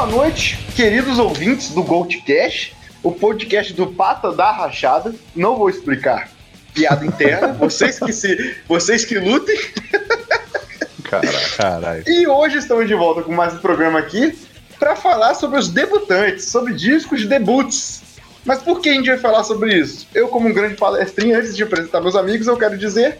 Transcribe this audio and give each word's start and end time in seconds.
Boa 0.00 0.12
noite, 0.12 0.56
queridos 0.74 1.18
ouvintes 1.18 1.74
do 1.74 1.82
Goldcast, 1.82 2.74
o 3.02 3.12
podcast 3.12 3.74
do 3.74 3.86
Pata 3.86 4.32
da 4.32 4.50
Rachada. 4.50 5.14
Não 5.36 5.58
vou 5.58 5.68
explicar 5.68 6.30
piada 6.72 7.04
interna, 7.04 7.52
vocês 7.52 7.98
que 7.98 8.10
se, 8.10 8.56
vocês 8.66 9.04
que 9.04 9.18
lutem. 9.18 9.54
Caralho. 11.04 11.38
Caralho. 11.54 12.04
E 12.06 12.26
hoje 12.26 12.56
estamos 12.56 12.88
de 12.88 12.94
volta 12.94 13.20
com 13.20 13.30
mais 13.30 13.52
um 13.52 13.58
programa 13.58 13.98
aqui 13.98 14.38
para 14.78 14.96
falar 14.96 15.34
sobre 15.34 15.58
os 15.58 15.68
debutantes, 15.68 16.46
sobre 16.46 16.72
discos 16.72 17.20
de 17.20 17.28
debuts. 17.28 18.00
Mas 18.42 18.62
por 18.62 18.80
que 18.80 18.88
a 18.88 18.94
gente 18.94 19.10
vai 19.10 19.18
falar 19.18 19.44
sobre 19.44 19.78
isso? 19.78 20.08
Eu, 20.14 20.28
como 20.28 20.48
um 20.48 20.54
grande 20.54 20.76
palestrinho, 20.76 21.36
antes 21.36 21.54
de 21.54 21.62
apresentar 21.62 22.00
meus 22.00 22.16
amigos, 22.16 22.46
eu 22.46 22.56
quero 22.56 22.78
dizer 22.78 23.18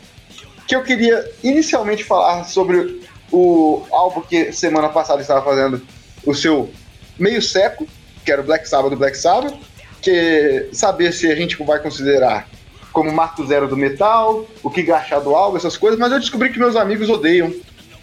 que 0.66 0.74
eu 0.74 0.82
queria 0.82 1.30
inicialmente 1.44 2.02
falar 2.04 2.44
sobre 2.44 3.02
o 3.30 3.82
álbum 3.92 4.22
que 4.22 4.50
semana 4.50 4.88
passada 4.88 5.20
estava 5.20 5.44
fazendo 5.44 5.82
o 6.24 6.34
seu 6.34 6.70
meio 7.18 7.40
século, 7.42 7.88
que 8.24 8.32
era 8.32 8.40
o 8.40 8.44
Black 8.44 8.68
Sabbath 8.68 8.90
do 8.90 8.96
Black 8.96 9.16
Sabbath, 9.16 9.54
que 10.00 10.68
saber 10.72 11.12
se 11.12 11.30
a 11.30 11.34
gente 11.34 11.62
vai 11.62 11.78
considerar 11.78 12.48
como 12.92 13.12
marco 13.12 13.46
zero 13.46 13.68
do 13.68 13.76
metal, 13.76 14.46
o 14.62 14.70
que 14.70 14.82
gachar 14.82 15.20
do 15.20 15.34
álbum, 15.34 15.56
essas 15.56 15.76
coisas, 15.76 15.98
mas 15.98 16.12
eu 16.12 16.18
descobri 16.18 16.50
que 16.50 16.58
meus 16.58 16.76
amigos 16.76 17.08
odeiam 17.08 17.52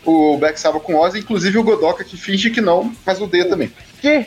o 0.05 0.37
Black 0.37 0.59
Sabbath 0.59 0.83
com 0.83 0.95
Ozzy, 0.95 1.19
inclusive 1.19 1.57
o 1.57 1.63
Godoka 1.63 2.03
que 2.03 2.15
finge 2.15 2.49
que 2.49 2.61
não, 2.61 2.93
mas 3.05 3.19
odeia 3.19 3.49
também. 3.49 3.71
Que? 3.99 4.25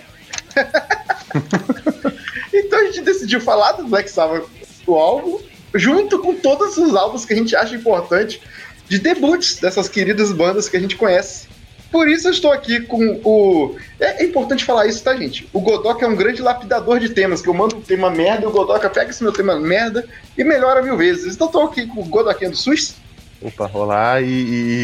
então 2.52 2.78
a 2.78 2.84
gente 2.84 3.00
decidiu 3.00 3.40
falar 3.40 3.72
do 3.72 3.84
Black 3.84 4.10
Sabbath, 4.10 4.44
o 4.86 4.94
álbum, 4.96 5.40
junto 5.74 6.18
com 6.18 6.34
todos 6.34 6.76
os 6.76 6.94
álbuns 6.94 7.24
que 7.24 7.32
a 7.32 7.36
gente 7.36 7.56
acha 7.56 7.74
importante 7.74 8.42
de 8.88 8.98
debuts 8.98 9.56
dessas 9.56 9.88
queridas 9.88 10.32
bandas 10.32 10.68
que 10.68 10.76
a 10.76 10.80
gente 10.80 10.96
conhece. 10.96 11.48
Por 11.90 12.08
isso 12.08 12.28
eu 12.28 12.32
estou 12.32 12.52
aqui 12.52 12.80
com 12.80 13.20
o. 13.24 13.76
É, 13.98 14.22
é 14.22 14.26
importante 14.26 14.64
falar 14.64 14.86
isso, 14.86 15.02
tá, 15.02 15.14
gente? 15.16 15.48
O 15.52 15.60
Godoka 15.60 16.04
é 16.04 16.08
um 16.08 16.14
grande 16.14 16.40
lapidador 16.40 17.00
de 17.00 17.08
temas, 17.08 17.42
que 17.42 17.48
eu 17.48 17.54
mando 17.54 17.76
um 17.76 17.80
tema 17.80 18.08
merda 18.10 18.44
e 18.44 18.46
o 18.46 18.52
Godoka 18.52 18.88
pega 18.88 19.10
esse 19.10 19.22
meu 19.22 19.32
tema 19.32 19.58
merda 19.58 20.06
e 20.38 20.44
melhora 20.44 20.82
mil 20.82 20.96
vezes. 20.96 21.34
Então 21.34 21.48
estou 21.48 21.64
aqui 21.64 21.86
com 21.86 22.00
o 22.00 22.04
Godoquinha 22.04 22.50
do 22.50 22.56
SUS. 22.56 22.94
Opa, 23.42 23.66
rolar 23.66 24.22
e, 24.22 24.26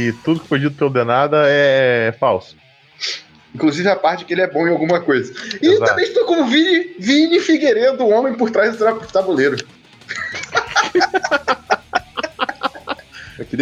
e, 0.08 0.14
tudo 0.24 0.40
que 0.40 0.48
foi 0.48 0.58
dito 0.58 0.76
pelo 0.76 0.90
Denada 0.90 1.44
é, 1.46 2.08
é 2.08 2.12
falso. 2.12 2.56
Inclusive 3.54 3.88
a 3.88 3.96
parte 3.96 4.24
que 4.24 4.34
ele 4.34 4.42
é 4.42 4.50
bom 4.50 4.66
em 4.66 4.70
alguma 4.70 5.00
coisa. 5.00 5.32
E 5.62 5.66
Exato. 5.68 5.90
também 5.90 6.04
estou 6.04 6.24
com 6.24 6.42
o 6.42 6.46
Vini, 6.46 6.96
Vini 6.98 7.38
Figueiredo, 7.40 8.04
o 8.04 8.10
homem 8.10 8.34
por 8.34 8.50
trás 8.50 8.76
do 8.76 8.96
tabuleiro. 9.12 9.56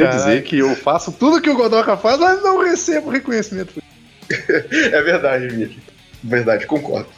Eu 0.02 0.06
queria 0.06 0.10
Caralho. 0.10 0.24
dizer 0.30 0.42
que 0.44 0.58
eu 0.58 0.74
faço 0.76 1.12
tudo 1.12 1.40
que 1.40 1.48
o 1.50 1.54
Godoka 1.56 1.96
faz, 1.96 2.18
mas 2.18 2.42
não 2.42 2.62
recebo 2.64 3.10
reconhecimento. 3.10 3.74
É 4.92 5.02
verdade, 5.02 5.48
Vini. 5.48 5.78
Verdade, 6.22 6.66
concordo. 6.66 7.08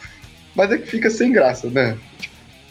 Mas 0.53 0.71
é 0.71 0.77
que 0.77 0.87
fica 0.87 1.09
sem 1.09 1.31
graça, 1.31 1.69
né? 1.69 1.97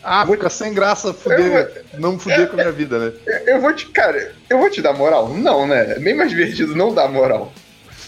Ah, 0.04 0.26
fica 0.26 0.48
sem 0.50 0.72
graça 0.74 1.12
fuder, 1.14 1.84
não 1.98 2.18
fuder 2.18 2.46
com 2.48 2.54
a 2.54 2.56
minha 2.56 2.72
vida, 2.72 2.98
né? 2.98 3.12
Eu- 3.26 3.54
Eu 3.56 3.60
vou 3.60 3.72
te. 3.72 3.86
Cara, 3.86 4.32
eu 4.48 4.58
vou 4.58 4.70
te 4.70 4.80
dar 4.82 4.92
moral? 4.92 5.28
Não, 5.34 5.66
né? 5.66 5.92
É 5.96 5.98
bem 5.98 6.14
mais 6.14 6.30
divertido 6.30 6.76
não 6.76 6.94
dar 6.94 7.08
moral. 7.08 7.52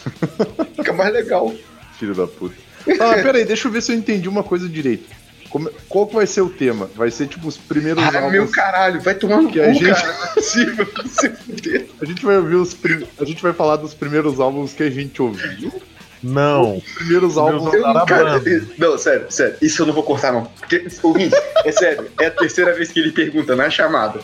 Fica 0.76 0.92
mais 0.92 1.12
legal. 1.12 1.52
Filho 1.98 2.14
da 2.14 2.26
puta. 2.26 2.54
Ah, 3.00 3.14
peraí, 3.22 3.44
deixa 3.44 3.66
eu 3.66 3.72
ver 3.72 3.82
se 3.82 3.90
eu 3.92 3.96
entendi 3.96 4.28
uma 4.28 4.42
coisa 4.44 4.68
direito. 4.68 5.08
Como- 5.50 5.70
qual 5.88 6.06
que 6.06 6.14
vai 6.14 6.26
ser 6.26 6.42
o 6.42 6.48
tema? 6.50 6.90
Vai 6.94 7.10
ser 7.10 7.26
tipo 7.26 7.48
os 7.48 7.56
primeiros 7.56 8.02
Ah, 8.02 8.08
álbuns. 8.16 8.32
meu 8.32 8.48
caralho, 8.48 9.00
vai 9.00 9.14
tomar 9.14 9.40
no 9.40 9.50
Que 9.50 9.58
cu, 9.60 9.64
a 9.64 9.72
gente- 9.72 9.84
cara. 10.02 10.18
É 10.36 11.30
fuder. 11.30 11.86
A 12.00 12.04
gente 12.04 12.24
vai 12.24 12.36
ouvir 12.36 12.54
os 12.56 12.74
prim... 12.74 13.06
A 13.18 13.24
gente 13.24 13.42
vai 13.42 13.52
falar 13.52 13.76
dos 13.76 13.94
primeiros 13.94 14.38
álbuns 14.40 14.72
que 14.72 14.82
a 14.82 14.90
gente 14.90 15.20
ouviu. 15.22 15.72
Não. 16.22 16.76
Os 16.78 16.84
primeiros 16.94 17.38
álbuns. 17.38 17.70
Cara, 18.06 18.38
banda. 18.38 18.66
não, 18.76 18.98
sério, 18.98 19.26
sério. 19.30 19.54
Isso 19.62 19.82
eu 19.82 19.86
não 19.86 19.94
vou 19.94 20.02
cortar, 20.02 20.32
não. 20.32 20.44
Porque, 20.44 20.86
ouvinte, 21.02 21.34
é 21.64 21.72
sério. 21.72 22.10
É 22.20 22.26
a 22.26 22.30
terceira 22.30 22.74
vez 22.74 22.90
que 22.90 22.98
ele 23.00 23.12
pergunta 23.12 23.54
na 23.56 23.70
chamada. 23.70 24.20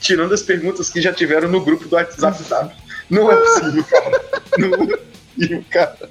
Tirando 0.00 0.34
as 0.34 0.42
perguntas 0.42 0.90
que 0.90 1.00
já 1.00 1.12
tiveram 1.12 1.48
no 1.48 1.60
grupo 1.64 1.88
do 1.88 1.94
WhatsApp, 1.96 2.42
sabe? 2.42 2.74
Não 3.08 3.30
é 3.30 3.36
possível, 3.36 3.84
cara. 3.84 4.20
Não 4.58 4.68
é 4.74 4.96
possível, 4.96 5.64
cara. 5.70 6.10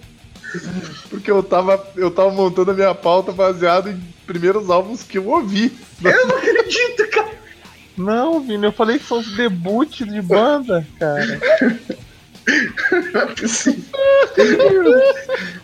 Porque 1.09 1.29
eu 1.29 1.43
tava, 1.43 1.85
eu 1.97 2.09
tava 2.09 2.31
montando 2.31 2.71
a 2.71 2.73
minha 2.73 2.95
pauta 2.95 3.31
baseado 3.33 3.89
em 3.89 4.14
primeiros 4.25 4.69
álbuns 4.69 5.03
que 5.03 5.17
eu 5.17 5.27
ouvi. 5.27 5.71
Eu 6.03 6.27
não 6.27 6.37
acredito, 6.37 7.07
cara. 7.11 7.31
Não, 7.97 8.41
Vini, 8.41 8.65
eu 8.65 8.71
falei 8.73 8.99
que 8.99 9.05
são 9.05 9.19
os 9.19 9.35
debuts 9.37 10.05
de 10.05 10.21
banda, 10.21 10.85
cara. 10.99 11.39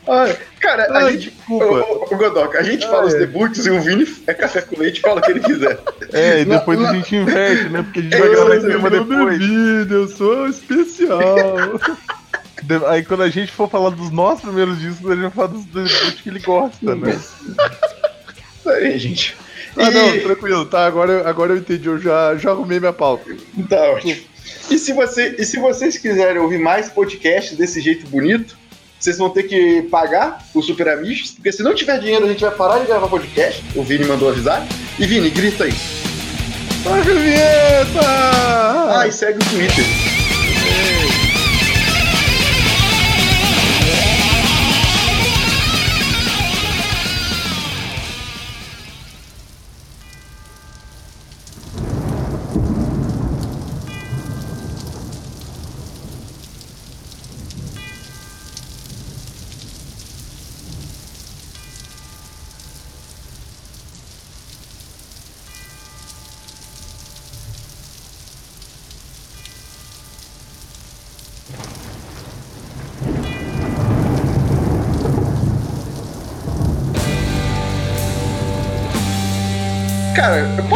Não 0.07 0.23
é 0.25 0.33
cara, 0.59 0.83
a 0.85 0.97
Ai, 1.05 1.17
gente. 1.17 1.33
ô, 1.49 1.55
ô, 1.55 2.17
Godoka, 2.17 2.59
a 2.59 2.63
gente 2.63 2.85
fala 2.87 3.03
Ah, 3.03 3.05
os 3.05 3.13
é. 3.13 3.19
debuts 3.19 3.65
e 3.65 3.69
o 3.69 3.81
Vini 3.81 4.07
é 4.27 4.33
café 4.33 4.61
com 4.61 4.79
leite 4.79 4.97
e 4.99 5.01
fala 5.01 5.19
o 5.19 5.23
que 5.23 5.31
ele 5.31 5.39
quiser. 5.41 5.79
É, 6.13 6.41
e 6.41 6.45
depois 6.45 6.79
não. 6.79 6.87
a 6.89 6.93
gente 6.93 7.15
inverte, 7.15 7.69
né? 7.69 7.83
Porque 7.83 7.99
a 7.99 8.03
gente 8.03 8.13
Eu 8.13 8.19
vai 8.19 8.29
gravar 8.29 8.55
esse 8.55 8.67
tema 8.67 8.87
Eu 8.89 9.03
depois. 9.05 9.39
bebi, 9.39 9.93
eu 9.93 10.07
sou 10.07 10.47
especial. 10.47 11.19
Aí 12.87 13.03
quando 13.03 13.23
a 13.23 13.29
gente 13.29 13.51
for 13.51 13.69
falar 13.69 13.89
dos 13.89 14.09
nossos 14.11 14.41
primeiros 14.43 14.79
discos, 14.79 15.09
a 15.09 15.13
gente 15.13 15.23
vai 15.23 15.31
falar 15.31 15.47
dos 15.47 15.65
debuts 15.65 16.21
que 16.21 16.29
ele 16.29 16.39
gosta, 16.39 16.95
né? 16.95 17.19
Aí, 18.65 18.97
gente. 18.99 19.35
ah, 19.77 19.89
E- 19.89 19.93
não, 19.93 20.19
tranquilo, 20.19 20.65
tá? 20.65 20.85
Agora, 20.85 21.11
eu- 21.11 21.27
agora 21.27 21.53
eu 21.53 21.57
entendi, 21.57 21.87
eu 21.87 21.99
já, 21.99 22.35
já 22.35 22.51
arrumei 22.51 22.79
minha 22.79 22.93
pauta. 22.93 23.29
Tá 23.69 23.81
ótimo. 23.91 24.15
E 24.69 24.77
se, 24.77 24.93
você, 24.93 25.35
e 25.37 25.43
se 25.45 25.57
vocês 25.59 25.97
quiserem 25.97 26.41
ouvir 26.41 26.59
mais 26.59 26.89
podcasts 26.89 27.57
desse 27.57 27.81
jeito 27.81 28.07
bonito, 28.07 28.57
vocês 28.99 29.17
vão 29.17 29.29
ter 29.29 29.43
que 29.43 29.81
pagar 29.89 30.45
os 30.53 30.65
Super 30.65 30.89
Amigos, 30.89 31.31
porque 31.31 31.51
se 31.51 31.63
não 31.63 31.73
tiver 31.73 31.99
dinheiro, 31.99 32.25
a 32.25 32.29
gente 32.29 32.41
vai 32.41 32.51
parar 32.51 32.79
de 32.79 32.85
gravar 32.85 33.07
podcast. 33.07 33.63
O 33.75 33.83
Vini 33.83 34.05
mandou 34.05 34.29
avisar. 34.29 34.65
E 34.99 35.05
Vini, 35.05 35.29
grita 35.29 35.63
aí. 35.65 35.73
Toca 36.83 36.97
a 36.99 37.13
vinheta! 37.13 37.99
Ah, 38.03 39.05
e 39.07 39.11
segue 39.11 39.39
o 39.39 39.49
Twitter. 39.49 40.20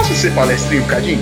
Posso 0.08 0.22
ser 0.22 0.36
palestrinho 0.36 0.84
um 0.84 0.86
bocadinho? 0.86 1.20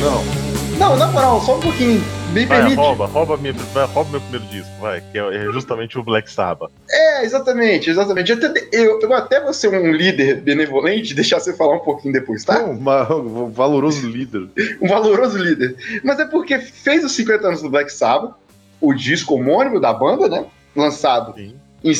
Não. 0.00 0.78
Não, 0.78 0.96
na 0.96 1.06
moral, 1.08 1.38
só 1.42 1.58
um 1.58 1.60
pouquinho. 1.60 2.00
Me 2.32 2.46
Vai, 2.46 2.58
permite? 2.60 2.76
rouba, 2.76 3.04
rouba, 3.06 3.36
minha, 3.36 3.52
vai, 3.52 3.84
rouba 3.86 4.10
meu 4.12 4.20
primeiro 4.22 4.46
disco, 4.46 4.70
vai, 4.80 5.02
que 5.12 5.18
é 5.18 5.36
é 5.36 5.52
justamente 5.52 5.98
o 5.98 6.02
Black 6.02 6.30
Sabbath. 6.30 6.70
É, 6.90 7.24
exatamente, 7.26 7.90
exatamente. 7.90 8.32
Eu 8.32 8.38
até, 8.38 8.68
eu, 8.72 9.00
eu 9.00 9.12
até 9.12 9.38
vou 9.42 9.52
ser 9.52 9.68
um 9.68 9.92
líder 9.92 10.40
benevolente, 10.40 11.12
deixar 11.14 11.40
você 11.40 11.54
falar 11.54 11.76
um 11.76 11.80
pouquinho 11.80 12.14
depois, 12.14 12.42
tá? 12.42 12.64
Uma- 12.64 13.14
um 13.14 13.50
valoroso 13.50 14.08
líder. 14.08 14.48
um 14.80 14.88
valoroso 14.88 15.36
líder. 15.36 15.76
Mas 16.02 16.18
é 16.18 16.24
porque 16.24 16.58
fez 16.58 17.04
os 17.04 17.12
50 17.12 17.46
anos 17.46 17.60
do 17.62 17.68
Black 17.68 17.92
Sabbath, 17.92 18.32
o 18.80 18.94
disco 18.94 19.34
homônimo 19.34 19.78
da 19.78 19.92
banda, 19.92 20.26
né? 20.26 20.46
Lançado 20.74 21.34
Sim. 21.34 21.54
em 21.84 21.92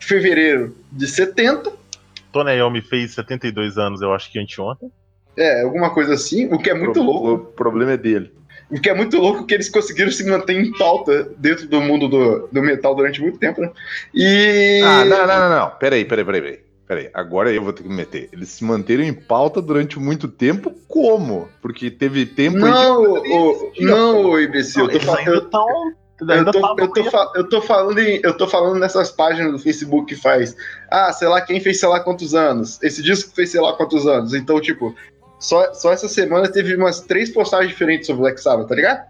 fevereiro 0.00 0.76
de 0.90 1.06
70. 1.06 1.72
Tony 2.32 2.56
Iommi 2.56 2.80
fez 2.80 3.14
72 3.14 3.78
anos, 3.78 4.02
eu 4.02 4.12
acho 4.12 4.30
que 4.32 4.38
anteontem. 4.40 4.90
É, 5.36 5.62
alguma 5.62 5.90
coisa 5.90 6.14
assim, 6.14 6.46
o 6.52 6.58
que 6.58 6.70
é 6.70 6.74
muito 6.74 6.92
Pro- 6.94 7.02
louco. 7.02 7.32
O 7.32 7.38
problema 7.52 7.92
é 7.92 7.96
dele. 7.96 8.32
O 8.70 8.80
que 8.80 8.88
é 8.88 8.94
muito 8.94 9.18
louco 9.18 9.44
que 9.46 9.54
eles 9.54 9.68
conseguiram 9.68 10.10
se 10.10 10.24
manter 10.24 10.54
em 10.58 10.72
pauta 10.72 11.28
dentro 11.36 11.68
do 11.68 11.80
mundo 11.80 12.08
do, 12.08 12.48
do 12.50 12.62
metal 12.62 12.94
durante 12.94 13.20
muito 13.20 13.38
tempo, 13.38 13.60
né? 13.60 13.70
E. 14.14 14.80
Ah, 14.82 15.04
não, 15.04 15.26
não, 15.26 15.40
não, 15.40 15.50
não. 15.60 15.70
Peraí, 15.78 16.04
peraí, 16.04 16.24
peraí, 16.24 16.40
peraí. 16.42 16.60
Peraí, 16.86 17.10
agora 17.14 17.50
eu 17.50 17.62
vou 17.62 17.72
ter 17.72 17.82
que 17.82 17.88
me 17.88 17.94
meter. 17.94 18.28
Eles 18.30 18.50
se 18.50 18.62
manteram 18.64 19.02
em 19.02 19.12
pauta 19.12 19.60
durante 19.62 19.98
muito 19.98 20.28
tempo, 20.28 20.70
como? 20.86 21.48
Porque 21.62 21.90
teve 21.90 22.26
tempo 22.26 22.58
Não, 22.58 23.02
ô, 23.02 23.70
que- 23.70 23.82
não, 23.84 24.24
ô 24.26 24.38
imbecil, 24.40 24.82
eu 24.84 24.88
tô, 24.90 24.96
Eles 24.96 25.04
fa- 25.06 25.18
ainda 25.18 25.30
eu, 25.30 25.40
tô, 25.48 25.66
eu, 26.28 26.44
tô 26.88 27.32
eu 27.36 27.48
tô 27.48 27.62
falando 27.62 27.98
em- 27.98 28.20
eu 28.22 28.36
tô 28.36 28.46
falando 28.46 28.78
nessas 28.78 29.10
páginas 29.10 29.52
do 29.52 29.58
Facebook 29.58 30.14
que 30.14 30.20
faz, 30.20 30.54
ah, 30.90 31.10
sei 31.12 31.26
lá 31.26 31.40
quem 31.40 31.58
fez 31.58 31.80
sei 31.80 31.88
lá 31.88 32.00
quantos 32.00 32.34
anos, 32.34 32.78
esse 32.82 33.02
disco 33.02 33.34
fez 33.34 33.50
sei 33.50 33.60
lá 33.62 33.72
quantos 33.72 34.06
anos, 34.06 34.34
então, 34.34 34.60
tipo, 34.60 34.94
só, 35.44 35.74
só 35.74 35.92
essa 35.92 36.08
semana 36.08 36.50
teve 36.50 36.74
umas 36.74 37.00
três 37.00 37.28
postagens 37.28 37.70
diferentes 37.70 38.06
sobre 38.06 38.22
Black 38.22 38.40
Sabbath, 38.40 38.66
tá 38.66 38.74
ligado? 38.74 39.06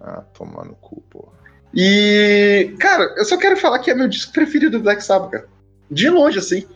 Ah, 0.00 0.24
tomar 0.32 0.64
no 0.64 0.74
cu, 0.76 1.02
porra. 1.10 1.32
E, 1.74 2.74
cara, 2.80 3.14
eu 3.18 3.24
só 3.26 3.36
quero 3.36 3.54
falar 3.54 3.78
que 3.80 3.90
é 3.90 3.94
meu 3.94 4.08
disco 4.08 4.32
preferido 4.32 4.78
do 4.78 4.82
Black 4.82 5.04
Sabbath, 5.04 5.30
cara. 5.30 5.46
De 5.90 6.08
longe, 6.08 6.38
assim. 6.38 6.66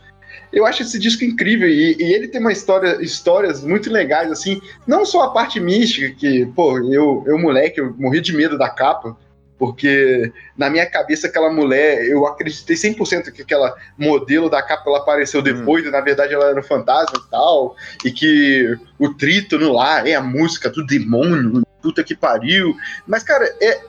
Eu 0.52 0.66
acho 0.66 0.82
esse 0.82 0.98
disco 0.98 1.24
incrível 1.24 1.66
e, 1.66 1.96
e 1.98 2.12
ele 2.12 2.28
tem 2.28 2.38
uma 2.38 2.52
história, 2.52 3.02
histórias 3.02 3.64
muito 3.64 3.90
legais, 3.90 4.30
assim. 4.30 4.60
Não 4.86 5.06
só 5.06 5.22
a 5.22 5.30
parte 5.30 5.58
mística, 5.58 6.14
que, 6.14 6.44
pô, 6.54 6.78
eu, 6.78 7.24
eu 7.26 7.38
moleque, 7.38 7.80
eu 7.80 7.94
morri 7.98 8.20
de 8.20 8.36
medo 8.36 8.58
da 8.58 8.68
capa, 8.68 9.16
porque 9.62 10.32
na 10.58 10.68
minha 10.68 10.84
cabeça 10.84 11.28
aquela 11.28 11.48
mulher, 11.48 12.04
eu 12.04 12.26
acreditei 12.26 12.74
100% 12.74 13.30
que 13.30 13.42
aquela 13.42 13.72
modelo 13.96 14.50
da 14.50 14.60
capa 14.60 14.90
ela 14.90 14.98
apareceu 14.98 15.40
depois, 15.40 15.86
e 15.86 15.90
na 15.92 16.00
verdade 16.00 16.34
ela 16.34 16.46
era 16.46 16.58
um 16.58 16.64
fantasma 16.64 17.16
e 17.16 17.30
tal, 17.30 17.76
e 18.04 18.10
que 18.10 18.76
o 18.98 19.14
trítono 19.14 19.72
lá 19.72 20.04
é 20.04 20.16
a 20.16 20.20
música 20.20 20.68
do 20.68 20.84
demônio, 20.84 21.62
puta 21.80 22.02
que 22.02 22.12
pariu. 22.12 22.74
Mas, 23.06 23.22
cara, 23.22 23.44
é, 23.60 23.82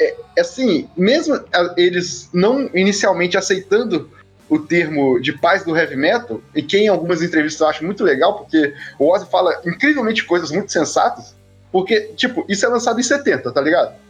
é, 0.00 0.16
é 0.36 0.40
assim, 0.40 0.88
mesmo 0.96 1.40
eles 1.76 2.30
não 2.32 2.70
inicialmente 2.72 3.36
aceitando 3.36 4.08
o 4.48 4.60
termo 4.60 5.18
de 5.18 5.32
paz 5.32 5.64
do 5.64 5.76
heavy 5.76 5.96
metal, 5.96 6.40
e 6.54 6.62
que 6.62 6.78
em 6.78 6.86
algumas 6.86 7.20
entrevistas 7.20 7.62
eu 7.62 7.66
acho 7.66 7.84
muito 7.84 8.04
legal, 8.04 8.38
porque 8.38 8.72
o 8.96 9.12
Ozzy 9.12 9.26
fala 9.28 9.60
incrivelmente 9.66 10.24
coisas 10.24 10.52
muito 10.52 10.70
sensatas, 10.70 11.34
porque, 11.72 12.12
tipo, 12.14 12.46
isso 12.48 12.64
é 12.64 12.68
lançado 12.68 13.00
em 13.00 13.02
70, 13.02 13.50
tá 13.50 13.60
ligado? 13.60 14.05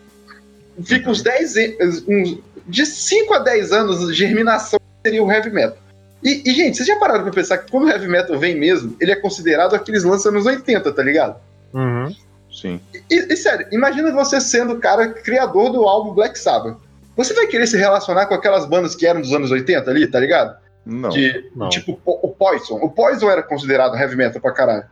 Fica 0.85 1.11
uns 1.11 1.23
10, 1.23 1.57
e- 1.57 1.77
uns, 2.09 2.39
de 2.67 2.85
5 2.87 3.35
a 3.35 3.39
10 3.39 3.73
anos 3.73 4.07
de 4.09 4.15
germinação 4.15 4.79
seria 5.05 5.23
o 5.23 5.31
heavy 5.31 5.51
metal. 5.51 5.77
E, 6.23 6.43
e, 6.45 6.55
gente, 6.55 6.77
vocês 6.77 6.89
já 6.89 6.97
pararam 6.99 7.23
pra 7.23 7.33
pensar 7.33 7.59
que 7.59 7.71
quando 7.71 7.85
o 7.85 7.89
heavy 7.91 8.09
metal 8.09 8.39
vem 8.39 8.59
mesmo, 8.59 8.97
ele 9.01 9.13
é 9.13 9.17
considerado 9.17 9.75
aqueles 9.75 10.03
lançam 10.03 10.33
nos 10.33 10.47
80, 10.47 10.93
tá 10.93 11.03
ligado? 11.03 11.37
Uhum. 11.73 12.13
Sim. 12.51 12.81
E, 13.11 13.33
e, 13.33 13.37
sério, 13.37 13.67
imagina 13.71 14.11
você 14.13 14.41
sendo 14.41 14.75
o 14.75 14.81
cara 14.81 15.09
criador 15.09 15.71
do 15.71 15.83
álbum 15.87 16.13
Black 16.15 16.39
Sabbath. 16.39 16.77
Você 17.17 17.33
vai 17.35 17.47
querer 17.47 17.67
se 17.67 17.77
relacionar 17.77 18.27
com 18.27 18.35
aquelas 18.35 18.67
bandas 18.67 18.95
que 18.95 19.07
eram 19.07 19.21
dos 19.21 19.33
anos 19.33 19.51
80 19.51 19.91
ali, 19.91 20.07
tá 20.07 20.19
ligado? 20.19 20.57
Não. 20.85 21.09
De, 21.11 21.51
Não. 21.55 21.69
tipo 21.69 21.97
po- 22.05 22.19
o 22.23 22.29
Poison. 22.29 22.77
O 22.77 22.91
Poison 22.91 23.31
era 23.31 23.43
considerado 23.43 23.97
heavy 23.97 24.17
metal 24.17 24.41
pra 24.41 24.53
caralho. 24.53 24.85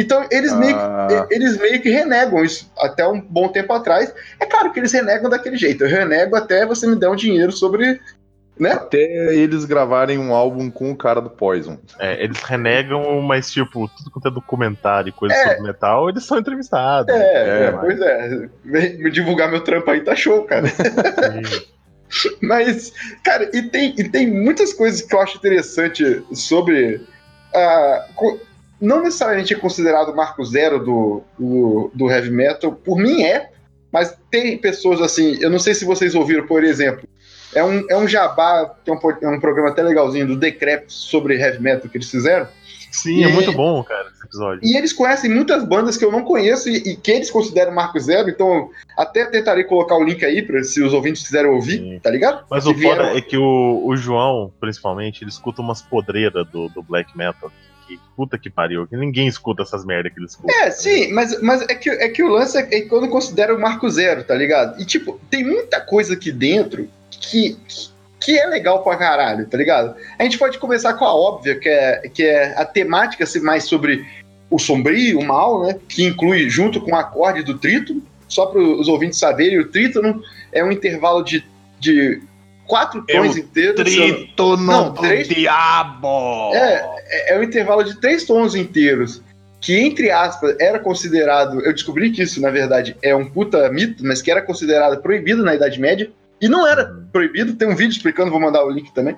Então 0.00 0.26
eles, 0.30 0.52
meio, 0.54 0.76
Ah. 0.76 1.26
que, 1.28 1.34
eles 1.34 1.58
meio 1.58 1.80
que 1.82 1.90
renegam 1.90 2.42
isso 2.44 2.70
até 2.78 3.06
um 3.06 3.20
bom 3.20 3.48
tempo 3.48 3.72
atrás. 3.72 4.12
É 4.38 4.46
claro 4.46 4.72
que 4.72 4.80
eles 4.80 4.92
renegam 4.92 5.28
daquele 5.28 5.56
jeito. 5.56 5.84
Eu 5.84 5.88
renego 5.90 6.34
até 6.36 6.64
você 6.64 6.86
me 6.86 6.96
dar 6.96 7.10
um 7.10 7.16
dinheiro 7.16 7.52
sobre. 7.52 8.00
Né? 8.58 8.72
Até 8.72 8.98
eles 9.34 9.64
gravarem 9.64 10.18
um 10.18 10.34
álbum 10.34 10.70
com 10.70 10.90
o 10.90 10.96
cara 10.96 11.18
do 11.20 11.30
Poison. 11.30 11.78
É, 11.98 12.22
eles 12.22 12.42
renegam, 12.42 13.20
mas 13.22 13.50
tipo, 13.50 13.88
tudo 13.88 14.10
quanto 14.10 14.28
é 14.28 14.30
documentário 14.30 15.08
e 15.08 15.12
coisa 15.12 15.34
É. 15.34 15.48
sobre 15.54 15.62
metal, 15.62 16.10
eles 16.10 16.24
são 16.26 16.38
entrevistados. 16.38 17.14
É, 17.14 17.18
É, 17.22 17.62
é, 17.66 17.70
mas- 17.70 17.80
pois 17.80 18.00
é. 18.02 18.48
Me, 18.62 19.10
divulgar 19.10 19.50
meu 19.50 19.62
trampo 19.64 19.90
aí 19.90 20.02
tá 20.02 20.14
show, 20.14 20.44
cara. 20.44 20.66
Sim. 20.68 21.64
Mas, 22.42 22.92
cara, 23.24 23.48
e 23.54 23.62
tem, 23.62 23.94
e 23.96 24.08
tem 24.08 24.26
muitas 24.30 24.72
coisas 24.74 25.00
que 25.00 25.14
eu 25.14 25.20
acho 25.20 25.36
interessante 25.38 26.22
sobre. 26.34 27.00
ah, 27.54 28.04
co- 28.14 28.38
não 28.80 29.02
necessariamente 29.02 29.52
é 29.54 29.56
considerado 29.58 30.10
o 30.10 30.16
marco 30.16 30.44
zero 30.44 30.78
do, 30.84 31.22
do, 31.38 31.90
do 31.94 32.10
heavy 32.10 32.30
metal, 32.30 32.72
por 32.72 32.96
mim 32.98 33.22
é, 33.22 33.50
mas 33.92 34.16
tem 34.30 34.56
pessoas 34.58 35.00
assim, 35.00 35.36
eu 35.40 35.50
não 35.50 35.58
sei 35.58 35.74
se 35.74 35.84
vocês 35.84 36.14
ouviram, 36.14 36.46
por 36.46 36.62
exemplo, 36.64 37.08
é 37.54 37.62
um, 37.64 37.84
é 37.90 37.96
um 37.96 38.06
jabá, 38.06 38.72
que 38.84 38.90
é 38.90 38.94
um, 38.94 38.98
é 39.22 39.28
um 39.28 39.40
programa 39.40 39.70
até 39.70 39.82
legalzinho 39.82 40.26
do 40.26 40.36
Decrep 40.36 40.84
sobre 40.88 41.34
heavy 41.40 41.60
metal 41.60 41.90
que 41.90 41.96
eles 41.98 42.08
fizeram. 42.10 42.46
Sim, 42.92 43.24
é 43.24 43.28
E- 43.28 43.32
muito 43.32 43.52
bom, 43.52 43.82
cara, 43.84 44.08
esse 44.12 44.24
episódio. 44.24 44.60
E 44.64 44.76
eles 44.76 44.92
conhecem 44.92 45.30
muitas 45.30 45.64
bandas 45.64 45.96
que 45.96 46.04
eu 46.04 46.10
não 46.10 46.22
conheço 46.24 46.68
e, 46.68 46.76
e 46.92 46.96
que 46.96 47.10
eles 47.12 47.30
consideram 47.30 47.72
marco 47.72 47.98
zero, 48.00 48.28
então 48.28 48.70
até 48.96 49.24
tentarei 49.26 49.62
colocar 49.64 49.96
o 49.96 50.02
link 50.04 50.24
aí 50.24 50.42
para 50.42 50.62
se 50.64 50.82
os 50.82 50.92
ouvintes 50.92 51.22
quiserem 51.24 51.50
ouvir, 51.50 51.78
Sim. 51.78 52.00
tá 52.02 52.10
ligado? 52.10 52.44
Mas 52.50 52.64
Se 52.64 52.70
o 52.70 52.72
foda 52.72 52.80
vieram- 52.80 53.16
é 53.16 53.20
que 53.20 53.36
o, 53.36 53.82
o 53.84 53.96
João, 53.96 54.52
principalmente, 54.60 55.22
ele 55.22 55.30
escuta 55.30 55.60
umas 55.60 55.82
podreiras 55.82 56.46
do, 56.48 56.68
do 56.68 56.82
black 56.82 57.16
metal. 57.16 57.50
Que 57.90 57.98
puta 58.16 58.38
que 58.38 58.48
pariu, 58.48 58.86
que 58.86 58.96
ninguém 58.96 59.26
escuta 59.26 59.62
essas 59.62 59.84
merda 59.84 60.08
que 60.08 60.16
ele 60.16 60.26
escuta. 60.26 60.52
É, 60.52 60.70
sim, 60.70 61.12
mas, 61.12 61.42
mas 61.42 61.62
é, 61.62 61.74
que, 61.74 61.90
é 61.90 62.08
que 62.08 62.22
o 62.22 62.28
lance 62.28 62.56
é, 62.56 62.68
é 62.72 62.80
quando 62.82 63.08
considera 63.08 63.52
o 63.52 63.60
marco 63.60 63.90
zero, 63.90 64.22
tá 64.22 64.32
ligado? 64.32 64.80
E, 64.80 64.84
tipo, 64.84 65.20
tem 65.28 65.42
muita 65.42 65.80
coisa 65.80 66.14
aqui 66.14 66.30
dentro 66.30 66.88
que, 67.10 67.56
que 68.20 68.38
é 68.38 68.46
legal 68.46 68.84
pra 68.84 68.96
caralho, 68.96 69.44
tá 69.48 69.58
ligado? 69.58 69.96
A 70.16 70.22
gente 70.22 70.38
pode 70.38 70.58
começar 70.58 70.94
com 70.94 71.04
a 71.04 71.12
óbvia, 71.12 71.58
que 71.58 71.68
é, 71.68 72.08
que 72.14 72.22
é 72.22 72.56
a 72.56 72.64
temática 72.64 73.26
ser 73.26 73.40
mais 73.40 73.64
sobre 73.64 74.06
o 74.48 74.56
sombrio, 74.56 75.18
o 75.18 75.24
mal, 75.24 75.64
né? 75.64 75.76
Que 75.88 76.04
inclui 76.04 76.48
junto 76.48 76.80
com 76.80 76.92
o 76.92 76.96
acorde 76.96 77.42
do 77.42 77.58
trítono. 77.58 78.00
Só 78.28 78.46
para 78.46 78.60
os 78.60 78.86
ouvintes 78.86 79.18
saberem, 79.18 79.58
o 79.58 79.68
trítono 79.68 80.22
é 80.52 80.62
um 80.62 80.70
intervalo 80.70 81.24
de, 81.24 81.44
de 81.80 82.22
quatro 82.70 83.04
É 83.08 83.16
tons 83.16 83.34
o 83.34 83.38
inteiros. 83.40 83.74
Trítono 83.82 84.62
Não, 84.62 84.92
do 84.92 85.00
três- 85.02 85.28
diabo! 85.28 86.54
É, 86.54 87.34
é 87.34 87.38
um 87.38 87.42
intervalo 87.42 87.82
de 87.82 88.00
três 88.00 88.24
tons 88.24 88.54
inteiros. 88.54 89.20
Que, 89.60 89.76
entre 89.78 90.10
aspas, 90.10 90.56
era 90.58 90.78
considerado. 90.78 91.60
Eu 91.60 91.72
descobri 91.72 92.10
que 92.10 92.22
isso, 92.22 92.40
na 92.40 92.48
verdade, 92.48 92.96
é 93.02 93.14
um 93.14 93.28
puta 93.28 93.68
mito, 93.70 94.02
mas 94.06 94.22
que 94.22 94.30
era 94.30 94.40
considerado 94.40 95.02
proibido 95.02 95.42
na 95.42 95.54
Idade 95.54 95.78
Média. 95.78 96.10
E 96.40 96.48
não 96.48 96.66
era 96.66 96.86
proibido, 97.12 97.52
tem 97.54 97.68
um 97.68 97.76
vídeo 97.76 97.92
explicando, 97.92 98.30
vou 98.30 98.40
mandar 98.40 98.64
o 98.64 98.70
link 98.70 98.90
também. 98.94 99.14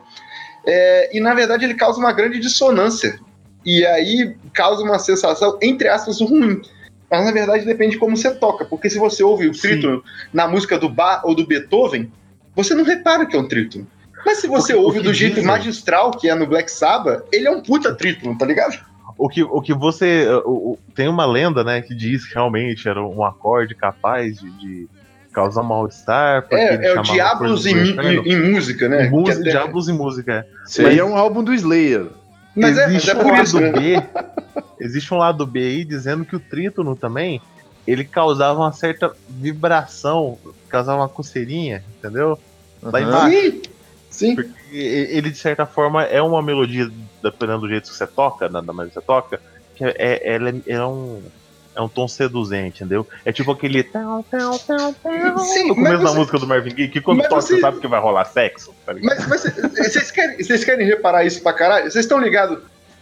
É, 0.66 1.16
e 1.16 1.20
na 1.20 1.34
verdade 1.34 1.64
ele 1.64 1.75
causa 1.75 2.00
uma 2.00 2.12
grande 2.12 2.40
dissonância. 2.40 3.20
E 3.64 3.87
aí 3.87 4.34
causa 4.52 4.82
uma 4.82 4.98
sensação, 4.98 5.56
entre 5.62 5.87
aspas, 5.87 6.20
ruim. 6.20 6.60
Mas 7.08 7.25
na 7.25 7.31
verdade 7.31 7.64
depende 7.64 7.93
de 7.93 7.98
como 7.98 8.16
você 8.16 8.34
toca. 8.34 8.64
Porque 8.64 8.90
se 8.90 8.98
você 8.98 9.22
ouve 9.22 9.46
o 9.46 9.52
trítono 9.52 10.02
na 10.32 10.48
música 10.48 10.76
do 10.76 10.88
Bach 10.88 11.20
ou 11.25 11.37
do 11.37 11.46
Beethoven, 11.46 12.10
você 12.54 12.75
não 12.75 12.84
repara 12.84 13.26
que 13.26 13.37
é 13.37 13.38
um 13.38 13.46
trítono. 13.49 13.87
Mas 14.25 14.38
se 14.38 14.46
você 14.46 14.72
O 14.72 14.76
que- 14.76 14.82
o 14.82 14.84
ouve 14.87 14.99
que 15.00 15.04
do 15.04 15.12
jeito 15.14 15.34
dizem- 15.37 15.49
magistral, 15.50 16.12
que 16.12 16.28
é 16.28 16.34
no 16.34 16.46
Black 16.46 16.70
Sabbath, 16.70 17.25
ele 17.32 17.46
é 17.49 17.50
um 17.50 17.60
puta 17.60 17.93
trítono, 17.94 18.37
tá 18.38 18.46
ligado? 18.46 18.78
O 19.19 19.28
que, 19.28 19.43
o 19.43 19.60
que 19.60 19.75
você. 19.75 20.26
o- 20.44 20.72
o- 20.72 20.78
tem 20.94 21.08
uma 21.08 21.26
lenda, 21.26 21.62
né, 21.65 21.81
que 21.82 21.94
diz 21.94 22.24
que 22.26 22.34
realmente 22.34 22.88
era 22.88 23.03
um 23.05 23.24
acorde 23.24 23.74
capaz 23.74 24.38
de, 24.38 24.50
de 24.53 24.88
causar 25.32 25.62
mal-estar. 25.62 26.46
É, 26.50 26.86
é 26.93 27.00
o 27.00 27.03
Diablos 27.03 27.67
em, 27.67 27.74
em- 27.74 28.32
em 28.32 28.53
música, 28.53 28.88
né? 28.88 29.08
Música, 29.08 29.41
até- 29.41 29.50
Diablos 29.50 29.88
em 29.88 29.93
música. 29.93 30.32
é. 30.32 30.46
Isso 30.69 30.86
aí 30.86 30.98
é 30.98 31.05
um 31.05 31.17
álbum 31.17 31.43
do 31.43 31.53
Slayer. 31.55 32.06
Mas 32.55 32.76
é, 32.79 32.82
mas 32.86 32.91
existe 32.94 33.10
é 33.10 33.15
um 33.15 33.19
por 33.19 33.32
lado 33.32 33.43
isso, 33.44 33.58
né? 33.60 33.72
B. 33.72 34.03
Existe 34.81 35.15
um 35.15 35.17
lado 35.19 35.46
B 35.46 35.60
aí 35.60 35.84
dizendo 35.84 36.24
que 36.24 36.36
o 36.36 36.41
trítono 36.41 36.94
também 36.94 37.41
ele 37.86 38.05
causava 38.05 38.60
uma 38.60 38.72
certa 38.72 39.12
vibração, 39.29 40.38
causava 40.69 41.00
uma 41.00 41.08
coceirinha, 41.08 41.82
entendeu? 41.98 42.38
Lá 42.82 42.98
Aham. 42.98 43.08
embaixo. 43.08 43.36
Sim, 43.36 43.62
sim. 44.10 44.34
Porque 44.34 44.77
ele, 44.77 45.31
de 45.31 45.39
certa 45.39 45.65
forma, 45.67 46.03
é 46.05 46.20
uma 46.20 46.43
melodia, 46.43 46.91
dependendo 47.22 47.60
do 47.60 47.69
jeito 47.69 47.91
que 47.91 47.96
você 47.96 48.06
toca, 48.06 48.48
da 48.48 48.60
maneira 48.62 48.89
que 48.89 48.94
você 48.94 49.01
toca, 49.06 49.41
que 49.77 49.84
é, 49.84 49.94
é, 49.98 50.34
ela 50.34 50.51
é, 50.51 50.55
é 50.67 50.84
um. 50.84 51.22
É 51.74 51.81
um 51.81 51.89
tom 51.89 52.06
seduzente, 52.06 52.84
entendeu? 52.84 53.06
É 53.24 53.32
tipo 53.32 53.51
aquele. 53.51 53.82
Tão, 53.82 54.22
tão, 54.24 54.58
tão, 54.58 54.93
tão, 54.93 55.39
Sim, 55.39 55.69
no 55.69 55.74
começo 55.74 55.94
mas 55.94 56.03
da 56.03 56.10
você- 56.10 56.19
música 56.19 56.39
do 56.39 56.46
Marvin 56.46 56.74
Gaye, 56.74 56.89
que 56.91 57.01
quando 57.01 57.19
mas 57.20 57.29
toca 57.29 57.41
você- 57.41 57.55
você 57.55 57.60
sabe 57.62 57.81
que 57.81 57.86
vai 57.89 57.98
rolar 57.98 58.27
sexo, 58.27 58.74
tá? 58.84 58.94
Mas, 59.03 59.27
mas 59.27 59.43
vocês 59.79 60.10
querem, 60.10 60.36
vocês 60.36 60.65
querem 60.65 60.86
reparar 60.86 61.24
isso 61.24 61.43
pra 61.43 61.55
caralho? 61.55 61.91
Vocês 61.91 62.05
estão 62.05 62.19
ligados? 62.19 62.58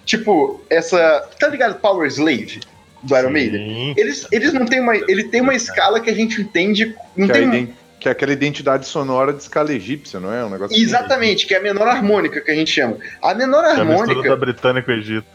Tipo, 0.06 0.62
essa. 0.70 1.28
Tá 1.40 1.48
ligado 1.48 1.80
Power 1.80 2.06
Slave 2.08 2.60
do 3.02 3.16
Iron 3.18 3.30
Maiden? 3.30 3.92
Eles, 3.96 4.24
eles 4.30 4.52
não 4.52 4.64
tem 4.64 4.78
uma. 4.80 4.94
Ele 4.96 5.24
tem 5.24 5.40
uma 5.40 5.54
escala 5.56 5.98
que 5.98 6.08
a 6.08 6.14
gente 6.14 6.40
entende. 6.40 6.94
Não 7.16 7.26
Que, 7.26 7.32
é 7.32 7.34
tem 7.34 7.48
um- 7.48 7.52
iden- 7.54 7.74
que 8.00 8.08
é 8.08 8.12
aquela 8.12 8.32
identidade 8.32 8.86
sonora 8.86 9.32
de 9.32 9.42
escala 9.42 9.72
egípcia, 9.72 10.18
não 10.18 10.32
é? 10.32 10.42
Um 10.44 10.48
negócio 10.50 10.74
assim. 10.74 10.82
Exatamente, 10.84 11.46
que 11.46 11.54
é 11.54 11.58
a 11.58 11.62
menor 11.62 11.86
harmônica 11.86 12.40
que 12.40 12.50
a 12.50 12.54
gente 12.54 12.70
chama. 12.70 12.96
A 13.22 13.34
menor 13.34 13.62
É 13.64 13.72
harmônica. 13.72 14.28
da 14.28 14.36
Britânia 14.36 14.82
com 14.82 14.90
o 14.90 14.94
Egito. 14.94 15.26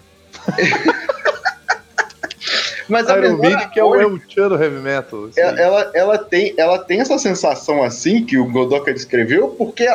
Mas 2.88 3.07
a 3.07 3.17
Iron 3.17 3.29
menor 3.38 3.41
Maiden 3.41 3.69
que 3.69 3.79
é 3.79 3.84
o 3.84 3.95
El 3.95 4.19
Chan 4.27 4.48
do 4.50 4.62
heavy 4.62 4.79
metal. 4.79 5.25
assim. 5.25 5.39
ela, 5.41 5.60
ela, 5.60 5.91
ela 5.95 6.17
tem, 6.19 6.53
ela 6.57 6.77
tem 6.77 7.00
essa 7.01 7.17
sensação 7.17 7.81
assim 7.84 8.24
que 8.24 8.38
o 8.38 8.45
Godoka 8.45 8.93
descreveu, 8.93 9.48
porque 9.50 9.88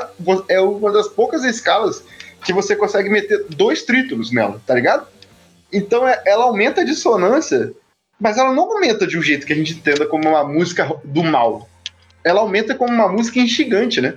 é 0.48 0.60
uma 0.60 0.90
das 0.92 1.06
poucas 1.08 1.44
escalas 1.44 2.02
que 2.44 2.52
você 2.52 2.74
consegue 2.74 3.08
meter 3.08 3.44
dois 3.50 3.82
trítonos 3.82 4.32
nela, 4.32 4.60
tá 4.66 4.74
ligado? 4.74 5.06
Então 5.72 6.06
é- 6.08 6.20
ela 6.26 6.44
aumenta 6.46 6.80
a 6.80 6.84
dissonância, 6.84 7.70
mas 8.20 8.36
ela 8.38 8.52
não 8.52 8.64
aumenta 8.72 9.06
de 9.06 9.16
um 9.16 9.22
jeito 9.22 9.46
que 9.46 9.52
a 9.52 9.56
gente 9.56 9.74
entenda 9.74 10.04
como 10.06 10.28
uma 10.28 10.42
música 10.42 10.90
do 11.04 11.22
mal. 11.22 11.68
Ela 12.24 12.40
aumenta 12.40 12.74
como 12.74 12.92
uma 12.92 13.08
música 13.08 13.38
instigante, 13.38 14.00
né? 14.00 14.14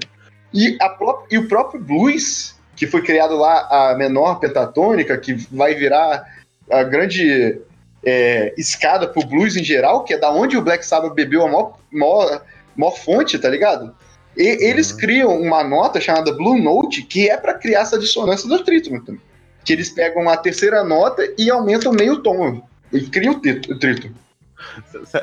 E, 0.54 0.78
a 0.82 0.90
pró- 0.90 1.26
e 1.32 1.38
o 1.38 1.48
próprio 1.48 1.82
blues, 1.82 2.56
que 2.76 2.86
foi 2.86 3.02
criado 3.02 3.36
lá, 3.36 3.68
a 3.92 3.96
menor 3.96 4.40
pentatônica, 4.40 5.18
que 5.18 5.34
vai 5.52 5.74
virar 5.74 6.26
a 6.72 6.84
grande 6.84 7.60
é, 8.04 8.54
escada 8.58 9.08
pro 9.08 9.26
blues 9.26 9.56
em 9.56 9.64
geral, 9.64 10.04
que 10.04 10.14
é 10.14 10.18
da 10.18 10.32
onde 10.32 10.58
o 10.58 10.62
Black 10.62 10.86
Sabbath 10.86 11.14
bebeu 11.14 11.44
a 11.44 11.48
maior, 11.48 11.78
maior, 11.92 12.42
maior 12.76 12.98
fonte, 12.98 13.40
tá 13.40 13.50
ligado? 13.50 13.96
E 14.36 14.66
eles 14.66 14.92
criam 14.92 15.40
uma 15.40 15.64
nota 15.64 16.02
chamada 16.02 16.34
Blue 16.34 16.58
Note, 16.58 17.04
que 17.04 17.30
é 17.30 17.38
para 17.38 17.54
criar 17.54 17.82
essa 17.82 18.00
dissonância 18.00 18.50
do 18.50 18.64
trítono. 18.64 19.04
Que 19.64 19.74
eles 19.74 19.90
pegam 19.90 20.28
a 20.28 20.36
terceira 20.36 20.84
nota 20.84 21.24
e 21.38 21.50
aumentam 21.50 21.94
meio 21.94 22.22
tom. 22.22 22.62
E 22.92 23.02
criam 23.02 23.34
o, 23.36 23.38
o 23.38 23.80
trítono. 23.80 24.16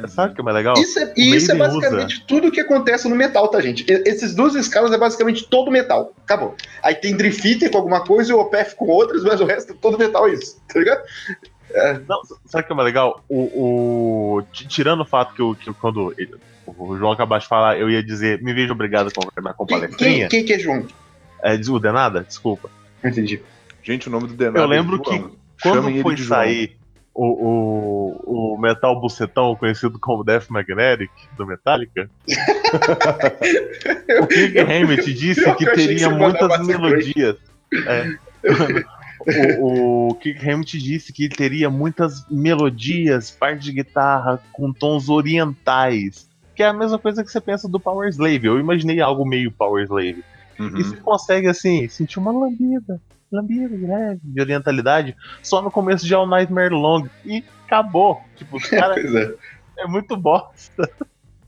Sabe 0.08 0.32
o 0.32 0.34
que 0.34 0.40
é 0.40 0.44
mais 0.44 0.56
legal? 0.56 0.74
Isso 0.76 0.98
é, 0.98 1.12
e 1.16 1.34
isso 1.34 1.50
é 1.52 1.54
basicamente 1.54 2.24
tudo 2.26 2.50
que 2.50 2.60
acontece 2.60 3.08
no 3.08 3.16
metal, 3.16 3.48
tá, 3.48 3.60
gente? 3.60 3.84
Esses 3.88 4.34
duas 4.34 4.54
escalas 4.54 4.92
é 4.92 4.98
basicamente 4.98 5.46
todo 5.48 5.70
metal. 5.70 6.12
Acabou. 6.24 6.54
Aí 6.82 6.94
tem 6.94 7.16
Theater 7.16 7.70
com 7.70 7.78
alguma 7.78 8.00
coisa 8.04 8.30
e 8.30 8.34
o 8.34 8.40
Opeth 8.40 8.74
com 8.76 8.86
outras, 8.86 9.22
mas 9.24 9.40
o 9.40 9.44
resto 9.44 9.72
é 9.72 9.76
todo 9.80 9.98
metal 9.98 10.28
é 10.28 10.34
isso, 10.34 10.60
tá 10.72 10.78
ligado? 10.78 11.02
Não, 12.08 12.22
sabe 12.46 12.64
o 12.64 12.66
que 12.66 12.72
é 12.72 12.76
mais 12.76 12.86
legal? 12.86 13.22
O, 13.28 14.38
o- 14.38 14.42
tirando 14.52 15.00
o 15.02 15.04
fato 15.06 15.34
que, 15.34 15.40
eu, 15.42 15.54
que 15.54 15.72
quando 15.74 16.12
ele- 16.18 16.34
o 16.66 16.96
João 16.96 17.12
acabasse 17.12 17.44
de 17.44 17.48
falar, 17.48 17.78
eu 17.78 17.88
ia 17.90 18.02
dizer, 18.02 18.40
me 18.42 18.52
vejo 18.52 18.72
obrigado 18.72 19.08
a 19.08 19.10
confirmar 19.10 19.54
com 19.54 19.66
Quem, 19.66 19.78
palestrinha. 19.80 20.28
quem, 20.28 20.44
quem 20.44 20.46
que 20.46 20.52
é 20.54 20.58
João? 20.58 20.86
É, 21.42 21.54
o 21.54 21.78
Denada? 21.78 22.22
Desculpa. 22.22 22.68
Entendi. 23.04 23.40
Gente, 23.82 24.08
o 24.08 24.10
nome 24.10 24.28
do 24.28 24.34
Denado 24.34 24.58
Eu 24.58 24.66
lembro 24.66 25.00
é 25.00 25.04
João. 25.04 25.28
que 25.30 25.36
Quando 25.62 25.74
Chamem 25.76 25.94
ele 25.94 26.02
foi 26.02 26.16
sair 26.16 26.76
o, 27.14 27.26
o, 28.26 28.54
o 28.54 28.58
Metal 28.60 28.98
Bucetão, 29.00 29.56
conhecido 29.56 29.98
como 29.98 30.24
Death 30.24 30.48
Magnetic, 30.48 31.10
do 31.36 31.46
Metallica, 31.46 32.08
o 34.22 34.26
Kirk 34.26 34.58
Hammett 34.58 35.12
disse 35.12 35.40
que 35.40 35.54
que 35.56 35.64
eu 35.64 35.72
que 35.72 35.74
teria 35.74 36.08
você 36.08 36.14
muitas 36.16 36.66
melodias. 36.66 37.36
É. 37.86 38.16
o, 39.58 40.08
o 40.08 40.14
Kirk 40.14 40.48
Hammett 40.48 40.78
disse 40.78 41.12
que 41.12 41.28
teria 41.28 41.68
muitas 41.68 42.26
melodias, 42.30 43.30
parte 43.30 43.62
de 43.64 43.72
guitarra 43.72 44.40
com 44.52 44.72
tons 44.72 45.08
orientais. 45.08 46.28
Que 46.54 46.62
é 46.62 46.66
a 46.66 46.72
mesma 46.72 46.98
coisa 46.98 47.24
que 47.24 47.30
você 47.30 47.40
pensa 47.40 47.68
do 47.68 47.80
Power 47.80 48.08
Slave. 48.08 48.46
Eu 48.46 48.58
imaginei 48.60 49.00
algo 49.00 49.24
meio 49.24 49.50
Power 49.50 49.84
Slave. 49.84 50.22
E 50.58 50.62
Uhum. 50.62 50.70
você 50.72 50.96
consegue, 50.96 51.48
assim, 51.48 51.88
sentir 51.88 52.18
uma 52.18 52.30
lambida, 52.30 53.00
de 53.30 53.86
leve, 53.86 54.20
de 54.22 54.40
orientalidade, 54.40 55.16
só 55.42 55.62
no 55.62 55.70
começo 55.70 56.04
de 56.04 56.14
All 56.14 56.26
Nightmare 56.26 56.72
Long. 56.72 57.06
E 57.24 57.44
acabou. 57.66 58.20
Tipo, 58.36 58.56
os 58.56 58.66
caras 58.68 58.96
Pois 59.00 59.14
é. 59.14 59.34
é 59.78 59.86
muito 59.86 60.16
bosta. 60.16 60.90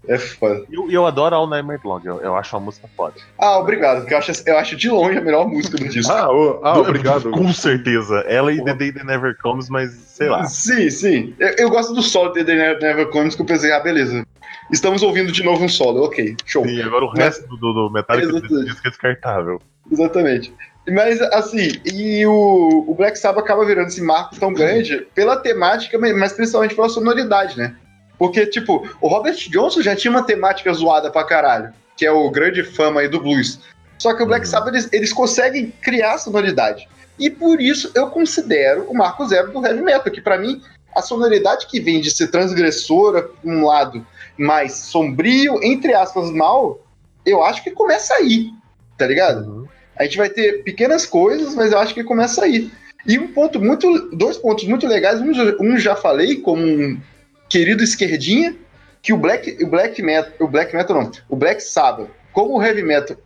É 0.08 0.18
foda. 0.18 0.64
E 0.68 0.74
eu, 0.74 0.90
eu 0.90 1.06
adoro 1.06 1.34
All 1.34 1.48
Nightmare 1.48 1.80
Long, 1.84 2.00
eu, 2.04 2.20
eu 2.20 2.36
acho 2.36 2.56
a 2.56 2.60
música 2.60 2.88
foda. 2.96 3.14
Ah, 3.38 3.58
obrigado, 3.58 4.00
porque 4.00 4.14
eu 4.14 4.18
acho, 4.18 4.32
eu 4.46 4.58
acho 4.58 4.76
de 4.76 4.88
longe 4.90 5.16
a 5.18 5.20
melhor 5.20 5.46
música 5.46 5.76
do 5.76 5.88
disco. 5.88 6.12
Ah, 6.12 6.28
ô- 6.32 6.60
ah, 6.64 6.78
obrigado. 6.78 7.30
Com 7.30 7.52
certeza. 7.52 8.16
Ela 8.26 8.52
e 8.52 8.62
The 8.64 8.74
Day 8.74 8.92
That 8.92 9.06
Never 9.06 9.36
Comes, 9.38 9.68
mas 9.68 9.92
sei 9.92 10.28
lá. 10.28 10.44
Sim, 10.44 10.90
sim. 10.90 11.34
Eu, 11.38 11.54
eu 11.58 11.70
gosto 11.70 11.94
do 11.94 12.02
solo 12.02 12.32
de 12.32 12.44
The 12.44 12.54
Never 12.54 12.80
Never 12.80 13.10
Comes, 13.10 13.34
que 13.36 13.42
eu 13.42 13.46
pensei, 13.46 13.70
ah, 13.72 13.80
beleza. 13.80 14.24
Estamos 14.72 15.02
ouvindo 15.02 15.30
de 15.30 15.42
novo 15.44 15.64
um 15.64 15.68
solo, 15.68 16.04
ok, 16.04 16.34
show. 16.46 16.66
E 16.66 16.80
agora 16.82 17.04
o 17.04 17.10
resto 17.10 17.46
do, 17.46 17.56
do, 17.56 17.72
do 17.72 17.90
Metallica 17.90 18.40
que 18.40 18.54
é 18.86 18.90
descartável. 18.90 19.60
Exatamente. 19.90 20.52
Mas, 20.88 21.20
assim, 21.20 21.80
e 21.84 22.26
o, 22.26 22.84
o 22.88 22.94
Black 22.94 23.16
Sabbath 23.16 23.44
acaba 23.44 23.64
virando 23.64 23.88
esse 23.88 24.02
marco 24.02 24.38
tão 24.38 24.52
grande 24.52 25.06
pela 25.14 25.36
temática, 25.36 25.96
mas 25.98 26.32
principalmente 26.32 26.74
pela 26.74 26.88
sonoridade, 26.88 27.56
né? 27.56 27.76
Porque, 28.18 28.46
tipo, 28.46 28.88
o 29.00 29.08
Robert 29.08 29.36
Johnson 29.48 29.80
já 29.80 29.94
tinha 29.94 30.10
uma 30.10 30.24
temática 30.24 30.72
zoada 30.72 31.10
pra 31.10 31.24
caralho, 31.24 31.72
que 31.96 32.04
é 32.04 32.10
o 32.10 32.28
grande 32.30 32.64
fama 32.64 33.00
aí 33.00 33.08
do 33.08 33.20
blues. 33.20 33.60
Só 33.98 34.12
que 34.14 34.22
o 34.22 34.26
Black 34.26 34.44
Uhum. 34.44 34.50
Sabbath, 34.50 34.74
eles, 34.74 34.88
eles 34.92 35.12
conseguem 35.12 35.72
criar 35.80 36.18
sonoridade. 36.18 36.88
E 37.18 37.30
por 37.30 37.60
isso 37.60 37.90
eu 37.94 38.08
considero 38.08 38.84
o 38.90 38.94
marco 38.94 39.24
zero 39.26 39.52
do 39.52 39.64
heavy 39.64 39.82
metal, 39.82 40.12
que 40.12 40.20
pra 40.20 40.38
mim, 40.38 40.60
a 40.94 41.00
sonoridade 41.00 41.66
que 41.68 41.78
vem 41.78 42.00
de 42.00 42.10
ser 42.10 42.28
transgressora, 42.28 43.30
um 43.44 43.64
lado, 43.64 44.04
mais 44.36 44.72
sombrio, 44.72 45.62
entre 45.62 45.94
aspas, 45.94 46.30
mal, 46.32 46.80
eu 47.24 47.42
acho 47.44 47.62
que 47.62 47.70
começa 47.70 48.14
aí, 48.14 48.50
tá 48.98 49.06
ligado? 49.06 49.48
Uhum. 49.48 49.68
A 50.02 50.04
gente 50.06 50.18
vai 50.18 50.28
ter 50.28 50.62
pequenas 50.64 51.06
coisas, 51.06 51.54
mas 51.54 51.72
eu 51.72 51.78
acho 51.78 51.94
que 51.94 52.02
começa 52.02 52.44
aí. 52.44 52.70
E 53.06 53.18
um 53.18 53.28
ponto 53.28 53.60
muito. 53.60 54.10
Dois 54.16 54.36
pontos 54.36 54.64
muito 54.64 54.86
legais. 54.86 55.20
Um, 55.20 55.32
já- 55.32 55.56
um 55.60 55.76
já 55.78 55.94
falei, 55.96 56.36
como 56.36 56.62
um 56.64 57.00
querido 57.48 57.82
esquerdinha, 57.82 58.54
que 59.00 59.12
o 59.12 59.16
Black, 59.16 59.62
o 59.62 59.66
Black 59.68 60.02
Metal. 60.02 60.32
O 60.40 60.48
Black 60.48 60.74
Metal 60.74 61.00
não. 61.02 61.10
O 61.28 61.36
Black 61.36 61.62
Sabbath, 61.62 62.08
como 62.32 62.56
o 62.58 62.62
Heavy 62.62 62.82
Metal, 62.82 63.16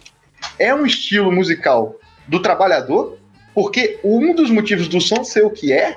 é 0.59 0.75
um 0.75 0.85
estilo 0.87 1.33
musical 1.33 1.97
do 2.29 2.41
trabalhador, 2.41 3.19
porque 3.55 3.99
um 4.05 4.35
dos 4.35 4.51
motivos 4.51 4.87
do 4.89 5.01
som 5.01 5.25
ser 5.25 5.45
o 5.45 5.51
que 5.51 5.73
é, 5.73 5.97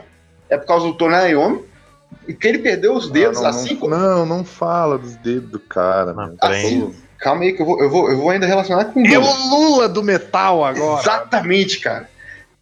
é 0.49 0.57
por 0.57 0.65
causa 0.65 0.85
do 0.87 0.93
Tony 0.93 1.31
Iommi, 1.31 1.63
e 2.27 2.33
que 2.33 2.47
ele 2.47 2.59
perdeu 2.59 2.93
os 2.93 3.09
dedos 3.09 3.37
não, 3.37 3.43
não, 3.43 3.49
assim 3.49 3.73
não, 3.73 3.79
como. 3.79 3.95
não, 3.97 4.25
não 4.25 4.43
fala 4.45 4.97
dos 4.97 5.15
dedos 5.17 5.49
do 5.49 5.59
cara, 5.59 6.13
Não, 6.13 6.27
meu. 6.27 6.37
peraí. 6.37 6.65
Assim, 6.65 6.95
calma 7.19 7.43
aí, 7.43 7.53
que 7.53 7.61
eu 7.61 7.65
vou, 7.65 7.81
eu 7.81 7.89
vou, 7.89 8.09
eu 8.09 8.17
vou 8.17 8.29
ainda 8.29 8.45
relacionar 8.45 8.85
com 8.85 9.01
o 9.01 9.05
É 9.05 9.17
Lula. 9.17 9.31
o 9.31 9.49
Lula 9.49 9.89
do 9.89 10.03
metal 10.03 10.63
agora. 10.63 11.01
Exatamente, 11.01 11.79
cara. 11.79 12.09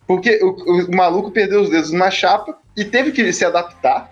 Porque 0.05 0.39
o, 0.41 0.85
o 0.85 0.95
maluco 0.95 1.31
perdeu 1.31 1.61
os 1.61 1.69
dedos 1.69 1.91
na 1.91 2.09
chapa 2.09 2.57
e 2.75 2.85
teve 2.85 3.11
que 3.11 3.31
se 3.33 3.45
adaptar. 3.45 4.11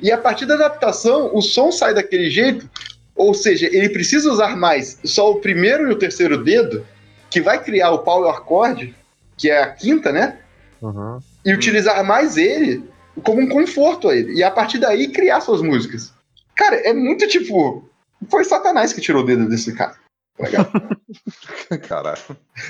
E 0.00 0.12
a 0.12 0.18
partir 0.18 0.46
da 0.46 0.54
adaptação, 0.54 1.30
o 1.32 1.40
som 1.40 1.72
sai 1.72 1.94
daquele 1.94 2.30
jeito. 2.30 2.68
Ou 3.16 3.32
seja, 3.32 3.66
ele 3.72 3.88
precisa 3.88 4.30
usar 4.30 4.56
mais 4.56 4.98
só 5.04 5.30
o 5.30 5.36
primeiro 5.36 5.88
e 5.88 5.92
o 5.92 5.98
terceiro 5.98 6.42
dedo, 6.42 6.84
que 7.30 7.40
vai 7.40 7.62
criar 7.62 7.92
o 7.92 8.00
power 8.00 8.34
chord, 8.46 8.94
que 9.36 9.48
é 9.48 9.62
a 9.62 9.68
quinta, 9.68 10.10
né? 10.10 10.36
Uhum. 10.82 11.18
E 11.44 11.54
utilizar 11.54 12.04
mais 12.04 12.36
ele 12.36 12.84
como 13.22 13.40
um 13.40 13.48
conforto 13.48 14.08
a 14.08 14.16
ele. 14.16 14.34
E 14.34 14.42
a 14.42 14.50
partir 14.50 14.78
daí 14.78 15.08
criar 15.08 15.40
suas 15.40 15.62
músicas. 15.62 16.12
Cara, 16.56 16.76
é 16.76 16.92
muito 16.92 17.26
tipo. 17.28 17.88
Foi 18.30 18.44
Satanás 18.44 18.92
que 18.92 19.00
tirou 19.00 19.22
o 19.22 19.26
dedo 19.26 19.48
desse 19.48 19.74
cara. 19.74 19.94
Caralho. 21.88 22.18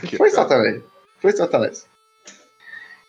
Que 0.06 0.16
Foi 0.16 0.30
cara. 0.30 0.42
Satanás. 0.42 0.82
Foi 1.20 1.32
Satanás. 1.32 1.87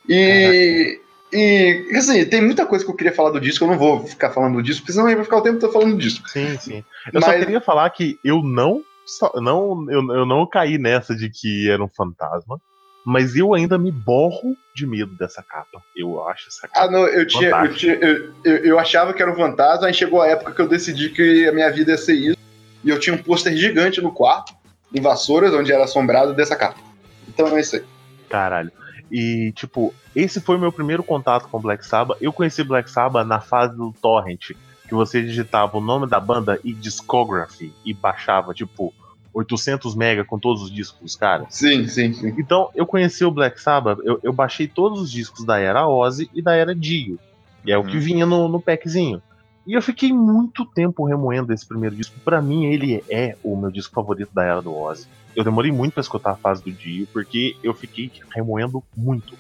E. 0.08 1.00
E, 1.34 1.92
assim, 1.98 2.24
tem 2.26 2.40
muita 2.42 2.66
coisa 2.66 2.86
que 2.86 2.90
eu 2.92 2.96
queria 2.96 3.12
falar 3.14 3.32
do 3.32 3.42
disco, 3.42 3.66
eu 3.66 3.68
não 3.68 3.78
vou 3.78 4.06
ficar 4.08 4.30
falando 4.30 4.54
do 4.56 4.64
disco, 4.64 4.82
porque 4.84 4.94
senão 4.94 5.08
aí 5.08 5.16
vai 5.16 5.24
ficar 5.26 5.38
o 5.38 5.42
tempo 5.42 5.60
todo 5.60 5.74
falando 5.74 5.92
do 5.94 5.98
disco. 5.98 6.30
Sim, 6.30 6.58
sim. 6.60 6.84
Eu 7.12 7.20
só 7.20 7.28
Mas- 7.28 7.40
queria 7.40 7.60
falar 7.60 7.90
que 7.90 8.18
eu 8.24 8.42
não. 8.42 8.82
só- 9.06 9.34
não 9.42 9.86
eu, 9.92 10.00
eu 10.14 10.26
não 10.26 10.48
caí 10.48 10.78
nessa 10.78 11.14
de 11.14 11.30
que 11.30 11.70
era 11.70 11.84
um 11.84 11.90
fantasma. 11.90 12.62
Mas 13.06 13.36
eu 13.36 13.54
ainda 13.54 13.78
me 13.78 13.92
borro 13.92 14.58
de 14.74 14.88
medo 14.88 15.14
dessa 15.16 15.44
capa. 15.44 15.80
Eu 15.96 16.28
acho 16.28 16.48
essa 16.48 16.66
Ah, 16.66 16.70
capa. 16.70 16.92
não, 16.92 17.08
eu 17.08 17.28
tinha. 17.28 17.50
Eu, 17.50 17.74
tinha 17.76 17.94
eu, 17.96 18.34
eu, 18.44 18.58
eu 18.58 18.80
achava 18.80 19.14
que 19.14 19.22
era 19.22 19.32
um 19.32 19.36
fantasma, 19.36 19.86
aí 19.88 19.94
chegou 19.94 20.22
a 20.22 20.28
época 20.28 20.52
que 20.54 20.62
eu 20.62 20.68
decidi 20.68 21.10
que 21.10 21.48
a 21.48 21.52
minha 21.52 21.72
vida 21.72 21.92
ia 21.92 21.98
ser 21.98 22.16
isso. 22.16 22.38
E 22.84 22.90
eu 22.90 23.00
tinha 23.00 23.16
um 23.16 23.22
pôster 23.22 23.56
gigante 23.56 24.02
no 24.02 24.12
quarto, 24.12 24.54
em 24.94 25.00
Vassouras, 25.02 25.54
onde 25.54 25.72
era 25.72 25.84
assombrado 25.84 26.34
dessa 26.34 26.56
capa. 26.56 26.80
Então 27.28 27.48
é 27.56 27.60
isso 27.60 27.76
aí. 27.76 27.84
Caralho. 28.28 28.72
E, 29.12 29.52
tipo, 29.56 29.94
esse 30.16 30.42
foi 30.42 30.56
o 30.56 30.60
meu 30.60 30.72
primeiro 30.72 31.04
contato 31.04 31.48
com 31.48 31.60
Black 31.60 31.86
Sabbath. 31.86 32.18
Eu 32.20 32.34
conheci 32.34 32.64
Black 32.64 32.90
Sabbath 32.90 33.28
na 33.28 33.40
fase 33.40 33.76
do 33.78 33.94
Torrent, 34.02 34.52
que 34.88 34.94
você 34.96 35.22
digitava 35.22 35.78
o 35.78 35.82
nome 35.82 36.08
da 36.08 36.20
banda 36.20 36.60
e 36.64 36.74
discography 36.74 37.72
e 37.86 37.94
baixava, 37.94 38.54
tipo, 38.54 38.92
800 39.36 39.96
mega 39.96 40.24
com 40.24 40.40
todos 40.40 40.62
os 40.64 40.72
discos 40.72 41.00
dos 41.02 41.16
caras. 41.16 41.48
Sim, 41.50 41.88
sim, 41.88 42.14
sim. 42.14 42.34
Então, 42.40 42.70
eu 42.74 42.86
conheci 42.88 43.26
o 43.26 43.32
Black 43.32 43.60
Sabbath, 43.62 44.00
eu, 44.06 44.20
eu 44.24 44.32
baixei 44.34 44.68
todos 44.68 45.02
os 45.02 45.12
discos 45.12 45.46
da 45.46 45.60
era 45.60 45.88
Ozzy 45.88 46.30
e 46.34 46.42
da 46.42 46.56
era 46.56 46.74
Dio. 46.74 47.20
E 47.66 47.72
é 47.72 47.78
o 47.78 47.84
que 47.86 47.96
Uhum. 47.98 48.02
vinha 48.02 48.26
no, 48.26 48.48
no 48.48 48.62
packzinho. 48.62 49.22
E 49.68 49.74
eu 49.76 49.82
fiquei 49.82 50.14
muito 50.14 50.64
tempo 50.74 51.06
remoendo 51.06 51.52
esse 51.52 51.68
primeiro 51.68 51.96
disco. 51.96 52.16
Pra 52.24 52.42
mim, 52.42 52.66
ele 52.66 53.04
é 53.12 53.36
o 53.44 53.58
meu 53.60 53.72
disco 53.72 53.94
favorito 53.94 54.30
da 54.34 54.44
era 54.44 54.62
do 54.62 54.74
Ozzy. 54.74 55.06
Eu 55.36 55.44
demorei 55.44 55.72
muito 55.72 55.94
pra 55.94 56.02
escutar 56.02 56.32
a 56.34 56.38
fase 56.38 56.64
do 56.64 56.72
Dio, 56.72 57.08
porque 57.12 57.54
eu 57.64 57.74
fiquei 57.74 58.10
remoendo 58.34 58.82
muito. 58.96 59.36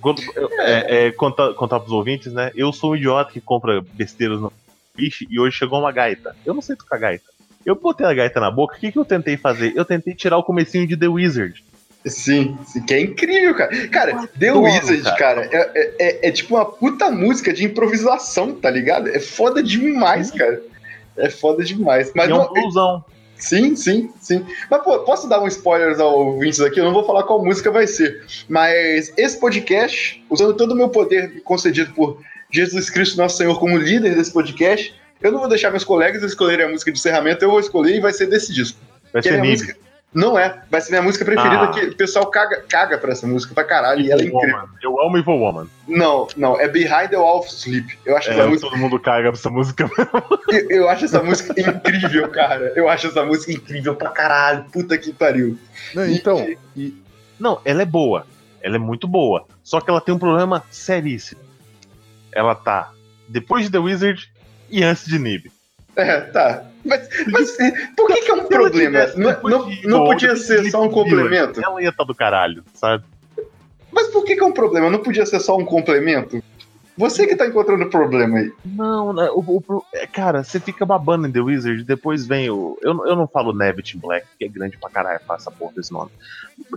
Quando, 0.00 0.20
eu- 0.36 0.48
é, 0.60 1.06
é, 1.08 1.12
contar, 1.12 1.52
contar 1.54 1.80
pros 1.80 1.92
ouvintes, 1.92 2.32
né? 2.32 2.50
Eu 2.54 2.72
sou 2.72 2.92
um 2.92 2.96
idiota 2.96 3.30
que 3.30 3.40
compra 3.40 3.80
besteiras 3.92 4.40
no 4.40 4.50
bicho 4.96 5.24
e 5.28 5.38
hoje 5.38 5.56
chegou 5.56 5.78
uma 5.80 5.92
gaita. 5.92 6.34
Eu 6.46 6.54
não 6.54 6.62
sei 6.62 6.74
tocar 6.74 6.98
gaita. 6.98 7.24
Eu 7.68 7.76
botei 7.76 8.06
a 8.06 8.14
gaita 8.14 8.40
na 8.40 8.50
boca, 8.50 8.76
o 8.76 8.80
que, 8.80 8.90
que 8.90 8.98
eu 8.98 9.04
tentei 9.04 9.36
fazer? 9.36 9.72
Eu 9.76 9.84
tentei 9.84 10.14
tirar 10.14 10.38
o 10.38 10.42
comecinho 10.42 10.86
de 10.86 10.96
The 10.96 11.06
Wizard. 11.08 11.62
Sim, 12.06 12.56
sim, 12.64 12.80
que 12.82 12.94
é 12.94 13.00
incrível, 13.00 13.54
cara. 13.54 13.88
Cara, 13.88 14.28
The 14.38 14.48
adoro, 14.48 14.64
Wizard, 14.64 15.02
cara, 15.18 15.46
cara. 15.48 15.70
é, 15.74 15.80
é- 15.80 15.94
é- 15.98 16.28
é 16.28 16.30
tipo 16.30 16.54
uma 16.54 16.64
puta 16.64 17.10
música 17.10 17.52
de 17.52 17.64
improvisação, 17.64 18.54
tá 18.54 18.70
ligado? 18.70 19.08
É 19.08 19.20
foda 19.20 19.62
demais, 19.62 20.30
cara. 20.30 20.62
É 21.16 21.28
foda 21.28 21.62
demais. 21.62 22.10
Mas 22.14 22.28
e 22.28 22.32
é 22.32 22.34
um 22.34 22.38
não, 22.38 22.52
blusão. 22.52 23.04
Sim, 23.36 23.76
sim, 23.76 24.10
sim. 24.20 24.46
Mas 24.70 24.82
pô, 24.82 24.98
posso 25.00 25.28
dar 25.28 25.40
um 25.42 25.46
spoiler 25.46 26.00
ao 26.00 26.26
ouvintes 26.26 26.60
aqui? 26.60 26.80
Eu 26.80 26.84
não 26.84 26.92
vou 26.92 27.04
falar 27.04 27.24
qual 27.24 27.44
música 27.44 27.70
vai 27.70 27.86
ser. 27.86 28.24
Mas 28.48 29.12
esse 29.16 29.38
podcast, 29.38 30.24
usando 30.30 30.54
todo 30.54 30.72
o 30.72 30.76
meu 30.76 30.88
poder 30.88 31.42
concedido 31.42 31.92
por 31.92 32.20
Jesus 32.50 32.88
Cristo, 32.88 33.18
nosso 33.18 33.36
Senhor, 33.36 33.58
como 33.60 33.76
líder 33.76 34.14
desse 34.14 34.32
podcast, 34.32 34.94
eu 35.22 35.32
não 35.32 35.38
vou 35.40 35.48
deixar 35.48 35.70
meus 35.70 35.84
colegas 35.84 36.22
escolherem 36.22 36.66
a 36.66 36.68
música 36.68 36.92
de 36.92 36.98
encerramento, 36.98 37.44
eu 37.44 37.50
vou 37.50 37.60
escolher 37.60 37.96
e 37.96 38.00
vai 38.00 38.12
ser 38.12 38.26
desse 38.26 38.52
disco. 38.52 38.78
Vai 39.12 39.22
Que 39.22 39.28
é 39.28 39.32
ser 39.32 39.40
Nib. 39.40 39.50
música. 39.52 39.76
Não 40.14 40.38
é, 40.38 40.62
vai 40.70 40.80
ser 40.80 40.90
minha 40.92 41.02
música 41.02 41.22
preferida, 41.22 41.64
Ah. 41.64 41.68
que 41.68 41.80
o 41.84 41.94
pessoal 41.94 42.26
caga, 42.30 42.64
caga 42.66 42.96
pra 42.96 43.12
essa 43.12 43.26
música 43.26 43.52
pra 43.52 43.62
caralho, 43.62 44.00
e 44.00 44.10
ela 44.10 44.22
é 44.22 44.24
incrível. 44.24 44.56
Woman. 44.56 44.68
Eu 44.82 45.00
amo 45.02 45.18
Evil 45.18 45.34
Woman. 45.34 45.66
Não, 45.86 46.26
não, 46.34 46.58
é 46.58 46.66
Behind 46.66 47.10
the 47.10 47.16
Wall 47.18 47.40
of 47.40 47.50
Sleep. 47.52 47.98
Eu 48.06 48.16
acho 48.16 48.30
essa 48.30 48.40
É, 48.40 48.46
música 48.46 48.70
todo 48.70 48.78
mundo 48.78 48.98
caga 48.98 49.30
pra 49.30 49.38
essa 49.38 49.50
música. 49.50 49.90
Eu, 50.48 50.70
eu 50.70 50.88
acho 50.88 51.04
essa 51.04 51.22
música 51.22 51.52
incrível, 51.60 52.26
cara. 52.30 52.72
Eu 52.74 52.88
acho 52.88 53.08
essa 53.08 53.22
música 53.22 53.52
incrível 53.52 53.94
pra 53.94 54.08
caralho. 54.08 54.64
Puta 54.72 54.96
que 54.96 55.12
pariu. 55.12 55.58
Não, 55.94 56.06
então, 56.06 56.48
e, 56.74 56.94
Não, 57.38 57.60
ela 57.62 57.82
é 57.82 57.86
boa. 57.86 58.26
Ela 58.62 58.76
é 58.76 58.78
muito 58.78 59.06
boa. 59.06 59.44
Só 59.62 59.78
que 59.78 59.90
ela 59.90 60.00
tem 60.00 60.14
um 60.14 60.18
problema 60.18 60.64
seríssimo. 60.70 61.42
Ela 62.32 62.54
tá 62.54 62.92
depois 63.28 63.66
de 63.66 63.70
The 63.70 63.78
Wizard 63.78 64.32
e 64.70 64.82
antes 64.82 65.06
de 65.06 65.18
Nib. 65.18 65.46
É, 65.96 66.20
tá. 66.20 66.64
Mas, 66.84 67.08
mas 67.26 67.56
por 67.96 68.06
que, 68.06 68.22
que 68.22 68.30
é 68.30 68.34
um 68.34 68.44
problema? 68.46 69.06
Não, 69.16 69.42
não, 69.42 69.70
não 69.84 70.04
podia 70.04 70.36
ser 70.36 70.70
só 70.70 70.82
um 70.82 70.88
complemento? 70.90 71.60
Ela 71.62 71.82
ia 71.82 71.88
estar 71.88 72.04
do 72.04 72.14
caralho, 72.14 72.62
sabe? 72.74 73.04
Mas 73.90 74.06
por 74.08 74.24
que, 74.24 74.36
que 74.36 74.42
é 74.42 74.46
um 74.46 74.52
problema? 74.52 74.88
Não 74.88 75.00
podia 75.00 75.26
ser 75.26 75.40
só 75.40 75.56
um 75.56 75.64
complemento? 75.64 76.42
Você 76.96 77.26
que 77.26 77.36
tá 77.36 77.46
encontrando 77.46 77.88
problema 77.90 78.38
aí. 78.38 78.52
Não, 78.64 79.12
né, 79.12 79.28
o, 79.32 79.40
o- 79.40 79.84
é, 79.94 80.06
cara, 80.06 80.42
você 80.42 80.58
fica 80.58 80.84
babando 80.84 81.26
em 81.28 81.32
The 81.32 81.40
Wizard, 81.40 81.84
depois 81.84 82.26
vem 82.26 82.50
o. 82.50 82.76
Eu, 82.82 83.06
eu 83.06 83.14
não 83.16 83.26
falo 83.28 83.52
Nebbit 83.52 83.96
Black, 83.96 84.26
que 84.38 84.44
é 84.44 84.48
grande 84.48 84.76
pra 84.78 84.90
caralho, 84.90 85.20
essa 85.30 85.50
porra 85.50 85.72
desse 85.76 85.92
nome. 85.92 86.10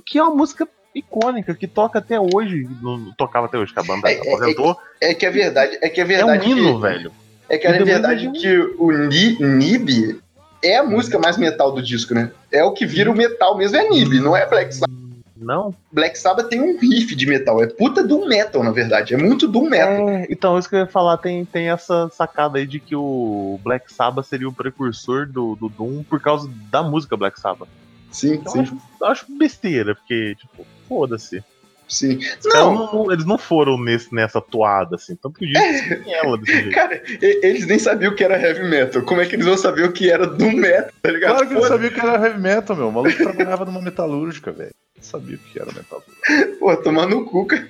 Que 0.05 0.19
é 0.19 0.23
uma 0.23 0.35
música 0.35 0.67
icônica, 0.93 1.55
que 1.55 1.67
toca 1.67 1.97
até 1.99 2.19
hoje. 2.19 2.67
Não, 2.81 3.11
tocava 3.17 3.47
até 3.47 3.57
hoje, 3.57 3.73
que 3.73 3.79
a 3.79 3.83
banda 3.83 4.09
É, 4.09 4.13
é, 4.13 4.19
aposentou. 4.19 4.77
É 5.01 5.13
que 5.15 5.25
é 5.25 5.31
verdade, 5.31 5.77
é 5.81 5.89
que 5.89 5.99
é 5.99 6.03
É, 6.03 6.05
um 6.05 6.07
verdade. 6.07 6.49
hino, 6.49 6.75
que, 6.75 6.81
velho. 6.81 7.11
É 7.51 7.57
que 7.57 7.67
é 7.67 7.73
The 7.77 7.83
verdade 7.83 8.27
Wizard 8.29 8.39
que 8.39 8.75
o 8.81 8.91
Ni- 8.91 9.37
Nib 9.39 10.21
é 10.63 10.77
a 10.77 10.83
música 10.83 11.19
mais 11.19 11.37
metal 11.37 11.71
do 11.73 11.81
disco, 11.81 12.13
né? 12.13 12.31
É 12.49 12.63
o 12.63 12.71
que 12.71 12.85
vira 12.85 13.11
o 13.11 13.15
metal 13.15 13.57
mesmo, 13.57 13.75
é 13.75 13.89
Nib, 13.89 14.13
não 14.21 14.35
é 14.37 14.47
Black 14.47 14.73
Sabbath. 14.73 14.89
Não? 15.35 15.75
Black 15.91 16.17
Sabbath 16.17 16.47
tem 16.49 16.61
um 16.61 16.77
riff 16.79 17.13
de 17.15 17.25
metal, 17.25 17.61
é 17.61 17.67
puta 17.67 18.03
do 18.03 18.25
metal, 18.27 18.63
na 18.63 18.71
verdade. 18.71 19.15
É 19.15 19.17
muito 19.17 19.47
do 19.47 19.63
metal. 19.63 20.07
É, 20.09 20.27
então, 20.29 20.57
isso 20.57 20.69
que 20.69 20.75
eu 20.75 20.79
ia 20.81 20.87
falar, 20.87 21.17
tem, 21.17 21.43
tem 21.43 21.69
essa 21.69 22.09
sacada 22.13 22.59
aí 22.59 22.65
de 22.67 22.79
que 22.79 22.95
o 22.95 23.59
Black 23.63 23.91
Sabbath 23.91 24.27
seria 24.27 24.47
o 24.47 24.53
precursor 24.53 25.25
do, 25.27 25.55
do 25.55 25.67
Doom 25.67 26.03
por 26.03 26.21
causa 26.21 26.49
da 26.69 26.81
música 26.83 27.17
Black 27.17 27.37
Sabbath. 27.41 27.67
Sim, 28.11 28.41
Eu 28.45 28.51
sim, 28.51 28.59
acho, 28.61 28.77
eu 29.01 29.07
acho 29.07 29.25
besteira, 29.37 29.95
porque, 29.95 30.35
tipo, 30.35 30.65
foda-se. 30.87 31.43
Sim. 31.91 32.19
Não, 32.45 32.73
não- 32.73 32.93
não- 32.93 33.11
eles 33.11 33.25
não 33.25 33.37
foram 33.37 33.77
nesse, 33.79 34.13
nessa 34.13 34.39
toada, 34.41 34.95
assim. 34.95 35.15
Tanto 35.15 35.35
que 35.39 35.45
o 35.45 35.47
disco 35.51 36.03
tem 36.03 36.13
ela 36.13 36.37
desse 36.37 36.53
jeito. 36.53 36.71
cara, 36.71 37.01
e- 37.21 37.39
eles 37.45 37.67
nem 37.67 37.77
sabiam 37.77 38.11
o 38.11 38.15
que 38.15 38.23
era 38.23 38.39
heavy 38.41 38.63
metal. 38.67 39.01
Como 39.03 39.21
é 39.21 39.25
que 39.25 39.35
eles 39.35 39.45
vão 39.45 39.57
saber 39.57 39.83
o 39.85 39.91
que 39.91 40.09
era 40.09 40.25
do 40.25 40.51
metal, 40.51 40.91
tá 41.01 41.11
ligado? 41.11 41.31
Claro 41.33 41.47
que 41.47 41.53
eu 41.55 41.59
Pô, 41.61 41.67
sabia 41.67 41.89
que 41.91 41.99
era 41.99 42.25
heavy 42.27 42.39
metal, 42.39 42.75
meu. 42.75 42.87
O 42.89 42.91
maluco 42.91 43.15
trabalhava 43.17 43.65
numa 43.65 43.81
metalúrgica, 43.81 44.51
velho. 44.51 44.71
Sabia 44.99 45.35
o 45.35 45.39
que 45.39 45.59
era 45.59 45.71
metalúrgica. 45.71 46.57
Pô, 46.59 46.75
tomar 46.77 47.07
no 47.07 47.25
cu, 47.25 47.45
cara. 47.47 47.67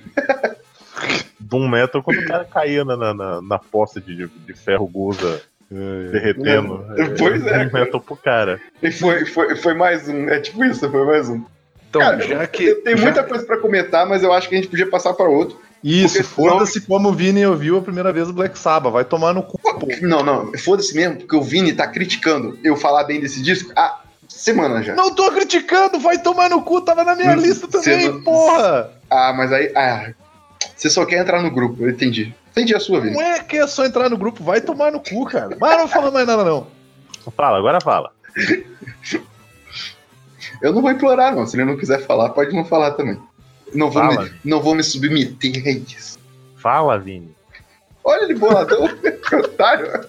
Doom 1.40 1.68
Metal 1.68 2.02
quando 2.02 2.18
o 2.20 2.26
cara 2.26 2.44
caía 2.44 2.84
na, 2.84 2.96
na, 2.96 3.14
na, 3.14 3.42
na 3.42 3.58
poça 3.58 4.00
de, 4.00 4.26
de 4.28 4.54
ferro 4.54 4.86
goza 4.86 5.42
derretendo. 6.12 6.84
É, 6.96 7.04
pois 7.16 7.46
é, 7.46 7.64
Doom 7.64 7.72
Metal 7.72 8.00
pro 8.00 8.16
cara. 8.16 8.60
E 8.82 8.90
foi, 8.90 9.24
foi, 9.26 9.56
foi 9.56 9.74
mais 9.74 10.08
um. 10.08 10.28
É 10.28 10.40
tipo 10.40 10.62
isso, 10.64 10.88
foi 10.90 11.06
mais 11.06 11.28
um. 11.28 11.42
Então, 11.92 12.00
Cara, 12.00 12.20
já 12.26 12.46
que. 12.46 12.74
Tenho 12.76 12.96
já- 12.96 13.02
muita 13.04 13.22
coisa 13.22 13.44
pra 13.44 13.58
comentar, 13.58 14.06
mas 14.08 14.22
eu 14.22 14.32
acho 14.32 14.48
que 14.48 14.54
a 14.54 14.58
gente 14.58 14.68
podia 14.70 14.88
passar 14.88 15.12
pra 15.12 15.28
outro. 15.28 15.60
Isso, 15.84 16.14
porque 16.22 16.34
senão- 16.40 16.52
foda-se 16.54 16.80
como 16.80 17.10
o 17.10 17.12
Vini 17.12 17.44
ouviu 17.44 17.76
a 17.76 17.82
primeira 17.82 18.10
vez 18.10 18.30
o 18.30 18.32
Black 18.32 18.58
Sabbath. 18.58 18.90
Vai 18.94 19.04
tomar 19.04 19.34
no 19.34 19.42
cu, 19.42 19.58
pô. 19.60 19.86
Não, 20.00 20.22
não, 20.22 20.50
foda-se 20.56 20.94
mesmo, 20.94 21.16
porque 21.18 21.36
o 21.36 21.42
Vini 21.42 21.74
tá 21.74 21.86
criticando 21.86 22.58
eu 22.64 22.76
falar 22.76 23.04
bem 23.04 23.20
desse 23.20 23.42
disco 23.42 23.70
há 23.76 24.00
semana 24.26 24.82
já. 24.82 24.94
Não 24.94 25.14
tô 25.14 25.30
criticando, 25.32 26.00
vai 26.00 26.16
tomar 26.18 26.48
no 26.48 26.62
cu, 26.62 26.80
tava 26.80 27.04
na 27.04 27.14
minha 27.14 27.32
Hum, 27.32 27.40
lista 27.40 27.68
também, 27.68 28.08
não- 28.08 28.22
porra! 28.22 28.90
Ah, 29.10 29.34
mas 29.36 29.52
aí. 29.52 29.70
Ah, 29.76 30.12
você 30.74 30.88
só 30.88 31.04
quer 31.04 31.18
entrar 31.20 31.42
no 31.42 31.50
grupo, 31.50 31.82
eu 31.82 31.90
entendi. 31.90 32.34
Entendi 32.52 32.74
a 32.74 32.80
sua, 32.80 32.98
Vini. 33.00 33.12
Não 33.14 33.20
é 33.20 33.40
que 33.40 33.58
é 33.58 33.66
só 33.66 33.84
entrar 33.84 34.08
no 34.08 34.16
grupo, 34.16 34.42
vai 34.42 34.62
tomar 34.62 34.90
no 34.92 35.00
cu, 35.00 35.26
cara. 35.26 35.54
Mas 35.60 35.70
não 35.72 35.78
vou 35.80 35.88
falar 35.88 36.10
mais 36.10 36.26
nada, 36.26 36.42
não. 36.42 36.66
Fala, 37.36 37.58
agora 37.58 37.80
fala. 37.82 38.10
Eu 40.62 40.72
não 40.72 40.80
vou 40.80 40.90
implorar, 40.90 41.34
não. 41.34 41.46
Se 41.46 41.56
ele 41.56 41.64
não 41.64 41.76
quiser 41.76 42.06
falar, 42.06 42.30
pode 42.30 42.54
não 42.54 42.64
falar 42.64 42.92
também. 42.92 43.20
Não 43.74 43.90
vou, 43.90 44.02
Fala. 44.02 44.24
me, 44.24 44.30
não 44.44 44.60
vou 44.60 44.74
me 44.74 44.82
submeter 44.82 45.66
a 45.66 45.70
isso. 45.70 46.18
Fala, 46.56 46.98
Vini. 46.98 47.34
Olha 48.04 48.24
ele 48.24 48.34
boladão, 48.34 48.84
otário, 49.38 50.06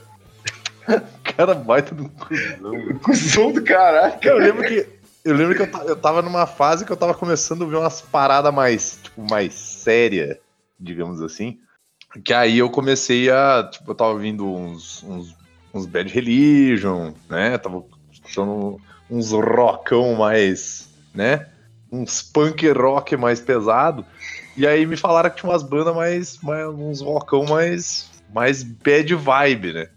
Cara, 1.24 1.56
baita 1.56 1.96
do 1.96 2.10
cuzão. 2.10 3.00
cuzão 3.02 3.52
do 3.52 3.64
caralho. 3.64 4.16
Eu 4.22 4.38
lembro 4.38 4.64
que. 4.68 4.88
Eu 5.24 5.34
lembro 5.36 5.56
que 5.56 5.62
eu, 5.62 5.82
eu 5.88 5.96
tava 5.96 6.22
numa 6.22 6.46
fase 6.46 6.84
que 6.86 6.92
eu 6.92 6.98
tava 6.98 7.14
começando 7.14 7.64
a 7.64 7.68
ver 7.68 7.78
umas 7.78 8.02
paradas 8.02 8.54
mais, 8.54 9.00
tipo, 9.02 9.26
mais 9.30 9.54
séria, 9.54 10.38
digamos 10.78 11.22
assim. 11.22 11.58
Que 12.24 12.34
aí 12.34 12.58
eu 12.58 12.70
comecei 12.70 13.32
a. 13.32 13.70
Tipo, 13.72 13.92
eu 13.92 13.96
tava 13.96 14.12
ouvindo 14.12 14.46
uns, 14.46 15.02
uns, 15.04 15.36
uns 15.74 15.86
Bad 15.86 16.12
Religion, 16.12 17.14
né? 17.30 17.58
Tava 17.58 17.84
escutando 18.12 18.82
uns 19.14 19.32
rockão 19.32 20.16
mais, 20.16 20.90
né? 21.14 21.48
Uns 21.92 22.24
punk 22.24 22.68
rock 22.72 23.16
mais 23.16 23.40
pesado. 23.40 24.04
E 24.58 24.66
aí 24.66 24.86
me 24.88 24.98
falaram 24.98 25.30
que 25.30 25.38
tinha 25.38 25.52
umas 25.52 25.62
bandas 25.62 25.96
mais, 25.96 26.40
mais. 26.42 26.68
uns 26.68 27.02
rockão 27.02 27.46
mais. 27.46 28.10
mais 28.34 28.64
bad 28.64 29.14
vibe, 29.14 29.74
né? 29.74 29.90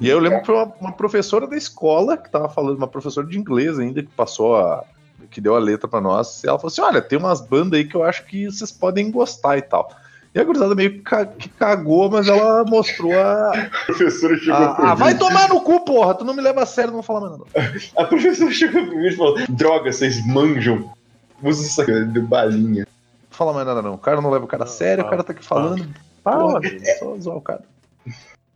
E 0.00 0.08
eu 0.08 0.20
lembro 0.20 0.40
que 0.40 0.46
foi 0.46 0.54
uma, 0.54 0.72
uma 0.80 0.92
professora 0.92 1.46
da 1.46 1.56
escola 1.56 2.16
que 2.16 2.30
tava 2.30 2.48
falando, 2.48 2.76
uma 2.76 2.88
professora 2.88 3.26
de 3.26 3.38
inglês 3.38 3.78
ainda, 3.78 4.02
que 4.02 4.10
passou 4.10 4.56
a. 4.56 4.84
que 5.28 5.40
deu 5.40 5.56
a 5.56 5.58
letra 5.58 5.88
pra 5.88 6.00
nós. 6.00 6.44
E 6.44 6.48
ela 6.48 6.58
falou 6.58 6.70
assim: 6.70 6.80
olha, 6.80 7.02
tem 7.02 7.18
umas 7.18 7.40
bandas 7.40 7.80
aí 7.80 7.84
que 7.86 7.96
eu 7.96 8.04
acho 8.04 8.24
que 8.26 8.44
vocês 8.46 8.70
podem 8.70 9.10
gostar 9.10 9.58
e 9.58 9.62
tal. 9.62 9.90
E 10.34 10.40
a 10.40 10.44
gurizada 10.44 10.74
meio 10.74 10.92
que 10.92 11.00
ca- 11.00 11.26
que 11.26 11.48
cagou, 11.50 12.10
mas 12.10 12.26
ela 12.26 12.64
mostrou 12.64 13.12
a. 13.12 13.50
A 13.52 13.84
professora 13.86 14.36
chegou 14.38 14.54
a- 14.54 14.74
pro 14.74 14.86
ah, 14.86 14.94
vai 14.94 15.16
tomar 15.16 15.48
no 15.48 15.60
cu, 15.60 15.84
porra! 15.84 16.14
Tu 16.14 16.24
não 16.24 16.32
me 16.34 16.40
leva 16.40 16.62
a 16.62 16.66
sério, 16.66 16.90
não 16.90 17.02
vou 17.02 17.02
falar 17.02 17.20
mais 17.28 17.32
nada. 17.38 17.44
A 17.98 18.04
professora 18.04 18.50
chegou 18.50 18.82
pro 18.86 18.96
Vini 18.96 19.08
e 19.08 19.16
falou: 19.16 19.36
Droga, 19.50 19.92
vocês 19.92 20.24
manjam. 20.26 20.90
Usa 21.42 21.82
aqui, 21.82 22.04
deu 22.06 22.22
balinha. 22.22 22.86
Não 22.86 23.36
fala 23.36 23.52
mais 23.52 23.66
nada, 23.66 23.82
não. 23.82 23.94
O 23.94 23.98
cara 23.98 24.20
não 24.22 24.30
leva 24.30 24.44
o 24.44 24.48
cara 24.48 24.64
a 24.64 24.66
sério, 24.66 25.04
o 25.04 25.08
cara 25.10 25.22
tá 25.22 25.32
aqui 25.32 25.44
falando. 25.44 25.86
Fala, 26.24 26.60
Vini. 26.60 26.80
só 26.98 27.16
zoar 27.18 27.36
o 27.36 27.40
cara. 27.42 27.62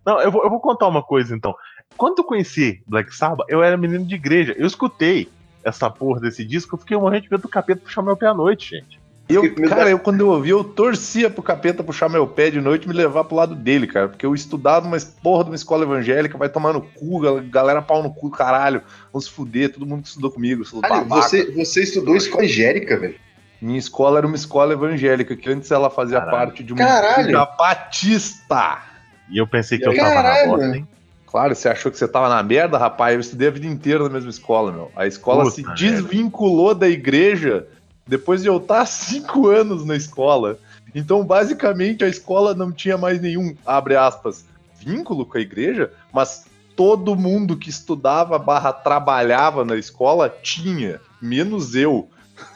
Não, 0.04 0.20
eu 0.20 0.30
vou, 0.30 0.44
eu 0.44 0.50
vou 0.50 0.60
contar 0.60 0.86
uma 0.86 1.02
coisa 1.02 1.34
então. 1.34 1.54
Quando 1.96 2.18
eu 2.20 2.24
conheci 2.24 2.80
Black 2.86 3.14
Sabbath, 3.14 3.46
eu 3.48 3.62
era 3.62 3.76
menino 3.76 4.04
de 4.04 4.14
igreja. 4.14 4.54
Eu 4.56 4.66
escutei 4.66 5.28
essa 5.64 5.90
porra 5.90 6.20
desse 6.20 6.44
disco, 6.44 6.74
eu 6.76 6.78
fiquei 6.78 6.96
morrendo 6.96 7.22
de 7.24 7.30
medo 7.30 7.42
do 7.42 7.48
capeta 7.48 7.80
puxar 7.82 8.02
meu 8.02 8.16
pé 8.16 8.28
à 8.28 8.34
noite, 8.34 8.76
gente. 8.76 9.00
Eu, 9.28 9.52
cara, 9.68 9.90
eu 9.90 9.98
quando 9.98 10.20
eu 10.20 10.28
ouvi, 10.28 10.50
eu 10.50 10.62
torcia 10.62 11.28
pro 11.28 11.42
capeta 11.42 11.82
puxar 11.82 12.08
meu 12.08 12.28
pé 12.28 12.48
de 12.48 12.60
noite 12.60 12.84
e 12.84 12.88
me 12.88 12.94
levar 12.94 13.24
pro 13.24 13.36
lado 13.36 13.56
dele, 13.56 13.86
cara. 13.88 14.08
Porque 14.08 14.24
eu 14.24 14.34
estudava 14.34 14.86
numa 14.88 14.96
porra 15.20 15.42
de 15.44 15.50
uma 15.50 15.56
escola 15.56 15.82
evangélica, 15.84 16.38
vai 16.38 16.48
tomar 16.48 16.72
no 16.72 16.80
cu, 16.80 17.18
gal- 17.18 17.40
galera 17.42 17.82
pau 17.82 18.02
no 18.04 18.14
cu, 18.14 18.30
caralho. 18.30 18.82
Vamos 19.12 19.24
se 19.24 19.32
fuder, 19.32 19.72
todo 19.72 19.84
mundo 19.84 20.02
que 20.02 20.08
estudou 20.08 20.30
comigo. 20.30 20.62
Você, 21.08 21.50
você 21.50 21.82
estudou 21.82 22.14
escola 22.16 22.44
angélica, 22.44 22.96
velho. 22.96 23.16
Minha 23.60 23.78
escola 23.78 24.18
era 24.18 24.26
uma 24.26 24.36
escola 24.36 24.74
evangélica, 24.74 25.34
que 25.34 25.50
antes 25.50 25.70
ela 25.72 25.90
fazia 25.90 26.20
Caralho. 26.20 26.36
parte 26.36 26.62
de 26.62 26.72
uma 26.72 26.82
igreja 26.82 27.46
batista. 27.58 28.82
E 29.28 29.38
eu 29.38 29.46
pensei 29.46 29.78
que 29.78 29.88
eu 29.88 29.96
tava 29.96 30.10
Caralho. 30.14 30.50
na 30.50 30.56
bosta, 30.56 30.76
hein? 30.76 30.88
Claro, 31.26 31.54
você 31.54 31.68
achou 31.68 31.90
que 31.90 31.98
você 31.98 32.06
tava 32.06 32.28
na 32.28 32.42
merda, 32.42 32.78
rapaz? 32.78 33.14
Eu 33.14 33.20
estudei 33.20 33.48
a 33.48 33.50
vida 33.50 33.66
inteira 33.66 34.04
na 34.04 34.10
mesma 34.10 34.30
escola, 34.30 34.70
meu. 34.70 34.92
A 34.94 35.06
escola 35.06 35.42
Puta 35.42 35.56
se 35.56 35.62
merda. 35.62 35.76
desvinculou 35.76 36.74
da 36.74 36.88
igreja 36.88 37.66
depois 38.06 38.42
de 38.42 38.48
eu 38.48 38.58
estar 38.58 38.84
cinco 38.86 39.48
anos 39.48 39.84
na 39.84 39.96
escola. 39.96 40.58
Então, 40.94 41.24
basicamente, 41.24 42.04
a 42.04 42.08
escola 42.08 42.54
não 42.54 42.72
tinha 42.72 42.96
mais 42.96 43.20
nenhum, 43.20 43.54
abre 43.66 43.96
aspas, 43.96 44.46
vínculo 44.78 45.26
com 45.26 45.36
a 45.36 45.40
igreja, 45.40 45.92
mas 46.12 46.46
todo 46.74 47.16
mundo 47.16 47.56
que 47.56 47.70
estudava 47.70 48.38
barra 48.38 48.72
trabalhava 48.72 49.64
na 49.64 49.76
escola 49.76 50.28
tinha, 50.42 51.00
menos 51.20 51.74
eu. 51.74 52.08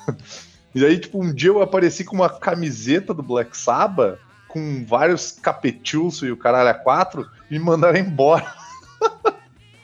E 0.73 0.85
aí, 0.85 1.01
tipo, 1.01 1.21
um 1.21 1.35
dia 1.35 1.51
eu 1.51 1.61
apareci 1.61 2.05
com 2.05 2.15
uma 2.15 2.31
camiseta 2.31 3.13
do 3.13 3.25
Black 3.25 3.57
Sabbath, 3.57 4.21
com 4.47 4.85
vários 4.85 5.33
capetilso 5.33 6.25
e 6.25 6.31
o 6.31 6.37
caralho 6.37 6.69
a 6.69 6.75
quatro, 6.75 7.29
e 7.51 7.59
me 7.59 7.65
mandaram 7.65 7.99
embora. 7.99 8.55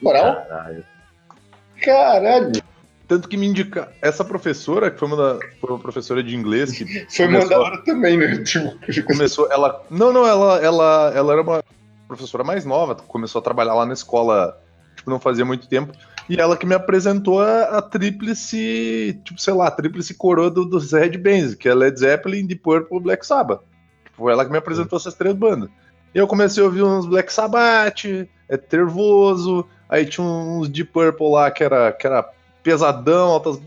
Moral? 0.01 0.45
Caralho. 0.47 0.85
Caralho. 1.83 2.63
Tanto 3.07 3.29
que 3.29 3.37
me 3.37 3.47
indica. 3.47 3.91
Essa 4.01 4.23
professora, 4.25 4.91
que 4.91 4.99
foi 4.99 5.07
uma, 5.07 5.15
da, 5.17 5.39
foi 5.61 5.69
uma 5.69 5.79
professora 5.79 6.21
de 6.21 6.35
inglês, 6.35 6.71
que 6.71 6.85
Foi 7.09 7.25
Começou. 7.25 7.57
mandada 7.57 7.83
também, 7.83 8.17
né? 8.17 8.37
Tipo, 8.43 8.77
começou. 9.05 9.49
Ela. 9.51 9.85
Não, 9.89 10.11
não, 10.11 10.25
ela, 10.27 10.59
ela, 10.59 11.11
ela 11.15 11.33
era 11.33 11.41
uma 11.41 11.63
professora 12.07 12.43
mais 12.43 12.65
nova, 12.65 12.95
começou 12.95 13.39
a 13.39 13.43
trabalhar 13.43 13.73
lá 13.73 13.85
na 13.85 13.93
escola, 13.93 14.59
tipo, 14.95 15.09
não 15.09 15.19
fazia 15.19 15.45
muito 15.45 15.67
tempo. 15.67 15.93
E 16.29 16.35
ela 16.35 16.57
que 16.57 16.65
me 16.65 16.75
apresentou 16.75 17.39
a, 17.41 17.77
a 17.77 17.81
tríplice, 17.81 19.19
tipo, 19.23 19.39
sei 19.39 19.53
lá, 19.53 19.67
a 19.67 19.71
tríplice 19.71 20.13
coroa 20.13 20.51
do, 20.51 20.65
dos 20.65 20.91
Red 20.91 21.17
Bands, 21.17 21.55
que 21.55 21.69
é 21.69 21.73
Led 21.73 21.97
Zeppelin, 21.97 22.45
Deep 22.45 22.61
Purple 22.61 22.99
Black 22.99 23.25
Sabbath. 23.25 23.61
Foi 24.13 24.33
ela 24.33 24.43
que 24.43 24.51
me 24.51 24.57
apresentou 24.57 24.97
essas 24.97 25.13
três 25.13 25.33
bandas. 25.33 25.69
E 26.13 26.17
eu 26.17 26.27
comecei 26.27 26.61
a 26.61 26.65
ouvir 26.65 26.83
uns 26.83 27.05
Black 27.05 27.31
Sabbath, 27.31 28.03
é 28.49 28.57
Tervoso, 28.57 29.65
aí 29.87 30.05
tinha 30.05 30.25
uns 30.25 30.67
Deep 30.67 30.91
Purple 30.91 31.31
lá 31.31 31.49
que 31.51 31.63
era, 31.63 31.91
que 31.93 32.05
era 32.05 32.23
pesadão, 32.67 33.29
altas 33.29 33.59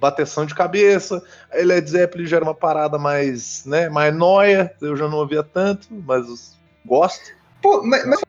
bateção 0.00 0.46
de 0.46 0.54
cabeça. 0.54 1.22
Aí 1.52 1.62
Led 1.62 1.88
Zeppelin 1.90 2.26
já 2.26 2.36
era 2.36 2.44
uma 2.44 2.54
parada 2.54 2.98
mais, 2.98 3.64
né, 3.66 3.90
mais 3.90 4.14
noia, 4.14 4.72
eu 4.80 4.96
já 4.96 5.06
não 5.06 5.18
ouvia 5.18 5.42
tanto, 5.42 5.88
mas 6.06 6.26
os- 6.26 6.58
gosto. 6.86 7.20
Pô, 7.60 7.82
mas, 7.84 8.06
mas, 8.06 8.20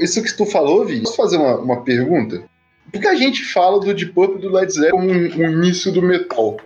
isso 0.00 0.22
que 0.22 0.36
tu 0.36 0.44
falou, 0.44 0.84
Vi, 0.84 1.00
posso 1.00 1.16
fazer 1.16 1.38
uma, 1.38 1.56
uma 1.56 1.82
pergunta? 1.82 2.44
Por 2.92 3.00
que 3.00 3.08
a 3.08 3.14
gente 3.14 3.42
fala 3.46 3.80
do 3.80 3.94
Deep 3.94 4.12
Purple 4.12 4.42
do 4.42 4.50
Led 4.52 4.70
Zeppelin 4.70 4.90
como 4.90 5.10
um, 5.10 5.46
um 5.46 5.50
início 5.52 5.90
do 5.90 6.02
metal? 6.02 6.58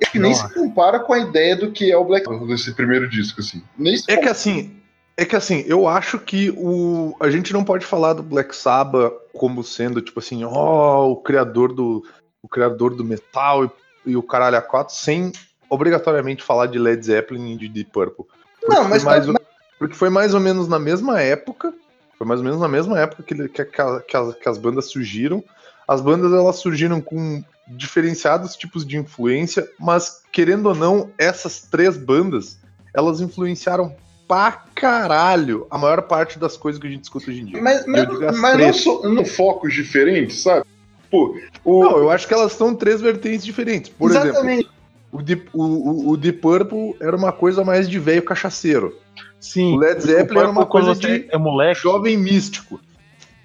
É 0.00 0.06
que 0.06 0.18
nem 0.18 0.32
se 0.34 0.52
compara 0.54 0.98
com 1.00 1.12
a 1.12 1.18
ideia 1.18 1.54
do 1.54 1.70
que 1.70 1.92
é 1.92 1.96
o 1.98 2.04
Black 2.04 2.24
Sabbath 2.24 2.46
desse 2.48 2.72
primeiro 2.72 3.08
disco, 3.10 3.40
assim. 3.40 3.62
Nem 3.78 3.94
É 4.08 4.16
que 4.16 4.28
assim, 4.28 4.74
É 5.16 5.24
que 5.24 5.34
assim, 5.34 5.64
eu 5.66 5.88
acho 5.88 6.18
que 6.18 6.50
o 6.56 7.16
a 7.20 7.30
gente 7.30 7.52
não 7.52 7.64
pode 7.64 7.86
falar 7.86 8.12
do 8.12 8.22
Black 8.22 8.54
Sabbath 8.54 9.14
como 9.32 9.64
sendo 9.64 10.02
tipo 10.02 10.18
assim, 10.20 10.44
ó, 10.44 11.08
o 11.08 11.16
criador 11.16 11.72
do 11.72 12.04
o 12.42 12.48
criador 12.48 12.94
do 12.94 13.02
metal 13.02 13.64
e, 13.64 13.70
e 14.06 14.16
o 14.16 14.22
caralho 14.22 14.56
a 14.58 14.62
quatro 14.62 14.94
sem 14.94 15.32
obrigatoriamente 15.70 16.42
falar 16.42 16.66
de 16.66 16.78
Led 16.78 17.04
Zeppelin 17.04 17.54
e 17.54 17.56
de 17.56 17.68
Deep 17.68 17.90
Purple. 17.90 18.24
Porque 18.60 18.74
Não, 18.74 18.88
mas 18.88 19.02
mais 19.04 19.24
tá- 19.26 19.32
ou- 19.32 19.38
porque 19.78 19.94
foi 19.94 20.10
mais 20.10 20.32
ou 20.34 20.40
menos 20.40 20.68
na 20.68 20.78
mesma 20.78 21.20
época, 21.20 21.72
foi 22.16 22.26
mais 22.26 22.40
ou 22.40 22.44
menos 22.44 22.60
na 22.60 22.68
mesma 22.68 22.98
época 23.00 23.22
que, 23.22 23.34
que, 23.48 23.64
que 23.64 24.00
que 24.00 24.16
as, 24.16 24.34
que 24.34 24.48
as 24.48 24.58
bandas 24.58 24.86
surgiram. 24.90 25.42
As 25.88 26.00
bandas 26.00 26.32
elas 26.32 26.56
surgiram 26.56 27.00
com 27.00 27.42
diferenciados 27.68 28.56
tipos 28.56 28.86
de 28.86 28.96
influência, 28.96 29.68
mas 29.78 30.22
querendo 30.32 30.66
ou 30.66 30.74
não, 30.74 31.10
essas 31.18 31.62
três 31.62 31.96
bandas 31.96 32.58
elas 32.94 33.20
influenciaram 33.20 33.94
pra 34.28 34.50
caralho 34.74 35.66
a 35.70 35.78
maior 35.78 36.02
parte 36.02 36.38
das 36.38 36.56
coisas 36.56 36.80
que 36.80 36.86
a 36.86 36.90
gente 36.90 37.04
escuta 37.04 37.30
hoje 37.30 37.40
em 37.42 37.44
dia. 37.46 37.62
Mas, 37.62 37.86
mas, 37.86 38.04
Eu 38.08 38.32
mas 38.36 38.58
não, 38.58 38.72
são 38.72 39.02
não 39.14 39.24
focos 39.24 39.72
diferentes, 39.72 40.42
sabe? 40.42 40.64
Pô, 41.10 41.38
o, 41.64 41.84
Não, 41.84 41.98
eu 41.98 42.10
acho 42.10 42.26
que 42.26 42.34
elas 42.34 42.52
são 42.52 42.74
três 42.74 43.00
vertentes 43.00 43.44
diferentes. 43.44 43.90
Por 43.90 44.10
exemplo, 44.10 44.28
exatamente. 44.30 44.68
o 45.12 45.22
Deep, 45.22 45.48
o, 45.52 45.62
o, 45.62 46.08
o 46.10 46.16
Deep 46.16 46.38
Purple 46.40 46.96
era 47.00 47.14
uma 47.16 47.32
coisa 47.32 47.64
mais 47.64 47.88
de 47.88 47.98
velho 47.98 48.22
cachaceiro. 48.22 48.96
Sim. 49.38 49.74
O 49.74 49.78
Led 49.78 50.00
Zeppelin 50.00 50.40
era 50.40 50.50
uma 50.50 50.66
coisa 50.66 50.88
você 50.94 51.20
de 51.20 51.28
é 51.30 51.38
moleque. 51.38 51.80
jovem 51.80 52.16
místico. 52.16 52.80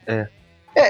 É, 0.07 0.27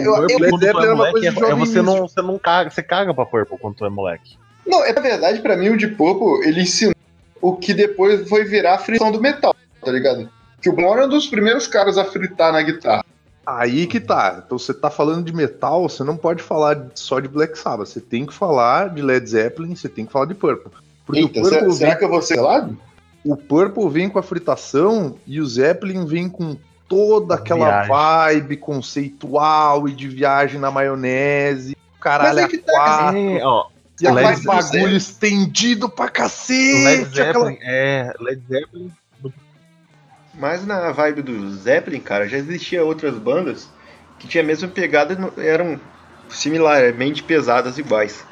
eu, 0.05 0.13
o 0.13 0.15
eu- 0.15 0.21
Led 0.21 0.49
quando 0.49 0.51
tu 0.51 0.65
Zeppelin 0.65 0.79
é 0.79 0.85
era 0.85 0.93
uma 0.93 0.95
moleque, 0.95 1.11
coisa 1.13 1.31
de 1.31 1.35
é, 1.35 1.43
é 1.43 1.49
jovem 1.49 1.65
você 1.65 1.81
não, 1.81 1.93
místico. 1.93 2.09
você 2.09 2.21
não 2.21 2.39
caga, 2.39 2.69
você 2.69 2.83
caga 2.83 3.13
pra 3.13 3.25
Purple 3.25 3.57
quando 3.59 3.75
tu 3.75 3.85
é 3.85 3.89
moleque. 3.89 4.37
não, 4.65 4.85
é 4.85 4.93
na 4.93 5.01
verdade, 5.01 5.41
pra 5.41 5.57
mim, 5.57 5.69
o 5.69 5.77
de 5.77 5.87
Purple, 5.89 6.47
ele 6.47 6.61
ensinou 6.61 6.95
o 7.41 7.55
que 7.57 7.73
depois 7.73 8.29
foi 8.29 8.45
virar 8.45 8.75
a 8.75 8.77
frição 8.77 9.11
do 9.11 9.19
metal, 9.19 9.50
tá 9.83 9.91
ligado? 9.91 10.29
Que 10.61 10.69
o 10.69 10.73
Bono 10.73 10.89
era 10.93 11.05
um 11.05 11.09
dos 11.09 11.27
primeiros 11.27 11.67
caras 11.67 11.97
a 11.97 12.05
fritar 12.05 12.53
na 12.53 12.61
guitarra. 12.61 13.03
Aí 13.45 13.87
que 13.87 13.99
tá. 13.99 14.41
Então 14.45 14.57
você 14.59 14.73
tá 14.73 14.89
falando 14.91 15.25
de 15.25 15.33
metal, 15.33 15.89
você 15.89 16.03
não 16.03 16.15
pode 16.15 16.43
falar 16.43 16.87
só 16.93 17.19
de 17.19 17.27
Black 17.27 17.57
Sabbath. 17.57 17.87
Você 17.87 17.99
tem 17.99 18.25
que 18.25 18.33
falar 18.33 18.89
de 18.89 19.01
Led 19.01 19.27
Zeppelin, 19.27 19.75
você 19.75 19.89
tem 19.89 20.05
que 20.05 20.11
falar 20.11 20.25
de 20.27 20.35
Purple. 20.35 20.71
Porque 21.05 21.21
Eita, 21.21 21.39
o, 21.39 21.41
Purple 21.41 21.49
será, 21.49 21.61
vem, 21.67 21.71
será 21.75 21.95
que 21.95 22.05
eu 22.05 22.09
vou 22.09 22.21
ser 22.21 22.39
lado? 22.39 22.77
o 23.25 23.35
Purple 23.35 23.89
vem 23.89 24.09
com 24.09 24.19
a 24.19 24.23
fritação 24.23 25.15
e 25.25 25.41
o 25.41 25.45
Zeppelin 25.45 26.05
vem 26.05 26.29
com 26.29 26.55
toda 26.87 27.35
aquela 27.35 27.65
Viagem. 27.83 27.89
vibe 27.89 28.57
conceitual 28.57 29.87
e 29.87 29.93
de 29.93 30.07
viagem 30.07 30.59
na 30.59 30.69
maionese. 30.71 31.75
Caralho, 31.99 32.35
Mas 32.35 32.37
é 32.37 32.43
a 32.43 32.47
que 32.47 32.57
tá, 32.59 32.71
quatro. 32.71 33.17
É, 33.17 33.45
ó, 33.45 33.65
E 34.01 34.07
aquele 34.07 34.27
Led 34.27 34.43
bagulho 34.43 34.97
estendido 34.97 35.89
pra 35.89 36.05
Led 36.05 36.13
cacete. 36.13 37.19
aquela- 37.21 37.45
Zeppelin, 37.45 37.57
é, 37.63 38.13
Led 38.19 38.41
Zeppelin. 38.47 38.91
Mas 40.41 40.65
na 40.65 40.91
vibe 40.91 41.21
do 41.21 41.51
Zeppelin, 41.51 41.99
cara, 41.99 42.27
já 42.27 42.35
existia 42.37 42.83
outras 42.83 43.13
bandas 43.15 43.69
que 44.17 44.27
tinha 44.27 44.43
a 44.43 44.47
mesma 44.47 44.67
pegada, 44.67 45.15
não- 45.15 45.31
eram 45.37 45.79
similarmente 46.29 47.21
pesadas 47.21 47.77
iguais. 47.77 48.25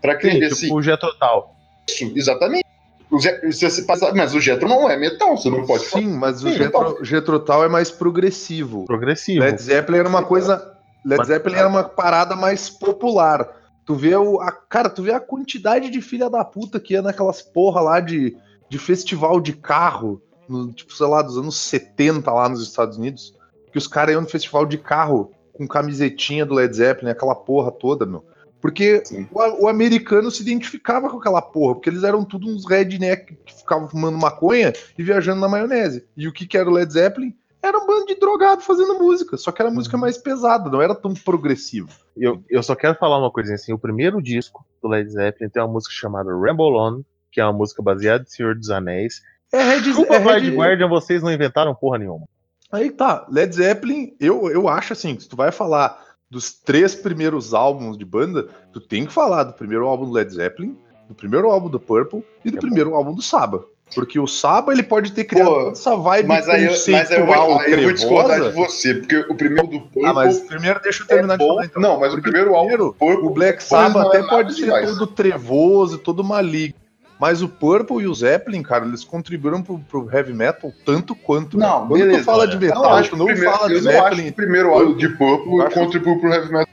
Pra 0.00 0.16
quem 0.16 0.32
Sim, 0.32 0.40
desse 0.40 0.60
tipo 0.62 0.78
o 0.80 0.96
Total. 0.96 1.54
isso, 1.88 2.10
exatamente. 2.16 2.64
O 3.10 3.18
Zé- 3.18 3.40
se 3.50 3.68
você 3.68 3.82
passar- 3.82 4.14
mas 4.14 4.34
o 4.34 4.40
Jetro 4.40 4.66
não 4.68 4.88
é 4.88 4.96
metal, 4.96 5.36
você 5.36 5.50
não 5.50 5.66
pode 5.66 5.84
falar. 5.84 6.02
Sim, 6.02 6.12
mas 6.12 6.42
o 6.42 6.48
Sim, 6.48 6.56
Jethro, 6.56 7.04
Jethro 7.04 7.40
Tull 7.40 7.64
é 7.64 7.68
mais 7.68 7.90
progressivo. 7.90 8.86
Progressivo. 8.86 9.40
Led 9.44 9.60
Zeppelin 9.60 9.98
era 9.98 10.08
uma 10.08 10.22
coisa. 10.22 10.56
Led 11.04 11.18
Mas- 11.18 11.26
Zeppelin 11.26 11.56
era 11.56 11.68
uma 11.68 11.82
parada 11.84 12.34
mais 12.36 12.70
popular. 12.70 13.46
Tu 13.84 13.94
vê 13.96 14.14
o. 14.14 14.40
A, 14.40 14.52
cara, 14.52 14.88
tu 14.88 15.02
vê 15.02 15.12
a 15.12 15.18
quantidade 15.20 15.90
de 15.90 16.00
filha 16.00 16.30
da 16.30 16.44
puta 16.44 16.78
que 16.80 16.94
ia 16.94 17.02
naquelas 17.02 17.42
porra 17.42 17.80
lá 17.80 17.98
de, 18.00 18.36
de 18.68 18.78
festival 18.78 19.40
de 19.40 19.52
carro, 19.54 20.22
no, 20.50 20.72
tipo, 20.72 20.92
sei 20.92 21.06
lá, 21.06 21.22
dos 21.22 21.38
anos 21.38 21.56
70 21.56 22.30
lá 22.30 22.48
nos 22.48 22.62
Estados 22.62 22.96
Unidos. 22.96 23.34
Que 23.70 23.78
os 23.78 23.86
caras 23.86 24.12
iam 24.12 24.22
no 24.22 24.28
festival 24.28 24.66
de 24.66 24.78
carro 24.78 25.32
com 25.52 25.66
camisetinha 25.68 26.44
do 26.44 26.54
Led 26.54 26.74
Zeppelin, 26.74 27.10
aquela 27.10 27.34
porra 27.34 27.70
toda, 27.70 28.04
meu. 28.04 28.24
Porque 28.60 29.02
o, 29.32 29.64
o 29.64 29.68
americano 29.68 30.30
se 30.30 30.42
identificava 30.42 31.08
com 31.08 31.18
aquela 31.18 31.40
porra, 31.40 31.74
porque 31.74 31.88
eles 31.88 32.02
eram 32.02 32.24
tudo 32.24 32.48
uns 32.48 32.68
redneck 32.68 33.34
que 33.44 33.54
ficavam 33.54 33.88
fumando 33.88 34.18
maconha 34.18 34.72
e 34.98 35.02
viajando 35.02 35.40
na 35.40 35.48
maionese. 35.48 36.04
E 36.16 36.28
o 36.28 36.32
que, 36.32 36.46
que 36.46 36.58
era 36.58 36.68
o 36.68 36.72
Led 36.72 36.92
Zeppelin? 36.92 37.34
Era 37.62 37.78
um 37.78 37.86
bando 37.86 38.06
de 38.06 38.14
drogado 38.14 38.62
fazendo 38.62 38.98
música, 38.98 39.36
só 39.36 39.52
que 39.52 39.60
era 39.60 39.70
música 39.70 39.96
mais 39.96 40.16
pesada, 40.16 40.70
não 40.70 40.80
era 40.80 40.94
tão 40.94 41.12
progressivo. 41.12 41.90
Eu, 42.16 42.42
eu 42.48 42.62
só 42.62 42.74
quero 42.74 42.98
falar 42.98 43.18
uma 43.18 43.30
coisinha 43.30 43.54
assim. 43.54 43.72
O 43.72 43.78
primeiro 43.78 44.20
disco 44.22 44.64
do 44.82 44.88
Led 44.88 45.10
Zeppelin 45.10 45.50
tem 45.50 45.62
uma 45.62 45.72
música 45.72 45.94
chamada 45.94 46.30
Ramble 46.30 46.74
On, 46.74 47.02
que 47.30 47.40
é 47.40 47.44
uma 47.44 47.52
música 47.52 47.82
baseada 47.82 48.24
em 48.26 48.30
Senhor 48.30 48.54
dos 48.54 48.70
Anéis. 48.70 49.22
É 49.52 49.62
Red, 49.62 49.80
Desculpa, 49.82 50.14
é 50.14 50.18
Red- 50.18 50.50
Guardian, 50.54 50.88
vocês 50.88 51.22
não 51.22 51.32
inventaram 51.32 51.74
porra 51.74 51.98
nenhuma. 51.98 52.26
Aí 52.70 52.90
tá, 52.90 53.26
Led 53.28 53.52
Zeppelin, 53.54 54.14
eu, 54.20 54.48
eu 54.50 54.68
acho 54.68 54.92
assim, 54.92 55.18
se 55.18 55.28
tu 55.28 55.34
vai 55.36 55.50
falar 55.50 55.98
dos 56.30 56.52
três 56.52 56.94
primeiros 56.94 57.52
álbuns 57.52 57.98
de 57.98 58.04
banda, 58.04 58.48
tu 58.72 58.80
tem 58.80 59.04
que 59.04 59.12
falar 59.12 59.42
do 59.42 59.52
primeiro 59.52 59.86
álbum 59.86 60.04
do 60.06 60.12
Led 60.12 60.32
Zeppelin, 60.32 60.76
do 61.08 61.14
primeiro 61.14 61.50
álbum 61.50 61.68
do 61.68 61.80
Purple 61.80 62.22
e 62.44 62.50
do 62.52 62.58
É 62.58 62.60
primeiro 62.60 62.94
álbum 62.94 63.12
do 63.12 63.20
Saba. 63.22 63.64
Porque 63.92 64.20
o 64.20 64.26
Saba 64.28 64.72
ele 64.72 64.84
pode 64.84 65.10
ter 65.10 65.24
criado 65.24 65.48
Pô, 65.48 65.54
toda 65.54 65.70
essa 65.72 65.96
vibe 65.96 66.28
Mas 66.28 66.48
aí, 66.48 66.64
eu- 66.66 66.70
mas 66.70 67.10
aí 67.10 67.18
eu, 67.18 67.26
vou, 67.26 67.58
aí 67.58 67.72
eu 67.72 67.82
vou 67.82 67.92
discordar 67.92 68.40
de 68.40 68.50
você, 68.52 68.94
porque 68.94 69.16
o 69.16 69.34
primeiro 69.34 69.66
do 69.66 69.80
Purple 69.80 70.04
Ah, 70.06 70.14
mas 70.14 70.38
primeiro 70.38 70.80
deixa 70.80 71.02
eu 71.02 71.06
terminar 71.08 71.34
é 71.34 71.38
de 71.38 71.44
falar 71.48 71.64
então. 71.64 71.82
Não, 71.82 71.98
mas 71.98 72.14
o 72.14 72.22
primeiro 72.22 72.54
álbum 72.54 72.68
primeiro, 72.68 72.92
Purple 72.96 73.26
O 73.26 73.30
Black 73.30 73.60
Sabbath 73.64 73.94
não 73.94 74.02
é 74.04 74.06
até 74.06 74.18
nada 74.20 74.28
pode 74.30 74.54
ser 74.54 74.62
demais. 74.66 74.90
todo 74.96 75.06
trevoso, 75.08 75.98
todo 75.98 76.22
maligno. 76.22 76.78
Mas 77.20 77.42
o 77.42 77.48
Purple 77.48 77.98
e 78.02 78.06
o 78.08 78.14
Zeppelin, 78.14 78.62
cara, 78.62 78.86
eles 78.86 79.04
contribuíram 79.04 79.62
pro, 79.62 79.78
pro 79.78 80.08
heavy 80.10 80.32
metal 80.32 80.72
tanto 80.86 81.14
quanto. 81.14 81.58
Não, 81.58 81.86
Quando 81.86 82.00
beleza. 82.00 82.18
tu 82.20 82.24
fala 82.24 82.46
de 82.48 82.54
Eu 82.54 82.60
metal, 82.60 82.82
não 82.82 82.92
acho 82.94 83.10
tu 83.10 83.12
que 83.12 83.18
não 83.18 83.24
o 83.26 83.28
primeiro, 83.28 83.52
fala 83.56 83.68
de 83.68 83.74
eu 83.74 83.82
não 83.82 83.90
acho 83.90 83.98
que 84.00 84.04
Zeppelin. 84.10 84.28
o 84.28 84.32
primeiro 84.32 84.70
álbum 84.72 84.96
de 84.96 85.04
Eu 85.04 85.16
Purple 85.18 85.60
acho- 85.62 85.74
contribuiu 85.74 86.18
pro 86.20 86.32
heavy 86.32 86.52
metal 86.52 86.66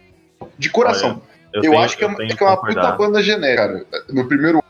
de 0.58 0.70
coração. 0.70 1.22
Eu, 1.54 1.62
tenho- 1.62 1.80
acho 1.80 1.98
que 1.98 2.04
é, 2.04 2.06
eu 2.06 2.10
uma- 2.10 2.18
tenho 2.18 2.38
que 2.38 2.44
é 2.44 2.48
uma 2.48 2.58
puta 2.62 2.92
banda 2.94 3.22
genérica, 3.24 3.68
cara. 3.68 3.86
No 4.10 4.26
primeiro 4.28 4.64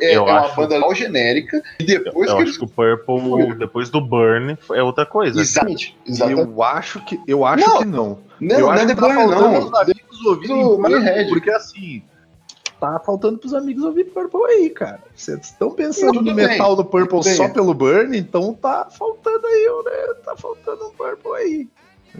é, 0.00 0.14
Eu 0.16 0.28
é 0.28 0.30
uma 0.32 0.40
acho- 0.40 0.56
banda 0.56 0.78
mal 0.78 0.94
genérica 0.94 1.62
e 1.78 1.84
depois 1.84 2.30
Eu 2.30 2.36
que 2.36 2.42
acho 2.44 2.58
que 2.58 2.64
o 2.64 2.68
Purple, 2.68 3.54
depois 3.58 3.90
do 3.90 4.00
Burn, 4.00 4.56
é 4.74 4.82
outra 4.82 5.04
coisa. 5.06 5.40
Exatamente, 5.40 5.96
exatamente. 6.06 6.40
Eu 6.48 6.62
acho 6.62 7.04
que, 7.04 7.18
eu 7.26 7.44
acho 7.44 7.66
Não, 7.68 7.78
que 7.78 7.84
não. 7.86 8.18
Não, 8.40 8.56
eu 8.56 8.60
não 8.66 8.70
acho 8.70 8.82
é 8.84 8.86
que 8.86 8.94
tá 8.94 9.14
faltando 9.14 9.30
não. 9.50 9.58
os 9.58 10.22
Purple, 10.22 10.48
Monehead. 10.78 11.28
porque 11.30 11.50
assim, 11.50 12.02
tá 12.80 13.00
faltando 13.04 13.38
pros 13.38 13.54
amigos 13.54 13.84
ouvir 13.84 14.04
Purple 14.04 14.40
aí, 14.46 14.70
cara. 14.70 15.00
Vocês 15.14 15.38
estão 15.40 15.70
pensando 15.70 16.20
no 16.22 16.34
metal 16.34 16.76
do 16.76 16.84
Purple 16.84 17.22
só 17.24 17.44
bem. 17.44 17.52
pelo 17.52 17.74
Burn, 17.74 18.16
então 18.16 18.54
tá 18.54 18.88
faltando 18.90 19.46
aí, 19.46 19.66
né? 19.84 20.14
Tá 20.24 20.36
faltando 20.36 20.86
um 20.86 20.90
Purple 20.90 21.32
aí. 21.36 21.68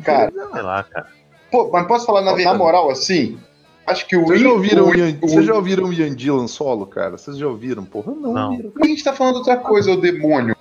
Cara, 0.05 0.31
Sei 0.33 0.63
lá, 0.63 0.83
cara. 0.85 1.07
Pô, 1.51 1.71
mas 1.73 1.87
posso 1.87 2.07
falar 2.07 2.23
na, 2.23 2.55
moral 2.55 2.91
assim? 2.91 3.39
Acho 3.87 4.07
que 4.07 4.17
o 4.17 4.27
Vocês 4.27 4.43
já 4.43 4.51
ouviram 4.51 4.87
o 4.89 4.95
Ian, 4.95 5.17
o- 5.23 5.29
vocês 5.29 5.47
já 5.47 5.55
ouviram 5.55 5.85
o 5.85 5.93
Ian 5.93 6.17
Gillan 6.19 6.47
solo, 6.47 6.87
cara? 6.87 7.17
Vocês 7.17 7.39
já 7.39 7.47
ouviram? 7.49 7.85
Porra, 7.87 8.13
não, 8.13 8.35
Não. 8.35 8.51
ouviram. 8.51 8.73
a 8.83 8.87
gente 8.87 9.03
tá 9.03 9.15
falando 9.15 9.37
outra 9.37 9.57
coisa, 9.57 9.93
o 9.93 9.97
demônio. 10.01 10.55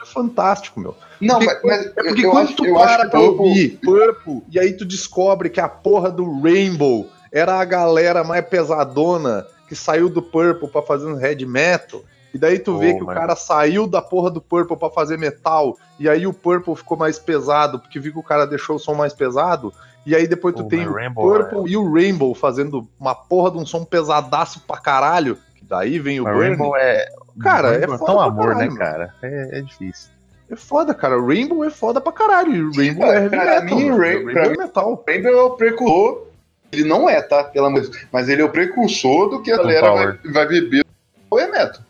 É 0.00 0.06
fantástico, 0.06 0.78
meu. 0.78 0.94
Não, 1.20 1.40
Porque- 1.40 1.66
mas, 1.66 1.84
mas 1.84 1.86
É 1.86 1.90
porque 2.08 2.24
eu 2.24 2.30
quando 2.30 2.44
acho, 2.46 2.54
tu 2.56 2.64
eu 2.66 2.74
para 2.74 3.08
pra 3.08 3.20
o 3.20 3.34
Purple, 3.36 3.46
ouvir 3.48 3.80
Purple, 3.82 4.42
e 4.48 4.60
aí 4.60 4.72
tu 4.74 4.84
descobre 4.84 5.50
que 5.50 5.60
a 5.60 5.68
porra 5.68 6.08
do 6.08 6.40
Rainbow 6.40 7.08
era 7.32 7.54
a 7.60 7.64
galera 7.64 8.22
mais 8.24 8.44
pesadona 8.46 9.46
que 9.68 9.74
saiu 9.76 10.08
do 10.08 10.22
Purple 10.22 10.68
pra 10.68 10.82
fazer 10.82 11.06
um 11.06 11.20
heavy 11.20 11.44
metal, 11.46 12.00
e 12.32 12.38
daí 12.38 12.58
tu 12.58 12.78
vê 12.78 12.92
Pô, 12.92 12.98
que 13.00 13.04
mas- 13.04 13.16
o 13.16 13.20
cara 13.20 13.36
saiu 13.36 13.86
da 13.86 14.00
porra 14.02 14.30
do 14.30 14.40
Purple 14.40 14.76
pra 14.76 14.90
fazer 14.90 15.18
metal, 15.18 15.76
e 15.98 16.08
aí 16.08 16.26
o 16.26 16.32
Purple 16.32 16.74
ficou 16.76 16.96
mais 16.96 17.18
pesado, 17.18 17.78
porque 17.78 17.98
viu 18.00 18.12
que 18.12 18.18
o 18.18 18.22
cara 18.22 18.46
deixou 18.46 18.76
o 18.76 18.78
som 18.78 18.94
mais 18.94 19.12
pesado, 19.12 19.72
e 20.06 20.14
aí 20.14 20.26
depois 20.26 20.54
tu 20.54 20.62
Pô, 20.62 20.68
tem 20.68 20.86
o 20.88 20.92
Rainbow 20.94 21.24
Purple 21.30 21.70
e 21.70 21.76
o 21.76 21.92
Rainbow 21.92 22.34
fazendo 22.34 22.88
uma 22.98 23.14
porra 23.14 23.50
de 23.50 23.58
um 23.58 23.66
som 23.66 23.84
pesadaço 23.84 24.60
pra 24.66 24.78
caralho, 24.78 25.36
que 25.54 25.64
daí 25.64 25.98
vem 25.98 26.20
o 26.20 26.24
Burn. 26.24 26.38
Rainbow 26.40 26.76
é. 26.76 27.06
Cara, 27.40 27.68
é 27.74 27.78
Rainbow 27.80 27.98
foda 27.98 28.06
tão 28.06 28.16
pra 28.16 28.24
amor, 28.26 28.46
caralho, 28.54 28.70
né, 28.72 28.78
cara? 28.78 29.14
É, 29.22 29.58
é 29.58 29.60
difícil. 29.60 30.10
É 30.50 30.56
foda, 30.56 30.94
cara. 30.94 31.20
Rainbow 31.20 31.62
é 31.62 31.68
foda 31.68 32.00
pra 32.00 32.10
caralho. 32.10 32.54
E 32.54 32.62
o 32.62 32.72
Rainbow 32.74 33.06
Cara, 33.06 33.18
é 33.18 33.22
heavy 33.24 33.36
metal. 33.36 33.64
mim, 33.64 33.84
mano. 33.90 33.98
Rain- 33.98 34.14
Rainbow 34.14 34.32
pra 34.32 34.44
é 34.44 34.48
mim- 34.48 34.56
metal. 34.56 35.04
Rainbow 35.06 35.30
é 35.30 35.42
o 35.42 35.50
precursor. 35.50 36.27
Ele 36.72 36.84
não 36.84 37.08
é, 37.08 37.20
tá? 37.22 37.44
Pelo 37.44 37.66
amor 37.66 37.80
de 37.82 37.90
Deus. 37.90 38.06
Mas 38.12 38.28
ele 38.28 38.42
é 38.42 38.44
o 38.44 38.50
precursor 38.50 39.28
do 39.30 39.42
que 39.42 39.50
a 39.50 39.56
galera 39.56 39.90
vai, 39.92 40.18
vai 40.32 40.46
beber 40.46 40.84
no 40.84 41.22
Power 41.30 41.50
Metal. 41.50 41.82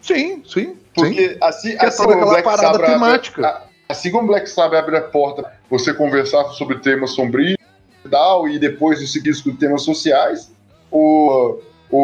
Sim, 0.00 0.42
sim. 0.44 0.44
sim. 0.46 0.76
Porque 0.94 1.36
assim, 1.40 1.76
Que 1.76 1.84
é 1.84 1.88
assim 1.88 1.96
toda 2.04 2.12
como 2.14 2.26
o 2.26 2.30
aquela 2.30 2.42
Black 2.42 2.44
parada 2.44 2.62
Sabbath 2.62 2.80
abre- 2.90 2.92
temática. 2.92 3.46
a- 3.48 3.62
assim 3.88 4.10
como 4.10 4.24
o 4.24 4.26
Black 4.28 4.48
Sabbath 4.48 4.78
abre 4.84 4.96
a 4.96 5.00
porta 5.00 5.42
pra 5.42 5.52
você 5.68 5.92
conversar 5.92 6.44
sobre 6.50 6.78
temas 6.78 7.10
sombrios 7.10 7.56
e 8.04 8.08
tal, 8.08 8.48
e 8.48 8.58
depois 8.58 9.02
em 9.02 9.06
seguida 9.06 9.36
com 9.42 9.56
temas 9.56 9.82
sociais, 9.82 10.52
o, 10.92 11.58
o, 11.90 11.98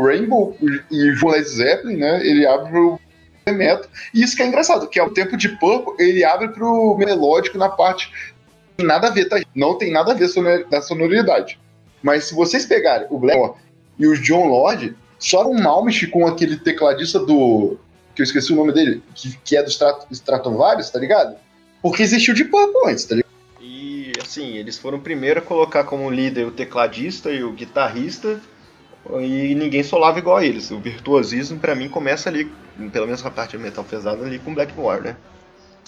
o 0.00 0.04
Rainbow 0.06 0.54
e 0.90 1.10
o 1.24 1.28
Led 1.30 1.48
Zeppelin, 1.48 1.96
né, 1.96 2.20
ele 2.26 2.46
abre 2.46 2.70
pro 2.70 3.00
metal. 3.48 3.86
E 4.12 4.22
isso 4.22 4.36
que 4.36 4.42
é 4.42 4.46
engraçado, 4.46 4.86
que 4.88 4.98
ao 5.00 5.10
tempo 5.10 5.36
de 5.36 5.48
Purple, 5.58 5.94
ele 5.98 6.24
abre 6.24 6.48
pro 6.48 6.94
melódico 6.98 7.56
na 7.56 7.68
parte 7.70 8.12
nada 8.82 9.08
a 9.08 9.10
ver, 9.10 9.26
tá? 9.26 9.40
Não 9.54 9.76
tem 9.76 9.92
nada 9.92 10.12
a 10.12 10.14
ver 10.14 10.28
da 10.68 10.82
sonoridade. 10.82 11.58
Mas 12.02 12.24
se 12.24 12.34
vocês 12.34 12.66
pegarem 12.66 13.06
o 13.10 13.18
Black 13.18 13.54
e 13.98 14.06
o 14.06 14.16
John 14.20 14.46
Lord, 14.46 14.94
só 15.18 15.48
um 15.48 15.60
Malmich 15.60 16.06
com 16.08 16.26
aquele 16.26 16.56
tecladista 16.56 17.18
do. 17.18 17.78
que 18.14 18.22
eu 18.22 18.24
esqueci 18.24 18.52
o 18.52 18.56
nome 18.56 18.72
dele, 18.72 19.02
que, 19.14 19.36
que 19.44 19.56
é 19.56 19.62
do 19.62 19.70
Strat, 19.70 20.04
Stratovarius, 20.10 20.90
tá 20.90 20.98
ligado? 20.98 21.36
Porque 21.80 22.02
existiu 22.02 22.34
de 22.34 22.44
Purple 22.44 22.90
antes, 22.90 23.04
tá 23.04 23.14
ligado? 23.14 23.30
E 23.60 24.12
assim, 24.22 24.56
eles 24.56 24.76
foram 24.78 25.00
primeiro 25.00 25.40
a 25.40 25.42
colocar 25.42 25.84
como 25.84 26.10
líder 26.10 26.46
o 26.46 26.50
tecladista 26.50 27.30
e 27.30 27.42
o 27.42 27.52
guitarrista, 27.52 28.40
e 29.20 29.54
ninguém 29.54 29.82
solava 29.82 30.18
igual 30.18 30.38
a 30.38 30.44
eles. 30.44 30.70
O 30.70 30.78
virtuosismo, 30.78 31.58
pra 31.58 31.74
mim, 31.74 31.88
começa 31.88 32.28
ali, 32.28 32.50
pelo 32.92 33.06
menos 33.06 33.22
na 33.22 33.30
parte 33.30 33.56
metal 33.56 33.84
pesado, 33.84 34.24
ali 34.24 34.38
com 34.38 34.54
Blackmore, 34.54 35.02
né? 35.02 35.16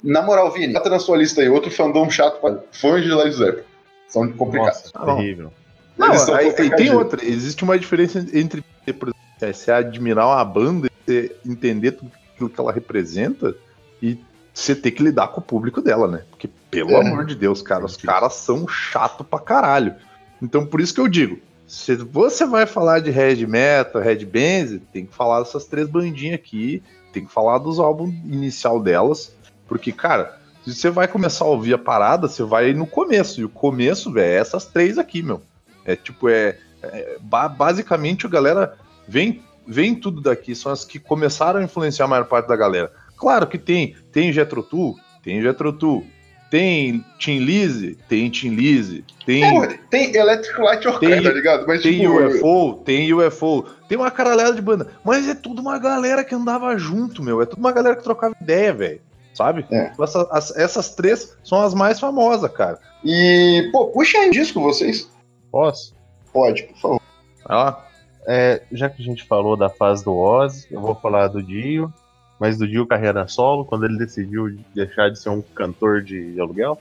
Na 0.02 0.22
moral, 0.22 0.52
Vini, 0.52 0.72
bota 0.72 0.90
na 0.90 0.98
sua 0.98 1.16
lista 1.16 1.40
aí 1.40 1.48
outro 1.48 1.70
fandom 1.70 2.08
chato 2.10 2.40
pra 2.40 2.58
fãs 2.72 3.02
de 3.02 3.12
Led 3.12 3.34
Zeppelin. 3.34 3.64
São 4.08 4.30
complicados. 4.32 4.92
Nossa, 4.94 5.16
terrível. 5.16 5.52
Não, 5.96 6.12
aí, 6.34 6.54
aí 6.58 6.70
tem 6.76 6.94
outra. 6.94 7.24
Existe 7.24 7.64
uma 7.64 7.78
diferença 7.78 8.18
entre, 8.32 8.62
por 8.62 9.08
exemplo, 9.08 9.14
é, 9.40 9.52
você 9.52 9.72
admirar 9.72 10.26
uma 10.26 10.44
banda, 10.44 10.88
você 11.04 11.34
entender 11.44 11.92
tudo 11.92 12.12
aquilo 12.34 12.50
que 12.50 12.60
ela 12.60 12.72
representa 12.72 13.54
e 14.02 14.18
você 14.52 14.74
ter 14.74 14.90
que 14.90 15.02
lidar 15.02 15.28
com 15.28 15.40
o 15.40 15.44
público 15.44 15.80
dela, 15.80 16.06
né? 16.06 16.22
Porque, 16.30 16.48
pelo 16.70 16.92
É. 16.92 17.00
amor 17.00 17.24
de 17.24 17.34
Deus, 17.34 17.62
cara, 17.62 17.84
os 17.84 17.96
caras 17.96 18.34
são 18.34 18.66
chato 18.68 19.24
pra 19.24 19.38
caralho. 19.38 19.94
Então, 20.40 20.66
por 20.66 20.80
isso 20.80 20.94
que 20.94 21.00
eu 21.00 21.08
digo, 21.08 21.38
se 21.66 21.94
você 21.96 22.46
vai 22.46 22.64
falar 22.66 23.00
de 23.00 23.10
Red 23.10 23.46
Metal, 23.46 24.00
Red 24.00 24.24
Bands, 24.24 24.80
tem 24.92 25.04
que 25.06 25.14
falar 25.14 25.40
dessas 25.40 25.64
três 25.64 25.88
bandinhas 25.88 26.36
aqui, 26.36 26.82
tem 27.12 27.24
que 27.24 27.32
falar 27.32 27.58
dos 27.58 27.78
álbuns 27.80 28.14
inicial 28.24 28.80
delas, 28.80 29.34
porque, 29.68 29.92
cara, 29.92 30.38
se 30.64 30.74
você 30.74 30.90
vai 30.90 31.06
começar 31.08 31.44
a 31.44 31.48
ouvir 31.48 31.74
a 31.74 31.78
parada, 31.78 32.28
você 32.28 32.42
vai 32.42 32.72
no 32.72 32.86
começo, 32.86 33.40
e 33.40 33.44
o 33.44 33.48
começo, 33.48 34.12
velho, 34.12 34.32
é 34.32 34.36
essas 34.36 34.64
três 34.66 34.98
aqui, 34.98 35.22
meu. 35.22 35.40
É 35.84 35.94
tipo, 35.94 36.28
é, 36.28 36.56
é, 36.82 37.16
ba- 37.20 37.48
basicamente 37.48 38.26
a 38.26 38.28
galera 38.30 38.74
vem, 39.06 39.40
vem 39.66 39.94
tudo 39.94 40.20
daqui, 40.20 40.54
são 40.54 40.72
as 40.72 40.84
que 40.84 40.98
começaram 40.98 41.60
a 41.60 41.62
influenciar 41.62 42.06
a 42.06 42.08
maior 42.08 42.24
parte 42.24 42.48
da 42.48 42.56
galera. 42.56 42.90
Claro 43.16 43.46
que 43.46 43.58
tem, 43.58 43.94
tem 44.12 44.32
Jethro 44.32 44.62
Tull, 44.62 44.96
tem 45.22 45.40
Jethro 45.40 45.72
Tull, 45.72 46.04
tem 46.50 47.04
Tim 47.18 47.38
Lizzy, 47.38 47.96
tem 48.08 48.28
Tim 48.30 48.50
Lizzy, 48.50 49.04
tem, 49.24 49.42
É, 49.44 49.78
tem 49.90 50.14
Electric 50.16 50.60
Light 50.60 50.86
Orchestra, 50.86 51.08
Tem- 51.16 51.22
tá 51.22 51.32
ligado? 51.32 51.66
Mas, 51.66 51.82
tem 51.82 52.00
tipo, 52.00 52.12
UFO, 52.12 52.82
tem 52.84 53.12
UFO, 53.12 53.62
tem 53.88 53.98
uma 53.98 54.10
caralhada 54.10 54.54
de 54.54 54.62
banda, 54.62 54.88
mas 55.04 55.28
é 55.28 55.34
tudo 55.34 55.60
uma 55.60 55.78
galera 55.78 56.22
que 56.24 56.34
andava 56.34 56.76
junto, 56.78 57.22
meu, 57.22 57.42
é 57.42 57.46
tudo 57.46 57.58
uma 57.58 57.72
galera 57.72 57.96
que 57.96 58.02
trocava 58.04 58.34
ideia, 58.40 58.72
velho, 58.72 59.00
sabe? 59.36 59.66
É. 59.70 59.92
Essa- 60.00 60.28
as- 60.30 60.56
essas 60.56 60.94
três 60.94 61.36
são 61.44 61.60
as 61.62 61.74
mais 61.74 62.00
famosas, 62.00 62.50
cara. 62.50 62.78
E, 63.04 63.68
pô, 63.72 63.88
puxa 63.88 64.18
aí 64.18 64.28
um 64.28 64.30
disco, 64.30 64.60
vocês. 64.60 65.10
Posso? 65.52 65.94
Pode, 66.32 66.64
por 66.64 66.76
favor. 66.78 67.00
Vai 67.46 67.56
lá. 67.56 67.86
É, 68.26 68.62
já 68.72 68.88
que 68.88 69.00
a 69.00 69.04
gente 69.04 69.22
falou 69.24 69.56
da 69.56 69.68
fase 69.68 70.02
do 70.04 70.16
Ozzy, 70.16 70.66
eu 70.70 70.80
vou 70.80 70.94
falar 70.96 71.28
do 71.28 71.40
Dio, 71.42 71.92
mas 72.40 72.58
do 72.58 72.66
Dio 72.66 72.86
carreira 72.86 73.28
solo, 73.28 73.64
quando 73.64 73.84
ele 73.84 73.98
decidiu 73.98 74.58
deixar 74.74 75.10
de 75.10 75.18
ser 75.18 75.28
um 75.28 75.40
cantor 75.40 76.02
de 76.02 76.38
aluguel. 76.40 76.78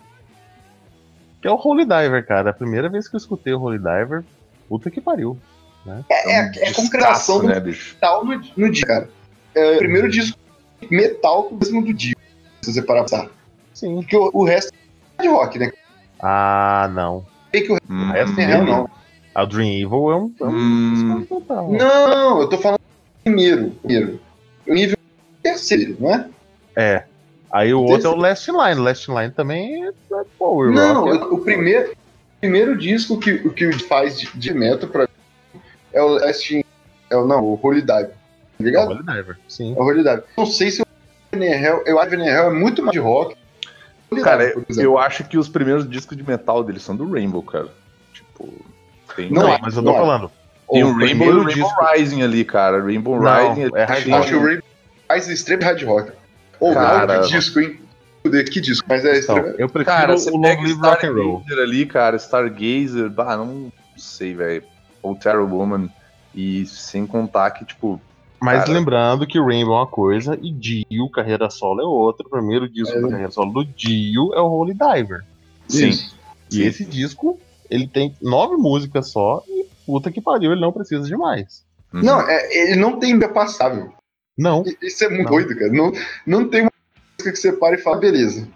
Que 1.42 1.48
é 1.48 1.52
o 1.52 1.60
Holy 1.62 1.86
Diver, 1.86 2.26
cara. 2.26 2.50
A 2.50 2.54
primeira 2.54 2.90
vez 2.90 3.08
que 3.08 3.16
eu 3.16 3.20
escutei 3.20 3.54
o 3.54 3.62
Holy 3.62 3.78
Diver, 3.78 4.24
puta 4.68 4.90
que 4.90 5.00
pariu. 5.00 5.38
É, 6.10 6.32
é, 6.32 6.52
é 6.66 6.70
a 6.70 6.74
concreção 6.74 7.42
do 7.42 7.48
né, 7.48 7.60
bicho? 7.60 7.94
metal 7.94 8.26
no, 8.26 8.42
no 8.58 8.72
dia, 8.72 8.86
cara. 8.88 9.10
É 9.54 9.76
o 9.76 9.78
primeiro 9.78 10.10
disco 10.10 10.38
metal 10.90 11.50
mesmo 11.52 11.84
do 11.86 11.94
dia, 11.94 12.15
se 12.66 12.74
você 12.74 12.82
parar 12.82 13.04
pra 13.04 13.20
pensar. 13.20 13.32
Sim. 13.74 13.96
Porque 13.96 14.16
o, 14.18 14.30
o 14.34 14.44
resto 14.46 14.72
é 15.20 15.22
de 15.24 15.28
rock, 15.30 15.60
né? 15.60 15.72
Ah, 16.22 16.90
não. 16.94 17.26
Sei 17.54 17.64
que 17.64 17.72
o 17.74 17.78
Hum, 17.90 18.12
resto 18.12 18.40
é 18.40 18.46
real, 18.46 18.64
não. 18.66 18.90
A 19.34 19.46
Dream 19.46 19.70
Evil 19.74 20.12
é 20.12 20.16
um. 20.16 20.34
É 20.40 20.44
um 20.46 20.50
Hum, 21.20 21.26
total. 21.28 21.72
Não, 21.72 22.42
eu 22.42 22.50
tô 22.50 22.58
falando 22.58 22.80
primeiro. 23.24 23.72
Primeiro. 23.84 24.20
O 24.68 24.74
nível 24.74 24.96
terceiro, 25.44 25.96
não 26.00 26.14
é? 26.14 26.30
É. 26.78 27.06
Aí 27.52 27.74
o 27.74 27.84
outro 27.84 28.08
é 28.08 28.14
o 28.14 28.16
Last 28.18 28.50
Line. 28.52 28.76
Last 28.82 29.10
Line 29.12 29.32
também 29.32 29.86
é 29.86 29.88
é 29.90 30.24
Power 30.40 30.72
Não, 30.72 31.06
Rock. 31.06 31.18
eu- 31.18 31.34
o 31.34 31.42
primeiro, 31.44 31.92
o 31.92 31.96
primeiro 32.42 32.78
disco 32.78 33.20
que, 33.20 33.34
o 33.34 33.54
que 33.54 33.72
faz 33.74 34.18
de, 34.20 34.30
de 34.38 34.54
metal 34.54 34.90
pra 34.90 35.04
mim 35.54 35.62
é 35.94 36.02
o 36.02 36.08
Last. 36.10 36.66
É 37.10 37.16
o, 37.18 37.26
não, 37.26 37.44
o 37.44 37.60
Holy 37.62 37.82
Dive. 37.82 38.08
Tá 38.10 38.16
É 38.60 38.64
o 38.64 38.66
ligado? 38.66 38.92
Holy 38.92 39.04
Diver. 39.06 39.38
Sim. 39.48 39.76
É 39.78 39.80
o 39.80 39.84
Holy 39.84 40.04
Dive. 40.04 40.24
Não 40.38 40.46
sei 40.46 40.72
se 40.72 40.82
o 40.82 40.86
Hell, 41.44 41.84
eu 41.86 42.00
acho 42.00 42.10
que 42.12 42.16
o 42.18 42.22
Hell 42.24 42.46
é 42.48 42.54
muito 42.54 42.82
mais 42.82 42.92
de 42.94 43.00
rock. 43.00 43.36
Cara, 44.24 44.54
eu 44.78 44.98
acho 44.98 45.24
que 45.26 45.38
os 45.38 45.50
primeiros 45.50 45.90
discos 45.90 46.16
de 46.16 46.24
metal 46.28 46.64
deles 46.64 46.84
são 46.84 46.96
do 46.96 47.12
Rainbow, 47.12 47.42
cara. 47.44 47.68
Tipo, 48.14 48.54
tem, 49.16 49.30
Não 49.32 49.44
Não, 49.44 49.54
é, 49.54 49.60
mas 49.62 49.76
eu 49.76 49.84
tô 49.84 49.90
não 49.92 49.96
é. 49.98 50.00
falando. 50.00 50.32
tem 50.72 50.84
o 50.84 50.88
o 50.88 50.98
Rainbow 50.98 51.28
e 51.28 51.32
Rainbow 51.32 51.46
disco- 51.48 51.86
Rising 51.94 52.22
ali, 52.24 52.46
cara. 52.46 52.82
Rainbow 52.82 53.22
Não, 53.22 53.50
Rising 53.50 53.72
é 53.76 53.84
hard 53.84 54.06
Eu 54.08 54.12
rock. 54.12 54.14
acho 54.14 54.28
que 54.30 54.36
o 54.36 54.46
Rainbow 54.46 54.64
faz 55.08 55.28
extremo 55.28 55.64
hard 55.64 55.84
rock. 55.84 56.12
Ou 56.60 56.74
Cara, 56.74 57.20
que 57.22 57.28
disco, 57.30 57.60
hein? 57.60 57.80
Que 58.24 58.60
disco, 58.62 58.88
mas 58.90 59.04
é 59.06 59.20
Então, 59.20 59.38
extremo. 59.38 59.56
eu 59.60 59.70
prefiro 59.70 59.86
Cara, 59.98 60.16
o 60.16 60.30
Long 60.38 60.42
Live 60.64 60.74
Rock 60.82 61.06
and 61.06 61.12
Roll. 61.14 61.40
Stargazer 61.42 61.64
ali, 61.64 61.86
cara, 61.86 62.16
Stargazer, 62.18 63.10
bah, 63.10 63.38
não 63.38 63.72
sei, 63.98 64.34
velho. 64.34 64.64
Ou 65.04 65.16
Terror 65.16 65.48
Woman. 65.52 65.90
E 66.34 66.66
sem 66.66 67.06
contar 67.06 67.52
que, 67.52 67.66
tipo, 67.66 68.00
Mas 68.46 68.60
Cara. 68.60 68.72
lembrando 68.74 69.26
que 69.28 69.40
Rainbow 69.40 69.74
é 69.74 69.78
uma 69.80 69.88
coisa 69.88 70.38
e 70.42 70.52
Dio, 70.52 71.10
carreira 71.12 71.50
solo, 71.50 71.82
é 71.82 71.86
outra. 71.86 72.26
O 72.26 72.30
primeiro 72.30 72.70
disco 72.70 72.96
É. 72.96 73.02
da 73.02 73.10
carreira 73.10 73.32
solo 73.32 73.52
do 73.52 73.66
Dio 73.66 74.34
é 74.36 74.40
o 74.40 74.46
Holy 74.48 74.74
Diver. 74.74 75.24
sim. 75.68 75.90
Isso. 75.90 76.16
E 76.52 76.62
esse 76.62 76.86
disco, 76.86 77.40
ele 77.72 77.88
tem 77.88 78.16
nove 78.22 78.56
músicas 78.56 79.10
só 79.10 79.44
e 79.48 79.66
puta 79.86 80.12
que 80.12 80.22
pariu, 80.22 80.52
ele 80.52 80.62
não 80.62 80.72
precisa 80.72 81.04
de 81.04 81.18
mais. 81.18 81.66
Uhum. 81.92 82.02
Não, 82.04 82.22
é, 82.22 82.56
ele 82.56 82.76
não 82.76 83.00
tem 83.00 83.14
ainda 83.14 83.28
passável. 83.28 83.92
Não. 84.38 84.64
Isso 84.82 85.04
é 85.06 85.10
muito 85.10 85.28
doido, 85.30 85.56
cara. 85.58 85.72
Não, 85.72 85.92
não 86.26 86.48
tem 86.48 86.62
uma 86.62 86.72
música 87.18 87.32
que 87.32 87.36
você 87.38 87.52
para 87.52 87.76
e 87.76 87.80
fala, 87.80 87.98
beleza. 87.98 88.48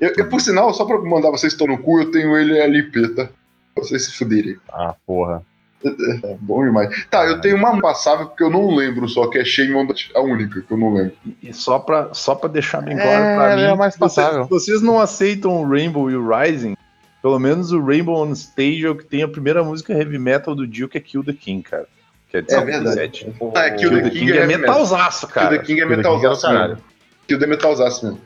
Eu, 0.00 0.12
eu, 0.16 0.28
por 0.28 0.40
sinal, 0.40 0.74
só 0.74 0.84
pra 0.84 0.98
mandar 1.00 1.30
vocês 1.30 1.52
estão 1.52 1.66
no 1.68 1.78
cu, 1.78 2.00
eu 2.00 2.10
tenho 2.10 2.36
ele 2.36 2.58
LP, 2.58 3.08
tá? 3.14 3.28
Pra 3.74 3.84
vocês 3.84 4.04
se 4.06 4.12
fuderem. 4.12 4.56
Ah, 4.68 4.94
porra. 5.06 5.42
É 5.84 6.36
bom 6.40 6.64
demais. 6.64 7.06
Tá, 7.10 7.24
eu 7.26 7.40
tenho 7.40 7.56
uma 7.56 7.80
passável 7.80 8.26
porque 8.26 8.42
eu 8.42 8.50
não 8.50 8.74
lembro 8.74 9.08
só, 9.08 9.28
que 9.28 9.38
é 9.38 9.44
Shame 9.44 9.74
on 9.74 9.86
the... 9.86 9.94
a 10.14 10.20
única 10.20 10.60
que 10.62 10.70
eu 10.72 10.76
não 10.76 10.94
lembro. 10.94 11.12
E 11.42 11.52
só 11.52 11.78
pra, 11.78 12.12
só 12.12 12.34
pra 12.34 12.48
deixar 12.48 12.80
bem 12.80 12.98
É, 12.98 13.02
claro 13.02 13.36
pra 13.36 13.52
ele 13.52 13.62
mim, 13.66 13.72
é 13.72 13.76
mais 13.76 13.94
se 13.94 14.00
vocês, 14.00 14.14
passável. 14.26 14.44
se 14.44 14.50
vocês 14.50 14.82
não 14.82 14.98
aceitam 14.98 15.62
o 15.62 15.68
Rainbow 15.68 16.10
e 16.10 16.16
o 16.16 16.26
Rising, 16.28 16.76
pelo 17.22 17.38
menos 17.38 17.72
o 17.72 17.80
Rainbow 17.84 18.16
on 18.26 18.32
Stage 18.32 18.84
é 18.86 18.90
o 18.90 18.96
que 18.96 19.04
tem 19.04 19.22
a 19.22 19.28
primeira 19.28 19.62
música 19.62 19.92
heavy 19.92 20.18
metal 20.18 20.54
do 20.54 20.66
Dio, 20.66 20.88
que 20.88 20.98
é 20.98 21.00
Kill 21.00 21.22
the 21.22 21.32
King, 21.32 21.62
cara. 21.62 21.86
Que 22.30 22.38
é 22.38 22.40
de 22.42 22.52
É 22.52 22.58
77. 22.58 23.34
Ah, 23.54 23.70
Kill 23.70 23.90
Kill 23.90 23.90
the 23.90 24.02
the 24.04 24.10
King 24.10 24.26
King 24.26 24.38
é 24.38 24.42
é 24.42 24.46
metalzaço, 24.46 25.28
cara. 25.28 25.54
é 25.54 25.58
Kill 25.58 25.60
the 25.60 25.66
King 25.66 25.80
é 25.82 25.96
metalzaço 25.96 26.50
mesmo. 26.52 26.76
Kill 27.28 27.38
the 27.38 27.46
metalzaço 27.46 28.06
mesmo. 28.06 28.20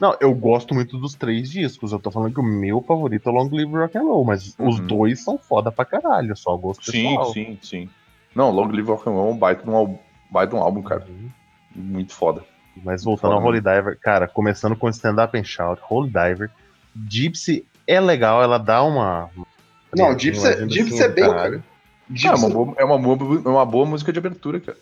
Não, 0.00 0.16
eu 0.20 0.32
gosto 0.34 0.74
muito 0.74 0.96
dos 0.98 1.14
três 1.14 1.50
discos. 1.50 1.92
Eu 1.92 1.98
tô 1.98 2.10
falando 2.10 2.32
que 2.32 2.40
o 2.40 2.44
meu 2.44 2.80
favorito 2.80 3.28
é 3.28 3.32
Long 3.32 3.48
Live 3.52 3.72
Rock 3.76 3.98
and 3.98 4.02
Roll, 4.02 4.24
mas 4.24 4.54
os 4.58 4.78
Uhum. 4.78 4.86
dois 4.86 5.22
são 5.22 5.36
foda 5.36 5.70
pra 5.70 5.84
caralho, 5.84 6.34
só 6.36 6.56
gosto 6.56 6.90
Sim, 6.90 7.08
pessoal. 7.08 7.32
sim, 7.32 7.58
sim. 7.62 7.90
Não, 8.34 8.50
Long 8.50 8.68
Live 8.68 8.88
Rock 8.88 9.08
and 9.08 9.12
Roll 9.12 9.28
é 9.28 9.32
um 9.32 9.36
baita 9.36 9.62
de 9.62 9.70
um, 9.70 9.76
álbum- 9.76 9.98
baita 10.30 10.50
de 10.54 10.56
um 10.56 10.62
álbum, 10.62 10.82
cara. 10.82 11.04
Uhum. 11.08 11.28
Muito 11.76 12.14
foda. 12.14 12.42
Mas 12.82 13.04
voltando 13.04 13.32
ao 13.34 13.38
Foda, 13.42 13.48
Holy 13.50 13.60
Diver, 13.60 13.98
cara, 14.00 14.26
começando 14.26 14.74
com 14.74 14.88
Stand 14.88 15.22
Up 15.22 15.36
and 15.38 15.44
Shout, 15.44 15.82
Holy 15.90 16.08
Diver, 16.08 16.50
Gypsy 17.08 17.66
é 17.86 18.00
legal, 18.00 18.42
ela 18.42 18.58
dá 18.58 18.82
uma. 18.82 19.28
Não, 19.94 20.16
Gypsy, 20.18 20.46
é- 20.46 20.50
agenda 20.54 20.72
Gypsy 20.72 20.94
assim 20.94 21.02
é 21.02 21.08
bem, 21.08 21.30
cara. 21.30 21.56
É 21.56 22.14
Gypsy 22.16 22.44
uma, 22.44 22.48
boa, 22.50 22.74
é, 22.78 22.84
uma 22.84 22.98
boa, 22.98 23.42
é 23.44 23.48
uma 23.48 23.66
boa 23.66 23.86
música 23.86 24.12
de 24.12 24.18
abertura, 24.18 24.60
cara. 24.60 24.78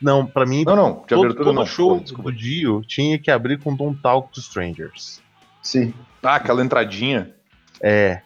Não, 0.00 0.24
pra 0.26 0.46
mim, 0.46 0.64
Não, 0.64 0.76
não, 0.76 0.92
de 1.00 1.06
todo, 1.08 1.20
abertura 1.24 1.44
todo 1.44 1.54
não. 1.54 1.66
show 1.66 1.96
Pô, 1.98 2.02
desculpa. 2.02 2.30
do 2.30 2.36
Dio 2.36 2.82
tinha 2.86 3.18
que 3.18 3.30
abrir 3.30 3.58
com 3.58 3.74
Don't 3.74 4.00
Talk 4.00 4.32
to 4.32 4.40
Strangers. 4.40 5.20
Sim. 5.62 5.92
Ah, 6.22 6.36
aquela 6.36 6.62
entradinha. 6.64 7.34
É, 7.82 8.20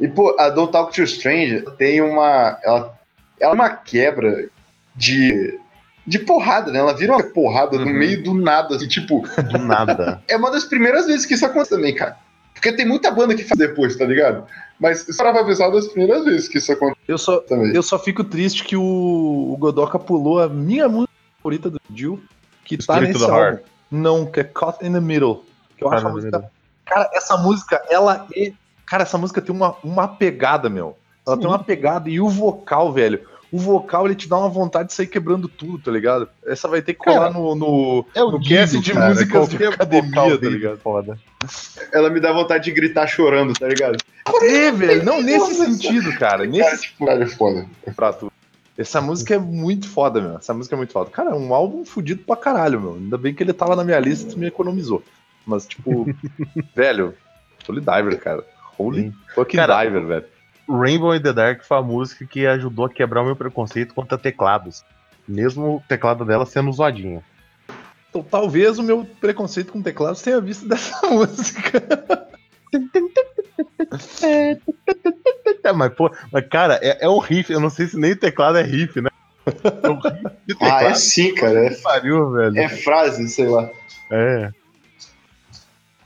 E, 0.00 0.08
pô, 0.08 0.34
a 0.38 0.48
Don't 0.48 0.72
Talk 0.72 0.92
to 0.94 1.06
Stranger 1.06 1.62
tem 1.76 2.00
uma. 2.00 2.58
Ela, 2.64 2.98
ela 3.38 3.52
é 3.52 3.54
uma 3.54 3.70
quebra 3.70 4.48
de. 4.94 5.60
De 6.08 6.20
porrada, 6.20 6.70
né? 6.70 6.78
Ela 6.78 6.94
vira 6.96 7.12
uma 7.12 7.22
porrada 7.22 7.76
no 7.78 7.84
Uhum. 7.86 7.92
meio 7.92 8.22
do 8.22 8.32
nada, 8.32 8.76
assim, 8.76 8.86
tipo, 8.86 9.26
do 9.50 9.58
nada. 9.58 10.22
é 10.30 10.36
uma 10.36 10.52
das 10.52 10.62
primeiras 10.64 11.06
vezes 11.06 11.26
que 11.26 11.34
isso 11.34 11.44
acontece 11.44 11.70
também, 11.70 11.92
cara. 11.94 12.16
Porque 12.56 12.72
tem 12.72 12.86
muita 12.86 13.10
banda 13.10 13.34
que 13.34 13.44
faz 13.44 13.58
depois, 13.58 13.96
tá 13.96 14.06
ligado? 14.06 14.46
Mas 14.80 15.06
isso 15.06 15.22
é 15.22 15.30
uma 15.30 15.70
das 15.70 15.88
primeiras 15.88 16.24
vezes 16.24 16.48
que 16.48 16.58
isso 16.58 16.72
acontece 16.72 17.00
Eu 17.06 17.18
só, 17.18 17.38
também. 17.40 17.74
eu 17.74 17.82
só 17.82 17.98
fico 17.98 18.24
triste 18.24 18.64
que 18.64 18.76
o, 18.76 18.82
o 19.52 19.56
Godoka 19.58 19.98
pulou 19.98 20.42
a 20.42 20.48
minha 20.48 20.88
música 20.88 21.12
favorita 21.38 21.70
do 21.70 21.80
Dio, 21.90 22.22
que 22.64 22.76
tá 22.78 22.94
Spirit 22.94 23.12
nesse 23.12 23.20
to 23.20 23.26
the 23.26 23.32
álbum. 23.32 23.44
Heart. 23.44 23.62
Não, 23.90 24.26
que 24.26 24.40
é 24.40 24.44
Caught 24.44 24.84
in 24.84 24.92
the 24.92 25.00
Middle. 25.00 25.44
Que 25.76 25.84
eu 25.84 25.92
acho 25.92 26.06
a 26.06 26.10
música. 26.10 26.50
Cara, 26.86 27.10
essa 27.12 27.36
música, 27.36 27.82
ela 27.90 28.26
é. 28.34 28.52
Cara, 28.86 29.02
essa 29.02 29.18
música 29.18 29.42
tem 29.42 29.54
uma, 29.54 29.76
uma 29.84 30.08
pegada, 30.08 30.70
meu. 30.70 30.96
Ela 31.26 31.36
Sim. 31.36 31.42
tem 31.42 31.50
uma 31.50 31.62
pegada 31.62 32.08
e 32.08 32.20
o 32.20 32.28
vocal, 32.28 32.92
velho. 32.92 33.20
O 33.52 33.58
vocal, 33.58 34.06
ele 34.06 34.14
te 34.14 34.28
dá 34.28 34.38
uma 34.38 34.48
vontade 34.48 34.88
de 34.88 34.94
sair 34.94 35.06
quebrando 35.06 35.48
tudo, 35.48 35.78
tá 35.78 35.90
ligado? 35.90 36.28
Essa 36.44 36.66
vai 36.66 36.82
ter 36.82 36.94
que 36.94 37.00
colar 37.00 37.28
Cara, 37.28 37.30
no, 37.32 37.54
no, 37.54 38.06
É 38.14 38.22
o 38.22 38.32
no 38.32 38.42
cast 38.42 38.78
de 38.80 38.92
cara, 38.92 39.08
músicas 39.10 39.48
de 39.48 39.64
academia, 39.64 40.38
tá 40.38 40.48
ligado? 40.48 40.78
Foda. 40.78 41.18
Ela 41.92 42.10
me 42.10 42.18
dá 42.18 42.32
vontade 42.32 42.64
de 42.64 42.72
gritar 42.72 43.06
chorando, 43.06 43.52
tá 43.54 43.68
ligado? 43.68 43.98
É, 44.42 44.72
velho. 44.72 45.04
Não, 45.04 45.22
nesse 45.22 45.54
sentido, 45.54 46.10
cara. 46.12 46.38
Cara, 46.38 46.46
Nesse 46.46 46.82
tipo, 46.82 47.06
cara, 47.06 47.22
é 47.22 47.26
foda. 47.26 47.66
pra 47.94 48.12
tu. 48.12 48.32
Essa 48.76 49.00
música 49.00 49.34
é 49.34 49.38
muito 49.38 49.88
foda, 49.88 50.20
meu. 50.20 50.36
Essa 50.36 50.52
música 50.52 50.74
é 50.74 50.78
muito 50.78 50.92
foda. 50.92 51.08
Cara, 51.10 51.30
é 51.30 51.34
um 51.34 51.54
álbum 51.54 51.84
fudido 51.84 52.22
pra 52.24 52.36
caralho, 52.36 52.80
meu. 52.80 52.94
Ainda 52.94 53.16
bem 53.16 53.32
que 53.32 53.42
ele 53.42 53.52
tava 53.52 53.76
na 53.76 53.84
minha 53.84 53.98
lista 53.98 54.28
e 54.28 54.32
tu 54.34 54.38
me 54.38 54.46
economizou. 54.46 55.02
Mas, 55.46 55.66
tipo, 55.66 56.06
velho, 56.74 57.14
Holy 57.66 57.80
Diver, 57.80 58.18
cara. 58.18 58.44
Holy 58.76 59.02
Sim. 59.04 59.14
fucking 59.34 59.56
Cara, 59.56 59.84
Diver, 59.84 60.04
velho. 60.04 60.24
Rainbow 60.68 61.14
in 61.14 61.20
the 61.20 61.32
Dark 61.32 61.62
foi 61.64 61.78
a 61.78 61.82
música 61.82 62.26
que 62.26 62.46
ajudou 62.46 62.86
a 62.86 62.90
quebrar 62.90 63.22
o 63.22 63.26
meu 63.26 63.36
preconceito 63.36 63.94
contra 63.94 64.18
teclados. 64.18 64.84
Mesmo 65.26 65.76
o 65.76 65.82
teclado 65.88 66.24
dela 66.24 66.46
sendo 66.46 66.72
zoadinho. 66.72 67.22
Então, 68.10 68.22
talvez 68.22 68.78
o 68.78 68.82
meu 68.82 69.04
preconceito 69.20 69.72
com 69.72 69.82
teclados 69.82 70.22
tenha 70.22 70.40
visto 70.40 70.66
dessa 70.68 71.06
música. 71.08 71.82
É, 74.22 75.72
mas, 75.72 75.92
pô, 75.94 76.10
mas, 76.32 76.46
cara, 76.48 76.78
é, 76.82 77.04
é 77.04 77.08
um 77.08 77.18
riff. 77.18 77.52
Eu 77.52 77.60
não 77.60 77.70
sei 77.70 77.86
se 77.86 77.98
nem 77.98 78.14
teclado 78.14 78.58
é 78.58 78.62
riff, 78.62 79.00
né? 79.00 79.10
É 79.82 79.88
um 79.88 79.98
riff 79.98 80.58
Ah, 80.60 80.84
é 80.84 80.94
sim, 80.94 81.34
cara. 81.34 81.66
É, 81.66 81.70
que 81.70 81.82
pariu, 81.82 82.30
velho. 82.32 82.58
é 82.58 82.68
frase, 82.68 83.28
sei 83.28 83.46
lá. 83.48 83.68
É. 84.10 84.50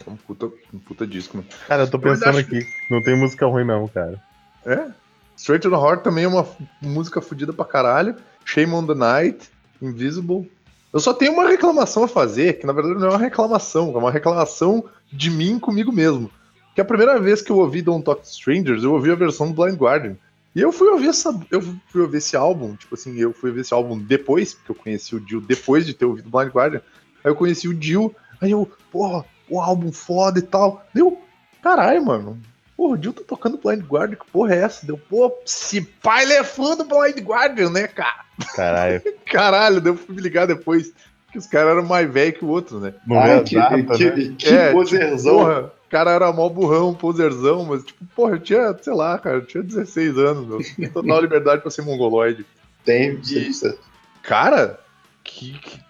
um, 0.06 0.16
puta, 0.16 0.46
um 0.72 0.78
puta 0.78 1.06
disco, 1.06 1.36
mano. 1.36 1.48
Cara, 1.68 1.82
eu 1.82 1.90
tô 1.90 1.98
pensando 1.98 2.30
acho- 2.38 2.40
aqui. 2.40 2.66
Não 2.90 3.02
tem 3.02 3.16
música 3.16 3.46
ruim, 3.46 3.64
não, 3.64 3.86
cara. 3.88 4.20
É. 4.64 4.90
Straight 5.36 5.62
to 5.62 5.70
the 5.70 5.76
Heart 5.76 6.02
também 6.02 6.24
é 6.24 6.28
uma 6.28 6.46
música 6.82 7.20
fodida 7.20 7.52
pra 7.52 7.64
caralho. 7.64 8.14
Shame 8.44 8.72
on 8.74 8.86
the 8.86 8.94
Night, 8.94 9.50
Invisible. 9.80 10.50
Eu 10.92 11.00
só 11.00 11.14
tenho 11.14 11.32
uma 11.32 11.48
reclamação 11.48 12.04
a 12.04 12.08
fazer, 12.08 12.58
que 12.58 12.66
na 12.66 12.72
verdade 12.72 12.98
não 12.98 13.08
é 13.08 13.10
uma 13.10 13.18
reclamação, 13.18 13.92
é 13.94 13.98
uma 13.98 14.10
reclamação 14.10 14.84
de 15.10 15.30
mim 15.30 15.58
comigo 15.58 15.92
mesmo. 15.92 16.30
Que 16.74 16.80
a 16.80 16.84
primeira 16.84 17.18
vez 17.18 17.40
que 17.40 17.50
eu 17.50 17.58
ouvi 17.58 17.80
Don't 17.80 18.04
Talk 18.04 18.22
to 18.22 18.28
Strangers, 18.28 18.82
eu 18.82 18.92
ouvi 18.92 19.10
a 19.10 19.14
versão 19.14 19.50
do 19.50 19.54
Blind 19.54 19.76
Guardian. 19.76 20.16
E 20.54 20.60
eu 20.60 20.72
fui 20.72 20.88
ouvir 20.88 21.08
essa, 21.08 21.38
eu 21.50 21.62
fui 21.62 22.00
ouvir 22.00 22.18
esse 22.18 22.36
álbum, 22.36 22.74
tipo 22.74 22.94
assim, 22.94 23.16
eu 23.16 23.32
fui 23.32 23.50
ouvir 23.50 23.60
esse 23.60 23.72
álbum 23.72 23.96
depois, 23.96 24.54
porque 24.54 24.72
eu 24.72 24.74
conheci 24.74 25.14
o 25.14 25.20
Dio 25.20 25.40
depois 25.40 25.86
de 25.86 25.94
ter 25.94 26.04
ouvido 26.04 26.28
Blind 26.28 26.48
Guardian. 26.48 26.82
Aí 27.22 27.30
eu 27.30 27.36
conheci 27.36 27.68
o 27.68 27.74
Dio, 27.74 28.14
aí 28.40 28.50
eu, 28.50 28.68
porra, 28.90 29.24
o 29.48 29.60
álbum 29.60 29.92
foda 29.92 30.40
e 30.40 30.42
tal. 30.42 30.84
Deu, 30.92 31.20
caralho, 31.62 32.04
mano. 32.04 32.38
Porra, 32.80 32.94
o 32.94 32.96
Dio 32.96 33.12
tá 33.12 33.20
tocando 33.26 33.58
Blind 33.62 33.82
Guardian, 33.84 34.16
que 34.16 34.30
porra 34.32 34.54
é 34.54 34.60
essa? 34.62 34.86
Deu, 34.86 34.96
pô, 34.96 35.30
se 35.44 35.82
pai 35.82 36.22
ele 36.22 36.32
é 36.32 36.42
fã 36.42 36.74
do 36.74 36.84
Blind 36.84 37.18
Guardian, 37.18 37.68
né, 37.68 37.86
cara? 37.86 38.24
Caralho. 38.56 39.02
Caralho, 39.30 39.82
deu 39.82 39.94
pra 39.94 40.14
me 40.14 40.22
ligar 40.22 40.46
depois 40.46 40.90
que 41.30 41.36
os 41.36 41.46
caras 41.46 41.72
eram 41.72 41.84
mais 41.86 42.10
velhos 42.10 42.38
que 42.38 42.44
o 42.46 42.48
outro, 42.48 42.80
né? 42.80 42.94
Não 43.06 43.20
Ai, 43.20 43.36
é 43.36 43.42
que, 43.42 43.54
data, 43.54 43.76
que, 43.98 44.04
né? 44.06 44.34
que 44.38 44.48
É, 44.48 44.72
poserzão. 44.72 45.36
Porra, 45.40 45.60
o 45.64 45.90
cara 45.90 46.10
era 46.12 46.32
mó 46.32 46.48
burrão, 46.48 46.94
poserzão, 46.94 47.66
mas, 47.66 47.84
tipo, 47.84 48.02
porra, 48.16 48.36
eu 48.36 48.40
tinha, 48.40 48.74
sei 48.80 48.94
lá, 48.94 49.18
cara, 49.18 49.36
eu 49.36 49.44
tinha 49.46 49.62
16 49.62 50.16
anos, 50.16 50.46
meu. 50.78 50.90
Total 50.90 51.20
liberdade 51.20 51.60
pra 51.60 51.70
ser 51.70 51.82
mongoloide. 51.82 52.46
Tem, 52.82 53.22
certo. 53.52 53.78
Cara, 54.22 54.80
que, 55.22 55.52
que- 55.58 55.80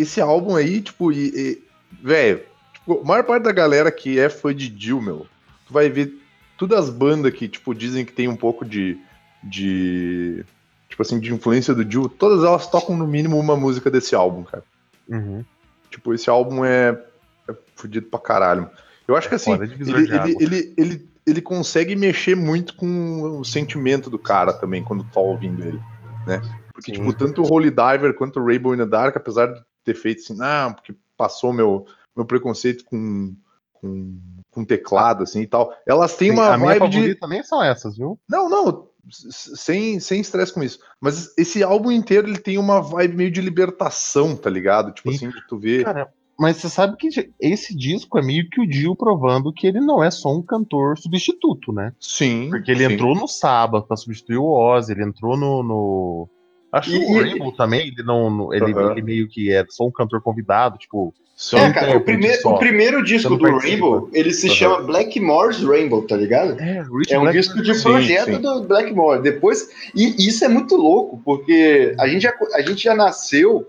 esse 0.00 0.18
álbum 0.18 0.56
aí, 0.56 0.80
tipo, 0.80 1.12
e, 1.12 1.26
e- 1.28 1.62
velho, 2.02 2.40
tipo, 2.72 3.02
a 3.02 3.04
maior 3.04 3.24
parte 3.24 3.42
da 3.42 3.52
galera 3.52 3.92
que 3.92 4.18
é 4.18 4.30
fã 4.30 4.54
de 4.54 4.74
Jill, 4.74 5.02
meu, 5.02 5.26
tu 5.66 5.74
vai 5.74 5.90
ver 5.90 6.14
todas 6.58 6.86
as 6.86 6.90
bandas 6.90 7.32
que, 7.32 7.48
tipo, 7.48 7.72
dizem 7.72 8.04
que 8.04 8.12
tem 8.12 8.28
um 8.28 8.36
pouco 8.36 8.64
de, 8.64 8.98
de, 9.42 10.44
tipo 10.88 11.00
assim, 11.00 11.18
de 11.18 11.32
influência 11.32 11.72
do 11.72 11.88
Jill, 11.88 12.08
todas 12.08 12.44
elas 12.44 12.68
tocam 12.68 12.96
no 12.96 13.06
mínimo 13.06 13.38
uma 13.38 13.56
música 13.56 13.90
desse 13.90 14.14
álbum, 14.14 14.42
cara. 14.42 14.64
Uhum. 15.08 15.44
Tipo, 15.88 16.12
esse 16.12 16.28
álbum 16.28 16.64
é, 16.64 17.00
é 17.48 17.54
fudido 17.76 18.08
pra 18.08 18.20
caralho. 18.20 18.68
Eu 19.06 19.16
acho 19.16 19.28
que 19.28 19.36
assim, 19.36 19.52
ele, 19.52 19.74
ele, 19.80 20.36
ele, 20.40 20.74
ele, 20.76 21.08
ele 21.26 21.40
consegue 21.40 21.96
mexer 21.96 22.34
muito 22.34 22.74
com 22.74 23.38
o 23.38 23.44
sentimento 23.44 24.10
do 24.10 24.18
cara 24.18 24.52
também, 24.52 24.82
quando 24.82 25.04
tá 25.04 25.20
ouvindo 25.20 25.64
ele, 25.64 25.80
né? 26.26 26.42
Porque, 26.74 26.94
Sim. 26.94 27.00
tipo, 27.00 27.12
tanto 27.12 27.42
o 27.42 27.50
Holy 27.50 27.70
Diver 27.70 28.14
quanto 28.14 28.38
o 28.38 28.44
Rainbow 28.44 28.74
in 28.74 28.78
the 28.78 28.86
Dark, 28.86 29.16
apesar 29.16 29.46
de 29.46 29.60
ter 29.84 29.94
feito 29.94 30.20
assim, 30.20 30.36
ah, 30.42 30.72
porque 30.74 30.94
passou 31.16 31.52
meu, 31.52 31.86
meu 32.14 32.26
preconceito 32.26 32.84
com, 32.84 33.34
com, 33.72 34.18
com 34.58 34.64
teclado, 34.64 35.22
assim, 35.22 35.42
e 35.42 35.46
tal, 35.46 35.72
elas 35.86 36.16
têm 36.16 36.32
uma 36.32 36.48
a 36.48 36.58
minha 36.58 36.70
vibe 36.70 36.88
de... 36.90 36.96
favorita 36.96 37.26
nem 37.28 37.42
são 37.44 37.62
essas, 37.62 37.96
viu? 37.96 38.18
Não, 38.28 38.48
não, 38.50 38.88
sem 39.08 40.00
sem 40.00 40.20
estresse 40.20 40.52
com 40.52 40.62
isso. 40.62 40.80
Mas 41.00 41.32
esse 41.38 41.62
álbum 41.62 41.92
inteiro, 41.92 42.28
ele 42.28 42.38
tem 42.38 42.58
uma 42.58 42.80
vibe 42.82 43.16
meio 43.16 43.30
de 43.30 43.40
libertação, 43.40 44.36
tá 44.36 44.50
ligado? 44.50 44.92
Tipo 44.92 45.10
Sim. 45.12 45.28
assim, 45.28 45.30
de 45.30 45.46
tu. 45.46 45.60
Cara, 45.84 46.08
mas 46.38 46.56
você 46.56 46.68
sabe 46.68 46.96
que 46.96 47.08
esse 47.40 47.76
disco 47.76 48.18
é 48.18 48.22
meio 48.22 48.48
que 48.50 48.60
o 48.60 48.66
Dio 48.66 48.96
provando 48.96 49.52
que 49.52 49.66
ele 49.66 49.80
não 49.80 50.02
é 50.02 50.10
só 50.10 50.34
um 50.34 50.42
cantor 50.42 50.98
substituto, 50.98 51.72
né? 51.72 51.92
Sim. 52.00 52.48
Porque 52.50 52.70
ele 52.70 52.86
sim. 52.86 52.94
entrou 52.94 53.14
no 53.14 53.28
Sabbath 53.28 53.86
pra 53.86 53.96
substituir 53.96 54.38
o 54.38 54.50
Ozzy, 54.50 54.92
ele 54.92 55.04
entrou 55.04 55.36
no. 55.36 55.62
no- 55.62 56.28
Acho 56.70 56.90
que 56.90 56.98
o 56.98 57.20
Rainbow 57.20 57.52
também, 57.52 57.88
ele 57.88 58.02
não. 58.02 58.28
no- 58.28 58.52
ele, 58.52 58.72
ele 58.90 59.02
meio 59.02 59.28
que 59.28 59.50
é 59.50 59.64
só 59.70 59.86
um 59.86 59.92
cantor 59.92 60.20
convidado, 60.20 60.76
tipo. 60.76 61.14
Só 61.40 61.56
É, 61.56 61.66
um 61.68 61.72
cara, 61.72 61.96
o 61.96 62.00
primeiro, 62.00 62.42
só. 62.42 62.52
o 62.52 62.58
primeiro 62.58 63.04
disco 63.04 63.36
do 63.36 63.38
participa. 63.38 63.68
Rainbow, 63.68 64.10
ele 64.12 64.32
se 64.32 64.48
Aham. 64.48 64.56
chama 64.56 64.80
Blackmore's 64.82 65.62
Rainbow, 65.62 66.02
tá 66.02 66.16
ligado? 66.16 66.58
É, 66.60 66.82
Rich 66.82 67.14
É 67.14 67.16
um 67.16 67.22
Blackmore. 67.22 67.32
disco 67.32 67.62
de 67.62 67.74
Sim, 67.76 67.82
projeto 67.84 68.24
sim. 68.34 68.40
do 68.40 68.62
Blackmore. 68.64 69.22
Depois, 69.22 69.68
e 69.94 70.26
isso 70.28 70.44
é 70.44 70.48
muito 70.48 70.74
louco, 70.74 71.22
porque 71.24 71.94
a 71.96 72.08
gente 72.08 72.22
já, 72.22 72.32
a 72.54 72.60
gente 72.60 72.82
já 72.82 72.92
nasceu 72.92 73.68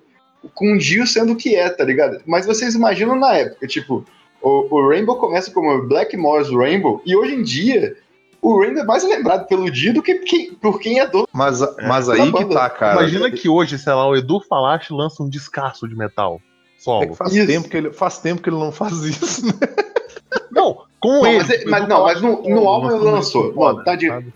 com 0.55 0.73
o 0.73 0.77
Dio 0.79 1.05
sendo 1.05 1.33
o 1.33 1.35
que 1.35 1.55
é, 1.55 1.69
tá 1.69 1.83
ligado? 1.83 2.19
Mas 2.25 2.47
vocês 2.47 2.73
imaginam 2.73 3.15
na 3.15 3.35
época, 3.35 3.67
tipo, 3.67 4.03
o, 4.41 4.75
o 4.75 4.89
Rainbow 4.89 5.17
começa 5.17 5.51
como 5.51 5.87
Blackmore's 5.87 6.49
Rainbow, 6.49 7.03
e 7.05 7.15
hoje 7.15 7.35
em 7.35 7.43
dia 7.43 7.95
o 8.41 8.57
Rainbow 8.59 8.81
é 8.81 8.85
mais 8.85 9.03
lembrado 9.03 9.45
pelo 9.47 9.69
Dio 9.69 9.93
do 9.93 10.01
que 10.01 10.15
quem- 10.15 10.53
por 10.55 10.79
quem 10.79 10.99
é 11.01 11.05
dono. 11.05 11.27
Mas, 11.31 11.59
mas 11.87 12.09
aí 12.09 12.31
que 12.31 12.45
tá, 12.45 12.67
cara. 12.67 12.93
Imagina 13.01 13.29
que 13.29 13.47
hoje, 13.47 13.77
sei 13.77 13.93
lá, 13.93 14.07
o 14.09 14.15
Edu 14.15 14.39
Falache 14.49 14.91
lança 14.91 15.21
um 15.21 15.29
descasso 15.29 15.87
de 15.87 15.95
metal. 15.95 16.41
É 16.79 16.81
Solo. 16.81 17.07
que 17.09 17.15
faz, 17.15 17.33
Isso. 17.35 17.47
tempo 17.47 17.69
que 17.69 17.77
ele, 17.77 17.91
faz 17.91 18.19
tempo 18.19 18.41
que 18.41 18.49
ele 18.49 18.57
não 18.57 18.71
faz 18.71 18.93
isso, 19.03 19.45
né? 19.45 19.53
Não, 20.51 20.83
com 20.99 21.09
Não, 21.21 21.25
ele. 21.27 21.37
mas, 21.39 21.49
é- 21.49 21.63
o 21.65 21.69
mas 21.69 21.87
não, 21.87 22.03
mas 22.03 22.21
no, 22.21 22.41
no 22.43 22.67
álbum 22.67 22.87
ele 22.91 22.99
lançou 23.03 23.53
foda, 23.53 23.83
tadinho, 23.83 24.11
sabe? 24.13 24.33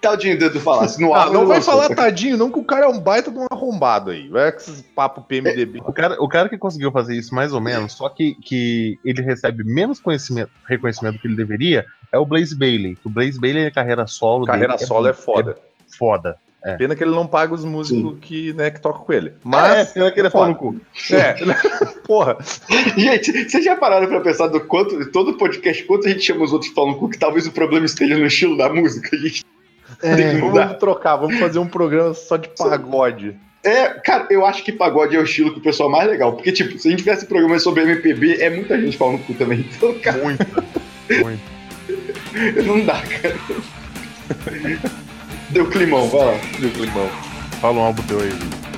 tadinho 0.00 0.38
do 0.38 0.44
Edu 0.44 0.60
falasse. 0.60 1.00
No 1.00 1.14
Ah, 1.14 1.20
álbum 1.24 1.32
não 1.32 1.46
vai 1.46 1.56
lançou, 1.58 1.72
falar 1.74 1.88
tá? 1.88 1.94
tadinho, 1.94 2.36
não, 2.36 2.50
que 2.50 2.58
o 2.58 2.64
cara 2.64 2.84
é 2.86 2.88
um 2.88 3.00
baita 3.00 3.30
de 3.30 3.38
um 3.38 3.46
arrombado 3.50 4.10
aí. 4.10 4.28
Vai 4.28 4.52
com 4.52 4.58
esses 4.58 4.82
papo 4.94 5.22
PMDB. 5.22 5.80
O 5.86 5.92
cara, 5.92 6.22
o 6.22 6.28
cara 6.28 6.48
que 6.48 6.58
conseguiu 6.58 6.92
fazer 6.92 7.16
isso 7.16 7.34
mais 7.34 7.52
ou 7.54 7.60
menos, 7.60 7.92
só 7.94 8.08
que, 8.10 8.34
que 8.34 8.98
ele 9.04 9.22
recebe 9.22 9.64
menos 9.64 9.98
conhecimento, 10.00 10.50
reconhecimento 10.68 11.14
do 11.14 11.20
que 11.20 11.28
ele 11.28 11.36
deveria, 11.36 11.86
é 12.12 12.18
o 12.18 12.26
Blaze 12.26 12.54
Bailey. 12.56 12.98
O 13.04 13.08
Blaze 13.08 13.40
Bailey, 13.40 13.66
a 13.66 13.70
carreira 13.70 14.06
solo 14.06 14.44
Carreira 14.44 14.74
dele 14.74 14.86
solo 14.86 15.06
é 15.08 15.14
foda. 15.14 15.52
é 15.52 15.96
foda. 15.96 16.36
Pena 16.78 16.94
que 16.94 17.02
ele 17.02 17.10
não 17.10 17.26
paga 17.26 17.52
os 17.52 17.64
músicos 17.64 18.18
que, 18.20 18.52
né, 18.52 18.70
que 18.70 18.80
tocam 18.80 19.02
com 19.04 19.12
ele. 19.12 19.32
Mas. 19.42 19.90
é, 19.90 19.92
pena 19.94 20.12
que 20.12 20.20
ele 20.20 20.28
é 20.28 20.30
pau 20.30 20.46
no 20.46 20.54
cu. 20.54 20.80
É, 21.10 21.34
porra. 22.06 22.38
Gente, 22.96 23.48
vocês 23.48 23.64
já 23.64 23.74
pararam 23.76 24.06
pra 24.06 24.20
pensar 24.20 24.46
do 24.46 24.60
quanto, 24.60 25.10
todo 25.10 25.36
podcast, 25.36 25.82
quanto 25.84 26.06
a 26.06 26.10
gente 26.10 26.22
chama 26.22 26.44
os 26.44 26.52
outros 26.52 26.70
falando 26.72 26.96
cu, 26.98 27.08
que 27.08 27.18
talvez 27.18 27.48
o 27.48 27.52
problema 27.52 27.84
esteja 27.84 28.16
no 28.16 28.26
estilo 28.26 28.56
da 28.56 28.68
música, 28.72 29.16
gente? 29.16 29.44
Tem 30.00 30.36
que 30.36 30.42
mudar. 30.42 30.66
Vamos 30.66 30.78
trocar, 30.78 31.16
vamos 31.16 31.38
fazer 31.38 31.58
um 31.58 31.66
programa 31.66 32.14
só 32.14 32.36
de 32.36 32.48
pagode. 32.50 33.36
É, 33.64 33.88
cara, 33.88 34.26
eu 34.30 34.46
acho 34.46 34.64
que 34.64 34.72
pagode 34.72 35.16
é 35.16 35.20
o 35.20 35.24
estilo 35.24 35.52
que 35.52 35.58
o 35.58 35.62
pessoal 35.62 35.90
mais 35.90 36.08
legal. 36.08 36.32
Porque, 36.32 36.52
tipo, 36.52 36.78
se 36.78 36.88
a 36.88 36.90
gente 36.90 37.00
tivesse 37.00 37.26
programa 37.26 37.58
sobre 37.58 37.82
MPB, 37.82 38.40
é 38.40 38.50
muita 38.50 38.80
gente 38.80 38.96
falando 38.96 39.24
cu 39.24 39.34
também. 39.34 39.66
Então, 39.76 39.94
cara, 40.00 40.18
Muito. 40.18 40.46
Muito. 41.22 41.42
não 42.66 42.84
dá, 42.84 43.02
cara. 43.02 43.36
Deu 45.52 45.68
climão, 45.68 46.08
vai 46.08 46.24
lá. 46.24 46.40
Meu 46.58 46.70
climão. 46.70 47.10
Fala 47.60 47.78
um 47.78 47.82
álbum 47.82 48.02
teu 48.04 48.20
aí, 48.20 48.30
Vitor. 48.30 48.71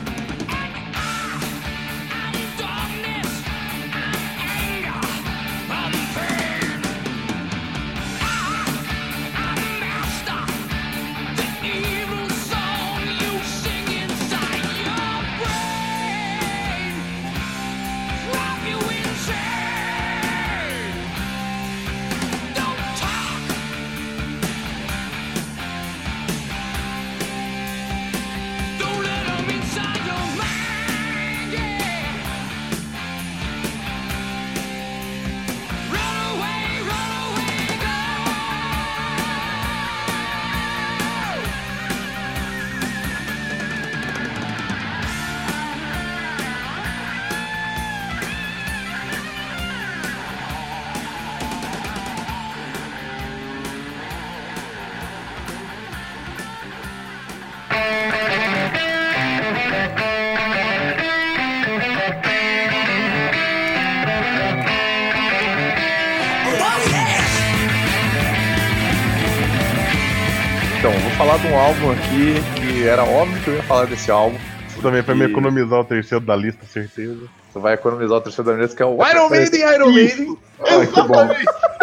Aqui 71.94 72.34
que 72.60 72.86
era 72.86 73.04
óbvio 73.04 73.40
que 73.42 73.48
eu 73.48 73.54
ia 73.54 73.62
falar 73.62 73.86
desse 73.86 74.10
álbum. 74.10 74.36
Também 74.82 75.02
pra 75.02 75.14
me 75.14 75.24
economizar 75.24 75.80
o 75.80 75.84
terceiro 75.84 76.24
da 76.24 76.34
lista, 76.36 76.66
certeza. 76.66 77.26
Você 77.50 77.58
vai 77.58 77.74
economizar 77.74 78.18
o 78.18 78.20
terceiro 78.20 78.50
da 78.50 78.56
mesa, 78.56 78.74
que 78.74 78.82
é 78.82 78.86
o 78.86 78.98
Iron 79.08 79.30
Maiden, 79.30 79.60
Iron 79.60 79.92
Maiden. 79.92 80.38
Ai, 80.60 80.86
que 80.86 81.02
bom. 81.02 81.28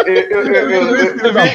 Eu, 0.04 0.14
eu, 0.14 0.70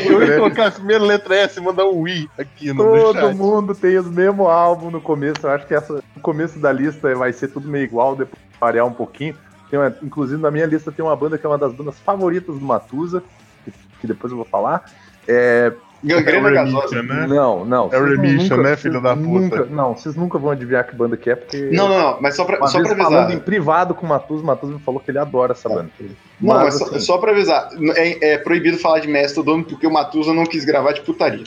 eu, 0.10 0.24
ia 0.24 0.36
colocar 0.38 0.68
a 0.68 0.72
primeira 0.72 1.04
letra 1.04 1.36
S 1.36 1.60
e 1.60 1.62
mandar 1.62 1.86
um 1.86 2.08
I 2.08 2.30
aqui 2.38 2.74
no 2.74 2.84
Todo 2.84 3.14
chat. 3.14 3.36
mundo 3.36 3.76
tem 3.76 3.98
os 3.98 4.10
mesmos 4.10 4.48
álbuns 4.48 4.92
no 4.92 5.02
começo. 5.02 5.36
Eu 5.44 5.52
acho 5.52 5.68
que 5.68 5.74
essa, 5.74 5.94
no 6.16 6.22
começo 6.22 6.58
da 6.58 6.72
lista 6.72 7.14
vai 7.16 7.32
ser 7.32 7.50
tudo 7.50 7.68
meio 7.70 7.84
igual, 7.84 8.16
depois 8.16 8.42
variar 8.60 8.86
um 8.86 8.94
pouquinho. 8.94 9.36
Tem 9.70 9.78
uma- 9.78 9.96
inclusive 10.02 10.42
na 10.42 10.50
minha 10.50 10.66
lista 10.66 10.92
tem 10.92 11.06
uma 11.06 11.16
banda 11.16 11.38
que 11.38 11.46
é 11.46 11.50
uma 11.50 11.58
das 11.58 11.74
bandas 11.74 12.00
favoritas 12.00 12.56
do 12.56 12.66
Matusa, 12.66 13.22
que, 13.64 13.72
que 14.02 14.08
depois 14.08 14.32
eu 14.32 14.38
vou 14.38 14.46
falar. 14.46 14.86
É, 15.28 15.72
Gangrena 16.04 16.50
É 16.50 16.54
gasosa. 16.54 17.02
Né? 17.02 17.26
Não, 17.28 17.66
não. 17.66 17.90
É 17.92 17.98
o 17.98 18.04
Remission, 18.06 18.58
nunca- 18.58 18.70
né, 18.70 18.76
filho 18.78 19.02
da 19.02 19.16
puta? 19.16 19.28
Nunca, 19.28 19.66
não, 19.66 19.96
vocês 19.96 20.16
nunca 20.16 20.38
vão 20.38 20.52
adivinhar 20.52 20.86
que 20.86 20.96
banda 20.96 21.18
que 21.18 21.30
é, 21.30 21.36
porque. 21.36 21.70
Não, 21.72 21.88
não, 21.90 21.98
não, 22.00 22.22
mas 22.22 22.36
só 22.36 22.46
pra, 22.46 22.58
Uma 22.58 22.68
só 22.68 22.78
vez 22.80 22.94
pra 22.94 23.04
falando 23.04 23.20
em 23.22 23.24
avisar. 23.26 23.44
privado 23.44 23.96
com 23.96 24.06
o 24.06 24.10
Matus, 24.10 24.42
o 24.42 24.46
Matus 24.46 24.70
me 24.70 24.80
falou 24.80 25.00
que 25.00 25.10
ele 25.12 25.18
adora 25.20 25.54
essa 25.54 25.68
banda. 25.68 25.90
Não, 26.00 26.10
mas 26.56 26.64
Mas, 26.66 26.78
só, 26.78 26.86
assim, 26.86 27.00
só 27.00 27.18
pra 27.18 27.32
avisar. 27.32 27.70
É, 27.96 28.34
é 28.34 28.38
proibido 28.38 28.78
falar 28.78 29.00
de 29.00 29.08
Mastodon 29.08 29.64
porque 29.64 29.88
o 29.88 29.92
Matusa 29.92 30.34
não 30.34 30.46
quis 30.46 30.64
gravar 30.66 30.92
de 30.94 31.02
putaria. 31.02 31.44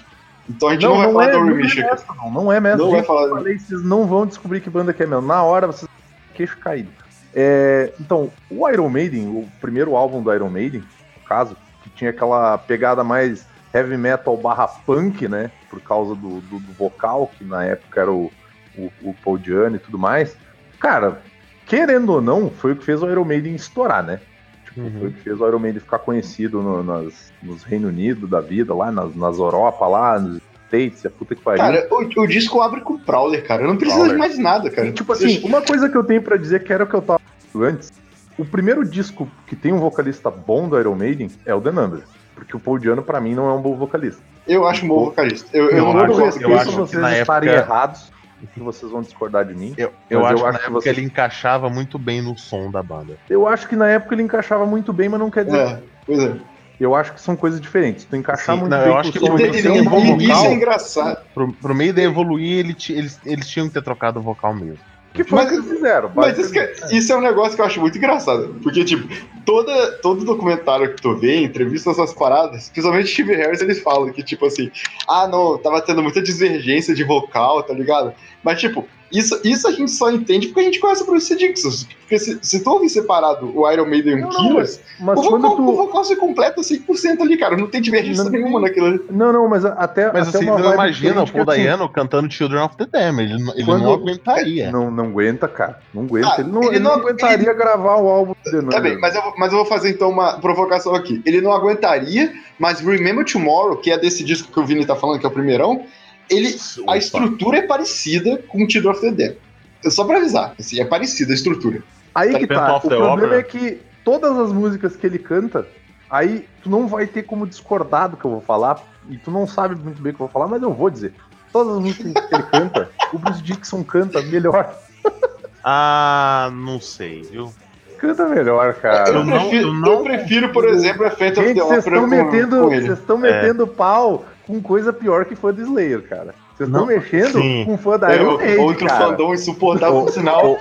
Então 0.49 0.69
a 0.69 0.73
gente 0.73 0.83
não, 0.83 0.97
vai 0.97 1.07
falar 1.13 1.25
é, 1.29 1.31
do 1.33 1.39
não 1.39 1.49
é 1.49 1.53
Remission 1.53 1.81
aqui. 1.83 1.91
Mastodon, 1.91 2.31
não 2.33 2.53
é 2.53 2.59
Mastodon. 2.61 2.85
Não 2.85 2.91
vai 2.93 3.03
falar- 3.05 3.23
Eu 3.23 3.37
falei, 3.37 3.59
vocês 3.59 3.83
não 3.85 4.07
vão 4.07 4.27
descobrir 4.27 4.61
que 4.61 4.69
banda 4.69 4.93
que 4.93 5.03
é 5.03 5.07
mesmo. 5.07 5.23
Na 5.27 5.43
hora, 5.45 5.69
vocês 5.69 5.89
queixo 6.35 6.59
caído. 6.59 6.89
É, 7.33 7.93
então, 8.01 8.29
o 8.51 8.69
Iron 8.69 8.89
Maiden, 8.89 9.29
o 9.29 9.47
primeiro 9.61 9.95
álbum 9.95 10.21
do 10.21 10.35
Iron 10.35 10.51
Maiden, 10.51 10.81
no 10.81 11.29
caso, 11.29 11.57
que 11.85 11.91
tinha 11.91 12.11
aquela 12.11 12.59
pegada 12.59 13.05
mais 13.05 13.47
heavy 13.73 13.97
metal 13.97 14.37
barra 14.37 14.67
punk, 14.69 15.29
né? 15.29 15.51
Por 15.69 15.81
causa 15.81 16.15
do, 16.15 16.41
do, 16.41 16.59
do 16.59 16.73
vocal, 16.73 17.31
que 17.37 17.45
na 17.45 17.65
época 17.65 18.01
era 18.01 18.11
o, 18.13 18.31
o, 18.77 18.91
o 19.03 19.15
Paul 19.25 19.39
Diano 19.39 19.77
e 19.77 19.79
tudo 19.79 19.99
mais. 19.99 20.37
Cara, 20.79 21.21
querendo 21.67 22.11
ou 22.13 22.21
não, 22.21 22.51
foi 22.51 22.73
o 22.73 22.77
que 22.77 22.85
fez 22.85 23.03
o 23.03 23.11
Iron 23.11 23.25
Maiden 23.25 23.55
estourar, 23.55 24.03
né? 24.03 24.21
Tipo, 24.65 24.81
Uhum. 24.81 24.91
foi 25.01 25.09
o 25.09 25.13
que 25.13 25.21
fez 25.23 25.41
o 25.41 25.47
Iron 25.49 25.59
Maiden 25.59 25.81
ficar 25.81 25.99
conhecido 25.99 26.63
no, 26.63 26.83
nas, 26.83 27.33
nos 27.43 27.65
Reino 27.65 27.89
Unido 27.89 28.27
da 28.29 28.41
vida, 28.41 28.73
lá 28.75 28.91
nas, 28.93 29.15
nas 29.17 29.37
Europa, 29.39 29.87
lá 29.87 30.19
nos 30.19 30.41
States, 30.67 31.05
a 31.05 31.11
puta 31.11 31.35
que 31.35 31.43
pariu. 31.43 31.65
Cara, 31.65 31.89
o, 31.91 32.21
o 32.23 32.27
disco 32.29 32.61
abre 32.61 32.81
com 32.81 32.95
o 32.95 32.99
Prowler, 33.01 33.45
cara. 33.45 33.63
Eu 33.63 33.69
não 33.69 33.77
preciso 33.77 33.99
Prowler. 34.05 34.15
de 34.15 34.19
mais 34.19 34.39
nada, 34.39 34.71
cara. 34.71 34.87
E, 34.87 34.93
tipo 34.93 35.13
assim, 35.13 35.41
uma 35.45 35.61
coisa 35.61 35.89
que 35.89 35.97
eu 35.97 36.05
tenho 36.05 36.23
pra 36.23 36.37
dizer 36.37 36.63
que 36.63 36.73
era 36.73 36.85
o 36.85 36.87
que 36.87 36.95
eu 36.95 37.03
tava 37.03 37.21
falando 37.53 37.69
antes. 37.75 37.93
O 38.39 38.45
primeiro 38.45 38.85
disco 38.89 39.29
que 39.49 39.57
tem 39.57 39.73
um 39.73 39.81
vocalista 39.81 40.31
bom 40.31 40.69
do 40.69 40.79
Iron 40.79 40.95
Maiden 40.95 41.29
é 41.45 41.53
o 41.53 41.61
The 41.61 41.73
Number. 41.73 42.05
Porque 42.41 42.57
o 42.57 42.61
Paul 42.61 42.79
Diano, 42.79 43.03
pra 43.03 43.21
mim, 43.21 43.35
não 43.35 43.49
é 43.49 43.53
um 43.53 43.61
bom 43.61 43.77
vocalista. 43.77 44.23
eu 44.47 44.67
acho 44.67 44.85
um 44.85 44.89
bom 44.89 45.05
vocalista. 45.05 45.49
Eu, 45.57 45.71
eu 45.71 45.77
Eu 45.77 45.85
não 45.85 45.99
acho- 45.99 46.07
gosto 46.07 46.21
eu 46.21 46.25
respeito, 46.27 46.55
acho 46.57 46.71
que 46.71 46.77
vocês 46.77 47.03
na 47.03 47.19
estarem 47.19 47.49
época- 47.51 47.65
errados, 47.73 48.13
que 48.55 48.61
vocês 48.61 48.91
vão 48.91 49.03
discordar 49.03 49.45
de 49.45 49.55
mim. 49.55 49.75
Eu, 49.77 49.93
eu 50.09 50.25
acho 50.25 50.33
eu 50.33 50.39
que 50.39 50.45
acho 50.49 50.59
que 50.59 50.65
época 50.65 50.81
você- 50.81 50.89
ele 50.89 51.03
encaixava 51.03 51.69
muito 51.69 51.99
bem 51.99 52.23
no 52.23 52.37
som 52.39 52.71
da 52.71 52.83
banda. 52.83 53.17
Eu 53.29 53.47
acho 53.47 53.69
que 53.69 53.77
na 53.77 53.87
época 53.89 54.15
ele 54.15 54.23
encaixava 54.23 54.65
muito 54.65 54.93
bem, 54.93 55.09
mas 55.09 55.21
não 55.21 55.31
quer 55.31 55.45
dizer. 55.45 55.59
É, 55.61 55.79
pois 56.07 56.19
é. 56.19 56.37
Eu 56.81 56.95
acho 56.95 57.13
que 57.13 57.21
são 57.21 57.37
coisas 57.37 57.61
diferentes. 57.61 58.07
Tu 58.07 58.17
encaixar 58.17 58.55
Sim, 58.55 58.63
muito 58.63 58.71
não, 58.71 58.79
bem 58.79 58.89
eu 58.89 58.97
acho 58.97 59.13
que 59.13 59.19
som 59.19 59.39
ele 59.39 59.49
e 59.49 59.51
que 59.53 59.63
ter 59.63 59.71
um 59.71 59.85
bom 59.85 59.99
e, 60.01 60.17
isso 60.25 60.29
vocal. 60.33 60.45
é 60.47 60.55
engraçado. 60.55 61.19
Pro, 61.35 61.53
pro 61.53 61.75
meio 61.75 61.93
de 61.93 62.01
evoluir, 62.01 62.59
ele 62.61 62.75
eles, 62.89 63.21
eles 63.27 63.47
tinham 63.47 63.69
que 63.69 63.75
ter 63.75 63.83
trocado 63.83 64.19
o 64.19 64.23
vocal 64.23 64.55
mesmo. 64.55 64.79
Que 65.13 65.25
foi 65.25 65.39
o 65.39 65.43
Mas- 65.43 65.51
que 65.51 65.57
eles 65.57 65.69
fizeram. 65.71 66.11
Mas 66.15 66.39
isso, 66.39 66.53
que- 66.53 66.73
isso 66.97 67.13
é 67.13 67.17
um 67.17 67.21
negócio 67.21 67.57
que 67.57 67.61
eu 67.61 67.67
acho 67.67 67.81
muito 67.81 67.99
engraçado. 67.99 68.55
Porque, 68.63 68.85
tipo, 68.85 69.09
toda, 69.45 69.93
todo 70.01 70.25
documentário 70.25 70.95
que 70.95 71.03
tu 71.03 71.17
vê, 71.17 71.43
entrevistas 71.43 71.99
essas 71.99 72.15
paradas, 72.15 72.69
principalmente 72.69 73.09
Steve 73.09 73.35
Harris, 73.35 73.61
eles 73.61 73.83
falam 73.83 74.13
que, 74.13 74.23
tipo 74.23 74.47
assim, 74.47 74.71
ah, 75.09 75.27
não, 75.27 75.59
tava 75.59 75.81
tendo 75.83 76.03
muita 76.03 76.23
divergência 76.23 76.95
de 76.95 77.03
vocal, 77.03 77.63
tá 77.63 77.75
ligado? 77.75 78.13
Mas, 78.45 78.61
tipo, 78.61 78.87
isso, 79.13 79.41
isso 79.45 79.67
a 79.67 79.73
gente 79.73 79.91
só 79.91 80.11
entende 80.11 80.49
porque 80.49 80.61
a 80.61 80.65
gente 80.65 80.79
conhece 80.79 81.03
o 81.03 81.07
Bruce 81.07 81.35
Dixon. 81.37 81.71
Porque 82.01 82.19
se, 82.19 82.39
se 82.43 82.63
tu 82.65 82.71
ouvir 82.71 82.89
separado 82.89 83.53
o 83.57 83.71
Iron 83.71 83.87
Maiden 83.87 84.19
e 84.19 84.21
Não, 84.21 84.29
o 84.29 84.37
Killers, 84.37 84.81
Mas 84.99 85.19
o, 85.19 85.23
vocal, 85.23 85.53
o 85.53 85.57
tu. 85.57 85.77
vocal 85.77 86.05
se 86.05 86.17
completa 86.17 86.61
100% 86.61 87.21
ali, 87.21 87.37
cara. 87.37 87.57
Não 87.57 87.69
tem 87.69 87.81
divergência 87.81 88.25
Não- 88.25 88.31
nenhuma 88.31 88.61
naquilo. 88.61 89.05
Não, 89.11 89.33
não, 89.33 89.49
mas 89.49 89.65
até. 89.65 90.13
Mas 90.13 90.29
até 90.29 90.39
assim, 90.39 90.51
uma 90.51 90.75
imagina 90.75 91.23
o 91.23 91.31
Paul 91.31 91.43
assim, 91.49 91.63
Dayano 91.63 91.89
cantando 91.89 92.31
Children 92.33 92.63
of 92.63 92.77
the 92.77 92.87
Damned. 92.87 93.33
Ele, 93.33 93.43
não- 93.45 93.55
ele 93.55 93.65
Quando- 93.65 93.83
não 93.85 93.93
aguentaria. 93.93 94.71
Não, 94.73 94.91
não 94.91 95.05
aguenta, 95.05 95.47
cara. 95.47 95.79
Não 95.95 96.03
aguenta. 96.03 96.29
Ah, 96.29 96.41
ele, 96.41 96.49
não, 96.51 96.63
ele 96.65 96.71
ele 96.77 96.79
não 96.81 96.93
aguentaria 96.95 97.53
gravar 97.53 97.97
o 97.97 98.09
álbum 98.09 98.33
do 98.45 98.51
The 98.51 98.57
Tá 98.57 98.63
Number. 98.63 98.83
bem, 98.83 98.99
mas 99.01 99.15
eu, 99.15 99.23
vou- 99.23 99.35
mas 99.39 99.53
eu 99.53 99.59
vou 99.59 99.67
fazer 99.67 99.91
então 99.91 100.11
uma 100.11 100.33
provocação 100.41 100.95
aqui. 100.95 101.23
Ele 101.25 101.41
não 101.41 101.53
aguentaria, 101.53 102.33
mas 102.59 102.81
Remember 102.81 103.25
Tomorrow, 103.25 103.77
que 103.77 103.91
é 103.91 103.97
desse 103.99 104.25
disco 104.25 104.51
que 104.53 104.59
o 104.59 104.65
Vini 104.67 104.85
tá 104.85 104.97
falando, 104.97 105.21
que 105.21 105.27
é 105.27 105.29
o 105.29 105.33
primeirão, 105.33 105.85
ele, 106.31 106.57
a 106.89 106.97
estrutura 106.97 107.59
é 107.59 107.63
parecida 107.63 108.39
com 108.49 108.65
o 108.65 108.71
Children 108.71 108.93
of 108.93 109.01
the 109.01 109.11
Dead. 109.11 109.37
Só 109.85 110.05
pra 110.05 110.19
avisar, 110.19 110.55
assim, 110.59 110.81
é 110.81 110.85
parecida 110.85 111.33
a 111.33 111.35
estrutura. 111.35 111.83
Aí 112.15 112.39
que 112.39 112.47
Phantom 112.47 112.67
tá. 112.67 112.77
O 112.77 112.81
problema 112.81 113.15
Opera. 113.15 113.41
é 113.41 113.43
que 113.43 113.81
todas 114.05 114.37
as 114.39 114.53
músicas 114.53 114.97
que 114.97 115.07
ele 115.07 115.19
canta, 115.19 115.67
aí 116.11 116.47
tu 116.63 116.71
não 116.71 116.87
vai 116.87 117.07
ter 117.07 117.23
como 117.25 117.47
discordar 117.47 118.11
do 118.11 118.17
que 118.17 118.25
eu 118.25 118.31
vou 118.31 118.41
falar, 118.41 118.83
e 119.09 119.17
tu 119.17 119.31
não 119.31 119.47
sabe 119.47 119.75
muito 119.75 120.01
bem 120.01 120.13
o 120.13 120.15
que 120.15 120.23
eu 120.23 120.27
vou 120.27 120.33
falar, 120.33 120.47
mas 120.47 120.63
eu 120.63 120.73
vou 120.73 120.91
dizer. 120.91 121.13
Todas 121.53 121.77
as 121.77 121.83
músicas 121.83 122.27
que 122.27 122.35
ele 122.35 122.43
canta, 122.45 122.91
o 123.13 123.19
Bruce 123.19 123.43
Dixon 123.43 123.83
canta 123.83 124.23
melhor. 124.23 124.75
Ah, 125.63 126.51
não 126.55 126.81
sei, 126.81 127.21
viu? 127.21 127.53
Canta 128.01 128.27
melhor, 128.27 128.75
cara. 128.75 129.11
Eu, 129.11 129.25
não- 129.25 129.39
prefiro, 129.39 129.69
eu 129.69 129.75
não 129.75 129.93
eu 129.93 130.03
prefiro, 130.03 130.49
por 130.51 130.67
exemplo, 130.67 131.07
of 131.07 131.17
Gente, 131.19 131.35
the 131.35 131.61
vocês 131.61 131.87
estão 131.87 132.07
metendo, 132.07 132.63
vocês 132.65 132.89
estão 132.99 133.19
metendo 133.19 133.67
pau 133.67 134.25
com 134.47 134.61
coisa 134.63 134.93
pior 134.93 135.25
que 135.27 135.37
fã 135.37 135.53
do 135.53 135.61
Slayer, 135.61 136.03
cara. 136.09 136.35
Vocês 136.57 136.69
estão 136.69 136.81
Não, 136.81 136.87
mexendo 136.87 137.33
sim. 137.41 137.65
com 137.67 137.77
fã 137.79 137.99
da 137.99 138.11
É, 138.13 138.17
Iron 138.17 138.35
o- 138.35 138.39
Maiden, 138.39 138.59
outro 138.65 138.87
cara. 138.87 139.07
fandom 139.07 139.35
insuportável, 139.35 140.03
por 140.03 140.11
sinal. 140.13 140.57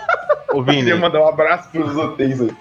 Ô, 0.54 0.62
Vini, 0.64 0.78
Queria 0.80 0.96
mandar 0.98 1.22
um 1.22 1.28
abraço 1.28 1.70
pros 1.70 1.96
hotéis 1.96 2.42
aí. 2.42 2.52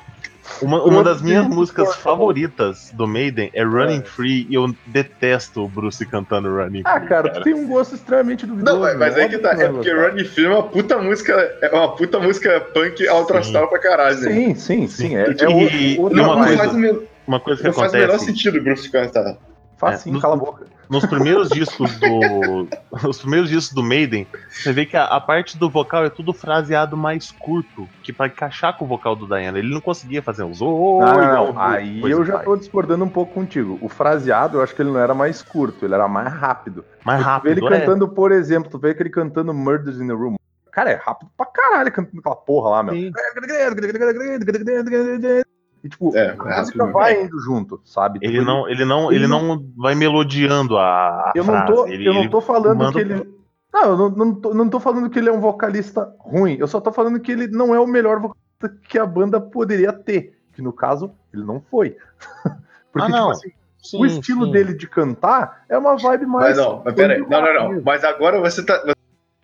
Uma, 0.62 0.82
uma 0.82 1.02
das 1.04 1.22
minhas 1.22 1.46
músicas 1.46 1.88
fandom. 1.88 2.00
favoritas 2.00 2.90
do 2.94 3.06
Maiden 3.06 3.50
é 3.52 3.62
Running 3.62 4.02
Free 4.02 4.46
e 4.48 4.54
eu 4.54 4.74
detesto 4.86 5.64
o 5.64 5.68
Bruce 5.68 6.04
cantando 6.06 6.48
Running 6.54 6.82
Ah, 6.84 6.98
Free. 6.98 7.08
cara, 7.08 7.28
tu 7.30 7.42
tem 7.42 7.54
um 7.54 7.66
gosto 7.68 7.94
extremamente 7.94 8.46
duvidoso. 8.46 8.76
Não, 8.76 8.82
mas, 8.82 8.98
mas 8.98 9.16
aí 9.16 9.28
que 9.28 9.38
tá. 9.38 9.52
É 9.52 9.68
porque. 9.68 9.92
Running 9.92 10.24
Free 10.24 10.46
é 10.46 10.48
uma 10.50 10.62
puta 10.64 10.98
música. 10.98 11.32
É 11.62 11.70
uma 11.74 11.94
puta 11.96 12.18
música 12.18 12.60
punk 12.60 13.06
alto 13.08 13.36
astral 13.36 13.68
pra 13.68 13.78
caralho? 13.78 14.16
Sim, 14.18 14.54
sim, 14.54 14.86
sim. 14.88 15.16
É, 15.16 15.30
E- 15.30 15.36
é 15.44 15.48
o- 15.48 15.60
e 15.60 15.98
outra 15.98 16.22
uma 16.22 16.36
coisa- 16.44 16.56
faz, 16.58 16.72
o 16.72 16.78
men- 16.78 16.98
Uma 17.26 17.40
coisa 17.40 17.60
que 17.60 17.66
não 17.68 17.74
faz 17.74 17.92
o 17.92 17.94
menor 17.94 18.04
acontece 18.08 18.26
sentido 18.26 18.58
o 18.58 18.62
Bruce 18.62 18.90
cantar. 18.90 19.36
Faz 19.78 19.94
É, 19.94 19.98
sim, 19.98 20.10
no- 20.10 20.20
cala 20.20 20.34
a 20.34 20.36
boca. 20.36 20.66
nos 20.90 21.06
primeiros 21.06 21.48
discos 21.50 21.96
do. 22.00 22.68
Nos 23.02 23.20
primeiros 23.20 23.48
discos 23.48 23.72
do 23.74 23.82
Maiden, 23.82 24.26
você 24.48 24.72
vê 24.72 24.84
que 24.84 24.96
a, 24.96 25.04
a 25.04 25.20
parte 25.20 25.56
do 25.56 25.70
vocal 25.70 26.04
é 26.04 26.10
tudo 26.10 26.34
fraseado 26.34 26.96
mais 26.96 27.30
curto, 27.30 27.88
que 28.02 28.12
pra 28.12 28.26
encaixar 28.26 28.76
com 28.76 28.84
o 28.84 28.88
vocal 28.88 29.14
do 29.14 29.26
Diana. 29.28 29.56
Ele 29.58 29.72
não 29.72 29.80
conseguia 29.80 30.20
fazer 30.20 30.42
os 30.42 30.60
oi, 30.60 30.68
Não, 30.68 31.00
não, 31.20 31.52
não. 31.52 31.60
Aí 31.60 32.00
eu 32.10 32.24
já 32.24 32.38
tô 32.40 32.56
discordando 32.56 33.04
um 33.04 33.08
pouco 33.08 33.34
contigo. 33.34 33.78
O 33.80 33.88
fraseado, 33.88 34.58
eu 34.58 34.62
acho 34.62 34.74
que 34.74 34.82
ele 34.82 34.90
não 34.90 34.98
era 34.98 35.14
mais 35.14 35.42
curto, 35.42 35.84
ele 35.84 35.94
era 35.94 36.08
mais 36.08 36.32
rápido. 36.32 36.84
mais 37.04 37.20
Tu 37.20 37.24
vê 37.24 37.30
rápido. 37.30 37.50
ele 37.58 37.66
é. 37.74 37.80
cantando, 37.80 38.08
por 38.08 38.32
exemplo, 38.32 38.68
tu 38.70 38.78
vê 38.80 38.94
que 38.94 39.02
ele 39.02 39.10
cantando 39.10 39.54
Murders 39.54 40.00
in 40.00 40.08
the 40.08 40.12
Room. 40.14 40.34
Cara, 40.72 40.90
é 40.90 40.94
rápido 40.96 41.30
pra 41.36 41.46
caralho 41.46 41.92
cantando 41.92 42.18
aquela 42.18 42.36
porra 42.36 42.70
lá, 42.70 42.82
meu. 42.82 42.94
Sim. 42.94 43.12
E 45.82 45.88
tipo, 45.88 46.16
É, 46.16 46.36
a 46.38 46.50
é 46.54 46.58
música 46.60 46.86
vai 46.86 47.22
indo 47.22 47.38
junto, 47.40 47.80
sabe? 47.84 48.18
Ele 48.22 48.34
Tipo, 48.38 48.44
não, 48.44 48.68
ele 48.68 48.84
não, 48.84 49.06
ele 49.12 49.20
ele 49.20 49.26
não 49.28 49.64
vai 49.76 49.94
melodiando 49.94 50.76
a, 50.76 51.30
a 51.30 51.32
Eu 51.34 51.44
não 51.44 51.54
frase. 51.54 51.72
tô, 51.72 51.86
ele, 51.86 52.08
eu 52.08 52.14
não 52.14 52.28
tô 52.28 52.40
falando 52.40 52.78
manda 52.78 52.92
que 52.92 52.98
ele. 52.98 53.38
Não, 53.72 53.82
eu 53.82 53.96
não, 53.96 54.10
não, 54.10 54.34
tô, 54.34 54.54
não 54.54 54.68
tô 54.68 54.80
falando 54.80 55.10
que 55.10 55.18
ele 55.18 55.28
é 55.28 55.32
um 55.32 55.40
vocalista 55.40 56.12
ruim. 56.18 56.56
Eu 56.58 56.66
só 56.66 56.80
tô 56.80 56.90
falando 56.90 57.20
que 57.20 57.30
ele 57.30 57.46
não 57.48 57.74
é 57.74 57.78
o 57.80 57.86
melhor 57.86 58.18
vocalista 58.18 58.80
que 58.88 58.98
a 58.98 59.06
banda 59.06 59.40
poderia 59.40 59.92
ter. 59.92 60.38
Que 60.52 60.62
no 60.62 60.72
caso, 60.72 61.12
ele 61.32 61.44
não 61.44 61.60
foi. 61.70 61.96
Porque, 62.92 63.06
Ah, 63.06 63.08
não. 63.08 63.32
tipo 63.32 63.46
assim, 63.46 63.50
Sim, 63.80 64.00
o 64.00 64.06
estilo 64.06 64.46
sim. 64.46 64.52
dele 64.52 64.74
de 64.74 64.88
cantar 64.88 65.64
é 65.68 65.78
uma 65.78 65.96
vibe 65.96 66.26
mais. 66.26 66.56
Mas 66.56 66.66
não, 66.66 66.82
mas 66.84 66.94
peraí. 66.94 67.20
Não, 67.20 67.40
não, 67.40 67.54
não. 67.74 67.82
Mas 67.82 68.02
agora 68.04 68.40
você 68.40 68.64
tá. 68.64 68.82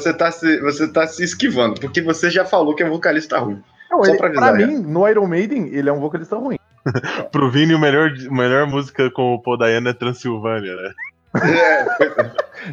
Você 0.01 0.13
tá, 0.13 0.31
se, 0.33 0.61
você 0.61 0.89
tá 0.93 1.07
se 1.07 1.23
esquivando, 1.23 1.81
porque 1.81 2.03
você 2.03 2.29
já 2.29 2.45
falou 2.45 2.75
que 2.75 2.83
é 2.83 2.89
vocalista 2.89 3.39
ruim. 3.39 3.63
Não, 3.97 4.05
só 4.05 4.11
ele- 4.11 4.19
pra 4.19 4.31
pra, 4.31 4.53
mim, 4.53 4.79
no 4.79 5.09
Iron 5.09 5.27
Maiden, 5.27 5.69
ele 5.73 5.89
é 5.89 5.93
um 5.93 6.01
vocalista 6.01 6.37
ruim. 6.37 6.59
Pro 7.33 7.51
Vini, 7.51 7.75
o 7.75 7.79
melhor, 7.79 8.11
a 8.11 8.35
melhor 8.35 8.67
música 8.67 9.11
com 9.11 9.35
o 9.35 9.43
Paul 9.43 9.57
Dayano 9.57 9.89
é 9.89 9.93
Transilvânia, 9.93 10.75
né? 10.77 10.93
É, 11.43 11.85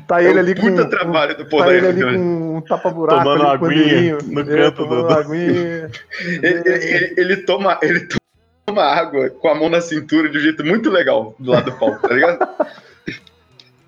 Tá 0.07 0.21
é 0.21 0.25
ele 0.25 0.35
um 0.37 0.39
ali 0.39 0.55
puta 0.55 0.83
com. 0.83 0.89
trabalho 0.89 1.35
do 1.37 1.43
Tá 1.43 1.49
poder. 1.49 1.83
ele 1.83 1.87
ali 1.87 2.17
com 2.17 2.57
um 2.57 2.61
tapa-buraco, 2.61 3.23
Tomando 3.23 3.47
ali, 3.47 3.59
com 3.59 3.65
aguinha 3.65 4.17
no 4.25 4.39
É, 4.41 4.43
canto 4.63 4.85
do- 4.85 5.07
aguinha. 5.09 5.89
ele, 6.25 6.63
ele- 6.65 7.13
ele 7.17 7.37
toma, 7.37 7.77
ele 7.81 8.07
toma 8.65 8.83
água 8.83 9.29
com 9.29 9.47
a 9.49 9.55
mão 9.55 9.69
na 9.69 9.81
cintura 9.81 10.29
de 10.29 10.37
um 10.37 10.41
jeito 10.41 10.63
muito 10.65 10.89
legal 10.89 11.35
do 11.39 11.51
lado 11.51 11.71
do 11.71 11.77
palco, 11.77 12.07
tá 12.07 12.13
ligado? 12.13 12.39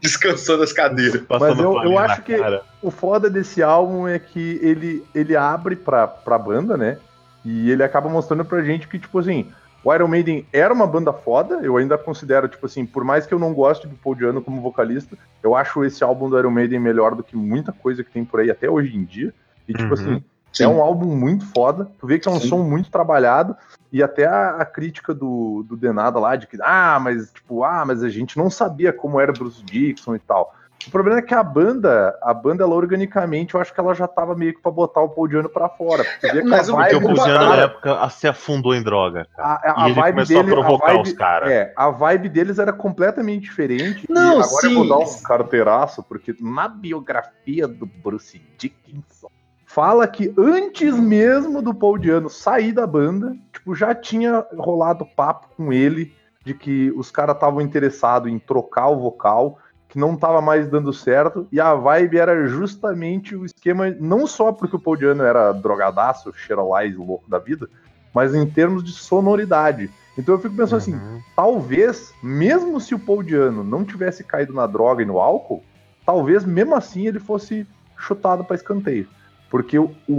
Descansando 0.01 0.63
as 0.63 0.73
cadeiras. 0.73 1.21
Passando 1.21 1.63
eu- 1.63 1.83
eu 1.83 1.97
acho 1.97 2.21
que- 2.23 2.37
cara. 2.37 2.61
O 2.81 2.91
foda 2.91 3.29
desse 3.29 3.63
álbum 3.63 4.05
é 4.07 4.19
que 4.19 4.59
ele, 4.61 5.01
ele 5.15 5.35
abre 5.35 5.75
pra, 5.77 6.05
pra 6.07 6.37
banda, 6.37 6.75
né? 6.75 6.97
E 7.45 7.69
ele 7.71 7.83
acaba 7.83 8.09
mostrando 8.09 8.45
pra 8.45 8.61
gente 8.63 8.87
que, 8.87 8.97
tipo 8.99 9.19
assim, 9.19 9.51
o 9.83 9.93
Iron 9.93 10.07
Maiden 10.07 10.45
era 10.53 10.73
uma 10.73 10.87
banda 10.87 11.11
foda, 11.11 11.59
eu 11.61 11.75
ainda 11.77 11.97
considero, 11.97 12.47
tipo 12.47 12.65
assim, 12.65 12.85
por 12.85 13.03
mais 13.03 13.25
que 13.25 13.33
eu 13.33 13.39
não 13.39 13.53
goste 13.53 13.85
do 13.87 13.95
Paul 13.95 14.15
Diano 14.15 14.41
como 14.41 14.61
vocalista, 14.61 15.17
eu 15.41 15.55
acho 15.55 15.83
esse 15.83 16.03
álbum 16.03 16.29
do 16.29 16.39
Iron 16.39 16.51
Maiden 16.51 16.79
melhor 16.79 17.15
do 17.15 17.23
que 17.23 17.35
muita 17.35 17.71
coisa 17.73 18.03
que 18.03 18.11
tem 18.11 18.23
por 18.23 18.39
aí 18.39 18.49
até 18.49 18.69
hoje 18.69 18.95
em 18.95 19.03
dia. 19.03 19.33
E, 19.67 19.73
tipo 19.73 19.87
Uhum. 19.87 19.93
assim, 19.93 20.23
Sim. 20.53 20.63
é 20.63 20.67
um 20.67 20.81
álbum 20.81 21.15
muito 21.15 21.45
foda. 21.47 21.89
Tu 21.99 22.07
vê 22.07 22.17
que 22.17 22.27
é 22.29 22.31
um 22.31 22.39
Sim. 22.39 22.47
som 22.47 22.63
muito 22.63 22.89
trabalhado. 22.89 23.55
E 23.91 24.01
até 24.01 24.25
a, 24.25 24.57
a 24.57 24.65
crítica 24.65 25.13
do, 25.13 25.63
do 25.67 25.75
Denada 25.75 26.17
lá, 26.19 26.35
de 26.35 26.47
que, 26.47 26.57
ah, 26.61 26.99
mas, 27.01 27.31
tipo, 27.31 27.63
ah, 27.63 27.83
mas 27.85 28.03
a 28.03 28.09
gente 28.09 28.37
não 28.37 28.49
sabia 28.49 28.91
como 28.93 29.19
era 29.19 29.31
Bruce 29.33 29.63
Dixon 29.63 30.15
e 30.15 30.19
tal. 30.19 30.55
O 30.87 30.91
problema 30.91 31.19
é 31.19 31.21
que 31.21 31.33
a 31.33 31.43
banda, 31.43 32.17
a 32.21 32.33
banda, 32.33 32.63
ela 32.63 32.75
organicamente, 32.75 33.53
eu 33.55 33.61
acho 33.61 33.73
que 33.73 33.79
ela 33.79 33.93
já 33.93 34.07
tava 34.07 34.35
meio 34.35 34.53
que 34.53 34.61
pra 34.61 34.71
botar 34.71 35.01
o 35.01 35.09
Paul 35.09 35.27
Diano 35.27 35.49
pra 35.49 35.69
fora. 35.69 36.03
Tu 36.19 36.27
vê 36.33 36.41
que 36.41 36.47
mas 36.47 36.69
a 36.69 36.73
o- 36.73 36.77
Porque 36.77 36.95
o 36.95 36.99
vibe 36.99 37.17
cara- 37.17 37.47
na 37.49 37.55
época 37.57 38.09
se 38.09 38.27
afundou 38.27 38.73
em 38.75 38.83
droga, 38.83 39.27
cara. 39.35 39.47
a, 39.47 39.53
a- 39.53 39.83
a 39.83 39.87
E 39.87 39.91
ele 39.91 40.01
vibe 40.01 40.13
começou 40.15 40.35
dele, 40.43 40.49
a 40.51 40.53
provocar 40.53 40.85
a 40.91 40.93
vibe, 40.95 41.07
os 41.07 41.13
caras. 41.13 41.51
É, 41.51 41.73
a 41.75 41.89
vibe 41.89 42.29
deles 42.29 42.59
era 42.59 42.73
completamente 42.73 43.43
diferente. 43.43 44.05
Não, 44.09 44.39
e 44.39 44.43
agora 44.43 44.65
eu 44.67 44.73
vou 44.73 44.83
sim. 44.83 44.89
dar 44.89 44.97
um 44.97 45.21
carteiraço, 45.23 46.03
porque 46.03 46.35
na 46.39 46.67
biografia 46.67 47.67
do 47.67 47.85
Bruce 47.85 48.41
Dickinson 48.57 49.29
fala 49.65 50.07
que 50.07 50.33
antes 50.37 50.95
mesmo 50.99 51.61
do 51.61 51.73
Paul 51.73 51.97
Diano 51.97 52.29
sair 52.29 52.71
da 52.71 52.85
banda, 52.85 53.35
tipo, 53.51 53.73
já 53.73 53.95
tinha 53.95 54.45
rolado 54.57 55.05
papo 55.15 55.47
com 55.57 55.73
ele 55.73 56.13
de 56.45 56.53
que 56.53 56.91
os 56.95 57.09
caras 57.09 57.35
estavam 57.35 57.61
interessados 57.61 58.29
em 58.31 58.37
trocar 58.37 58.89
o 58.89 58.99
vocal, 58.99 59.57
que 59.93 59.99
não 59.99 60.17
tava 60.17 60.41
mais 60.41 60.67
dando 60.67 60.91
certo, 60.91 61.47
e 61.51 61.61
a 61.61 61.75
vibe 61.75 62.17
era 62.17 62.47
justamente 62.47 63.35
o 63.35 63.45
esquema, 63.45 63.91
não 63.99 64.25
só 64.25 64.51
porque 64.51 64.75
o 64.75 64.79
Paul 64.79 64.97
Diano 64.97 65.21
era 65.23 65.51
drogadaço, 65.53 66.33
cheirolais, 66.33 66.95
louco 66.97 67.29
da 67.29 67.37
vida, 67.37 67.69
mas 68.11 68.33
em 68.33 68.43
termos 68.43 68.83
de 68.83 68.91
sonoridade. 68.91 69.91
Então 70.17 70.33
eu 70.33 70.39
fico 70.41 70.55
pensando 70.55 70.77
assim, 70.77 70.95
Uhum. 70.95 71.19
talvez, 71.35 72.11
mesmo 72.23 72.79
se 72.81 72.95
o 72.95 72.99
Paul 72.99 73.21
Diano 73.21 73.63
não 73.63 73.85
tivesse 73.85 74.23
caído 74.23 74.51
na 74.51 74.65
droga 74.65 75.03
e 75.03 75.05
no 75.05 75.19
álcool, 75.19 75.63
talvez 76.03 76.43
mesmo 76.43 76.73
assim 76.73 77.05
ele 77.05 77.19
fosse 77.19 77.67
chutado 77.95 78.43
para 78.43 78.55
escanteio. 78.55 79.07
Porque 79.51 79.77
o, 79.77 79.91
o, 80.07 80.15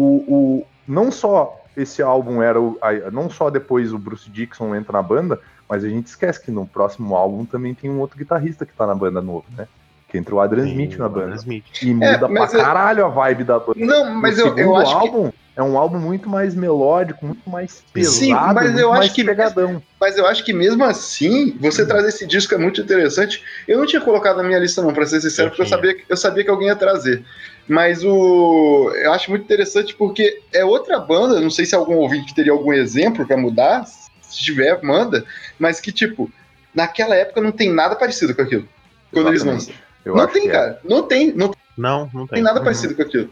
o- 0.60 0.66
não 0.86 1.10
só 1.10 1.63
esse 1.76 2.02
álbum 2.02 2.42
era 2.42 2.60
o, 2.60 2.78
a- 2.80 3.10
não 3.10 3.28
só 3.30 3.50
depois 3.50 3.92
o 3.92 3.98
Bruce 3.98 4.30
Dixon 4.30 4.74
entra 4.74 4.92
na 4.92 5.02
banda, 5.02 5.40
mas 5.68 5.82
a 5.84 5.88
gente 5.88 6.06
esquece 6.06 6.40
que 6.42 6.50
no 6.50 6.66
próximo 6.66 7.14
álbum 7.16 7.44
também 7.44 7.74
tem 7.74 7.90
um 7.90 8.00
outro 8.00 8.18
guitarrista 8.18 8.64
que 8.66 8.72
tá 8.72 8.86
na 8.86 8.94
banda 8.94 9.20
novo, 9.20 9.44
né? 9.56 9.66
Que 10.08 10.18
entrou 10.18 10.38
o 10.38 10.42
Adrian 10.42 10.66
Smith 10.68 10.92
Sim, 10.92 10.98
na 10.98 11.08
banda. 11.08 11.34
Smith. 11.36 11.64
E 11.82 11.92
muda 11.94 12.06
É, 12.06 12.18
pra 12.18 12.28
eu- 12.28 12.48
caralho 12.48 13.04
a 13.04 13.08
vibe 13.08 13.44
da 13.44 13.58
banda. 13.58 13.74
Não, 13.76 14.14
mas 14.14 14.38
o 14.38 14.42
eu, 14.42 14.46
eu 14.48 14.54
segundo 14.54 14.76
acho 14.76 14.90
que. 15.00 15.06
álbum 15.08 15.32
é 15.56 15.62
um 15.62 15.78
álbum 15.78 15.98
muito 15.98 16.28
mais 16.28 16.54
melódico, 16.54 17.24
muito 17.26 17.48
mais 17.48 17.82
pesado, 17.92 18.16
Sim, 18.16 18.32
mas 18.32 18.64
muito 18.66 18.78
eu 18.80 18.90
acho 18.92 18.98
mais 19.00 19.12
que- 19.12 19.24
pegadão. 19.24 19.82
Mas 20.00 20.16
eu 20.18 20.26
acho 20.26 20.44
que 20.44 20.52
mesmo 20.52 20.84
assim, 20.84 21.56
você 21.60 21.86
trazer 21.86 22.08
esse 22.08 22.26
disco 22.26 22.54
é 22.54 22.58
muito 22.58 22.80
interessante. 22.80 23.42
Eu 23.66 23.78
não 23.78 23.86
tinha 23.86 24.00
colocado 24.02 24.36
na 24.36 24.42
minha 24.44 24.58
lista, 24.58 24.82
não, 24.82 24.92
pra 24.92 25.06
ser 25.06 25.20
sincero, 25.20 25.46
Eu 25.46 25.50
porque 25.50 25.62
eu 25.62 25.66
sabia, 25.66 25.94
que- 25.94 26.04
eu 26.08 26.16
sabia 26.16 26.44
que 26.44 26.50
alguém 26.50 26.68
ia 26.68 26.76
trazer. 26.76 27.24
Mas 27.68 28.04
o. 28.04 28.90
Eu 28.94 29.12
acho 29.12 29.30
muito 29.30 29.44
interessante 29.44 29.94
porque 29.94 30.40
é 30.52 30.64
outra 30.64 30.98
banda, 30.98 31.40
não 31.40 31.50
sei 31.50 31.64
se 31.64 31.74
algum 31.74 31.96
ouvinte 31.96 32.34
teria 32.34 32.52
algum 32.52 32.72
exemplo 32.72 33.26
pra 33.26 33.36
mudar. 33.36 33.84
Se 33.86 34.38
tiver, 34.42 34.82
manda. 34.82 35.24
Mas 35.58 35.80
que, 35.80 35.90
tipo, 35.92 36.30
naquela 36.74 37.14
época 37.14 37.40
não 37.40 37.52
tem 37.52 37.72
nada 37.72 37.96
parecido 37.96 38.34
com 38.34 38.42
aquilo. 38.42 38.68
Quando 39.12 39.28
eles 39.28 39.42
Exatamente. 39.42 39.68
lançam. 39.68 39.84
Eu 40.04 40.16
não 40.16 40.26
tem, 40.26 40.48
é. 40.48 40.52
cara. 40.52 40.80
Não 40.84 41.02
tem. 41.02 41.32
Não 41.32 41.50
Não, 41.78 42.10
não 42.12 42.26
tem. 42.26 42.34
tem 42.36 42.42
nada 42.42 42.58
Uhum. 42.58 42.64
parecido 42.64 42.94
com 42.94 43.02
aquilo. 43.02 43.30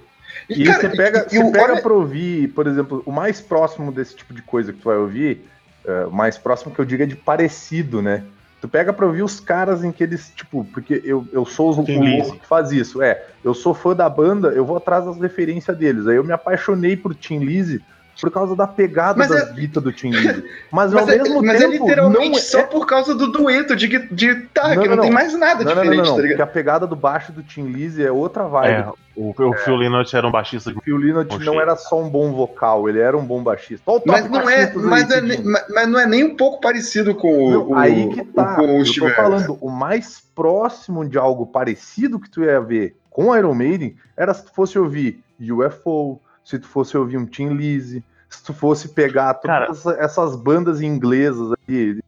E 0.49 0.64
cara, 0.64 0.80
você 0.80 0.97
pega, 0.97 1.26
e- 1.30 1.35
e 1.37 1.39
você 1.39 1.53
pega 1.53 1.72
olha- 1.74 1.83
pra 1.83 1.93
ouvir, 1.93 2.49
por 2.55 2.66
exemplo, 2.66 3.03
o 3.05 3.12
mais 3.12 3.41
próximo 3.41 3.93
desse 3.93 4.16
tipo 4.16 4.33
de 4.33 4.41
coisa 4.43 4.72
que 4.72 4.78
tu 4.80 4.85
vai 4.85 4.97
ouvir, 4.97 5.45
é, 5.87 6.07
o 6.07 6.11
mais 6.11 6.39
próximo 6.39 6.74
que 6.74 6.80
eu 6.80 6.85
digo 6.85 7.03
é 7.03 7.07
de 7.07 7.16
parecido, 7.16 8.01
né? 8.01 8.24
Tu 8.63 8.69
pega 8.69 8.93
pra 8.93 9.05
ouvir 9.05 9.25
os 9.25 9.41
caras 9.41 9.83
em 9.83 9.91
que 9.91 10.05
eles, 10.05 10.33
tipo, 10.37 10.65
porque 10.73 11.03
eu, 11.05 11.27
eu 11.33 11.45
sou 11.45 11.73
o 11.73 11.85
que 11.85 12.47
faz 12.47 12.71
isso. 12.71 13.03
É, 13.03 13.27
eu 13.43 13.53
sou 13.55 13.75
fã 13.75 13.93
da 13.93 14.09
banda, 14.09 14.51
eu 14.51 14.65
vou 14.65 14.77
atrás 14.77 15.05
das 15.05 15.19
referências 15.19 15.77
deles. 15.77 16.07
Aí 16.07 16.15
eu 16.15 16.23
me 16.23 16.33
apaixonei 16.33 16.97
por 16.97 17.13
Tim 17.13 17.41
Lizzy 17.41 17.83
por 18.23 18.31
causa 18.31 18.55
da 18.55 18.68
pegada 18.68 19.18
Mas 19.18 19.31
das 19.31 19.49
é- 19.49 19.53
guitas 19.53 19.83
do 19.83 19.93
Tim 19.93 20.11
Lizzy. 20.11 20.45
Mas, 20.70 20.93
Mas, 20.93 21.09
ao 21.09 21.12
é, 21.12 21.18
mesmo 21.18 21.43
mas 21.43 21.61
é 21.61 21.68
tempo, 21.68 21.85
literalmente 21.87 22.29
não 22.31 22.35
só 22.39 22.61
é... 22.61 22.62
por 22.62 22.87
causa 22.87 23.16
do 23.16 23.27
dueto 23.33 23.75
de, 23.75 23.89
de 23.89 24.35
guitarra, 24.35 24.77
Não, 24.77 24.83
que 24.85 24.89
não, 24.89 24.95
não, 24.97 25.03
tem 25.03 25.11
não. 25.11 25.18
mais 25.18 25.37
nada 25.37 25.64
Não, 25.64 25.75
não, 25.75 25.83
diferente, 25.83 25.97
não, 25.97 26.05
não, 26.05 26.16
tá 26.23 26.29
porque 26.29 26.43
a 26.43 26.47
pegada 26.47 26.87
do 26.87 26.95
baixo 26.95 27.33
do 27.33 27.43
Tim 27.43 27.64
Lizzy 27.64 28.05
é 28.05 28.12
outra 28.12 28.45
vibe. 28.45 28.73
É, 28.75 28.89
o, 29.16 29.31
o 29.37 29.53
Phil 29.55 29.75
Lynott 29.75 30.14
era 30.16 30.25
um 30.27 30.31
baixista 30.31 30.70
de 30.70 30.79
O 30.79 30.81
Phil 30.81 30.97
Lynott 30.97 31.37
não 31.45 31.61
era 31.61 31.75
só 31.75 32.01
um 32.01 32.09
bom 32.09 32.33
vocal, 32.33 32.89
ele 32.89 33.01
era 33.01 33.18
um 33.18 33.25
bom 33.25 33.43
baixista. 33.43 33.83
Olha 33.87 33.97
o 33.97 34.01
top 34.01 34.11
Mas 34.12 34.31
não, 34.31 34.49
é, 34.49 34.73
mas, 34.73 35.11
é, 35.11 35.20
mas- 35.20 35.64
mas 35.68 35.89
não 35.89 35.99
é 35.99 36.07
nem 36.07 36.23
um 36.23 36.37
pouco 36.37 36.61
parecido 36.61 37.16
com 37.16 37.29
o, 37.47 37.51
Não, 37.51 37.68
o- 37.70 37.75
aí 37.75 38.09
que 38.11 38.25
tá. 38.25 38.57
o- 38.61 38.79
eu 38.79 38.85
tô 38.95 39.11
falando, 39.11 39.59
o 39.61 39.68
mais 39.68 40.23
próximo 40.33 41.05
de 41.05 41.18
algo 41.18 41.45
parecido 41.45 42.20
que 42.20 42.31
tu 42.31 42.45
ia 42.45 42.61
ver 42.61 42.95
com 43.11 43.37
Iron 43.37 43.53
Maiden 43.55 43.97
era 44.16 44.33
se 44.33 44.45
tu 44.45 44.55
fosse 44.55 44.79
ouvir 44.79 45.20
UFO, 45.41 46.20
se 46.45 46.59
tu 46.59 46.66
fosse 46.68 46.97
ouvir 46.97 47.16
um 47.18 47.27
Tim 47.27 47.51
Lizzy, 47.51 48.03
se 48.35 48.43
tu 48.43 48.53
fosse 48.55 48.89
pegar 48.89 49.35
todas 49.35 49.57
Cara. 49.57 49.70
essa- 49.70 49.97
essas 50.01 50.37
bandas 50.37 50.80
inglesas 50.80 51.53
aí. 51.68 51.99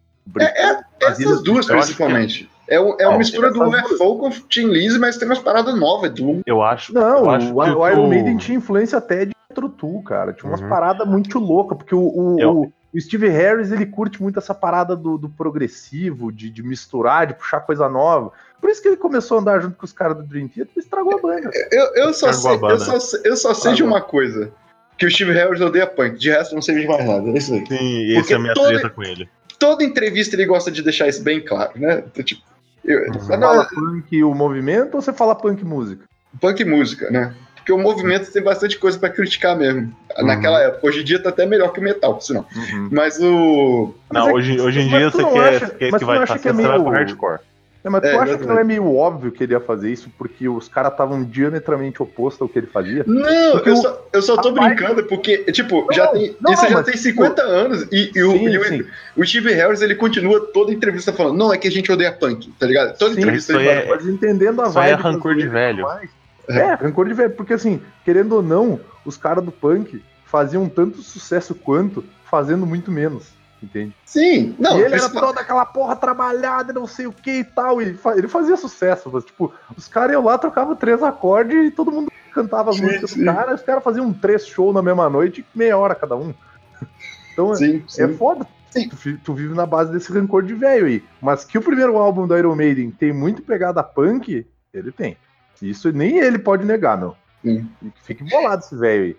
Essas 1.00 1.42
duas, 1.42 1.68
eu 1.68 1.78
acho 1.78 1.88
que- 1.88 1.94
principalmente. 1.94 2.50
É, 2.66 2.80
o- 2.80 2.96
é 2.98 3.06
uma 3.06 3.18
mistura 3.18 3.52
do 3.52 3.62
essas 3.76 3.92
UFO 4.00 4.18
com 4.18 4.30
Tim 4.48 4.68
Lizzy, 4.68 4.98
mas 4.98 5.18
tem 5.18 5.28
umas 5.28 5.38
paradas 5.38 5.78
novas. 5.78 6.10
Do... 6.12 6.40
Eu 6.46 6.62
acho. 6.62 6.94
Não, 6.94 7.18
eu 7.24 7.30
acho 7.30 7.52
o, 7.54 7.62
que 7.62 7.70
o 7.70 7.88
Iron 7.88 8.08
Maiden 8.08 8.38
tinha 8.38 8.56
influência 8.56 8.96
até 8.96 9.26
de 9.26 9.34
Trotu, 9.54 10.02
cara. 10.02 10.32
Tinha 10.32 10.50
umas 10.50 10.62
Uhum. 10.62 10.68
paradas 10.68 11.06
muito 11.06 11.38
loucas, 11.38 11.76
porque 11.76 11.94
o, 11.94 12.00
o, 12.00 12.40
Eu- 12.40 12.50
o- 12.62 12.72
o 12.94 13.00
Steve 13.00 13.28
Harris 13.28 13.70
ele 13.70 13.84
curte 13.84 14.22
muito 14.22 14.38
essa 14.38 14.54
parada 14.54 14.96
do, 14.96 15.18
do 15.18 15.28
progressivo, 15.28 16.32
de, 16.32 16.48
de 16.48 16.62
misturar, 16.62 17.26
de 17.26 17.34
puxar 17.34 17.60
coisa 17.60 17.86
nova. 17.88 18.32
Por 18.60 18.70
isso 18.70 18.80
que 18.80 18.88
ele 18.88 18.96
começou 18.96 19.36
a 19.36 19.40
andar 19.42 19.60
junto 19.60 19.76
com 19.76 19.84
os 19.84 19.92
caras 19.92 20.16
do 20.16 20.22
Dream 20.22 20.48
Theater 20.48 20.72
e 20.74 20.80
estragou 20.80 21.18
a 21.18 21.20
banda. 21.20 21.50
Eu, 21.70 21.94
eu, 21.96 22.14
só 22.14 22.32
sei, 22.32 22.54
a 22.54 22.56
banda. 22.56 22.74
eu, 22.74 22.80
só, 22.80 22.98
sei- 22.98 23.20
eu 23.24 23.36
só 23.36 23.52
sei 23.52 23.74
de 23.74 23.82
uma 23.82 24.00
coisa. 24.00 24.50
Que 24.98 25.06
o 25.06 25.10
Steve 25.10 25.32
Harris 25.32 25.60
odeia 25.60 25.86
punk. 25.86 26.18
De 26.18 26.30
resto, 26.30 26.52
eu 26.52 26.56
não 26.56 26.62
sei 26.62 26.80
de 26.80 26.86
mais 26.86 27.04
nada. 27.04 27.28
É 27.30 27.32
isso 27.38 27.52
aí. 27.54 27.66
Sim, 27.66 28.04
esse 28.06 28.14
Porque 28.20 28.32
é 28.32 28.36
a 28.36 28.38
minha 28.38 28.54
todo- 28.54 28.68
treta 28.68 28.90
com 28.90 29.02
ele. 29.02 29.28
Toda 29.58 29.82
entrevista 29.84 30.36
ele 30.36 30.46
gosta 30.46 30.70
de 30.70 30.82
deixar 30.82 31.08
isso 31.08 31.22
bem 31.22 31.40
claro, 31.40 31.72
né? 31.76 32.02
Então, 32.06 32.24
tipo, 32.24 32.42
eu- 32.84 33.00
Uhum. 33.06 33.12
Você 33.14 33.36
não, 33.36 33.48
fala 33.48 33.64
punk 33.68 34.22
o 34.24 34.34
movimento 34.34 34.94
ou 34.96 35.00
você 35.02 35.12
fala 35.12 35.34
punk 35.34 35.64
música? 35.64 36.04
punk 36.40 36.64
música, 36.64 37.10
né? 37.10 37.34
Porque 37.56 37.72
o 37.72 37.78
movimento 37.78 38.30
tem 38.30 38.42
bastante 38.42 38.76
coisa 38.78 38.98
pra 38.98 39.08
criticar 39.08 39.56
mesmo. 39.56 39.90
Uhum. 40.18 40.26
Naquela 40.26 40.60
época. 40.60 40.86
Hoje 40.86 41.00
em 41.00 41.04
dia 41.04 41.18
tá 41.18 41.30
até 41.30 41.46
melhor 41.46 41.72
que 41.72 41.80
o 41.80 41.82
metal, 41.82 42.20
senão. 42.20 42.44
Mas 42.90 43.18
o. 43.20 43.94
Não, 44.12 44.24
Mas 44.24 44.28
é 44.28 44.32
hoje, 44.32 44.60
hoje 44.60 44.80
em 44.80 44.88
dia 44.88 45.10
você 45.10 45.22
não 45.22 45.32
quer, 45.32 45.56
acha- 45.56 45.70
quer 45.70 45.90
mas 45.90 45.98
que 46.00 46.04
vai 46.04 46.18
passar, 46.20 46.38
que 46.38 46.48
é 46.48 46.52
você 46.52 46.62
vai 46.62 46.70
meio- 46.72 46.84
pro 46.84 46.92
hardcore. 46.92 47.38
É, 47.84 47.90
mas 47.90 48.00
tu 48.00 48.06
É, 48.06 48.10
acha 48.14 48.16
que 48.24 48.30
exatamente. 48.30 48.48
não 48.48 48.58
é 48.58 48.64
meio 48.64 48.96
óbvio 48.96 49.30
que 49.30 49.44
ele 49.44 49.52
ia 49.52 49.60
fazer 49.60 49.92
isso 49.92 50.08
porque 50.16 50.48
os 50.48 50.68
caras 50.68 50.92
estavam 50.92 51.22
diametralmente 51.22 52.02
opostos 52.02 52.40
ao 52.40 52.48
que 52.48 52.58
ele 52.58 52.66
fazia? 52.66 53.04
Não, 53.06 53.52
Porque 53.52 53.68
eu 53.68 53.74
o- 53.74 53.76
só, 53.76 54.06
eu 54.10 54.22
só 54.22 54.36
tô 54.40 54.48
a 54.48 54.54
parte- 54.54 54.74
brincando 54.76 55.04
porque, 55.04 55.38
tipo, 55.52 55.82
Não, 55.82 55.92
já 55.92 56.06
tem, 56.06 56.34
não, 56.40 56.52
isso 56.52 56.62
não, 56.62 56.70
já 56.70 56.76
mas, 56.76 56.86
tem 56.86 56.96
50 56.96 57.42
anos 57.42 57.82
e, 57.92 58.10
e 58.14 58.22
o, 58.22 58.32
sim, 58.32 58.48
e 58.48 58.58
o- 58.58 58.64
sim. 58.64 58.84
o 59.16 59.24
Steve 59.26 59.52
Harris 59.52 59.82
ele 59.82 59.94
continua 59.94 60.40
toda 60.40 60.72
entrevista 60.72 61.12
falando: 61.12 61.36
não, 61.36 61.52
é 61.52 61.58
que 61.58 61.68
a 61.68 61.70
gente 61.70 61.92
odeia 61.92 62.10
punk, 62.10 62.50
tá 62.58 62.66
ligado? 62.66 62.96
Toda 62.96 63.12
Sim, 63.14 63.20
entrevista 63.20 63.52
ele 63.52 63.68
aí 63.68 63.76
fala. 63.76 63.80
é- 63.80 63.96
Mas 63.96 64.06
entendendo 64.08 64.62
a 64.62 64.66
é 64.66 64.70
vibe. 64.70 64.90
das 64.92 65.00
rancor 65.02 65.34
de 65.36 65.46
velho. 65.46 65.82
mais. 65.84 66.10
É, 66.48 66.74
rancor 66.74 67.06
de 67.06 67.14
velho. 67.14 67.30
Porque 67.32 67.52
assim, 67.52 67.82
querendo 68.04 68.32
ou 68.36 68.42
não, 68.42 68.80
os 69.04 69.16
caras 69.18 69.44
do 69.44 69.52
punk 69.52 70.02
faziam 70.24 70.68
tanto 70.70 71.02
sucesso 71.02 71.54
quanto 71.54 72.02
fazendo 72.30 72.64
muito 72.66 72.90
menos. 72.90 73.24
Entende? 73.64 73.94
Sim, 74.04 74.54
não, 74.58 74.78
e 74.78 74.82
ele 74.82 74.94
era 74.94 75.08
toda 75.08 75.40
aquela 75.40 75.64
porra 75.64 75.96
trabalhada, 75.96 76.72
não 76.72 76.86
sei 76.86 77.06
o 77.06 77.12
que 77.12 77.38
e 77.38 77.44
tal. 77.44 77.80
E 77.80 77.96
ele 78.16 78.28
fazia 78.28 78.56
sucesso. 78.56 79.10
Mas, 79.10 79.24
tipo, 79.24 79.52
os 79.76 79.88
caras 79.88 80.12
iam 80.12 80.22
lá, 80.22 80.36
trocavam 80.36 80.76
três 80.76 81.02
acordes 81.02 81.68
e 81.68 81.70
todo 81.70 81.90
mundo 81.90 82.12
cantava 82.32 82.70
as 82.70 82.76
Sim, 82.76 82.82
músicas 82.82 83.10
sim. 83.10 83.20
do 83.20 83.24
cara. 83.24 83.54
Os 83.54 83.62
caras 83.62 83.82
faziam 83.82 84.12
três 84.12 84.46
shows 84.46 84.74
na 84.74 84.82
mesma 84.82 85.08
noite, 85.08 85.44
meia 85.54 85.78
hora 85.78 85.94
cada 85.94 86.16
um. 86.16 86.34
Então 87.32 87.52
sim, 87.52 87.82
sim. 87.88 88.02
é 88.02 88.08
foda. 88.10 88.46
Sim. 88.70 88.88
Tu, 88.88 89.18
tu 89.18 89.34
vive 89.34 89.54
na 89.54 89.66
base 89.66 89.90
desse 89.90 90.12
rancor 90.12 90.44
de 90.44 90.54
velho 90.54 90.86
aí. 90.86 91.02
Mas 91.20 91.44
que 91.44 91.58
o 91.58 91.62
primeiro 91.62 91.96
álbum 91.96 92.28
do 92.28 92.38
Iron 92.38 92.54
Maiden 92.54 92.92
tem 92.92 93.12
muito 93.12 93.42
pegada 93.42 93.82
punk, 93.82 94.46
ele 94.72 94.92
tem. 94.92 95.16
Isso 95.60 95.90
nem 95.90 96.18
ele 96.18 96.38
pode 96.38 96.64
negar, 96.64 96.96
não. 96.96 97.16
Sim. 97.42 97.68
Fique 98.04 98.22
bolado 98.22 98.62
esse 98.62 98.76
velho 98.76 99.04
aí. 99.06 99.16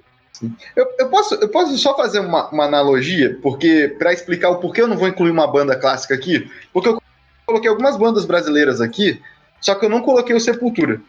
Eu, 0.75 0.87
eu 0.99 1.09
posso, 1.09 1.35
eu 1.35 1.49
posso 1.49 1.77
só 1.77 1.95
fazer 1.95 2.19
uma, 2.19 2.49
uma 2.49 2.65
analogia, 2.65 3.37
porque 3.41 3.95
para 3.97 4.13
explicar 4.13 4.49
o 4.49 4.55
porquê 4.57 4.81
eu 4.81 4.87
não 4.87 4.97
vou 4.97 5.07
incluir 5.07 5.31
uma 5.31 5.47
banda 5.47 5.75
clássica 5.75 6.13
aqui, 6.13 6.49
porque 6.73 6.89
eu 6.89 7.01
coloquei 7.45 7.69
algumas 7.69 7.95
bandas 7.97 8.25
brasileiras 8.25 8.81
aqui, 8.81 9.21
só 9.61 9.75
que 9.75 9.85
eu 9.85 9.89
não 9.89 10.01
coloquei 10.01 10.35
o 10.35 10.39
Sepultura. 10.39 10.99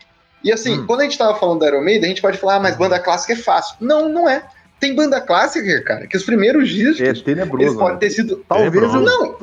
E 0.45 0.53
assim, 0.53 0.79
Hum. 0.81 0.87
quando 0.87 1.01
a 1.01 1.05
gente 1.05 1.18
tava 1.18 1.37
falando 1.39 1.61
da 1.61 1.66
Iron 1.68 1.83
Maiden, 1.83 2.05
a 2.05 2.09
gente 2.09 2.22
pode 2.22 2.39
falar, 2.39 2.57
ah, 2.57 2.61
mas 2.61 2.77
banda 2.77 2.99
clássica 3.01 3.33
é 3.33 3.37
fácil. 3.37 3.77
Não, 3.81 4.09
não 4.09 4.29
é. 4.29 4.45
Tem 4.79 4.95
banda 4.95 5.20
clássica, 5.20 5.83
cara, 5.83 6.07
que 6.07 6.16
os 6.16 6.22
primeiros 6.22 6.68
discos, 6.68 7.01
É 7.01 7.07
eles 7.07 7.22
tenebroso. 7.22 7.77
podem 7.79 7.95
né? 7.95 7.99
ter 8.01 8.11
sido... 8.11 8.45
Talvez 8.49 8.74
eu, 8.74 9.01
Não, 9.01 9.37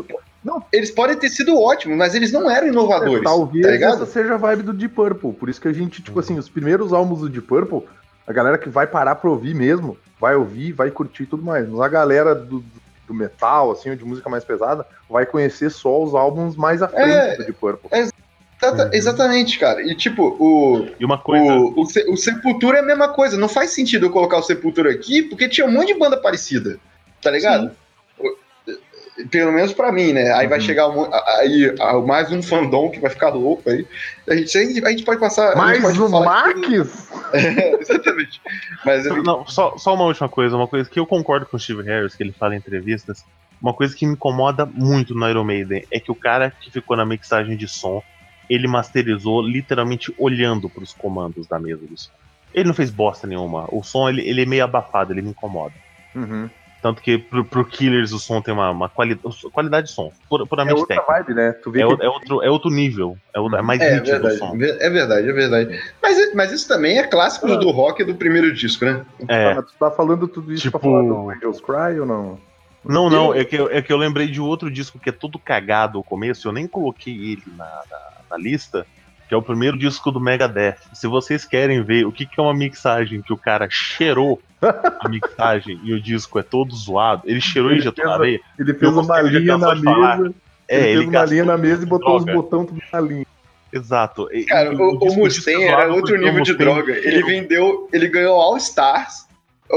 Não. 0.44 0.64
eles 0.72 0.92
podem 0.92 1.18
ter 1.18 1.30
sido 1.30 1.60
ótimos, 1.60 1.98
mas 1.98 2.14
eles 2.14 2.32
não 2.32 2.50
eram 2.50 2.68
inovadores, 2.68 3.24
talvez 3.24 3.66
tá 3.66 3.72
ligado? 3.72 3.96
essa 3.96 4.06
seja 4.06 4.36
a 4.36 4.38
vibe 4.38 4.62
do 4.64 4.74
Deep 4.74 4.94
Purple. 4.94 5.34
Por 5.34 5.50
isso 5.50 5.60
que 5.60 5.68
a 5.68 5.74
gente, 5.74 6.02
tipo 6.04 6.20
assim, 6.20 6.38
os 6.38 6.48
primeiros 6.48 6.94
álbuns 6.94 7.22
do 7.22 7.30
Deep 7.30 7.48
Purple, 7.48 7.82
a 8.28 8.34
galera 8.34 8.58
que 8.58 8.70
vai 8.70 8.88
parar 8.88 9.16
pra 9.16 9.30
ouvir 9.30 9.54
mesmo, 9.54 9.98
vai 10.20 10.36
ouvir, 10.36 10.72
vai 10.72 10.90
curtir 10.92 11.24
e 11.24 11.28
tudo 11.28 11.44
mais. 11.44 11.68
Mas 11.68 11.80
a 11.82 11.88
galera 11.88 12.34
do, 12.34 12.64
do 13.08 13.14
metal, 13.14 13.72
assim, 13.72 13.90
ou 13.90 13.96
de 13.96 14.06
música 14.06 14.30
mais 14.30 14.44
pesada, 14.44 14.86
vai 15.10 15.26
conhecer 15.26 15.70
só 15.70 16.02
os 16.02 16.16
álbuns 16.16 16.56
mais 16.56 16.82
à 16.82 16.88
frente 16.88 17.10
É, 17.12 17.32
do 17.36 17.38
Deep 17.46 17.54
Purple. 17.54 17.90
Exata- 18.62 18.90
Exatamente, 18.94 19.60
cara. 19.60 19.82
E 19.82 19.94
tipo, 19.94 20.24
o, 20.40 20.88
E 21.00 21.04
uma 21.04 21.18
coisa. 21.18 21.44
o, 21.54 21.82
o, 21.82 22.14
o 22.14 22.18
Sepultura 22.18 22.78
é 22.78 22.82
a 22.82 22.86
mesma 22.86 23.10
coisa. 23.10 23.36
Não 23.38 23.50
faz 23.50 23.72
sentido 23.72 24.06
eu 24.06 24.10
colocar 24.10 24.38
o 24.38 24.44
Sepultura 24.44 24.90
aqui, 24.92 25.22
porque 25.24 25.50
tinha 25.50 25.68
um 25.68 25.72
monte 25.72 25.88
de 25.94 26.00
banda 26.00 26.16
parecida. 26.16 26.78
Tá 27.22 27.30
ligado? 27.30 27.68
O- 27.68 27.83
Pelo 29.32 29.52
menos 29.52 29.74
pra 29.74 29.92
mim, 29.92 30.14
né? 30.14 30.32
Aí 30.34 30.48
vai 30.48 30.60
Uhum. 30.60 30.64
chegar 30.66 30.90
um, 30.90 31.10
aí, 31.40 31.74
mais 32.06 32.32
um 32.32 32.42
fandom 32.42 32.90
que 32.90 33.00
vai 33.00 33.10
ficar 33.10 33.30
louco 33.30 33.70
aí. 33.70 33.86
A 34.30 34.36
gente, 34.36 34.58
a 34.58 34.62
gente- 34.64 34.86
a 34.86 34.90
gente 34.90 35.04
pode 35.04 35.20
passar. 35.20 35.56
Mais 35.56 35.82
pode 35.82 36.02
o 36.02 36.10
falar- 36.10 36.26
Max? 36.54 37.10
É, 37.34 37.80
exatamente. 37.82 38.40
Mas 38.86 39.06
Não, 39.24 39.46
só, 39.48 39.76
só 39.78 39.96
uma 39.96 40.04
última 40.06 40.30
coisa, 40.30 40.56
uma 40.56 40.68
coisa 40.68 40.88
que 40.90 41.00
eu 41.00 41.06
concordo 41.06 41.46
com 41.48 41.58
o 41.58 41.60
Steve 41.60 41.82
Harris, 41.84 42.14
que 42.16 42.22
ele 42.22 42.32
fala 42.32 42.54
em 42.54 42.60
entrevistas. 42.60 43.26
Uma 43.62 43.74
coisa 43.74 43.96
que 43.96 44.06
me 44.06 44.14
incomoda 44.14 44.66
muito 44.66 45.16
no 45.16 45.28
Iron 45.30 45.44
Maiden 45.44 45.84
é 45.90 46.00
que 46.00 46.12
o 46.12 46.16
cara 46.16 46.52
que 46.62 46.70
ficou 46.70 46.96
na 46.98 47.06
mixagem 47.06 47.56
de 47.58 47.68
som, 47.68 48.04
ele 48.50 48.68
masterizou 48.68 49.42
literalmente 49.42 50.14
olhando 50.20 50.70
pros 50.70 50.94
comandos 50.94 51.48
da 51.48 51.58
mesa 51.60 51.82
do 51.88 51.98
som. 51.98 52.12
Ele 52.54 52.66
não 52.68 52.74
fez 52.74 52.92
bosta 52.92 53.26
nenhuma. 53.26 53.66
O 53.72 53.82
som 53.82 54.08
ele, 54.10 54.22
ele 54.30 54.44
é 54.44 54.46
meio 54.46 54.64
abafado, 54.64 55.12
ele 55.12 55.22
me 55.24 55.30
incomoda. 55.32 55.74
Uhum. 56.14 56.48
Tanto 56.84 57.02
que 57.02 57.18
pro, 57.18 57.46
pro 57.46 57.64
Killers 57.64 58.12
o 58.12 58.20
som 58.20 58.42
tem 58.42 58.54
uma, 58.54 58.70
uma 58.70 58.90
quali 58.90 59.16
qualidade 59.54 59.88
de 59.88 59.94
som, 59.94 60.12
pura- 60.30 60.44
É 60.44 60.48
puramente 60.48 60.78
outra 60.82 60.98
técnica. 60.98 61.14
vibe, 61.24 61.34
né? 61.34 61.54
Tu 61.54 61.72
vê 61.72 61.82
É, 61.82 61.88
que 61.88 61.94
o- 61.94 62.04
é 62.04 62.10
outro, 62.10 62.44
é 62.44 62.50
outro 62.50 62.70
nível, 62.70 63.18
é, 63.34 63.40
o- 63.40 63.56
é 63.56 63.62
mais 63.62 63.80
É 63.82 63.96
nítido 63.96 64.18
o 64.18 64.22
verdade, 64.30 64.38
som. 64.38 64.54
é 64.58 64.90
verdade, 64.90 65.30
é 65.30 65.32
verdade. 65.32 65.80
Mas, 66.02 66.34
mas 66.36 66.52
isso 66.52 66.68
também 66.68 67.00
é 67.00 67.08
clássico 67.08 67.48
do 67.48 67.72
rock 67.72 68.04
do 68.04 68.14
primeiro 68.16 68.54
disco, 68.54 68.84
né? 68.84 69.02
É, 69.30 69.52
Ah, 69.52 69.56
mas 69.56 69.66
tu 69.72 69.78
tá 69.80 69.90
falando 69.92 70.28
tudo 70.28 70.52
isso 70.52 70.64
Tipo- 70.64 70.78
pra 70.78 70.90
falar 70.90 71.04
do 71.04 71.30
Angels 71.30 71.62
Cry 71.62 72.00
ou 72.02 72.06
não? 72.06 72.38
Não, 72.84 73.10
não, 73.10 73.34
é 73.34 73.46
que, 73.46 73.56
eu- 73.56 73.70
é 73.72 73.82
que 73.82 73.94
eu 73.94 73.98
lembrei 73.98 74.28
de 74.28 74.42
outro 74.42 74.70
disco 74.70 75.00
que 75.00 75.08
é 75.10 75.14
todo 75.14 75.40
cagado 75.40 75.98
ao 75.98 76.04
começo, 76.04 76.46
eu 76.46 76.52
nem 76.52 76.68
coloquei 76.68 77.14
ele 77.14 77.44
na, 77.56 77.64
na- 77.64 78.12
na 78.32 78.38
lista, 78.38 78.86
que 79.34 79.36
é 79.36 79.38
o 79.38 79.42
primeiro 79.42 79.76
disco 79.80 80.12
do 80.12 80.20
Megadeth. 80.20 80.76
Se 80.94 81.08
vocês 81.08 81.44
querem 81.44 81.82
ver 81.82 82.06
o 82.06 82.12
que, 82.12 82.24
que 82.24 82.40
é 82.40 82.44
uma 82.44 82.54
mixagem 82.54 83.20
que 83.20 83.34
o 83.34 83.38
cara 83.38 83.68
cheirou 83.68 84.40
a 84.62 85.10
mixagem 85.10 85.80
e 85.84 85.92
o 85.92 86.00
disco 86.00 86.38
é 86.38 86.44
todo 86.44 86.74
zoado, 86.76 87.24
ele 87.26 87.42
cheirou 87.42 87.72
e 87.72 87.74
Ele 87.74 87.80
injetou 87.82 87.96
fez 87.96 88.08
na 88.08 88.14
areia. 88.14 88.40
Ele 88.60 88.74
fez 88.76 88.82
Eu 88.94 89.00
uma 89.02 89.22
linha 89.22 89.58
na 89.58 89.74
de 89.74 89.82
falar. 89.84 90.18
mesa. 90.20 90.36
É, 90.68 90.78
ele 90.82 90.86
ele 90.90 90.98
fez 91.00 91.10
uma 91.10 91.26
linha 91.26 91.46
na 91.46 91.58
mesa 91.58 91.82
e 91.82 91.86
botou 91.88 92.18
os 92.18 92.26
droga. 92.26 92.42
botões 92.42 92.68
tudo 92.68 92.82
na 92.94 93.02
linha. 93.02 93.26
Exato. 93.74 94.30
E- 94.32 94.46
Cara, 94.46 94.72
e 94.72 94.76
o, 94.76 94.90
o 95.00 95.16
Mustaine 95.16 95.64
é 95.64 95.68
era 95.68 95.92
outro 95.92 96.16
nível 96.16 96.44
de 96.44 96.54
droga. 96.54 96.94
Ele 96.96 97.24
vendeu, 97.24 97.90
ele 97.92 98.08
ganhou 98.08 98.40
All 98.40 98.56
Stars. 98.58 99.26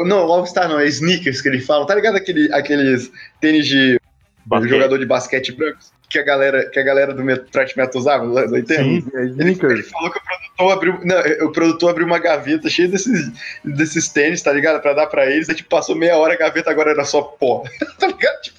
Não, 0.04 0.18
All 0.18 0.44
Star 0.44 0.68
não, 0.68 0.78
é 0.78 0.86
sneakers 0.86 1.40
que 1.40 1.48
ele 1.48 1.60
fala. 1.62 1.86
Tá 1.86 1.94
ligado 1.94 2.16
aquele, 2.16 2.52
aqueles 2.52 3.10
tênis 3.40 3.66
de 3.66 3.98
basquete. 4.44 4.70
jogador 4.70 4.98
de 4.98 5.06
basquete 5.06 5.52
brancos 5.52 5.95
que 6.08 6.18
a 6.18 6.22
galera, 6.22 6.68
que 6.70 6.78
a 6.78 6.82
galera 6.82 7.12
do 7.12 7.22
met- 7.24 7.50
thrash 7.50 7.74
metal 7.76 8.00
usava 8.00 8.24
80? 8.24 8.74
Sim. 8.74 9.06
É 9.14 9.18
Ele, 9.22 9.30
ele 9.40 9.52
sneakers. 9.52 9.90
falou 9.90 10.10
que 10.10 10.18
o 10.18 10.22
produtor 10.22 10.72
abriu, 10.72 11.00
não, 11.04 11.46
o 11.48 11.52
produtor 11.52 11.90
abriu 11.90 12.06
uma 12.06 12.18
gaveta 12.18 12.68
cheia 12.68 12.88
desses, 12.88 13.30
desses 13.64 14.08
tênis, 14.08 14.40
tá 14.42 14.52
ligado? 14.52 14.80
Pra 14.80 14.92
dar 14.94 15.06
pra 15.08 15.26
eles. 15.30 15.48
Aí, 15.48 15.54
tipo, 15.56 15.68
passou 15.68 15.96
meia 15.96 16.16
hora, 16.16 16.34
a 16.34 16.36
gaveta 16.36 16.70
agora 16.70 16.90
era 16.92 17.04
só 17.04 17.22
pó. 17.22 17.64
tá 17.98 18.06
ligado? 18.06 18.40
Tipo, 18.42 18.56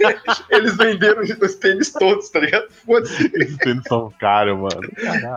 eles, 0.00 0.42
eles 0.50 0.76
venderam 0.76 1.22
os 1.22 1.54
tênis 1.56 1.90
todos, 1.92 2.28
tá 2.28 2.40
ligado? 2.40 2.66
Foda-se. 2.86 3.30
Esses 3.34 3.56
tênis 3.58 3.82
são 3.88 4.12
caros, 4.20 4.58
mano. 4.58 4.80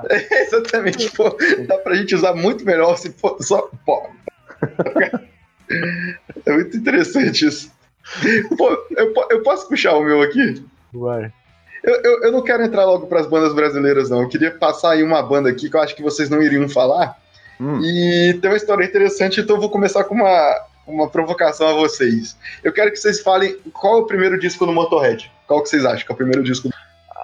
É, 0.10 0.42
exatamente, 0.44 1.10
pô. 1.12 1.36
Dá 1.68 1.78
pra 1.80 1.96
gente 1.96 2.16
usar 2.16 2.34
muito 2.34 2.66
melhor 2.66 2.98
se 2.98 3.12
for 3.14 3.38
só 3.42 3.70
pó. 3.86 4.10
É 6.46 6.52
muito 6.52 6.76
interessante 6.78 7.48
isso. 7.48 7.72
Pô, 8.58 8.70
eu, 8.98 9.14
eu 9.32 9.42
posso 9.44 9.68
puxar 9.68 9.94
o 9.96 10.04
meu 10.04 10.22
aqui? 10.22 10.64
Vai. 10.94 11.32
Eu, 11.84 11.96
eu, 12.02 12.24
eu 12.24 12.32
não 12.32 12.42
quero 12.42 12.64
entrar 12.64 12.86
logo 12.86 13.08
pras 13.08 13.28
bandas 13.28 13.54
brasileiras, 13.54 14.10
não. 14.10 14.22
Eu 14.22 14.30
queria 14.30 14.52
passar 14.52 14.92
aí 14.92 15.04
uma 15.04 15.22
banda 15.22 15.50
aqui 15.50 15.70
que 15.70 15.76
eu 15.76 15.82
acho 15.82 15.96
que 15.96 16.04
vocês 16.04 16.30
não 16.30 16.42
iriam 16.42 16.68
falar. 16.70 17.18
Hum. 17.60 17.82
E 17.84 18.34
tem 18.42 18.50
uma 18.50 18.58
história 18.58 18.86
interessante, 18.86 19.42
então 19.42 19.56
eu 19.58 19.62
vou 19.62 19.70
começar 19.70 20.04
com 20.06 20.16
uma, 20.16 20.62
uma 20.88 21.10
provocação 21.10 21.68
a 21.68 21.74
vocês. 21.74 22.38
Eu 22.64 22.72
quero 22.72 22.90
que 22.92 22.98
vocês 22.98 23.22
falem 23.22 23.58
qual 23.74 23.98
é 23.98 24.02
o 24.02 24.06
primeiro 24.06 24.40
disco 24.40 24.66
do 24.66 24.72
Motorhead. 24.74 25.32
Qual 25.48 25.62
que 25.62 25.70
vocês 25.70 25.86
acham 25.86 26.06
que 26.06 26.12
é 26.12 26.14
o 26.14 26.18
primeiro 26.18 26.44
disco? 26.44 26.70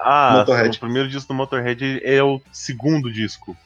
Ah, 0.02 0.36
Motorhead. 0.38 0.76
o 0.76 0.80
primeiro 0.80 1.08
disco 1.08 1.28
do 1.28 1.34
Motorhead 1.34 2.00
é 2.04 2.22
o 2.22 2.40
segundo 2.52 3.10
disco. 3.12 3.56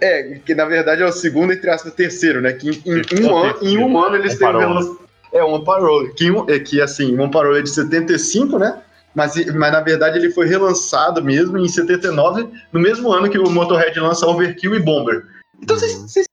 É, 0.00 0.40
que 0.44 0.54
na 0.54 0.64
verdade 0.64 1.02
é 1.02 1.06
o 1.06 1.12
segundo, 1.12 1.52
entre 1.52 1.70
aspas, 1.70 1.92
terceiro, 1.94 2.40
né? 2.40 2.52
Que 2.52 2.70
em, 2.70 2.72
em 2.72 3.02
Terceiro, 3.02 3.32
um, 3.32 3.36
ano, 3.38 3.58
em 3.62 3.78
um 3.78 3.98
ano 3.98 4.16
eles 4.16 4.38
relan- 4.38 4.96
É, 5.36 5.44
uma 5.44 5.62
parole. 5.62 6.12
Que, 6.14 6.28
é, 6.48 6.58
que 6.58 6.80
assim, 6.80 7.14
uma 7.14 7.30
parole 7.30 7.58
é 7.58 7.62
de 7.62 7.70
75, 7.70 8.58
né? 8.58 8.82
Mas, 9.14 9.34
mas 9.54 9.72
na 9.72 9.80
verdade 9.80 10.18
ele 10.18 10.30
foi 10.30 10.46
relançado 10.46 11.24
mesmo 11.24 11.56
em 11.56 11.68
79, 11.68 12.48
no 12.70 12.78
mesmo 12.78 13.10
ano 13.10 13.30
que 13.30 13.38
o 13.38 13.48
Motorhead 13.50 13.98
lança 13.98 14.26
Overkill 14.26 14.74
e 14.74 14.78
Bomber. 14.78 15.24
Então 15.62 15.76
vocês, 15.76 15.94
Uhum. 15.94 16.06
vocês 16.06 16.26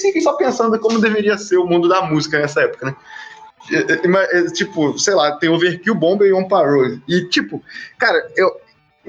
fiquem 0.00 0.22
só 0.22 0.32
pensando 0.34 0.78
como 0.78 0.98
deveria 1.00 1.36
ser 1.36 1.58
o 1.58 1.66
mundo 1.66 1.86
da 1.86 2.02
música 2.02 2.38
nessa 2.38 2.62
época, 2.62 2.86
né? 2.86 2.96
É, 3.70 3.92
é, 3.92 4.38
é, 4.38 4.44
tipo, 4.46 4.98
sei 4.98 5.14
lá, 5.14 5.32
tem 5.36 5.50
Overkill, 5.50 5.94
Bomber 5.94 6.26
e 6.26 6.32
One 6.32 6.48
Parole. 6.48 7.02
E, 7.06 7.26
tipo, 7.26 7.62
cara, 7.98 8.26
eu, 8.34 8.50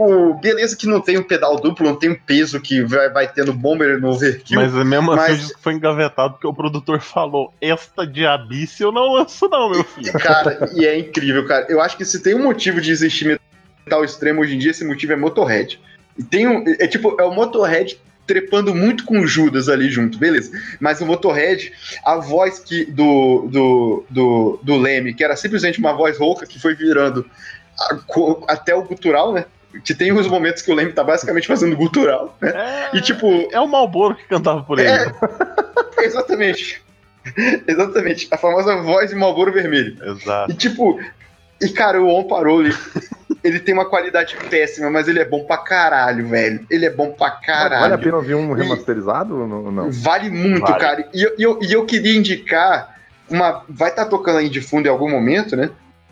o, 0.05 0.33
beleza 0.35 0.75
que 0.75 0.87
não 0.87 0.99
tem 1.01 1.17
um 1.17 1.23
pedal 1.23 1.55
duplo, 1.59 1.85
não 1.87 1.95
tem 1.95 2.09
um 2.11 2.15
peso 2.15 2.59
que 2.59 2.81
vai, 2.83 3.09
vai 3.09 3.27
ter 3.27 3.45
no 3.45 3.53
Bomber 3.53 3.97
e 3.97 4.01
no 4.01 4.09
Overkill. 4.11 4.59
Mas 4.59 4.73
mesmo 4.73 5.11
assim 5.11 5.33
o 5.33 5.37
disco 5.37 5.59
foi 5.61 5.73
engavetado 5.73 6.33
porque 6.33 6.47
o 6.47 6.53
produtor 6.53 6.99
falou: 7.01 7.53
Esta 7.61 8.05
diabice 8.05 8.83
eu 8.83 8.91
não 8.91 9.13
lanço, 9.13 9.47
não, 9.49 9.69
meu 9.69 9.83
filho. 9.83 10.13
Cara, 10.19 10.69
e 10.73 10.85
é 10.85 10.97
incrível, 10.97 11.45
cara. 11.47 11.65
Eu 11.69 11.81
acho 11.81 11.97
que 11.97 12.05
se 12.05 12.19
tem 12.21 12.35
um 12.35 12.43
motivo 12.43 12.79
de 12.81 12.91
existir 12.91 13.39
metal 13.85 14.03
extremo 14.03 14.41
hoje 14.41 14.55
em 14.55 14.59
dia, 14.59 14.71
esse 14.71 14.83
motivo 14.85 15.13
é 15.13 15.15
Motorhead. 15.15 15.79
E 16.17 16.23
tem 16.23 16.47
um. 16.47 16.63
É 16.79 16.87
tipo, 16.87 17.15
é 17.19 17.23
o 17.23 17.33
Motorhead 17.33 17.99
trepando 18.27 18.73
muito 18.73 19.03
com 19.03 19.19
o 19.19 19.27
Judas 19.27 19.67
ali 19.67 19.89
junto, 19.89 20.17
beleza. 20.17 20.51
Mas 20.79 21.01
o 21.01 21.05
Motorhead, 21.05 21.73
a 22.05 22.15
voz 22.17 22.59
que 22.59 22.85
do, 22.85 23.47
do, 23.51 24.05
do, 24.09 24.59
do 24.63 24.77
Leme, 24.77 25.13
que 25.13 25.23
era 25.23 25.35
simplesmente 25.35 25.79
uma 25.79 25.91
voz 25.93 26.17
rouca 26.17 26.45
que 26.45 26.59
foi 26.59 26.73
virando 26.75 27.25
a- 27.79 28.53
até 28.53 28.73
o 28.75 28.83
gutural, 28.83 29.33
né? 29.33 29.45
Que 29.83 29.93
tem 29.93 30.11
uns 30.11 30.27
momentos 30.27 30.61
que 30.61 30.71
o 30.71 30.75
Leme 30.75 30.91
tá 30.93 31.03
basicamente 31.03 31.47
fazendo 31.47 31.75
gutural, 31.75 32.35
né? 32.41 32.51
É, 32.93 32.97
E 32.97 33.01
tipo, 33.01 33.47
é 33.51 33.59
o 33.59 33.67
Malboro 33.67 34.15
que 34.15 34.23
cantava 34.27 34.63
por 34.63 34.79
ele. 34.79 34.89
É. 34.89 35.11
exatamente. 36.05 36.81
Exatamente. 37.67 38.27
A 38.31 38.37
famosa 38.37 38.77
voz 38.81 39.09
de 39.09 39.15
Malboro 39.15 39.51
Vermelho. 39.51 39.97
Exato. 40.03 40.51
E 40.51 40.55
tipo, 40.55 40.99
e 41.61 41.69
cara, 41.69 42.01
o 42.01 42.07
On 42.09 42.23
Parole, 42.23 42.75
ele 43.43 43.59
tem 43.59 43.73
uma 43.73 43.85
qualidade 43.85 44.35
péssima, 44.49 44.89
mas 44.89 45.07
ele 45.07 45.19
é 45.19 45.25
bom 45.25 45.43
pra 45.45 45.57
caralho, 45.57 46.27
velho. 46.27 46.65
Ele 46.69 46.85
é 46.85 46.89
bom 46.89 47.11
pra 47.11 47.31
caralho. 47.31 47.81
Vale 47.81 47.93
a 47.93 47.97
pena 47.97 48.15
ouvir 48.17 48.35
um 48.35 48.51
remasterizado 48.53 49.41
ou 49.41 49.47
não? 49.47 49.71
não? 49.71 49.91
Vale 49.91 50.29
muito, 50.29 50.61
Vale. 50.61 50.79
cara. 50.79 51.09
E 51.13 51.21
eu, 51.23 51.35
e 51.37 51.43
eu, 51.43 51.59
e 51.61 51.73
eu 51.73 51.85
queria 51.85 52.17
indicar 52.17 52.99
uma. 53.29 53.63
Vai 53.69 53.89
estar 53.89 54.05
tocando 54.05 54.39
aí 54.39 54.49
de 54.49 54.59
fundo 54.61 54.87
em 54.87 54.89
algum 54.89 55.09
momento, 55.09 55.55
né? 55.55 55.69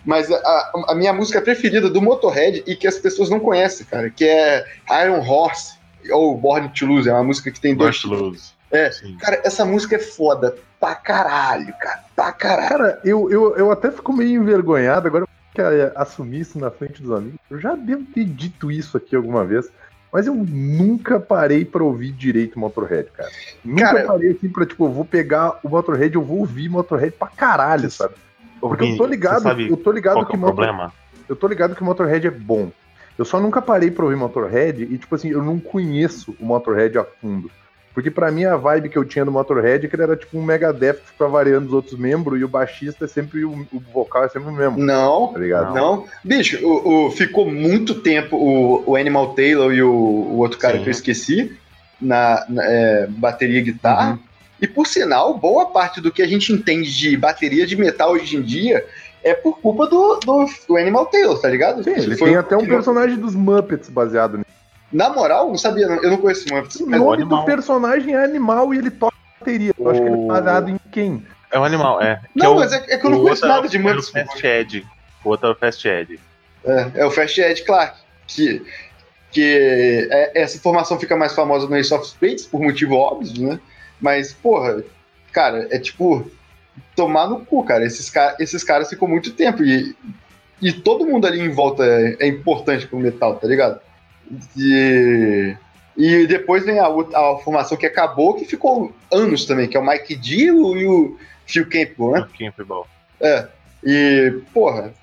Mas 0.10 0.32
a, 0.32 0.72
a 0.88 0.95
minha 0.95 1.14
música 1.14 1.39
preferida 1.39 1.88
do 1.88 2.01
Motorhead 2.01 2.64
e 2.66 2.76
que 2.76 2.88
as 2.88 2.97
pessoas 2.97 3.30
não 3.30 3.39
conhecem, 3.39 3.86
cara, 3.86 4.10
que 4.10 4.26
é 4.26 4.66
Iron 5.03 5.20
Horse 5.20 5.78
ou 6.10 6.36
Born 6.36 6.68
to 6.70 6.88
Lose. 6.88 7.07
É 7.07 7.14
uma 7.14 7.26
música 7.26 7.51
que 7.51 7.62
tem 7.62 7.76
dois. 7.76 8.03
Lost 8.03 8.05
Lose. 8.05 8.51
É. 8.72 8.89
Sim. 8.89 9.16
Cara, 9.18 9.39
essa 9.45 9.64
música 9.64 9.97
é 9.97 9.99
foda 9.99 10.55
pra 10.80 10.95
caralho, 10.95 11.72
cara. 11.80 12.03
Pra 12.16 12.32
caralho. 12.32 12.70
Cara, 12.70 12.99
eu, 13.05 13.30
eu, 13.30 13.55
eu 13.55 13.72
até 13.72 13.91
fico 13.91 14.12
meio 14.12 14.41
envergonhado 14.41 15.07
agora 15.07 15.28
que 15.53 15.62
é, 15.62 15.91
assumir 15.95 16.39
isso 16.39 16.57
na 16.57 16.72
frente 16.72 17.03
dos 17.03 17.12
amigos. 17.12 17.39
Eu 17.47 17.60
já 17.60 17.76
devo 17.76 18.03
ter 18.05 18.26
dito 18.26 18.72
isso 18.72 18.97
aqui 18.97 19.16
alguma 19.16 19.45
vez, 19.45 19.70
mas 20.12 20.26
eu 20.26 20.34
nunca 20.34 21.20
parei 21.20 21.64
pra 21.64 21.84
ouvir 21.84 22.14
direito 22.14 22.57
Motorhead, 22.57 23.12
cara. 23.12 23.30
Nunca 23.64 23.93
Cara, 23.93 24.07
parei 24.07 24.32
assim 24.32 24.49
pra, 24.49 24.66
tipo, 24.66 24.86
eu 24.86 24.91
vou 24.91 25.05
pegar 25.05 25.60
o 25.64 25.70
Motorhead, 25.70 26.16
eu 26.16 26.24
vou 26.24 26.39
ouvir 26.39 26.68
Motorhead 26.68 27.12
pra 27.12 27.28
caralho, 27.28 27.91
sabe? 27.91 28.16
Porque 28.60 28.84
eu 28.86 28.97
tô 28.97 29.05
ligado, 29.05 29.62
eu 29.62 29.78
tô 29.78 29.91
ligado 29.91 30.26
que 30.26 30.36
é 30.36 30.38
o 30.38 30.39
Motor- 30.39 30.55
problema? 30.55 30.93
eu 31.28 31.36
tô 31.36 31.47
ligado 31.47 31.76
que 31.76 31.82
o 31.82 31.86
Motorhead 31.86 32.28
é 32.28 32.32
bom. 32.32 32.70
Eu 33.18 33.26
só 33.26 33.39
nunca 33.39 33.62
parei 33.62 33.91
pra 33.91 34.05
ouvir 34.05 34.16
Motorhead 34.18 34.82
e, 34.84 34.97
tipo 34.97 35.14
assim, 35.16 35.30
eu 35.30 35.43
não 35.43 35.60
conheço 35.60 36.36
o 36.39 36.45
Motorhead 36.45 36.97
a 36.97 37.03
fundo. 37.03 37.51
Porque 37.93 38.10
pra 38.10 38.32
mim 38.32 38.45
a 38.45 38.55
vibe 38.55 38.88
que 38.88 38.97
eu 38.97 39.03
tinha 39.03 39.26
do 39.26 39.32
Motorhead 39.32 39.86
é 39.86 39.89
que 39.89 39.95
ele 39.95 40.03
era 40.03 40.16
tipo 40.16 40.38
um 40.38 40.43
Megadeth 40.43 40.93
que 40.93 41.07
fica 41.12 41.28
variando 41.28 41.68
os 41.68 41.74
outros 41.74 41.99
membros 41.99 42.39
e 42.39 42.43
o 42.45 42.47
baixista 42.47 43.03
é 43.05 43.07
sempre 43.07 43.43
o, 43.43 43.51
o 43.74 43.80
vocal 43.93 44.24
é 44.24 44.30
sempre 44.30 44.47
o 44.49 44.53
mesmo, 44.53 44.78
Não, 44.78 45.34
tá 45.34 45.39
ligado? 45.39 45.74
Não, 45.74 46.05
bicho, 46.24 46.66
o, 46.66 47.07
o- 47.07 47.12
ficou 47.12 47.49
muito 47.51 47.95
tempo 47.95 48.38
o, 48.38 48.91
o 48.91 48.95
Animal 48.95 49.34
Taylor 49.34 49.74
e 49.74 49.82
o, 49.84 49.91
o 49.91 50.38
outro 50.38 50.57
cara 50.57 50.78
Sim. 50.78 50.84
que 50.84 50.89
eu 50.89 50.91
esqueci 50.91 51.57
na, 51.99 52.45
na, 52.47 52.64
é, 52.64 53.07
bateria 53.07 53.60
e 53.60 53.64
guitarra. 53.64 54.12
Uhum. 54.12 54.20
E 54.62 54.68
por 54.68 54.86
sinal, 54.88 55.34
boa 55.38 55.68
parte 55.68 56.01
do 56.01 56.12
que 56.12 56.22
a 56.22 56.28
gente 56.28 56.51
entende 56.51 56.95
de 56.95 57.16
bateria 57.16 57.66
de 57.66 57.76
metal 57.76 58.12
hoje 58.12 58.36
em 58.36 58.41
dia 58.41 58.86
é 59.24 59.34
por 59.34 59.60
culpa 59.60 59.88
do, 59.88 60.18
do, 60.18 60.45
do 60.68 60.78
Animal 60.78 61.05
Taylor, 61.07 61.39
tá 61.39 61.49
ligado? 61.49 61.84
Sim, 61.84 61.91
ele 61.91 62.16
Foi 62.18 62.30
tem 62.30 62.38
até 62.38 62.55
um 62.57 62.66
personagem 62.66 63.18
dos 63.18 63.36
Muppets 63.36 63.89
baseado 63.89 64.38
nisso. 64.38 64.49
Na 64.91 65.10
moral, 65.10 65.47
não 65.49 65.57
sabia, 65.57 65.86
eu 65.86 66.10
não 66.10 66.18
conheço 66.18 66.45
muito. 66.51 66.84
O 66.84 66.89
nome 66.89 67.22
animal. 67.22 67.39
do 67.41 67.45
personagem 67.45 68.16
é 68.16 68.24
animal 68.24 68.74
e 68.74 68.78
ele 68.80 68.89
toca 68.89 69.16
bateria. 69.39 69.74
Eu 69.78 69.89
acho 69.89 70.01
que 70.01 70.07
ele 70.07 70.24
é 70.24 70.28
baseado 70.28 70.70
em 70.70 70.80
quem? 70.91 71.26
É 71.51 71.60
um 71.60 71.64
animal, 71.64 72.01
é. 72.01 72.16
Que 72.34 72.39
Não, 72.39 72.45
é 72.45 72.49
o- 72.49 72.55
mas 72.60 72.72
é, 72.74 72.86
é 72.89 72.97
que 72.97 73.05
eu 73.05 73.10
não 73.12 73.22
conheço 73.22 73.45
é 73.45 73.47
o- 73.47 73.51
nada 73.51 73.68
de 73.68 73.78
é 73.78 73.80
o 73.80 73.84
Muppets. 73.84 74.10
Fast 74.10 74.45
Ed. 74.47 74.86
O 75.24 75.30
outro 75.30 75.47
é 75.47 75.51
o 75.51 75.55
Fast 75.55 75.88
Ed. 75.88 76.20
É, 76.66 76.91
é 76.95 77.05
o 77.05 77.12
Fast 77.12 77.39
Ed 77.39 77.64
Clark, 77.64 77.97
que, 78.28 78.62
que 79.32 80.07
é- 80.12 80.32
essa 80.41 80.60
formação 80.60 80.99
fica 80.99 81.16
mais 81.16 81.34
famosa 81.34 81.68
no 81.68 81.76
Ace 81.78 81.93
of 81.93 82.05
Spades, 82.07 82.45
por 82.45 82.60
motivo 82.62 82.95
óbvio, 82.95 83.47
né? 83.47 83.60
Mas, 84.00 84.32
porra, 84.34 84.84
cara, 85.32 85.68
é 85.72 85.78
tipo 85.80 86.30
tomar 86.95 87.28
no 87.28 87.45
cu, 87.45 87.64
cara. 87.64 87.86
Esses, 87.86 88.10
ca 88.10 88.36
esses 88.39 88.64
caras 88.64 88.89
ficam 88.89 89.08
muito 89.08 89.32
tempo 89.34 89.64
e, 89.64 89.95
e 90.62 90.72
todo 90.72 91.06
mundo 91.06 91.28
ali 91.28 91.39
em 91.39 91.50
volta 91.50 91.84
é, 91.86 92.18
é 92.20 92.28
importante 92.28 92.88
pro 92.88 93.00
metal, 93.00 93.36
tá 93.36 93.47
ligado? 93.47 93.80
E, 94.58 95.56
e 95.97 96.28
depois 96.28 96.64
vem 96.66 96.80
a, 96.80 96.88
outra- 96.88 97.18
a 97.20 97.38
formação 97.39 97.78
que 97.78 97.86
acabou, 97.86 98.36
que 98.36 98.45
ficou 98.45 98.93
anos 99.12 99.45
também, 99.45 99.68
que 99.68 99.76
é 99.76 99.80
o 99.80 99.86
Mike 99.86 100.16
D 100.16 100.36
e 100.45 100.52
o- 100.52 101.18
Phil 101.45 101.66
Campbell, 101.68 102.12
né? 102.12 102.28
Campbell. 102.38 102.86
É. 103.20 103.47
E, 103.84 104.39
porra, 104.54 104.93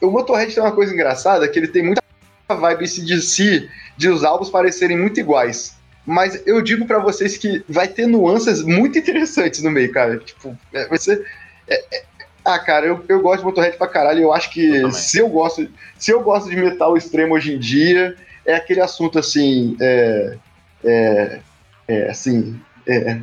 o 0.00 0.10
Motorhead 0.10 0.54
tem 0.54 0.62
uma 0.62 0.72
coisa 0.72 0.92
engraçada, 0.94 1.48
que 1.48 1.58
ele 1.58 1.66
tem 1.68 1.82
muita 1.82 2.02
vibe 2.48 2.84
de 2.86 3.20
si, 3.20 3.68
de 3.96 4.08
os 4.08 4.22
álbuns 4.22 4.48
parecerem 4.48 4.96
muito 4.96 5.18
iguais. 5.18 5.76
Mas 6.08 6.42
eu 6.46 6.62
digo 6.62 6.86
pra 6.86 6.98
vocês 6.98 7.36
que 7.36 7.62
vai 7.68 7.86
ter 7.86 8.06
nuances 8.06 8.62
muito 8.62 8.98
interessantes 8.98 9.62
no 9.62 9.70
meio, 9.70 9.92
cara. 9.92 10.16
Tipo, 10.16 10.56
é, 10.72 10.86
vai 10.86 10.98
ser. 10.98 11.22
é- 11.68 11.84
é- 11.94 12.02
ah, 12.44 12.58
cara, 12.58 12.86
eu, 12.86 13.04
eu 13.08 13.20
gosto 13.20 13.40
de 13.40 13.44
Motorhead 13.44 13.76
pra 13.76 13.86
caralho. 13.86 14.22
Eu 14.22 14.32
acho 14.32 14.50
que 14.50 14.76
Eu 14.76 14.90
se 14.90 15.18
eu 15.18 15.28
gosto, 15.28 15.68
se 15.98 16.10
eu 16.10 16.22
gosto 16.22 16.48
de 16.48 16.56
metal 16.56 16.96
extremo 16.96 17.34
hoje 17.34 17.54
em 17.54 17.58
dia, 17.58 18.16
é 18.46 18.54
aquele 18.54 18.80
assunto 18.80 19.18
assim. 19.18 19.76
É, 19.78 20.36
é, 20.82 21.40
é, 21.86 22.10
assim. 22.10 22.58
É, 22.86 23.18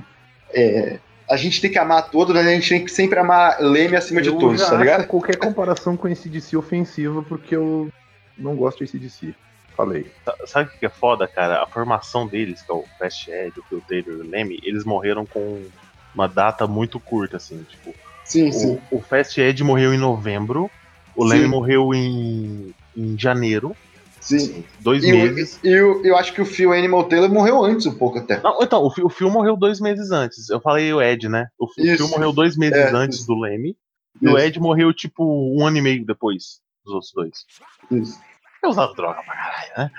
é, 0.53 0.99
a 1.27 1.37
gente 1.37 1.59
tem 1.59 1.71
que 1.71 1.79
amar 1.79 2.11
todos, 2.11 2.35
mas 2.35 2.45
a 2.45 2.51
gente 2.51 2.69
tem 2.69 2.85
que 2.85 2.91
sempre 2.91 3.17
amar 3.17 3.59
Leme 3.59 3.95
acima 3.95 4.21
de 4.21 4.29
eu 4.29 4.37
todos, 4.37 4.61
já 4.61 4.69
tá 4.69 4.77
ligado? 4.77 5.07
qualquer 5.07 5.37
comparação 5.37 5.97
com 5.97 6.07
esse 6.07 6.29
DC 6.29 6.55
ofensiva, 6.55 7.23
porque 7.23 7.55
eu 7.55 7.89
não 8.37 8.55
gosto 8.55 8.81
desse 8.81 8.99
DC. 8.99 9.33
Falei. 9.75 10.09
Sabe 10.45 10.69
o 10.69 10.79
que 10.79 10.85
é 10.85 10.89
foda, 10.89 11.27
cara? 11.27 11.61
A 11.61 11.67
formação 11.67 12.27
deles, 12.27 12.61
que 12.61 12.71
é 12.71 12.75
o 12.75 12.83
Fast 12.97 13.29
Ed, 13.29 13.59
o 13.59 13.63
Phil 13.63 13.81
Taylor 13.87 14.23
e 14.23 14.27
o 14.27 14.29
Leme, 14.29 14.59
eles 14.63 14.85
morreram 14.85 15.25
com 15.25 15.67
uma 16.13 16.27
data 16.27 16.65
muito 16.65 16.99
curta, 16.99 17.37
assim. 17.37 17.61
Tipo, 17.63 17.93
Sim, 18.23 18.51
sim. 18.51 18.79
o, 18.91 18.97
o 18.97 19.01
Fast 19.01 19.39
Ed 19.39 19.61
morreu 19.63 19.93
em 19.93 19.97
novembro, 19.97 20.69
o. 21.15 21.23
Leme 21.25 21.47
morreu 21.47 21.93
em, 21.93 22.73
em 22.95 23.19
janeiro, 23.19 23.75
sim. 24.21 24.63
dois 24.79 25.03
E, 25.03 25.11
meses. 25.11 25.59
o- 25.61 25.67
e 25.67 25.71
eu, 25.71 26.05
eu 26.05 26.17
acho 26.17 26.33
que 26.33 26.41
o 26.41 26.45
Phil 26.45 26.71
Animal 26.71 27.03
Taylor 27.03 27.29
morreu 27.29 27.63
antes 27.63 27.85
um 27.85 27.95
pouco 27.95 28.17
até. 28.19 28.41
Não, 28.41 28.63
então, 28.63 28.81
o, 28.83 28.89
Phil- 28.89 29.05
o 29.05 29.09
Phil 29.09 29.29
morreu 29.29 29.57
dois 29.57 29.79
meses 29.81 30.09
antes. 30.11 30.49
Eu 30.49 30.59
falei 30.61 30.91
o 30.93 31.01
Ed, 31.01 31.27
né? 31.27 31.47
O 31.59 31.67
Phil 31.67 31.85
Isso. 31.85 31.97
Phil 31.97 32.07
morreu 32.07 32.31
dois 32.33 32.55
meses 32.57 32.77
É, 32.77 32.95
antes 32.95 33.17
isso. 33.19 33.27
do 33.27 33.39
Leme. 33.39 33.77
E 34.21 34.27
o 34.27 34.37
Isso. 34.37 34.47
Ed 34.47 34.59
morreu, 34.59 34.93
tipo, 34.93 35.23
um 35.23 35.65
ano 35.67 35.77
e 35.77 35.81
meio 35.81 36.05
depois 36.05 36.61
dos 36.85 36.93
outros 36.93 37.11
dois. 37.13 37.45
Isso. 37.91 38.19
Usava 38.67 38.93
droga 38.93 39.21
pra 39.23 39.35
caralho, 39.35 39.71
né? 39.77 39.91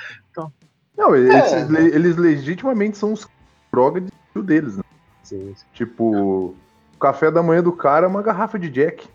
Não, 0.96 1.14
É. 1.14 1.18
esses 1.20 1.68
le- 1.68 1.94
eles 1.94 2.16
legitimamente 2.16 2.96
são 2.96 3.12
os 3.12 3.28
drogas 3.72 4.02
de 4.04 4.10
estilo 4.26 4.44
deles, 4.44 4.76
né? 4.78 4.82
Sim, 5.22 5.52
sim. 5.54 5.64
Tipo, 5.74 6.54
o 6.94 6.98
café 6.98 7.30
da 7.30 7.42
manhã 7.42 7.62
do 7.62 7.72
cara 7.72 8.06
é 8.06 8.08
uma 8.08 8.22
garrafa 8.22 8.58
de 8.58 8.70
Jack. 8.70 9.06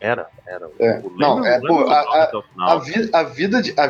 Era, 0.00 0.26
era. 0.46 0.68
É. 0.80 0.98
O 1.00 1.08
Leme- 1.10 1.18
Não, 1.18 1.46
é, 1.46 1.60
pô, 1.60 1.80
a- 1.88 2.26
droga 2.26 2.46
a-. 2.58 2.72
A, 2.72 2.78
vi, 2.78 3.10
a 3.12 3.22
vida 3.22 3.62
de. 3.62 3.72
A 3.78 3.86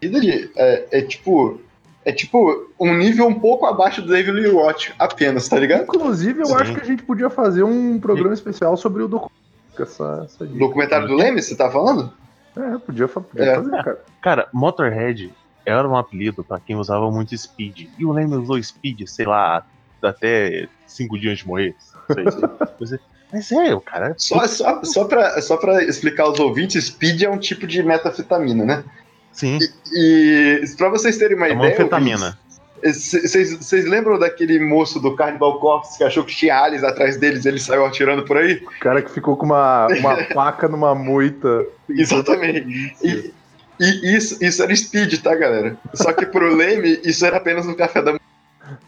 vida 0.00 0.20
de. 0.20 0.50
É, 0.56 0.86
é 0.98 1.02
tipo. 1.02 1.60
É 2.04 2.12
tipo 2.12 2.68
um 2.78 2.94
nível 2.96 3.26
um 3.26 3.34
pouco 3.40 3.66
abaixo 3.66 4.00
do 4.00 4.08
David 4.08 4.30
Lee 4.30 4.48
Roth, 4.52 4.92
apenas, 4.96 5.48
tá 5.48 5.58
ligado? 5.58 5.82
Inclusive, 5.82 6.40
eu 6.42 6.46
Sim. 6.46 6.54
acho 6.54 6.74
que 6.74 6.80
a 6.80 6.84
gente 6.84 7.02
podia 7.02 7.28
fazer 7.28 7.64
um 7.64 7.98
programa 7.98 8.32
especial 8.32 8.76
sobre 8.76 9.02
o 9.02 9.08
documentário. 9.08 9.42
Essa, 9.78 10.22
essa. 10.24 10.46
Documentário 10.46 11.08
do 11.08 11.14
Leme, 11.16 11.42
você 11.42 11.56
tá 11.56 11.68
falando? 11.68 12.12
É, 12.56 12.78
podia, 12.78 13.06
podia 13.08 13.44
É. 13.44 13.54
fazer, 13.56 13.70
cara. 13.70 14.04
Cara, 14.22 14.48
Motorhead 14.52 15.32
era 15.64 15.86
um 15.88 15.96
apelido 15.96 16.42
pra 16.44 16.58
quem 16.60 16.76
usava 16.76 17.10
muito 17.10 17.36
Speed. 17.36 17.88
E 17.98 18.04
o 18.04 18.12
Leme 18.12 18.36
usou 18.36 18.62
Speed, 18.62 19.06
sei 19.06 19.26
lá, 19.26 19.64
até 20.02 20.68
cinco 20.86 21.18
dias 21.18 21.38
de 21.38 21.46
morrer. 21.46 21.74
Sei, 22.12 22.30
sei. 22.30 22.48
Mas 22.80 22.92
é- 22.92 22.98
Mas 23.32 23.52
é, 23.52 23.74
o 23.74 23.80
cara. 23.80 24.14
Só, 24.16 24.46
só, 24.46 24.82
só, 24.84 25.04
pra, 25.04 25.40
só 25.42 25.56
pra 25.56 25.82
explicar 25.82 26.22
aos 26.24 26.38
ouvintes, 26.38 26.84
speed 26.86 27.22
é 27.22 27.28
um 27.30 27.38
tipo 27.38 27.66
de 27.66 27.82
metafetamina, 27.82 28.64
né? 28.64 28.84
Sim, 29.32 29.58
E 29.92 30.62
pra 30.78 30.88
vocês 30.88 31.18
terem 31.18 31.36
uma 31.36 31.46
é 31.48 31.52
uma 31.52 31.66
ideia. 31.66 31.74
anfetamina. 31.74 32.38
Vocês 32.82 33.84
lembram 33.84 34.18
daquele 34.18 34.58
moço 34.58 35.00
do 35.00 35.16
Carnival 35.16 35.58
Corpse 35.58 35.98
que 35.98 36.04
achou 36.04 36.24
que 36.24 36.34
tinha 36.34 36.58
aliens 36.58 36.84
atrás 36.84 37.16
deles 37.16 37.44
e 37.44 37.48
ele 37.48 37.58
saiu 37.58 37.84
atirando 37.84 38.24
por 38.24 38.36
aí? 38.36 38.62
O 38.64 38.80
cara 38.80 39.02
que 39.02 39.10
ficou 39.10 39.36
com 39.36 39.46
uma, 39.46 39.86
uma 39.86 40.16
faca 40.34 40.68
numa 40.68 40.94
moita. 40.94 41.66
Exatamente. 41.88 42.94
E, 43.02 43.32
e 43.80 44.16
isso, 44.16 44.42
isso 44.44 44.62
era 44.62 44.74
speed, 44.74 45.20
tá, 45.22 45.34
galera? 45.34 45.76
Só 45.94 46.12
que 46.12 46.26
pro 46.26 46.54
Leme, 46.54 47.00
isso 47.04 47.24
era 47.24 47.36
apenas 47.36 47.66
no 47.66 47.74
café 47.74 48.02
da 48.02 48.12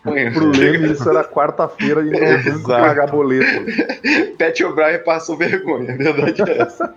manhã. 0.05 0.33
Pro 0.33 0.51
Leme, 0.51 0.93
isso 0.93 1.09
era 1.09 1.25
quarta-feira 1.25 2.01
e 2.03 2.11
banco 2.11 2.49
exato. 2.49 2.67
pagar 2.67 3.11
boleto. 3.11 3.65
Pat 4.37 4.61
O'Brien 4.61 4.99
passou 5.05 5.37
vergonha, 5.37 5.95
a 5.95 5.97
verdade 5.97 6.43
é 6.43 6.63
essa. 6.63 6.93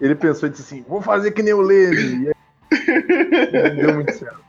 Ele 0.00 0.14
pensou 0.14 0.48
e 0.48 0.52
disse 0.52 0.62
assim: 0.62 0.84
vou 0.86 1.00
fazer 1.00 1.30
que 1.30 1.42
nem 1.42 1.54
o 1.54 1.60
Leme. 1.60 2.32
E 2.72 3.56
aí, 3.56 3.70
não 3.70 3.76
deu 3.76 3.94
muito 3.94 4.12
certo. 4.12 4.43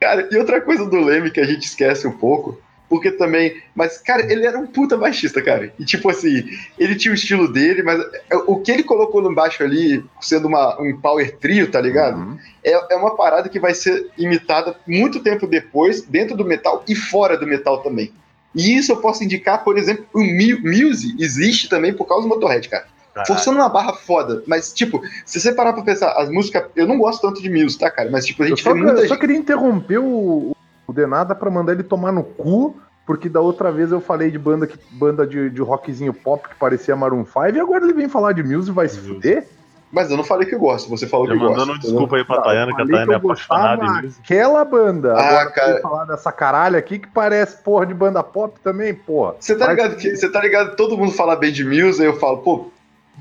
Cara, 0.00 0.28
e 0.30 0.36
outra 0.36 0.60
coisa 0.60 0.86
do 0.86 1.00
Leme 1.00 1.30
que 1.30 1.40
a 1.40 1.44
gente 1.44 1.64
esquece 1.64 2.06
um 2.06 2.12
pouco, 2.12 2.60
porque 2.88 3.10
também. 3.10 3.60
Mas, 3.74 3.98
cara, 3.98 4.30
ele 4.32 4.46
era 4.46 4.58
um 4.58 4.66
puta 4.66 4.96
baixista, 4.96 5.42
cara. 5.42 5.72
E 5.78 5.84
tipo 5.84 6.08
assim, 6.08 6.44
ele 6.78 6.94
tinha 6.94 7.12
o 7.12 7.14
estilo 7.14 7.52
dele, 7.52 7.82
mas 7.82 8.00
o 8.46 8.60
que 8.60 8.70
ele 8.70 8.84
colocou 8.84 9.20
no 9.20 9.34
baixo 9.34 9.62
ali, 9.62 10.04
sendo 10.20 10.46
uma, 10.46 10.80
um 10.80 10.96
power 11.00 11.36
trio, 11.38 11.70
tá 11.70 11.80
ligado? 11.80 12.18
Uhum. 12.18 12.38
É, 12.62 12.94
é 12.94 12.96
uma 12.96 13.16
parada 13.16 13.48
que 13.48 13.58
vai 13.58 13.74
ser 13.74 14.08
imitada 14.16 14.76
muito 14.86 15.20
tempo 15.20 15.46
depois, 15.46 16.02
dentro 16.02 16.36
do 16.36 16.44
metal 16.44 16.84
e 16.88 16.94
fora 16.94 17.36
do 17.36 17.46
metal 17.46 17.82
também. 17.82 18.12
E 18.54 18.76
isso 18.76 18.92
eu 18.92 18.96
posso 18.96 19.22
indicar, 19.22 19.62
por 19.62 19.76
exemplo, 19.76 20.06
o 20.14 20.20
Mu- 20.20 20.60
Muse 20.62 21.14
existe 21.18 21.68
também 21.68 21.92
por 21.92 22.06
causa 22.06 22.22
do 22.22 22.28
Motorhead, 22.28 22.68
cara. 22.68 22.86
Caralho. 23.22 23.26
Forçando 23.26 23.58
uma 23.58 23.68
barra 23.68 23.92
foda, 23.92 24.42
mas 24.46 24.72
tipo, 24.72 25.00
se 25.24 25.40
você 25.40 25.52
parar 25.52 25.72
pra 25.72 25.82
pensar, 25.82 26.12
as 26.12 26.28
músicas. 26.28 26.64
Eu 26.76 26.86
não 26.86 26.98
gosto 26.98 27.20
tanto 27.22 27.42
de 27.42 27.50
Muse, 27.50 27.78
tá, 27.78 27.90
cara? 27.90 28.10
Mas 28.10 28.26
tipo, 28.26 28.42
a 28.42 28.46
Eu 28.46 28.50
gente 28.50 28.62
só, 28.62 28.72
vê 28.72 28.80
muita 28.80 28.92
eu 29.00 29.02
só 29.02 29.14
gente. 29.14 29.18
queria 29.20 29.36
interromper 29.36 29.98
o, 29.98 30.52
o 30.86 30.92
Denada 30.92 31.34
pra 31.34 31.50
mandar 31.50 31.72
ele 31.72 31.82
tomar 31.82 32.12
no 32.12 32.22
cu, 32.22 32.76
porque 33.06 33.28
da 33.28 33.40
outra 33.40 33.70
vez 33.72 33.90
eu 33.92 34.00
falei 34.00 34.30
de 34.30 34.38
banda, 34.38 34.66
que, 34.66 34.78
banda 34.92 35.26
de, 35.26 35.50
de 35.50 35.60
rockzinho 35.62 36.12
pop 36.14 36.48
que 36.48 36.54
parecia 36.56 36.94
Maroon 36.96 37.24
5, 37.24 37.56
e 37.56 37.60
agora 37.60 37.84
ele 37.84 37.94
vem 37.94 38.08
falar 38.08 38.32
de 38.32 38.42
Muse 38.42 38.70
e 38.70 38.72
vai 38.74 38.88
se 38.88 38.98
fuder? 38.98 39.46
Mas 39.90 40.10
eu 40.10 40.18
não 40.18 40.24
falei 40.24 40.46
que 40.46 40.54
eu 40.54 40.58
gosto, 40.58 40.90
você 40.90 41.06
falou 41.06 41.26
Já 41.26 41.32
que 41.32 41.38
mandando 41.38 41.56
gosta. 41.68 41.72
um 41.72 41.78
desculpa 41.78 42.16
aí 42.16 42.24
pra 42.24 42.36
Tá, 42.36 42.42
Tayana, 42.42 42.66
que 42.66 42.72
a 42.72 42.76
falei 42.84 42.92
Tayana 42.92 43.12
é 43.12 43.14
eu 43.14 43.18
apaixonada 43.18 43.84
em 43.86 44.02
música. 44.02 44.22
Aquela 44.22 44.64
banda. 44.66 45.14
Ah, 45.14 45.28
agora 45.40 45.50
cara. 45.50 45.80
falar 45.80 46.04
dessa 46.04 46.30
caralho 46.30 46.76
aqui 46.76 46.98
que 46.98 47.08
parece 47.08 47.56
porra 47.62 47.86
de 47.86 47.94
banda 47.94 48.22
pop 48.22 48.60
também, 48.62 48.92
porra. 48.94 49.36
Você 49.40 49.56
tá 49.56 49.68
ligado 49.68 49.96
que 49.96 50.14
você 50.14 50.30
tá 50.30 50.42
ligado 50.42 50.76
todo 50.76 50.98
mundo 50.98 51.12
fala 51.12 51.34
bem 51.36 51.50
de 51.50 51.64
Muse, 51.64 52.02
aí 52.02 52.06
eu 52.06 52.18
falo, 52.18 52.36
pô, 52.38 52.70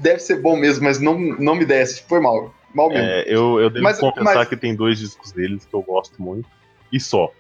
deve 0.02 0.20
ser 0.20 0.42
bom 0.42 0.56
mesmo, 0.58 0.84
mas 0.84 1.00
não, 1.00 1.18
não 1.18 1.56
me 1.56 1.66
desce. 1.66 2.04
Foi 2.08 2.20
mal. 2.20 2.54
Mal 2.74 2.90
mesmo. 2.90 3.06
É, 3.06 3.24
eu, 3.28 3.60
eu 3.60 3.70
devo 3.70 3.84
Mas- 3.84 4.00
confessar 4.00 4.36
mas- 4.36 4.48
que 4.50 4.58
tem 4.58 4.76
dois 4.76 5.00
discos 5.00 5.32
deles 5.32 5.66
que 5.66 5.74
eu 5.74 5.82
gosto 5.82 6.22
muito. 6.22 6.48
E 6.92 7.00
só. 7.00 7.32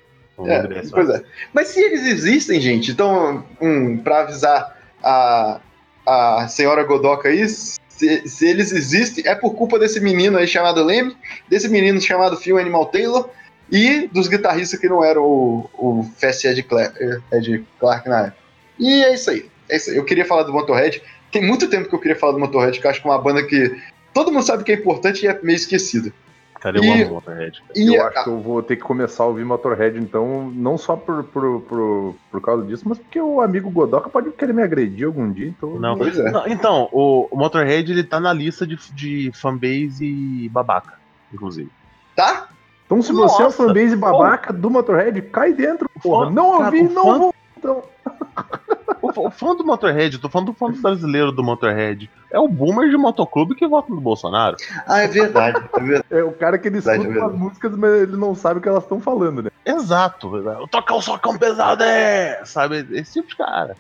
É, 0.45 0.61
pois 0.61 0.91
mais. 0.91 1.09
é. 1.09 1.23
Mas 1.53 1.67
se 1.69 1.81
eles 1.81 2.05
existem, 2.05 2.61
gente, 2.61 2.91
então, 2.91 3.43
um, 3.59 3.97
pra 3.97 4.19
avisar 4.21 4.77
a, 5.03 5.59
a 6.05 6.47
senhora 6.47 6.83
Godoka 6.83 7.27
aí, 7.27 7.47
se, 7.49 8.27
se 8.27 8.47
eles 8.47 8.71
existem, 8.71 9.27
é 9.27 9.33
por 9.33 9.55
culpa 9.55 9.79
desse 9.79 9.99
menino 9.99 10.37
aí 10.37 10.47
chamado 10.47 10.83
Leme, 10.83 11.17
desse 11.49 11.67
menino 11.67 11.99
chamado 11.99 12.37
Phil 12.37 12.57
Animal 12.59 12.85
Taylor 12.85 13.29
e 13.71 14.07
dos 14.13 14.27
guitarristas 14.27 14.79
que 14.79 14.87
não 14.87 15.03
eram 15.03 15.23
o, 15.23 15.69
o 15.73 16.03
Fast 16.19 16.47
Ed 16.47 16.61
Clark, 16.63 16.95
Ed 17.31 17.65
Clark 17.79 18.07
na 18.07 18.27
época. 18.27 18.37
E 18.79 19.03
é 19.03 19.13
isso 19.13 19.31
aí. 19.31 19.49
É 19.67 19.75
isso 19.77 19.89
aí. 19.89 19.97
Eu 19.97 20.05
queria 20.05 20.23
falar 20.25 20.43
do 20.43 20.53
Motorhead. 20.53 21.01
Tem 21.31 21.45
muito 21.45 21.69
tempo 21.69 21.89
que 21.89 21.95
eu 21.95 21.99
queria 21.99 22.15
falar 22.17 22.33
do 22.33 22.39
Motorhead, 22.39 22.79
que 22.79 22.85
eu 22.85 22.91
acho 22.91 23.01
que 23.01 23.07
é 23.07 23.11
uma 23.11 23.21
banda 23.21 23.43
que 23.45 23.75
todo 24.13 24.31
mundo 24.31 24.43
sabe 24.45 24.63
que 24.63 24.71
é 24.71 24.75
importante 24.75 25.23
e 25.25 25.27
é 25.27 25.39
meio 25.43 25.55
esquecida. 25.55 26.11
Cara, 26.59 26.77
eu 26.79 26.83
E- 26.83 26.89
amo 27.03 27.11
o 27.11 27.13
Motorhead. 27.15 27.61
E 27.75 27.93
eu 27.95 28.01
a- 28.03 28.07
acho 28.07 28.23
que 28.23 28.29
eu 28.31 28.39
vou 28.39 28.63
ter 28.63 28.77
que 28.77 28.81
começar 28.81 29.23
a 29.23 29.27
ouvir 29.27 29.45
Motorhead, 29.45 29.99
então, 29.99 30.49
não 30.55 30.75
só 30.77 30.95
por, 30.95 31.23
por, 31.25 31.61
por, 31.61 32.15
por 32.31 32.41
causa 32.41 32.65
disso, 32.65 32.83
mas 32.87 32.97
porque 32.97 33.21
o 33.21 33.41
amigo 33.41 33.69
Godoka 33.69 34.09
pode 34.09 34.31
querer 34.31 34.53
me 34.53 34.63
agredir 34.63 35.05
algum 35.05 35.31
dia, 35.31 35.47
então. 35.49 35.79
Não. 35.79 35.95
Pois 35.97 36.17
é. 36.17 36.31
Não, 36.31 36.47
então, 36.47 36.89
o, 36.91 37.27
Motorhead 37.33 37.91
ele 37.91 38.03
tá 38.03 38.19
na 38.19 38.33
lista 38.33 38.65
de, 38.65 38.75
de 38.93 39.31
fanbase 39.35 40.49
babaca, 40.49 40.93
inclusive. 41.33 41.69
Tá? 42.15 42.47
Então, 42.85 43.01
se 43.01 43.11
você 43.11 43.35
é 43.35 43.45
o 43.45 43.49
Nossa. 43.49 43.67
fanbase 43.67 43.95
babaca 43.95 44.51
do 44.53 44.69
Motorhead, 44.69 45.21
cai 45.23 45.53
dentro, 45.53 45.87
porra. 46.01 46.27
Fã- 46.27 46.31
Não 46.31 46.63
ouvi, 46.65 46.83
não 46.83 47.03
fã- 47.03 47.17
vou. 47.19 47.33
Então. 47.67 47.83
O, 48.99 49.27
o 49.27 49.29
fã 49.29 49.55
do 49.55 49.63
Motorhead, 49.63 50.15
eu 50.15 50.21
tô 50.21 50.27
falando 50.27 50.47
do 50.47 50.53
fã 50.53 50.71
brasileiro 50.71 51.31
do 51.31 51.43
Motorhead, 51.43 52.09
é 52.31 52.39
o 52.39 52.47
boomer 52.47 52.89
de 52.89 52.97
motoclube 52.97 53.53
que 53.53 53.67
vota 53.67 53.93
no 53.93 54.01
Bolsonaro. 54.01 54.57
Ah, 54.87 55.01
é 55.01 55.07
verdade. 55.07 55.63
É 55.71 55.79
verdade. 55.79 56.05
É 56.09 56.23
o 56.23 56.31
cara 56.31 56.57
que 56.57 56.67
ele 56.67 56.79
Verdade, 56.79 57.03
escuta 57.03 57.19
é 57.19 57.27
as 57.27 57.35
músicas, 57.35 57.75
mas 57.77 57.91
ele 58.01 58.17
não 58.17 58.33
sabe 58.33 58.59
o 58.59 58.61
que 58.61 58.67
elas 58.67 58.83
estão 58.83 58.99
falando, 58.99 59.43
né? 59.43 59.51
Exato. 59.63 60.31
Tocar 60.71 60.95
o 60.95 61.01
socão 61.01 61.37
pesado 61.37 61.83
é. 61.83 62.41
Sabe? 62.43 62.87
Esse 62.91 63.13
tipo 63.13 63.27
de 63.27 63.35
cara. 63.35 63.77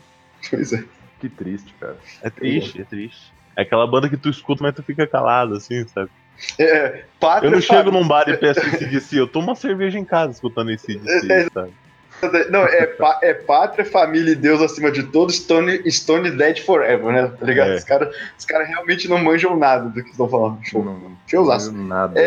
Pois 0.51 0.71
é. 0.71 0.83
Que 1.19 1.29
triste, 1.29 1.73
cara. 1.79 1.97
É 2.21 2.29
triste, 2.29 2.81
é 2.81 2.83
triste. 2.83 3.33
É 3.55 3.63
aquela 3.63 3.87
banda 3.87 4.07
que 4.07 4.17
tu 4.17 4.29
escuta, 4.29 4.63
mas 4.63 4.75
tu 4.75 4.83
fica 4.83 5.07
calado, 5.07 5.55
assim, 5.55 5.85
sabe? 5.87 6.11
É, 6.59 7.05
pátria, 7.19 7.47
Eu 7.47 7.51
não 7.51 7.61
chego 7.61 7.89
num 7.91 8.07
bar 8.07 8.29
e 8.29 8.37
peço 8.37 8.59
esse 8.59 8.85
DC, 8.85 9.19
eu 9.19 9.27
tomo 9.27 9.47
uma 9.47 9.55
cerveja 9.55 9.97
em 9.97 10.05
casa 10.05 10.33
escutando 10.33 10.69
esse 10.69 10.95
DC, 10.95 11.49
sabe? 11.51 11.73
Não, 12.49 12.61
é, 12.61 12.85
pá- 12.87 13.19
é 13.21 13.33
pátria, 13.33 13.85
família 13.85 14.31
e 14.31 14.35
Deus 14.35 14.61
acima 14.61 14.91
de 14.91 15.03
todos, 15.03 15.35
Stone, 15.35 15.89
Stone 15.91 16.31
Dead 16.31 16.59
Forever, 16.61 17.11
né? 17.13 17.31
Tá 17.39 17.45
ligado? 17.45 17.71
É. 17.71 17.75
Os 17.75 17.83
caras 17.83 18.15
os 18.37 18.45
cara 18.45 18.63
realmente 18.63 19.07
não 19.07 19.19
manjam 19.23 19.55
nada 19.55 19.89
do 19.89 20.03
que 20.03 20.09
estão 20.09 20.27
falando. 20.27 20.59
Show. 20.63 20.83
Não, 20.83 21.17
Showzaço. 21.27 21.71
não 21.71 21.83
nada. 21.83 22.19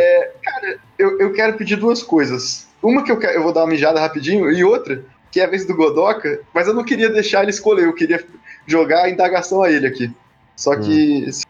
Eu, 0.99 1.19
eu 1.21 1.33
quero 1.33 1.55
pedir 1.55 1.77
duas 1.77 2.03
coisas. 2.03 2.69
Uma 2.83 3.03
que 3.03 3.11
eu, 3.11 3.19
quero, 3.19 3.35
eu 3.35 3.43
vou 3.43 3.53
dar 3.53 3.63
uma 3.63 3.67
mijada 3.71 3.99
rapidinho, 4.01 4.51
e 4.53 4.63
outra, 4.63 5.03
que 5.31 5.41
é 5.41 5.45
a 5.45 5.49
vez 5.49 5.67
do 5.67 5.75
Godoka, 5.75 6.41
mas 6.55 6.67
eu 6.69 6.75
não 6.75 6.85
queria 6.85 7.11
deixar 7.11 7.43
ele 7.43 7.51
escolher, 7.51 7.85
eu 7.85 7.93
queria 7.93 8.25
jogar 8.67 9.05
a 9.05 9.11
indagação 9.11 9.63
a 9.63 9.71
ele 9.71 9.87
aqui. 9.87 10.11
Só 10.57 10.77
que. 10.77 11.27
se- 11.33 11.45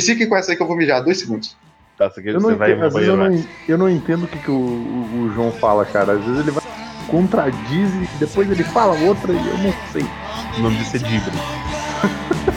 Fiquem 0.00 0.28
com 0.28 0.36
essa 0.36 0.52
aí 0.52 0.56
que 0.56 0.62
eu 0.62 0.66
vou 0.68 0.76
mijar, 0.76 1.02
dois 1.02 1.18
segundos. 1.18 1.56
Tá, 1.98 2.08
você, 2.08 2.22
quer, 2.22 2.30
Eu 2.30 2.34
não 2.34 2.50
você 2.50 2.54
vai 2.54 2.70
entendo, 2.70 2.84
às 2.86 2.94
vezes 2.94 3.08
eu 3.08 3.16
banheiro, 3.16 3.36
não, 3.36 3.42
vai. 3.42 3.56
eu 3.68 3.78
não 3.78 3.90
entendo 3.90 4.24
o 4.24 4.28
que, 4.28 4.38
que 4.38 4.50
o, 4.50 4.54
o- 4.54 5.20
o 5.22 5.30
João 5.32 5.50
fala, 5.52 5.84
cara. 5.84 6.12
Às 6.12 6.24
vezes 6.24 6.40
ele 6.40 6.50
vai 6.52 6.60
contradiz 7.10 7.90
e 7.94 8.08
depois 8.18 8.50
ele 8.50 8.64
fala 8.64 8.98
outra 9.00 9.32
e 9.32 9.36
eu 9.36 9.58
não 9.58 9.74
sei. 9.92 10.06
O 10.56 10.62
nome 10.62 10.76
disso 10.76 10.96
é 10.96 10.98
Dibre. 11.00 11.32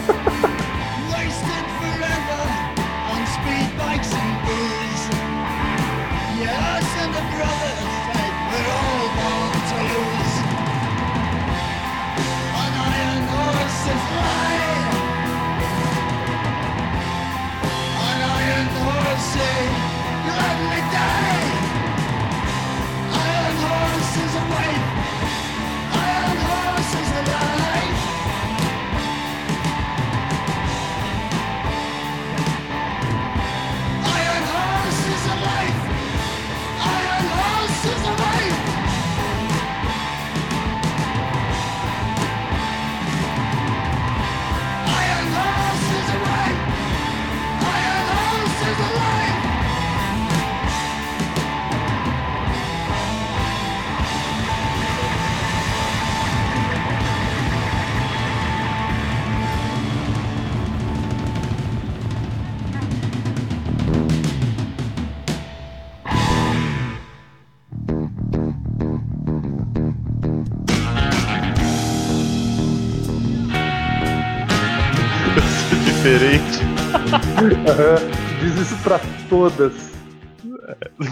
pra 78.84 79.00
todas. 79.28 79.72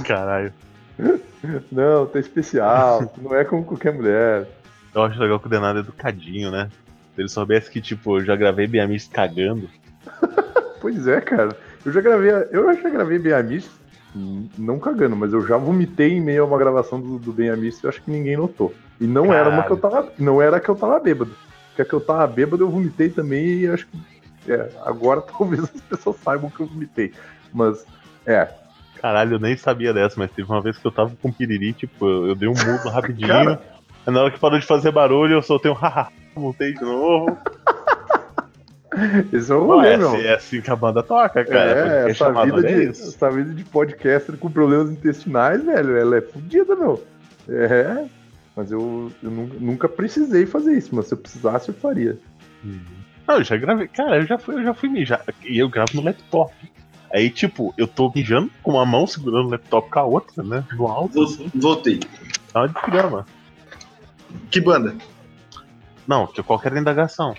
Caralho. 0.07 0.53
Não, 1.73 2.07
tá 2.07 2.21
especial. 2.21 3.11
não 3.21 3.35
é 3.35 3.45
como 3.45 3.65
qualquer 3.65 3.95
mulher. 3.95 4.47
Eu 4.95 5.03
acho 5.03 5.19
legal 5.19 5.41
que 5.41 5.47
o 5.47 5.51
Denado 5.51 5.79
é 5.79 5.83
educadinho, 5.83 6.51
né? 6.51 6.69
Se 7.15 7.23
ele 7.23 7.29
soubesse 7.29 7.71
que, 7.71 7.81
tipo, 7.81 8.19
eu 8.19 8.25
já 8.25 8.37
gravei 8.37 8.67
Biamis 8.67 9.09
cagando. 9.09 9.69
Pois 10.81 11.07
é, 11.07 11.21
cara. 11.21 11.57
Eu 11.87 11.93
já 11.93 12.01
gravei, 12.01 12.31
eu 12.51 12.75
já 12.75 12.91
gravei 12.91 13.17
Bem 13.17 13.33
Amis, 13.33 13.71
não 14.59 14.81
cagando, 14.81 15.15
mas 15.15 15.33
eu 15.33 15.47
já 15.47 15.57
vomitei 15.57 16.15
em 16.15 16.21
meio 16.21 16.43
a 16.43 16.47
uma 16.47 16.59
gravação 16.59 17.01
do, 17.01 17.21
do 17.21 17.33
Bem 17.33 17.51
Amis 17.51 17.81
e 17.81 17.87
acho 17.87 18.03
que 18.03 18.11
ninguém 18.11 18.37
notou. 18.37 18.75
E 19.01 19.07
não 19.07 19.33
era 19.33 19.49
uma 19.49 19.63
que 19.63 19.71
eu 19.71 19.77
tava, 19.77 20.13
não 20.19 20.43
era 20.43 20.59
que 20.59 20.69
eu 20.69 20.75
tava 20.75 20.99
bêbado. 20.99 21.37
Porque 21.69 21.83
a 21.83 21.85
que 21.85 21.93
eu 21.93 22.01
tava 22.01 22.27
bêbado 22.27 22.65
eu 22.65 22.69
vomitei 22.69 23.11
também 23.11 23.61
e 23.61 23.69
acho 23.69 23.87
que 23.87 24.53
é, 24.53 24.71
agora 24.85 25.21
talvez 25.39 25.63
as 25.63 25.81
pessoas 25.83 26.17
saibam 26.17 26.51
que 26.51 26.61
eu 26.61 26.67
vomitei. 26.67 27.13
Mas 27.53 27.85
é, 28.27 28.49
Caralho, 29.01 29.35
eu 29.35 29.39
nem 29.41 29.57
sabia 29.57 29.93
dessa, 29.93 30.15
mas 30.17 30.31
teve 30.31 30.49
uma 30.49 30.61
vez 30.63 30.79
que 30.79 30.87
eu 30.87 30.93
tava 30.93 31.11
com 31.21 31.33
piriri, 31.33 31.73
tipo, 31.73 32.07
eu, 32.09 32.29
eu 32.29 32.35
dei 32.37 32.49
um 32.49 32.55
mudo 32.55 32.89
rapidinho. 32.91 33.29
Cara. 33.29 33.61
Na 34.07 34.23
hora 34.23 34.31
que 34.31 34.39
parou 34.39 34.59
de 34.59 34.67
fazer 34.67 34.93
barulho, 34.93 35.35
eu 35.35 35.43
soltei 35.43 35.71
um 35.71 35.75
haha, 35.75 36.09
voltei 36.35 36.73
de 36.73 36.81
novo. 36.83 37.37
esse 39.33 39.51
é 39.51 39.55
o 39.55 39.61
Pô, 39.61 39.75
rolê, 39.75 39.89
é, 39.95 39.97
meu. 39.97 40.09
assim, 40.09 40.23
é 40.23 40.35
assim 40.35 40.61
que 40.61 40.71
a 40.71 40.77
banda 40.77 41.03
toca, 41.03 41.45
cara. 41.45 42.05
É, 42.07 42.11
essa 42.11 42.31
vida, 42.45 42.63
de, 42.63 42.91
isso. 42.91 43.09
essa 43.09 43.31
vida 43.31 43.53
de 43.55 43.65
podcaster 43.65 44.37
com 44.37 44.51
problemas 44.51 44.91
intestinais, 44.91 45.65
velho, 45.65 45.97
ela 45.97 46.17
é 46.19 46.21
fodida, 46.21 46.77
meu. 46.77 47.03
É, 47.49 48.05
mas 48.55 48.71
eu, 48.71 49.11
eu 49.23 49.31
nu- 49.31 49.51
nunca 49.59 49.89
precisei 49.89 50.47
fazer 50.47 50.75
isso, 50.75 50.95
mas 50.95 51.07
se 51.07 51.15
eu 51.15 51.19
precisasse 51.19 51.69
eu 51.71 51.75
faria. 51.75 52.17
Não, 53.27 53.37
eu 53.39 53.45
já 53.45 53.57
gravei. 53.57 53.89
Cara, 53.89 54.19
eu 54.19 54.27
já 54.27 54.39
fui, 54.39 54.55
eu 54.57 54.63
já 54.63 54.75
fui 54.75 54.89
mijar. 54.89 55.23
E 55.45 55.59
eu 55.59 55.69
gravo 55.69 55.91
no 55.95 56.03
laptop. 56.03 56.53
Aí, 57.13 57.29
tipo, 57.29 57.75
eu 57.77 57.87
tô 57.87 58.11
mijando 58.15 58.51
com 58.63 58.73
uma 58.73 58.87
mão 58.87 59.07
segurando 59.07 59.49
o 59.49 59.51
laptop 59.51 59.91
com 59.91 59.99
a 59.99 60.05
outra, 60.05 60.43
né? 60.43 60.65
No 60.73 60.87
alto, 60.87 61.23
assim. 61.23 61.51
Voltei. 61.55 62.01
Tá 62.53 62.61
uma 62.61 62.69
desgrama. 62.69 63.27
Que 64.51 64.61
banda? 64.61 64.97
Não, 66.07 66.27
que 66.27 66.43
qualquer 66.43 66.75
indagação. 66.75 67.35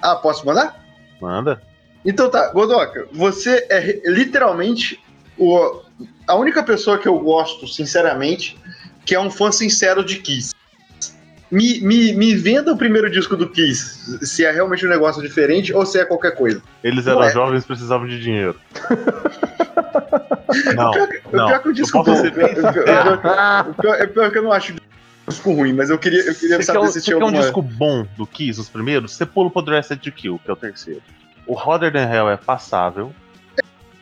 Ah, 0.00 0.14
posso 0.14 0.46
mandar? 0.46 0.80
Manda. 1.20 1.60
Então 2.04 2.30
tá, 2.30 2.52
Godoka, 2.52 3.08
você 3.12 3.66
é 3.68 4.00
literalmente 4.08 5.02
o, 5.36 5.82
a 6.26 6.36
única 6.36 6.62
pessoa 6.62 6.98
que 6.98 7.08
eu 7.08 7.18
gosto, 7.18 7.66
sinceramente, 7.66 8.56
que 9.04 9.14
é 9.14 9.20
um 9.20 9.30
fã 9.30 9.50
sincero 9.50 10.04
de 10.04 10.18
Kiss. 10.18 10.54
Me, 11.50 11.80
me, 11.80 12.12
me 12.12 12.34
venda 12.34 12.72
o 12.72 12.76
primeiro 12.76 13.10
disco 13.10 13.34
do 13.36 13.48
Kiss, 13.48 14.18
se 14.26 14.44
é 14.44 14.50
realmente 14.52 14.84
um 14.86 14.90
negócio 14.90 15.22
diferente 15.22 15.72
ou 15.72 15.86
se 15.86 15.98
é 15.98 16.04
qualquer 16.04 16.32
coisa. 16.36 16.62
Eles 16.84 17.06
eram 17.06 17.20
Ué. 17.20 17.30
jovens 17.30 17.64
e 17.64 17.66
precisavam 17.66 18.06
de 18.06 18.20
dinheiro. 18.20 18.54
não, 20.76 20.90
O 20.90 21.36
não. 21.36 21.46
pior 21.46 21.62
que 21.62 21.68
o 21.68 21.72
disco 21.72 22.02
bom. 22.02 22.16
ser 22.16 22.30
bem 22.32 22.46
o 22.52 22.72
pior- 22.72 23.14
o 23.14 23.18
pior- 23.18 23.66
o 23.70 23.74
pior- 23.74 23.94
é 23.94 24.06
pior 24.06 24.30
que 24.30 24.38
eu 24.38 24.42
não 24.42 24.52
acho 24.52 24.74
o 24.74 25.30
disco 25.30 25.52
ruim, 25.52 25.72
mas 25.72 25.90
eu 25.90 25.98
queria, 25.98 26.20
eu 26.20 26.34
queria 26.34 26.56
Você 26.56 26.58
quer, 26.58 26.62
saber 26.64 26.78
um, 26.80 26.86
se 26.86 26.92
você 26.94 27.00
tinha 27.00 27.16
quer 27.16 27.22
um 27.22 27.26
alguma. 27.26 27.42
disco 27.42 27.62
bom 27.62 28.06
do 28.16 28.26
Kiss, 28.26 28.60
os 28.60 28.68
primeiros? 28.68 29.14
Você 29.14 29.26
pula 29.26 29.50
pro 29.50 29.62
Dressed 29.62 30.00
to 30.02 30.12
Kill, 30.12 30.40
que 30.44 30.50
é 30.50 30.52
o 30.52 30.56
terceiro. 30.56 31.02
O 31.46 31.54
Hotter 31.54 31.92
Than 31.92 32.10
Hell 32.12 32.28
é 32.30 32.36
passável. 32.36 33.12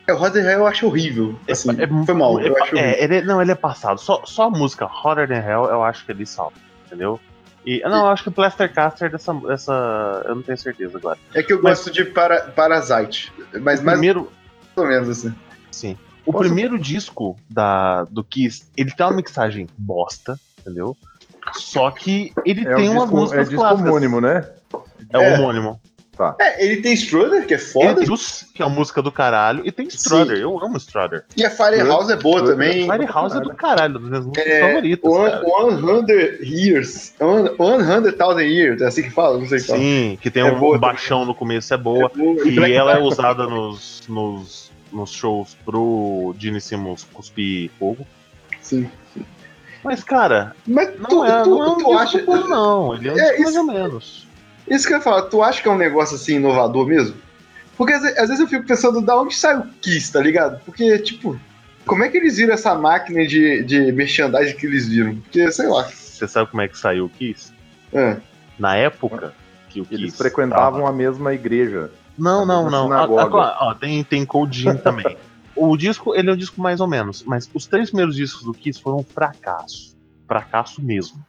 É, 0.08 0.12
o 0.12 0.16
Roder 0.16 0.44
Hell 0.44 0.60
eu 0.60 0.66
acho 0.68 0.86
horrível. 0.86 1.36
Assim, 1.50 1.68
foi 2.04 2.14
mal, 2.14 2.38
é, 2.40 2.46
eu 2.48 2.52
acho 2.62 2.74
horrível. 2.76 2.90
é, 2.92 3.02
ele, 3.04 3.22
não, 3.22 3.42
ele 3.42 3.50
é 3.50 3.54
passado. 3.56 4.00
Só, 4.00 4.22
só 4.24 4.44
a 4.44 4.50
música 4.50 4.86
Hotter 4.86 5.26
Than 5.28 5.40
Hell 5.40 5.64
eu 5.64 5.82
acho 5.82 6.04
que 6.06 6.12
ele 6.12 6.24
salva, 6.26 6.52
entendeu? 6.86 7.18
E, 7.66 7.80
não, 7.80 8.06
acho 8.06 8.22
que 8.22 8.28
o 8.28 8.32
Plaster 8.32 8.72
Caster 8.72 9.10
dessa, 9.10 9.34
dessa. 9.34 10.22
Eu 10.26 10.36
não 10.36 10.42
tenho 10.42 10.56
certeza 10.56 10.96
agora. 10.98 11.18
É 11.34 11.42
que 11.42 11.52
eu 11.52 11.60
Mas- 11.60 11.78
gosto 11.78 11.90
de 11.92 12.04
para, 12.04 12.42
Parasite, 12.52 13.32
mas 13.60 13.82
mais 13.82 13.98
primeiro. 13.98 14.30
ou 14.76 14.86
menos 14.86 15.08
assim. 15.08 15.34
Sim. 15.72 15.98
O 16.24 16.32
Posso- 16.32 16.44
primeiro 16.44 16.78
disco 16.78 17.36
da, 17.50 18.04
do 18.04 18.22
Kiss, 18.22 18.66
ele 18.76 18.90
tem 18.92 19.04
uma 19.06 19.16
mixagem 19.16 19.66
bosta, 19.76 20.38
entendeu? 20.60 20.96
Só 21.54 21.90
que 21.90 22.32
ele 22.44 22.66
É, 22.66 22.74
tem 22.74 22.88
um 22.88 22.92
umas 22.92 23.02
disco, 23.04 23.16
é 23.16 23.20
músicas 23.20 23.48
clássicas. 23.48 23.88
homônimo, 23.88 24.20
né? 24.20 24.48
É, 25.12 25.18
É. 25.22 25.34
homônimo. 25.38 25.80
É, 26.40 26.64
ele 26.64 26.80
tem 26.82 26.92
Strutter, 26.94 27.46
que 27.46 27.54
é 27.54 27.56
Ele 27.56 27.64
foda, 27.64 27.94
tem 27.96 28.06
Juice, 28.06 28.46
que 28.52 28.62
é 28.62 28.64
a 28.66 28.68
música 28.68 29.02
do 29.02 29.12
caralho, 29.12 29.62
e 29.66 29.70
tem 29.72 29.86
Strutter. 29.88 30.36
Eu 30.38 30.58
amo 30.64 30.76
Strutter. 30.78 31.24
e 31.36 31.44
a 31.44 31.50
Firehouse 31.50 32.12
é 32.12 32.16
boa 32.16 32.44
também. 32.44 32.90
Firehouse 32.90 33.36
é 33.36 33.40
do 33.40 33.54
caralho, 33.54 33.94
das 33.94 34.02
minhas 34.02 34.24
músicas 34.24 34.46
É, 34.46 34.60
favoritas. 34.66 35.12
One, 35.12 36.06
100 36.06 36.38
Years. 36.42 37.14
One- 37.20 37.50
100,000 37.56 38.40
Years, 38.40 38.80
é 38.82 38.86
assim 38.86 39.02
que 39.02 39.10
fala? 39.10 39.38
Não 39.38 39.46
sei 39.46 39.60
qual. 39.62 39.78
Sim, 39.78 40.18
que 40.20 40.30
tem 40.30 40.42
É 40.42 40.46
um 40.52 40.58
boa 40.58 40.78
baixão 40.78 41.24
no 41.24 41.34
começo, 41.34 41.72
é 41.74 41.76
boa. 41.76 42.10
É 42.14 42.16
boa. 42.18 42.48
E 42.48 42.72
ela 42.72 42.92
é 42.92 42.98
usada 43.02 43.46
nos, 43.46 44.02
nos, 44.08 44.70
nos 44.92 45.10
shows 45.12 45.56
pro 45.64 46.34
Gene 46.38 46.60
Simmons 46.60 47.06
cuspir 47.12 47.70
fogo. 47.78 48.06
Sim. 48.60 48.88
Mas, 49.84 50.02
cara, 50.02 50.56
Mas 50.66 50.98
não 50.98 51.08
tu, 51.08 51.24
é, 51.24 51.42
tu, 51.42 51.50
não 51.50 51.64
é 51.64 51.68
um 51.68 51.76
tu 51.76 51.92
acha. 51.92 52.22
bom, 52.24 52.36
não. 52.48 52.94
Ele 52.94 53.08
é 53.10 53.12
É, 53.12 53.38
mais 53.38 53.50
isso- 53.50 53.58
ou 53.60 53.64
menos. 53.66 54.25
Isso 54.68 54.86
que 54.86 54.92
eu 54.92 54.98
ia 54.98 55.02
falar, 55.02 55.22
tu 55.22 55.42
acha 55.42 55.62
que 55.62 55.68
é 55.68 55.70
um 55.70 55.76
negócio 55.78 56.16
assim 56.16 56.36
inovador 56.36 56.86
mesmo? 56.86 57.16
Porque 57.76 57.92
às 57.92 58.02
ve- 58.02 58.18
às 58.18 58.28
vezes 58.28 58.40
eu 58.40 58.48
fico 58.48 58.66
pensando 58.66 59.00
da 59.00 59.18
onde 59.20 59.34
sai 59.34 59.58
o 59.58 59.66
Kiss, 59.80 60.10
tá 60.12 60.20
ligado? 60.20 60.60
Porque, 60.64 60.98
tipo, 60.98 61.38
como 61.86 62.02
é 62.02 62.08
que 62.08 62.16
eles 62.16 62.36
viram 62.38 62.54
essa 62.54 62.74
máquina 62.74 63.26
de, 63.26 63.62
de 63.64 63.92
merchandising 63.92 64.56
que 64.56 64.66
eles 64.66 64.88
viram? 64.88 65.16
Porque, 65.16 65.50
sei 65.52 65.68
lá. 65.68 65.84
Você 65.84 66.26
sabe 66.26 66.50
como 66.50 66.62
é 66.62 66.68
que 66.68 66.78
saiu 66.78 67.04
o 67.04 67.08
Kiss? 67.10 67.52
É. 67.92 68.16
Na 68.58 68.74
época, 68.76 69.34
que 69.68 69.80
o 69.82 69.86
Eles 69.90 70.06
Kiss 70.12 70.16
frequentavam 70.16 70.80
tava. 70.80 70.88
a 70.88 70.92
mesma 70.92 71.34
igreja. 71.34 71.90
Não, 72.18 72.46
não, 72.46 72.70
não. 72.70 72.90
ah, 72.92 73.58
ó, 73.60 73.74
tem, 73.74 74.02
tem 74.02 74.24
Cold 74.24 74.58
Gin 74.58 74.78
também. 74.78 75.16
o 75.54 75.76
disco, 75.76 76.14
ele 76.14 76.30
é 76.30 76.32
um 76.32 76.36
disco 76.36 76.60
mais 76.60 76.80
ou 76.80 76.86
menos, 76.86 77.22
mas 77.24 77.48
os 77.52 77.66
três 77.66 77.90
primeiros 77.90 78.16
discos 78.16 78.42
do 78.42 78.54
Kiss 78.54 78.80
foram 78.80 78.98
um 79.00 79.04
fracasso. 79.04 79.94
Fracasso 80.26 80.82
mesmo. 80.82 81.22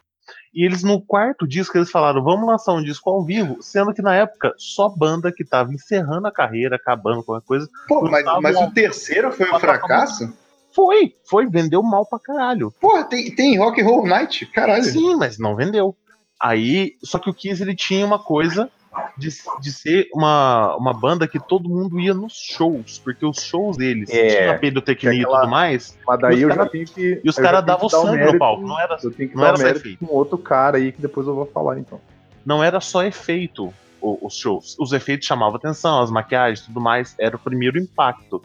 E 0.54 0.66
eles, 0.66 0.84
no 0.84 1.02
quarto 1.02 1.48
disco, 1.48 1.78
eles 1.78 1.92
falaram, 1.92 2.24
vamos 2.24 2.48
lançar 2.48 2.74
um 2.74 2.84
disco 2.84 3.10
ao 3.10 3.24
vivo, 3.24 3.58
sendo 3.62 3.94
que 3.94 4.02
na 4.02 4.16
época, 4.16 4.54
só 4.58 4.90
banda 4.90 5.32
que 5.32 5.46
tava 5.46 5.74
encerrando 5.74 6.28
a 6.28 6.32
carreira, 6.32 6.76
acabando 6.76 7.18
com 7.18 7.34
qualquer 7.34 7.48
coisa, 7.48 7.70
Pô, 7.88 8.02
mas, 8.10 8.26
mas 8.42 8.58
o 8.58 8.72
terceiro 8.72 9.32
foi 9.32 9.52
um 9.52 9.60
fracasso? 9.60 10.34
foi, 10.78 11.16
foi, 11.26 11.48
vendeu 11.48 11.82
mal 11.82 12.06
pra 12.06 12.20
caralho. 12.20 12.72
Porra, 12.80 13.04
tem, 13.04 13.34
tem 13.34 13.58
Rock 13.58 13.82
and 13.82 13.86
Roll 13.86 14.06
Night? 14.06 14.46
Caralho. 14.48 14.84
Sim, 14.84 15.16
mas 15.16 15.40
não 15.40 15.56
vendeu. 15.56 15.96
Aí, 16.40 16.94
só 17.04 17.18
que 17.18 17.30
o 17.30 17.34
Kiss 17.34 17.64
ele 17.64 17.76
tinha 17.76 18.06
uma 18.06 18.20
coisa 18.20 18.70
de, 19.18 19.30
de 19.62 19.72
ser 19.72 20.08
uma, 20.14 20.76
uma 20.78 20.94
banda 20.94 21.28
que 21.28 21.40
todo 21.40 21.68
mundo 21.70 22.00
ia 22.00 22.14
nos 22.14 22.34
shows, 22.34 23.00
porque 23.00 23.26
os 23.26 23.42
shows 23.42 23.78
deles 23.78 24.10
É, 24.10 24.28
tinha 24.46 24.60
pedotecnia 24.60 25.12
tinha 25.12 25.24
e 25.24 25.26
tudo 25.26 25.48
mais, 25.48 25.98
Mas 26.08 26.20
daí 26.20 26.42
eu 26.42 26.50
cara- 26.50 26.64
já 26.64 26.70
tenho 26.70 26.86
que. 26.86 27.22
e 27.24 27.30
os 27.30 27.36
caras 27.36 27.66
davam 27.66 27.90
sangue 27.90 28.06
no 28.08 28.14
mérito- 28.18 28.38
palco, 28.40 28.62
não 28.68 28.80
era, 28.80 28.98
Eu 29.04 29.12
tenho 29.12 29.30
que 29.30 29.36
não 29.36 29.42
dar 29.44 29.50
era 29.50 29.58
mérito 29.58 29.80
efeito. 29.80 30.06
com 30.06 30.14
outro 30.14 30.38
cara 30.38 30.78
aí 30.78 30.92
que 30.92 31.02
depois 31.02 31.26
eu 31.28 31.36
vou 31.36 31.46
falar 31.46 31.80
então. 31.80 32.00
não 32.46 32.64
era 32.64 32.80
só 32.80 33.04
efeito 33.04 33.74
os 34.02 34.36
shows. 34.38 34.76
Os 34.80 34.94
efeitos 34.94 35.28
chamavam 35.28 35.56
atenção, 35.58 36.02
as 36.02 36.10
maquiagens 36.12 36.62
tudo 36.66 36.80
mais, 36.80 37.14
era 37.20 37.36
o 37.36 37.40
primeiro 37.40 37.78
impacto. 37.78 38.42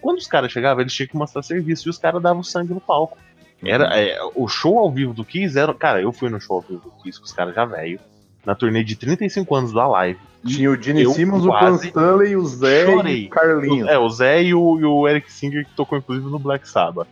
Quando 0.00 0.18
os 0.18 0.26
caras 0.26 0.52
chegavam, 0.52 0.80
eles 0.82 0.92
tinham 0.92 1.08
que 1.08 1.16
mostrar 1.16 1.42
serviço 1.42 1.88
e 1.88 1.90
os 1.90 1.96
caras 1.96 2.22
davam 2.22 2.42
sangue 2.42 2.74
no 2.74 2.80
palco. 2.80 3.16
Era, 3.64 3.98
é, 3.98 4.18
o 4.34 4.46
show 4.46 4.78
ao 4.78 4.90
vivo 4.92 5.14
do 5.14 5.24
Kiss 5.24 5.58
era. 5.58 5.72
Cara, 5.72 6.02
eu 6.02 6.12
fui 6.12 6.28
no 6.28 6.38
show 6.38 6.56
ao 6.56 6.62
vivo 6.62 6.80
do 6.82 6.90
Kiss 7.02 7.18
com 7.18 7.24
os 7.24 7.32
caras 7.32 7.54
já 7.54 7.64
velho, 7.64 7.98
na 8.46 8.54
turnê 8.54 8.82
de 8.84 8.94
35 8.96 9.54
anos 9.54 9.72
da 9.72 9.86
live. 9.88 10.18
Tinha 10.46 10.70
o 10.70 10.80
Gene 10.80 11.04
Simmons, 11.12 11.44
o 11.44 11.50
Pan 11.50 11.74
Stanley, 11.74 12.36
o 12.36 12.46
Zé 12.46 12.86
chorei. 12.86 13.24
e 13.24 13.26
o 13.26 13.30
Carlinhos. 13.30 13.88
É, 13.88 13.98
o 13.98 14.08
Zé 14.08 14.42
e 14.44 14.54
o, 14.54 14.78
e 14.78 14.84
o 14.84 15.08
Eric 15.08 15.30
Singer, 15.32 15.66
que 15.66 15.74
tocou 15.74 15.98
inclusive 15.98 16.30
no 16.30 16.38
Black 16.38 16.68
Sabbath. 16.68 17.08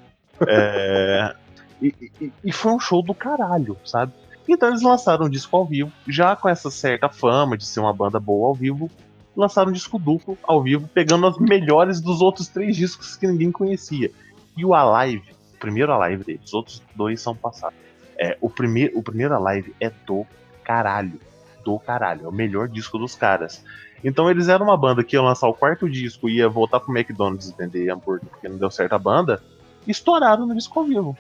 É, 0.47 1.35
e, 1.82 1.93
e- 2.20 2.32
e 2.45 2.53
foi 2.53 2.72
um 2.72 2.78
show 2.78 3.03
do 3.03 3.12
caralho, 3.12 3.76
sabe? 3.85 4.12
Então 4.49 4.68
eles 4.68 4.82
lançaram 4.82 5.26
um 5.26 5.28
disco 5.28 5.57
ao 5.57 5.64
vivo, 5.64 5.91
já 6.07 6.37
com 6.37 6.49
essa 6.49 6.70
certa 6.70 7.09
fama 7.09 7.57
de 7.57 7.66
ser 7.66 7.80
uma 7.80 7.93
banda 7.93 8.20
boa 8.20 8.49
ao 8.49 8.55
vivo, 8.55 8.89
lançaram 9.37 9.70
um 9.70 9.72
disco 9.72 9.99
duplo 9.99 10.39
ao 10.45 10.62
vivo, 10.62 10.89
pegando 10.95 11.26
as 11.26 11.37
melhores 11.39 12.01
dos 12.01 12.20
outros 12.20 12.47
três 12.47 12.76
discos 12.76 13.16
que 13.16 13.26
ninguém 13.26 13.51
conhecia. 13.51 14.11
E 14.57 14.64
o 14.64 14.72
Alive, 14.74 15.32
o 15.55 15.59
primeiro 15.59 15.93
Alive 15.93 16.22
deles, 16.22 16.43
os 16.45 16.55
outros 16.55 16.82
dois 16.95 17.20
são 17.20 17.35
passados. 17.35 17.76
É, 18.16 18.37
o, 18.41 18.49
primeiro, 18.49 18.97
o 18.97 19.03
primeiro 19.03 19.35
Alive 19.35 19.74
é 19.80 19.91
do 20.07 20.24
caralho. 20.64 21.20
Do 21.64 21.78
caralho. 21.78 22.24
É 22.24 22.28
o 22.28 22.32
melhor 22.32 22.68
disco 22.68 22.98
dos 22.98 23.14
caras. 23.14 23.64
Então 24.02 24.30
eles 24.30 24.48
eram 24.48 24.66
uma 24.66 24.76
banda 24.76 25.02
que 25.02 25.16
ia 25.16 25.22
lançar 25.22 25.48
o 25.48 25.54
quarto 25.54 25.88
disco 25.88 26.28
e 26.28 26.36
ia 26.36 26.48
voltar 26.48 26.80
pro 26.80 26.94
McDonald's 26.94 27.50
vender 27.56 27.90
hambúrguer 27.90 28.28
porque 28.28 28.48
não 28.48 28.58
deu 28.58 28.70
certo 28.70 28.92
a 28.94 28.98
banda. 28.98 29.42
E 29.86 29.90
estouraram 29.90 30.46
no 30.46 30.54
disco 30.54 30.78
ao 30.78 30.86
vivo. 30.86 31.16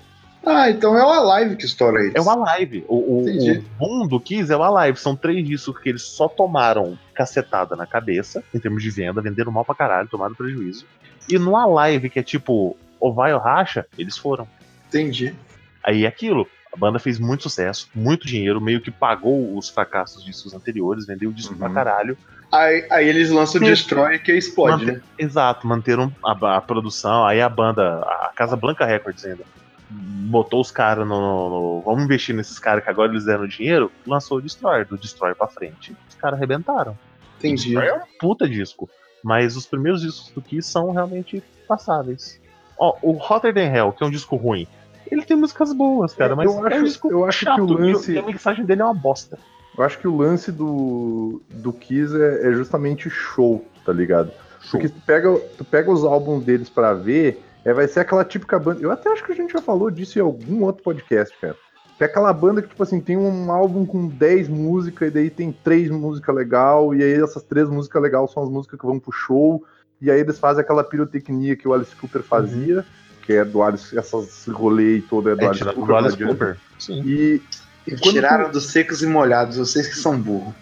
Ah, 0.46 0.68
então 0.68 0.96
é 0.96 1.02
o 1.02 1.08
Alive 1.08 1.56
que 1.56 1.64
estoura 1.64 2.00
eles. 2.00 2.14
É 2.14 2.20
o 2.20 2.28
Alive. 2.28 2.84
O, 2.86 2.96
o, 2.96 3.24
o 3.24 3.62
boom 3.78 4.06
do 4.06 4.20
Kiss 4.20 4.52
é 4.52 4.56
o 4.56 4.62
Alive. 4.62 4.98
São 4.98 5.16
três 5.16 5.46
discos 5.46 5.78
que 5.78 5.88
eles 5.88 6.02
só 6.02 6.28
tomaram 6.28 6.98
cacetada 7.14 7.74
na 7.74 7.86
cabeça, 7.86 8.44
em 8.52 8.58
termos 8.58 8.82
de 8.82 8.90
venda, 8.90 9.22
venderam 9.22 9.50
mal 9.50 9.64
pra 9.64 9.74
caralho, 9.74 10.08
tomaram 10.08 10.34
prejuízo. 10.34 10.84
E 11.28 11.38
no 11.38 11.56
Alive, 11.56 12.10
que 12.10 12.18
é 12.18 12.22
tipo, 12.22 12.76
ou 13.00 13.14
vai 13.14 13.32
ou 13.32 13.40
racha, 13.40 13.86
eles 13.96 14.18
foram. 14.18 14.46
Entendi. 14.88 15.34
Aí 15.82 16.04
é 16.04 16.08
aquilo. 16.08 16.46
A 16.74 16.76
banda 16.76 16.98
fez 16.98 17.18
muito 17.20 17.44
sucesso, 17.44 17.88
muito 17.94 18.26
dinheiro, 18.26 18.60
meio 18.60 18.80
que 18.80 18.90
pagou 18.90 19.56
os 19.56 19.68
fracassos 19.68 20.16
dos 20.16 20.24
discos 20.24 20.54
anteriores, 20.54 21.06
vendeu 21.06 21.30
o 21.30 21.32
disco 21.32 21.52
Uhum. 21.52 21.58
pra 21.60 21.70
caralho. 21.70 22.18
Aí, 22.52 22.86
aí 22.90 23.08
eles 23.08 23.30
lançam 23.30 23.60
o 23.60 23.64
Sim. 23.64 23.70
Destroy 23.70 24.18
que 24.18 24.32
explode, 24.32 24.84
Mante- 24.84 24.98
né? 24.98 25.02
Exato, 25.18 25.66
manteram 25.66 26.12
a, 26.24 26.56
a 26.56 26.60
produção, 26.60 27.24
aí 27.24 27.40
a 27.40 27.48
banda, 27.48 28.00
a 28.00 28.32
Casa 28.34 28.56
Blanca 28.56 28.84
Records 28.84 29.24
ainda, 29.24 29.44
botou 29.90 30.60
os 30.60 30.70
caras 30.70 31.06
no, 31.06 31.20
no- 31.20 31.50
no- 31.50 31.80
Vamos 31.82 32.04
investir 32.04 32.34
nesses 32.34 32.58
caras 32.58 32.82
que 32.82 32.90
agora 32.90 33.10
eles 33.12 33.24
deram 33.24 33.46
dinheiro, 33.46 33.90
lançou 34.06 34.38
o 34.38 34.42
Destroyer, 34.42 34.86
do 34.86 34.98
Destroyer 34.98 35.36
pra 35.36 35.46
frente. 35.46 35.96
Os 36.08 36.14
caras 36.16 36.36
arrebentaram. 36.38 36.98
Entendi. 37.38 37.64
Destroyer 37.70 37.90
é 37.90 37.94
um 37.94 38.06
puta 38.18 38.48
disco. 38.48 38.88
Mas 39.22 39.56
os 39.56 39.64
primeiros 39.66 40.02
discos 40.02 40.30
do 40.32 40.42
Kiss 40.42 40.68
são 40.70 40.92
realmente 40.92 41.42
passáveis. 41.66 42.38
Ó, 42.78 42.96
o 43.00 43.12
Hotter 43.16 43.54
Than 43.54 43.72
Hell, 43.74 43.92
que 43.92 44.02
é 44.04 44.06
um 44.06 44.10
disco 44.10 44.36
ruim, 44.36 44.66
ele 45.10 45.22
tem 45.22 45.36
músicas 45.36 45.72
boas, 45.72 46.14
cara, 46.14 46.34
mas 46.34 46.46
eu 46.46 46.52
é 46.52 46.60
um 46.60 46.84
acho, 46.84 47.08
eu 47.10 47.24
acho 47.24 47.38
que 47.40 47.44
chato. 47.44 47.60
o 47.60 47.72
lance, 47.72 48.18
a 48.18 48.22
mixagem 48.22 48.64
dele 48.64 48.82
é 48.82 48.84
uma 48.84 48.94
bosta. 48.94 49.38
eu 49.76 49.84
acho 49.84 49.98
que 49.98 50.08
o 50.08 50.16
lance 50.16 50.50
do 50.50 51.40
do 51.50 51.72
Kiss 51.72 52.14
é, 52.14 52.48
é 52.48 52.52
justamente 52.52 53.08
show, 53.10 53.64
tá 53.84 53.92
ligado? 53.92 54.30
Porque 54.70 54.88
tu 54.88 55.00
pega, 55.06 55.38
tu 55.58 55.64
pega 55.64 55.90
os 55.90 56.04
álbuns 56.04 56.44
deles 56.44 56.70
pra 56.70 56.94
ver, 56.94 57.42
é, 57.64 57.72
vai 57.72 57.86
ser 57.86 58.00
aquela 58.00 58.24
típica 58.24 58.58
banda. 58.58 58.80
Eu 58.80 58.90
até 58.90 59.10
acho 59.10 59.24
que 59.24 59.32
a 59.32 59.34
gente 59.34 59.52
já 59.52 59.60
falou 59.60 59.90
disso 59.90 60.18
em 60.18 60.22
algum 60.22 60.62
outro 60.64 60.82
podcast, 60.82 61.36
cara. 61.40 61.56
Que 61.96 62.04
é 62.04 62.06
aquela 62.06 62.32
banda 62.32 62.60
que, 62.60 62.68
tipo 62.68 62.82
assim, 62.82 63.00
tem 63.00 63.16
um 63.16 63.52
álbum 63.52 63.86
com 63.86 64.08
10 64.08 64.48
músicas, 64.48 65.08
e 65.08 65.10
daí 65.12 65.30
tem 65.30 65.52
três 65.52 65.90
músicas 65.90 66.34
legal, 66.34 66.94
e 66.94 67.02
aí 67.02 67.22
essas 67.22 67.42
três 67.44 67.68
músicas 67.68 68.02
legais 68.02 68.32
são 68.32 68.42
as 68.42 68.48
músicas 68.48 68.80
que 68.80 68.86
vão 68.86 68.98
pro 68.98 69.12
show, 69.12 69.64
e 70.00 70.10
aí 70.10 70.20
eles 70.20 70.38
fazem 70.38 70.62
aquela 70.62 70.82
pirotecnia 70.82 71.56
que 71.56 71.68
o 71.68 71.72
Alice 71.72 71.94
Cooper 71.94 72.22
fazia, 72.22 72.84
que 73.24 73.32
é 73.32 73.44
do 73.44 73.62
Alice, 73.62 73.96
essas 73.96 74.46
rolê 74.48 74.96
e 74.96 75.02
todo 75.02 75.30
é 75.30 75.34
do 75.36 75.42
É, 75.42 75.46
Alice 75.48 75.64
Cooper. 75.64 75.84
do 75.86 75.96
Alice. 75.96 76.16
Cooper. 76.16 76.56
Sim. 76.78 77.02
E, 77.06 77.42
e 77.86 77.90
quando 77.92 78.00
tu- 78.02 78.10
Tiraram 78.12 78.50
dos 78.50 78.66
secos 78.66 79.02
e 79.02 79.06
molhados, 79.06 79.56
vocês 79.56 79.86
que 79.88 79.96
são 79.96 80.18
burros. 80.18 80.52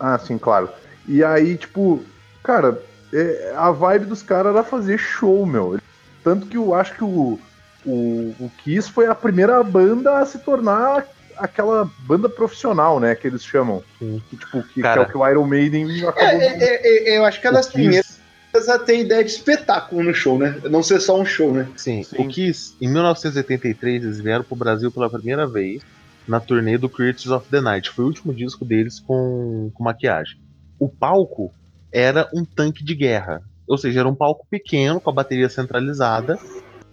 ah, 0.00 0.18
sim, 0.18 0.38
claro. 0.38 0.68
E 1.06 1.22
aí, 1.22 1.56
tipo, 1.56 2.02
cara, 2.42 2.80
é, 3.12 3.52
a 3.56 3.70
vibe 3.70 4.06
dos 4.06 4.22
caras 4.22 4.52
era 4.54 4.64
fazer 4.64 4.98
show, 4.98 5.44
meu. 5.46 5.78
Tanto 6.24 6.46
que 6.46 6.56
eu 6.56 6.74
acho 6.74 6.94
que 6.94 7.04
o, 7.04 7.38
o, 7.84 8.34
o 8.38 8.50
Kiss 8.62 8.88
foi 8.90 9.06
a 9.06 9.14
primeira 9.14 9.62
banda 9.62 10.18
a 10.18 10.26
se 10.26 10.38
tornar 10.38 11.04
aquela 11.36 11.90
banda 12.00 12.28
profissional, 12.28 13.00
né? 13.00 13.14
Que 13.16 13.26
eles 13.26 13.44
chamam. 13.44 13.82
Que, 13.98 14.36
tipo, 14.36 14.62
que, 14.62 14.80
que 14.80 14.86
é 14.86 15.00
o 15.00 15.06
que 15.08 15.16
o 15.16 15.28
Iron 15.28 15.46
Maiden 15.46 16.00
É, 16.04 16.08
acabou. 16.08 16.40
é, 16.40 16.46
é, 16.46 17.08
é, 17.14 17.18
eu 17.18 17.24
acho 17.24 17.40
que 17.40 17.46
é 17.48 17.52
das 17.52 17.68
primeiras 17.68 18.11
a 18.54 18.78
ter 18.78 19.00
ideia 19.00 19.24
de 19.24 19.30
espetáculo 19.30 20.02
no 20.02 20.14
show, 20.14 20.38
né? 20.38 20.60
Não 20.70 20.82
ser 20.82 21.00
só 21.00 21.18
um 21.18 21.24
show, 21.24 21.52
né? 21.52 21.68
Sim, 21.76 22.02
Sim. 22.02 22.16
o 22.18 22.28
Kiss, 22.28 22.74
em 22.80 22.88
1983, 22.88 24.04
eles 24.04 24.20
vieram 24.20 24.44
pro 24.44 24.56
Brasil 24.56 24.90
pela 24.90 25.08
primeira 25.08 25.46
vez 25.46 25.82
na 26.26 26.38
turnê 26.38 26.76
do 26.78 26.88
Creatures 26.88 27.28
of 27.30 27.48
the 27.48 27.60
Night. 27.60 27.90
Foi 27.90 28.04
o 28.04 28.08
último 28.08 28.34
disco 28.34 28.64
deles 28.64 29.00
com, 29.00 29.70
com 29.74 29.82
maquiagem. 29.82 30.38
O 30.78 30.88
palco 30.88 31.52
era 31.90 32.28
um 32.34 32.44
tanque 32.44 32.84
de 32.84 32.94
guerra. 32.94 33.42
Ou 33.66 33.78
seja, 33.78 34.00
era 34.00 34.08
um 34.08 34.14
palco 34.14 34.46
pequeno, 34.50 35.00
com 35.00 35.10
a 35.10 35.14
bateria 35.14 35.48
centralizada. 35.48 36.38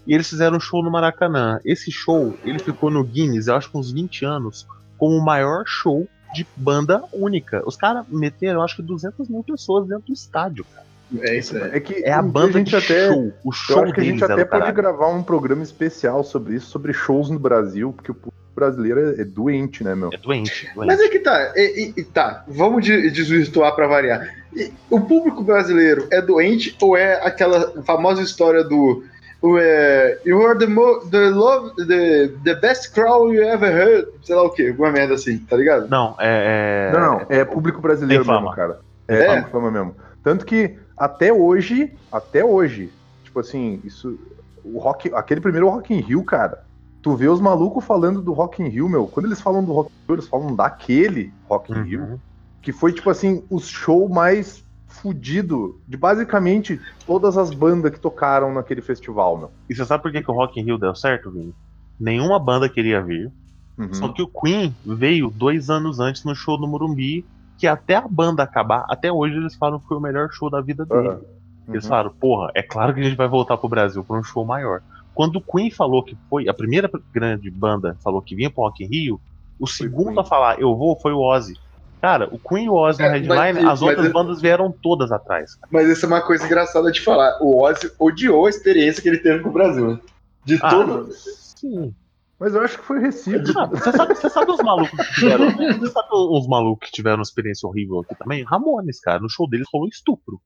E 0.07 0.13
eles 0.13 0.29
fizeram 0.29 0.57
um 0.57 0.59
show 0.61 0.83
no 0.83 0.91
Maracanã. 0.91 1.59
Esse 1.65 1.91
show, 1.91 2.37
ele 2.43 2.59
ficou 2.59 2.89
no 2.89 3.03
Guinness, 3.03 3.47
eu 3.47 3.55
acho 3.55 3.69
que 3.69 3.77
uns 3.77 3.91
20 3.91 4.25
anos, 4.25 4.67
como 4.97 5.15
o 5.15 5.23
maior 5.23 5.63
show 5.65 6.07
de 6.33 6.45
banda 6.55 7.03
única. 7.11 7.61
Os 7.65 7.75
caras 7.75 8.05
meteram, 8.07 8.59
eu 8.59 8.63
acho 8.63 8.77
que 8.77 8.81
200 8.81 9.27
mil 9.29 9.43
pessoas 9.43 9.87
dentro 9.87 10.07
do 10.07 10.13
estádio. 10.13 10.65
cara. 10.65 10.88
É 11.21 11.37
isso 11.37 11.57
aí. 11.57 11.71
É 11.73 11.79
que 11.79 12.03
É 12.03 12.11
a 12.11 12.21
banda 12.21 12.49
a 12.57 12.59
gente 12.59 12.69
de 12.69 12.75
até. 12.75 13.07
show. 13.07 13.31
O 13.43 13.51
show 13.51 13.83
acho 13.83 13.93
que 13.93 14.01
a 14.01 14.03
gente 14.03 14.23
era 14.23 14.33
até 14.33 14.45
pode 14.45 14.61
caralho. 14.61 14.75
gravar 14.75 15.07
um 15.07 15.23
programa 15.23 15.63
especial 15.63 16.23
sobre 16.23 16.55
isso, 16.55 16.67
sobre 16.67 16.93
shows 16.93 17.29
no 17.29 17.39
Brasil, 17.39 17.91
porque 17.93 18.11
o 18.11 18.15
público 18.15 18.37
brasileiro 18.55 19.15
é, 19.17 19.21
é 19.21 19.25
doente, 19.25 19.83
né, 19.83 19.95
meu? 19.95 20.09
É 20.13 20.17
doente, 20.17 20.69
doente. 20.75 20.87
Mas 20.87 20.99
é 20.99 21.07
que 21.07 21.19
tá, 21.19 21.53
e, 21.55 22.03
tá, 22.13 22.43
vamos 22.47 22.83
de- 22.83 23.09
desvirtuar 23.09 23.73
pra 23.75 23.87
variar. 23.87 24.27
E 24.55 24.71
o 24.89 24.99
público 25.01 25.43
brasileiro 25.43 26.07
é 26.11 26.21
doente 26.21 26.75
ou 26.81 26.95
é 26.97 27.25
aquela 27.25 27.81
famosa 27.83 28.21
história 28.21 28.63
do 28.63 29.03
é, 29.57 30.19
You 30.25 30.45
are 30.45 30.59
the, 30.59 30.67
mo 30.67 30.99
the, 31.09 31.29
love, 31.29 31.73
the, 31.87 32.27
the 32.43 32.55
best 32.55 32.93
crowd 32.93 33.33
you 33.33 33.41
ever 33.43 33.71
heard, 33.71 34.07
sei 34.23 34.35
lá 34.35 34.43
o 34.43 34.49
que, 34.49 34.67
alguma 34.67 34.91
merda 34.91 35.13
assim, 35.15 35.37
tá 35.37 35.55
ligado? 35.55 35.87
Não, 35.87 36.15
é. 36.19 36.89
é- 36.89 36.97
Não, 36.97 36.99
não, 37.19 37.25
é 37.29 37.45
público 37.45 37.79
brasileiro 37.81 38.25
mesmo, 38.27 38.51
cara. 38.53 38.79
É, 39.07 39.23
É? 39.37 39.41
fama 39.43 39.71
mesmo. 39.71 39.95
Tanto 40.23 40.45
que 40.45 40.75
até 40.99 41.31
hoje, 41.31 41.93
até 42.11 42.43
hoje, 42.43 42.91
tipo 43.23 43.39
assim, 43.39 43.81
isso. 43.83 44.19
O 44.63 44.77
rock, 44.77 45.09
aquele 45.13 45.39
primeiro 45.39 45.69
Rock 45.69 45.93
in 45.93 46.01
Rio, 46.01 46.23
cara. 46.23 46.65
Tu 47.01 47.15
vê 47.15 47.29
os 47.29 47.39
malucos 47.39 47.85
falando 47.85 48.21
do 48.21 48.33
Rock 48.33 48.61
in 48.61 48.67
Rio, 48.67 48.89
meu. 48.89 49.07
Quando 49.07 49.27
eles 49.27 49.39
falam 49.39 49.63
do 49.63 49.71
Rock 49.71 49.89
in 49.89 50.07
Rio, 50.07 50.15
eles 50.15 50.27
falam 50.27 50.53
daquele 50.53 51.33
Rock 51.47 51.71
in 51.71 51.81
Rio. 51.83 52.01
Uhum. 52.01 52.19
Que 52.61 52.73
foi, 52.73 52.91
tipo 52.91 53.09
assim, 53.09 53.41
o 53.49 53.57
show 53.59 54.09
mais 54.09 54.63
fudido 54.89 55.79
de 55.87 55.95
basicamente 55.95 56.79
todas 57.05 57.37
as 57.37 57.53
bandas 57.53 57.91
que 57.91 57.99
tocaram 57.99 58.53
naquele 58.53 58.81
festival, 58.81 59.37
meu. 59.37 59.51
E 59.69 59.75
você 59.75 59.85
sabe 59.85 60.03
por 60.03 60.11
que, 60.11 60.21
que 60.21 60.29
o 60.29 60.33
Rock 60.33 60.59
in 60.59 60.63
Rio 60.65 60.77
deu 60.77 60.93
certo, 60.93 61.31
Vini? 61.31 61.55
Nenhuma 61.97 62.37
banda 62.37 62.67
queria 62.67 63.01
vir. 63.01 63.31
Uhum. 63.77 63.93
Só 63.93 64.09
que 64.09 64.21
o 64.21 64.27
Queen 64.27 64.75
veio 64.85 65.29
dois 65.29 65.69
anos 65.69 66.01
antes 66.01 66.25
no 66.25 66.35
show 66.35 66.57
do 66.59 66.67
Morumbi, 66.67 67.25
que 67.59 67.67
até 67.67 67.95
a 67.95 68.07
banda 68.07 68.41
acabar, 68.41 68.85
até 68.89 69.11
hoje 69.11 69.35
eles 69.35 69.53
falam 69.55 69.79
que 69.79 69.87
foi 69.87 69.97
o 69.97 70.01
melhor 70.01 70.29
show 70.31 70.49
da 70.49 70.61
vida 70.61 70.85
dele. 70.85 71.09
Aham. 71.09 71.21
Eles 71.67 71.83
Uhum. 71.83 71.89
falaram, 71.89 72.11
porra, 72.11 72.49
é 72.55 72.63
claro 72.63 72.93
que 72.93 73.01
a 73.01 73.03
gente 73.03 73.17
vai 73.17 73.27
voltar 73.27 73.57
pro 73.57 73.67
Brasil 73.69 74.03
pra 74.03 74.17
um 74.17 74.23
show 74.23 74.43
maior. 74.45 74.81
Quando 75.13 75.35
o 75.35 75.41
Queen 75.41 75.69
falou 75.69 76.01
que 76.03 76.17
foi, 76.29 76.47
a 76.47 76.53
primeira 76.53 76.89
grande 77.13 77.51
banda 77.51 77.95
falou 78.03 78.21
que 78.21 78.33
vinha 78.33 78.49
pro 78.49 78.63
Rock 78.63 78.83
in 78.83 78.87
Rio, 78.87 79.21
o 79.59 79.67
segundo 79.67 80.05
Queen. 80.15 80.19
a 80.21 80.23
falar, 80.23 80.59
eu 80.59 80.73
vou, 80.75 80.95
foi 80.99 81.11
o 81.11 81.19
Ozzy. 81.19 81.55
Cara, 82.01 82.29
o 82.31 82.39
Queen 82.39 82.67
e 82.67 82.69
o 82.69 82.75
Ozzy 82.75 83.01
no 83.01 83.07
É, 83.09 83.11
headline, 83.11 83.53
mas- 83.53 83.57
as 83.57 83.63
mas- 83.63 83.81
outras 83.81 84.11
bandas 84.11 84.41
vieram 84.41 84.71
todas 84.81 85.11
atrás. 85.11 85.55
cara. 85.55 85.67
Mas 85.69 85.89
isso 85.89 86.05
é 86.05 86.07
uma 86.07 86.21
coisa 86.21 86.45
engraçada 86.45 86.89
de 86.91 87.01
falar. 87.01 87.37
O 87.41 87.61
Ozzy 87.61 87.91
odiou 87.99 88.45
a 88.45 88.49
experiência 88.49 89.03
que 89.03 89.09
ele 89.09 89.17
teve 89.19 89.43
com 89.43 89.49
o 89.49 89.53
Brasil. 89.53 89.85
né? 89.95 89.99
De 90.45 90.57
Ah, 90.63 90.69
todo. 90.69 91.09
Sim. 91.11 91.93
Mas 92.39 92.55
eu 92.55 92.61
acho 92.61 92.77
que 92.77 92.85
foi 92.85 92.99
recíproco. 92.99 93.59
Ah, 93.59 93.65
Você 93.65 93.91
sabe, 93.91 94.15
você 94.15 94.29
sabe 94.29 94.51
os 94.51 94.59
malucos 94.59 94.97
que 95.07 95.13
tiveram. 95.15 95.51
Você 95.51 95.91
sabe 95.91 96.07
os 96.11 96.47
malucos 96.47 96.87
que 96.87 96.95
tiveram 96.95 97.17
uma 97.17 97.23
experiência 97.23 97.67
horrível 97.67 97.99
aqui 97.99 98.15
também? 98.15 98.43
Ramones, 98.43 98.99
cara. 99.01 99.19
No 99.19 99.29
show 99.29 99.49
deles 99.49 99.67
rolou 99.73 99.89
estupro. 99.89 100.39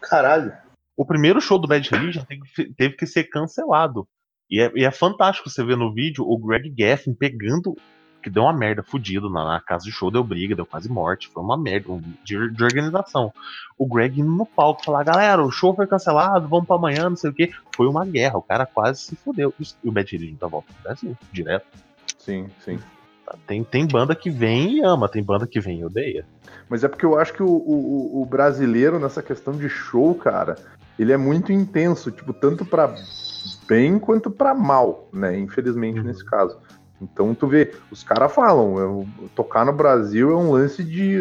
Caralho. 0.00 0.52
O 0.96 1.04
primeiro 1.04 1.40
show 1.40 1.58
do 1.58 1.68
Bad 1.68 1.88
Religion 1.90 2.24
teve, 2.24 2.42
que- 2.54 2.74
teve 2.74 2.96
que 2.96 3.06
ser 3.06 3.24
cancelado. 3.24 4.08
E 4.50 4.60
é, 4.60 4.72
e 4.74 4.84
é 4.84 4.90
fantástico 4.90 5.48
você 5.50 5.64
ver 5.64 5.76
no 5.76 5.92
vídeo 5.92 6.24
o 6.24 6.38
Greg 6.38 6.70
Gaffin 6.70 7.14
pegando. 7.14 7.74
Que 8.26 8.30
deu 8.30 8.42
uma 8.42 8.52
merda 8.52 8.82
fudido 8.82 9.30
na, 9.30 9.44
na 9.44 9.60
casa 9.60 9.84
de 9.84 9.92
show, 9.92 10.10
deu 10.10 10.24
briga, 10.24 10.56
deu 10.56 10.66
quase 10.66 10.90
morte. 10.90 11.28
Foi 11.28 11.40
uma 11.44 11.56
merda 11.56 11.92
um, 11.92 12.02
de, 12.24 12.50
de 12.50 12.64
organização. 12.64 13.32
O 13.78 13.86
Greg 13.86 14.20
indo 14.20 14.32
no 14.32 14.44
palco 14.44 14.84
falar: 14.84 15.04
galera, 15.04 15.44
o 15.44 15.50
show 15.52 15.72
foi 15.76 15.86
cancelado, 15.86 16.48
vamos 16.48 16.66
pra 16.66 16.74
amanhã, 16.74 17.08
não 17.08 17.14
sei 17.14 17.30
o 17.30 17.32
que. 17.32 17.52
Foi 17.76 17.86
uma 17.86 18.04
guerra, 18.04 18.36
o 18.36 18.42
cara 18.42 18.66
quase 18.66 19.02
se 19.02 19.14
fodeu. 19.14 19.54
E 19.60 19.88
o 19.88 19.92
Bad 19.92 20.10
Religion 20.10 20.38
tá 20.38 20.48
volta 20.48 20.66
pro 20.72 20.82
Brasil, 20.82 21.16
direto. 21.30 21.66
Sim, 22.18 22.48
sim. 22.64 22.80
Tem, 23.46 23.62
tem 23.62 23.86
banda 23.86 24.12
que 24.16 24.28
vem 24.28 24.78
e 24.78 24.82
ama, 24.82 25.08
tem 25.08 25.22
banda 25.22 25.46
que 25.46 25.60
vem 25.60 25.78
e 25.78 25.84
odeia. 25.84 26.26
Mas 26.68 26.82
é 26.82 26.88
porque 26.88 27.06
eu 27.06 27.16
acho 27.16 27.32
que 27.32 27.44
o, 27.44 27.46
o, 27.48 28.22
o 28.22 28.26
brasileiro, 28.26 28.98
nessa 28.98 29.22
questão 29.22 29.54
de 29.54 29.68
show, 29.68 30.16
cara, 30.16 30.56
ele 30.98 31.12
é 31.12 31.16
muito 31.16 31.52
intenso, 31.52 32.10
tipo, 32.10 32.32
tanto 32.32 32.64
pra 32.64 32.92
bem 33.68 34.00
quanto 34.00 34.32
pra 34.32 34.52
mal, 34.52 35.08
né? 35.12 35.38
Infelizmente, 35.38 36.00
Uhum. 36.00 36.06
nesse 36.06 36.24
caso. 36.24 36.58
Então, 37.00 37.34
tu 37.34 37.46
vê, 37.46 37.74
os 37.90 38.02
caras 38.02 38.32
falam, 38.32 38.78
eu, 38.78 39.08
tocar 39.34 39.64
no 39.64 39.72
Brasil 39.72 40.30
é 40.30 40.36
um 40.36 40.50
lance 40.50 40.82
de 40.82 41.20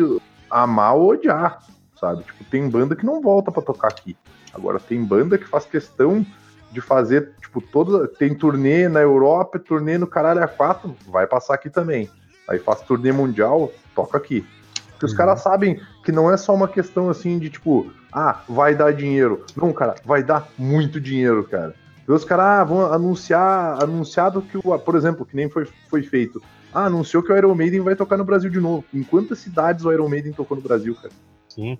amar 0.49 0.95
ou 0.95 1.09
odiar, 1.09 1.59
sabe? 1.99 2.23
Tipo, 2.23 2.45
tem 2.45 2.69
banda 2.69 2.95
que 2.95 3.05
não 3.05 3.21
volta 3.21 3.51
pra 3.51 3.61
tocar 3.61 3.89
aqui. 3.89 4.17
Agora, 4.53 4.80
tem 4.80 5.03
banda 5.03 5.38
que 5.38 5.45
faz 5.47 5.65
questão 5.65 6.26
de 6.71 6.80
fazer, 6.80 7.34
tipo, 7.41 7.59
toda. 7.61 8.07
Tem 8.07 8.34
turnê 8.34 8.88
na 8.88 9.01
Europa, 9.01 9.59
turnê 9.59 9.97
no 9.97 10.07
caralho 10.07 10.43
a 10.43 10.47
quatro, 10.47 10.95
vai 11.07 11.28
passar 11.28 11.55
aqui 11.55 11.69
também. 11.69 12.09
Aí 12.49 12.59
faz 12.59 12.82
turnê 12.82 13.11
mundial, 13.11 13.71
toca 13.93 14.17
aqui. 14.17 14.45
Porque 14.91 15.05
os 15.05 15.11
Uhum. 15.11 15.17
caras 15.17 15.41
sabem 15.41 15.82
que 16.03 16.11
não 16.11 16.32
é 16.32 16.38
só 16.38 16.53
uma 16.53 16.69
questão 16.69 17.09
assim 17.09 17.38
de 17.38 17.49
tipo, 17.49 17.91
ah, 18.13 18.43
vai 18.47 18.73
dar 18.73 18.93
dinheiro. 18.93 19.45
Não, 19.57 19.73
cara, 19.73 19.95
vai 20.05 20.23
dar 20.23 20.47
muito 20.57 21.01
dinheiro, 21.01 21.43
cara. 21.43 21.76
E 22.08 22.12
os 22.12 22.24
caras 22.24 22.45
ah, 22.45 22.64
vão 22.64 22.93
anunciar, 22.93 23.82
anunciado 23.82 24.41
que 24.41 24.58
o, 24.58 24.80
por 24.80 24.95
exemplo, 24.95 25.26
que 25.26 25.36
nem 25.36 25.49
foi, 25.49 25.68
foi 25.89 26.03
feito. 26.03 26.41
Ah, 26.74 26.86
anunciou 26.86 27.24
que 27.24 27.32
o 27.32 27.38
Iron 27.38 27.56
Maiden 27.56 27.82
vai 27.82 27.95
tocar 27.95 28.18
no 28.18 28.26
Brasil 28.26 28.49
de 28.49 28.60
novo. 28.60 28.84
Em 28.93 29.03
quantas 29.03 29.39
cidades 29.39 29.86
o 29.86 29.91
Iron 29.91 30.10
Maiden 30.10 30.34
tocou 30.34 30.56
no 30.56 30.64
Brasil, 30.64 30.93
cara? 30.95 31.14
Sim. 31.49 31.78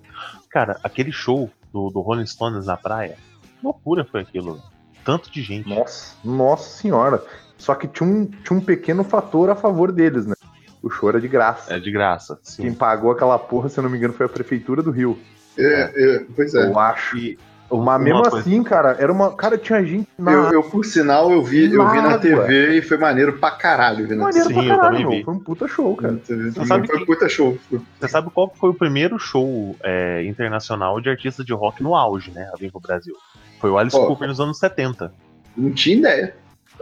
Cara, 0.50 0.80
aquele 0.82 1.12
show 1.12 1.50
do, 1.72 1.90
do 1.90 2.00
Rolling 2.00 2.26
Stones 2.26 2.66
na 2.66 2.76
praia, 2.76 3.16
que 3.42 3.64
loucura 3.64 4.04
foi 4.04 4.22
aquilo. 4.22 4.60
Tanto 5.04 5.30
de 5.30 5.42
gente. 5.42 5.68
Nossa, 5.68 6.16
nossa 6.24 6.68
senhora. 6.78 7.22
Só 7.56 7.74
que 7.74 7.86
tinha 7.86 8.08
um, 8.08 8.24
tinha 8.26 8.58
um 8.58 8.60
pequeno 8.60 9.04
fator 9.04 9.50
a 9.50 9.54
favor 9.54 9.92
deles, 9.92 10.26
né? 10.26 10.34
O 10.82 10.90
show 10.90 11.08
era 11.08 11.20
de 11.20 11.28
graça. 11.28 11.74
É 11.74 11.78
de 11.78 11.90
graça. 11.90 12.38
Sim. 12.42 12.62
Quem 12.62 12.74
pagou 12.74 13.10
aquela 13.10 13.38
porra, 13.38 13.68
se 13.68 13.78
eu 13.78 13.82
não 13.82 13.90
me 13.90 13.98
engano, 13.98 14.14
foi 14.14 14.26
a 14.26 14.28
prefeitura 14.28 14.82
do 14.82 14.90
Rio. 14.90 15.18
É, 15.58 15.92
é, 15.94 16.26
pois 16.34 16.54
é. 16.54 16.68
Eu 16.68 16.78
acho. 16.78 17.16
E 17.16 17.38
Mas 17.70 17.78
uma 17.80 17.98
mesmo 17.98 18.22
coisa- 18.22 18.38
assim, 18.38 18.62
cara, 18.62 18.96
era 18.98 19.12
uma. 19.12 19.34
Cara, 19.34 19.58
tinha 19.58 19.84
gente 19.84 20.08
na. 20.18 20.32
Eu, 20.32 20.52
eu, 20.52 20.62
por 20.62 20.84
sinal, 20.84 21.32
eu 21.32 21.42
vi, 21.42 21.72
eu 21.72 21.88
vi 21.90 22.00
na. 22.00 22.16
TV 22.18 22.78
e 22.78 22.82
foi 22.82 22.96
maneiro 22.96 23.34
pra 23.38 23.50
caralho. 23.50 24.06
Vendo 24.06 24.20
Maneiro 24.22 24.48
Sim, 24.48 24.54
pra 24.54 24.62
eu 24.62 24.68
caralho, 24.68 24.88
também 24.90 25.02
meu. 25.06 25.10
vi. 25.18 25.24
Foi 25.24 25.34
um 25.34 25.38
puta 25.40 25.66
show, 25.68 25.96
cara. 25.96 26.18
Você 26.24 26.64
sabe 26.64 26.86
foi 26.86 26.98
que- 27.00 27.06
puta 27.06 27.28
show. 27.28 27.58
Você 28.00 28.08
sabe 28.08 28.30
qual 28.30 28.52
foi 28.54 28.70
o 28.70 28.74
primeiro 28.74 29.18
show 29.18 29.76
é, 29.82 30.24
internacional 30.24 31.00
de 31.00 31.08
artista 31.10 31.42
de 31.44 31.52
rock 31.52 31.82
no 31.82 31.94
auge, 31.94 32.30
né? 32.30 32.48
A 32.54 32.56
vir 32.56 32.70
pro 32.70 32.80
Brasil? 32.80 33.14
Foi 33.60 33.70
o 33.70 33.78
Alice 33.78 33.96
Ó. 33.96 34.06
Cooper 34.06 34.28
nos 34.28 34.38
anos 34.40 34.58
70. 34.58 35.12
Não 35.56 35.70
tinha 35.72 35.96
ideia. 35.96 36.34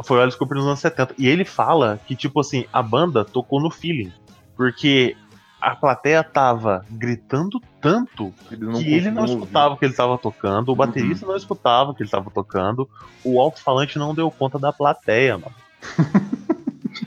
Foi 0.05 0.18
o 0.18 0.20
Alice 0.20 0.37
Cooper 0.37 0.57
nos 0.59 0.66
anos 0.66 0.80
70. 0.80 1.14
E 1.16 1.28
ele 1.28 1.45
fala 1.45 2.01
que, 2.07 2.14
tipo 2.16 2.41
assim, 2.41 2.66
a 2.72 2.82
banda 2.82 3.24
tocou 3.24 3.61
no 3.61 3.70
feeling. 3.70 4.12
Porque 4.57 5.16
a 5.65 5.75
plateia 5.75 6.23
tava 6.23 6.85
gritando 6.91 7.59
tanto 7.81 8.35
não 8.51 8.83
que 8.83 8.95
ele 8.95 9.11
não 9.11 9.23
ouvir. 9.23 9.35
escutava 9.35 9.75
o 9.75 9.77
que 9.79 9.85
ele 9.87 9.93
estava 9.93 10.19
tocando, 10.19 10.71
o 10.71 10.77
baterista 10.77 11.27
não 11.27 11.37
escutava 11.37 11.91
o 11.91 11.95
que 11.95 12.03
ele 12.03 12.09
estava 12.09 12.31
tocando, 12.31 12.89
o 13.25 13.41
alto-falante 13.41 13.99
não 13.99 14.15
deu 14.15 14.31
conta 14.31 14.59
da 14.59 14.73
plateia, 14.73 15.39
mano. 15.39 15.55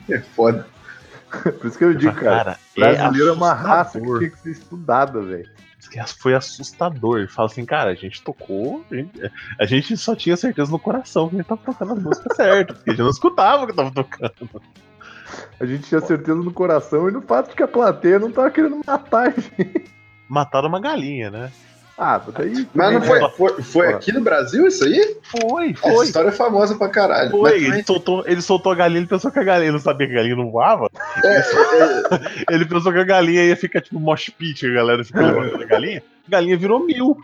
É 0.09 0.19
foda. 0.19 0.67
Por 1.29 1.65
isso 1.65 1.77
que 1.77 1.83
eu 1.83 1.93
digo, 1.93 2.13
cara. 2.13 2.57
Brasileiro 2.75 3.29
é 3.29 3.31
uma 3.31 3.53
raça 3.53 3.99
que 3.99 4.05
tinha 4.05 4.29
que 4.29 4.39
ser 4.39 4.51
estudada, 4.51 5.21
velho. 5.21 5.49
Foi 6.19 6.33
assustador. 6.33 7.19
Ele 7.19 7.27
fala 7.27 7.47
assim, 7.47 7.65
cara, 7.65 7.91
a 7.91 7.95
gente 7.95 8.21
tocou. 8.21 8.85
A 8.91 8.95
gente, 8.95 9.31
a 9.59 9.65
gente 9.65 9.97
só 9.97 10.13
tinha 10.13 10.35
certeza 10.35 10.69
no 10.69 10.79
coração 10.79 11.29
que 11.29 11.35
a 11.35 11.37
gente 11.39 11.47
tava 11.47 11.61
tocando 11.63 11.93
as 11.93 12.03
músicas 12.03 12.35
certas. 12.35 12.77
Porque 12.77 12.89
a 12.89 12.93
gente 12.93 13.03
não 13.03 13.09
escutava 13.09 13.63
o 13.63 13.67
que 13.67 13.73
tava 13.73 13.91
tocando. 13.91 14.61
A 15.59 15.65
gente 15.65 15.87
tinha 15.87 16.01
certeza 16.01 16.37
no 16.37 16.53
coração 16.53 17.09
e 17.09 17.11
no 17.11 17.21
fato 17.21 17.49
de 17.49 17.55
que 17.55 17.63
a 17.63 17.67
plateia 17.67 18.19
não 18.19 18.31
tava 18.31 18.51
querendo 18.51 18.79
matar 18.85 19.27
a 19.27 19.29
gente. 19.29 19.85
Mataram 20.29 20.69
uma 20.69 20.79
galinha, 20.79 21.31
né? 21.31 21.51
Ah, 21.97 22.21
daí. 22.31 22.67
Mas 22.75 22.93
não 22.93 23.01
também, 23.01 23.31
foi, 23.31 23.49
foi, 23.49 23.63
foi 23.63 23.87
aqui 23.87 24.11
no 24.11 24.21
Brasil 24.21 24.67
isso 24.67 24.83
aí? 24.83 25.17
Foi, 25.23 25.71
Essa 25.71 25.81
foi. 25.81 26.05
história 26.05 26.29
é 26.29 26.31
famosa 26.31 26.75
pra 26.75 26.89
caralho. 26.89 27.31
Foi, 27.31 27.53
Mas 27.53 27.63
ele 27.63 27.83
soltou, 27.83 28.23
ele 28.27 28.41
soltou 28.41 28.71
a 28.71 28.75
galinha, 28.75 28.99
ele 28.99 29.07
pensou 29.07 29.31
que 29.31 29.39
a 29.39 29.43
galinha 29.43 29.65
ele 29.65 29.71
não 29.71 29.79
sabia 29.79 30.05
que 30.05 30.13
a 30.13 30.17
galinha 30.17 30.35
não 30.35 30.51
voava. 30.51 30.91
é, 31.23 31.37
é, 31.39 31.43
Ele 32.53 32.65
pensou 32.65 32.93
que 32.93 32.99
a 32.99 33.03
galinha 33.03 33.45
ia 33.45 33.55
ficar 33.55 33.81
tipo 33.81 33.99
mosh 33.99 34.29
pit, 34.29 34.63
a 34.67 34.73
galera 34.73 35.03
fica 35.03 35.21
levantando 35.21 35.63
a 35.63 35.65
galinha. 35.65 36.03
A 36.27 36.31
galinha 36.31 36.55
virou 36.55 36.85
mil. 36.85 37.17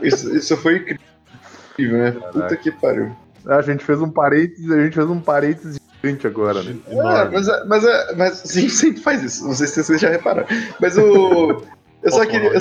isso, 0.00 0.32
isso 0.36 0.56
foi 0.56 0.76
incrível, 0.76 1.98
né? 1.98 2.12
Puta 2.12 2.56
que 2.56 2.70
pariu. 2.70 3.16
A 3.44 3.60
gente 3.60 3.82
fez 3.84 4.00
um 4.00 4.08
parênteses, 4.08 4.70
a 4.70 4.84
gente 4.84 4.94
fez 4.94 5.10
um 5.10 5.20
parênteses 5.20 5.80
gigante 6.02 6.26
agora, 6.26 6.62
né? 6.62 6.76
É, 6.88 7.24
mas, 7.30 7.48
é- 7.48 7.64
mas, 7.64 7.84
é- 7.84 8.14
mas 8.16 8.34
sim, 8.44 8.68
sempre 8.68 9.00
faz 9.00 9.22
isso. 9.22 9.44
Não 9.46 9.54
sei 9.54 9.66
se 9.66 9.82
vocês 9.82 10.00
já 10.00 10.10
repararam. 10.10 10.46
Mas 10.80 10.96
o. 10.98 11.62
Eu 12.02 12.10
só 12.12 12.26
queria. 12.26 12.48
eu- 12.52 12.60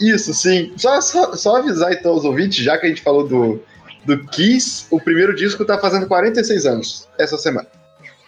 isso, 0.00 0.32
sim. 0.32 0.72
Só, 0.76 1.00
só, 1.00 1.34
só 1.36 1.56
avisar 1.56 1.92
então 1.92 2.12
aos 2.12 2.24
ouvintes, 2.24 2.64
já 2.64 2.78
que 2.78 2.86
a 2.86 2.88
gente 2.88 3.02
falou 3.02 3.26
do, 3.26 3.62
do 4.04 4.24
Kiss, 4.28 4.86
o 4.90 4.98
primeiro 5.00 5.34
disco 5.34 5.64
tá 5.64 5.76
fazendo 5.78 6.06
46 6.06 6.64
anos 6.66 7.08
essa 7.18 7.36
semana. 7.36 7.66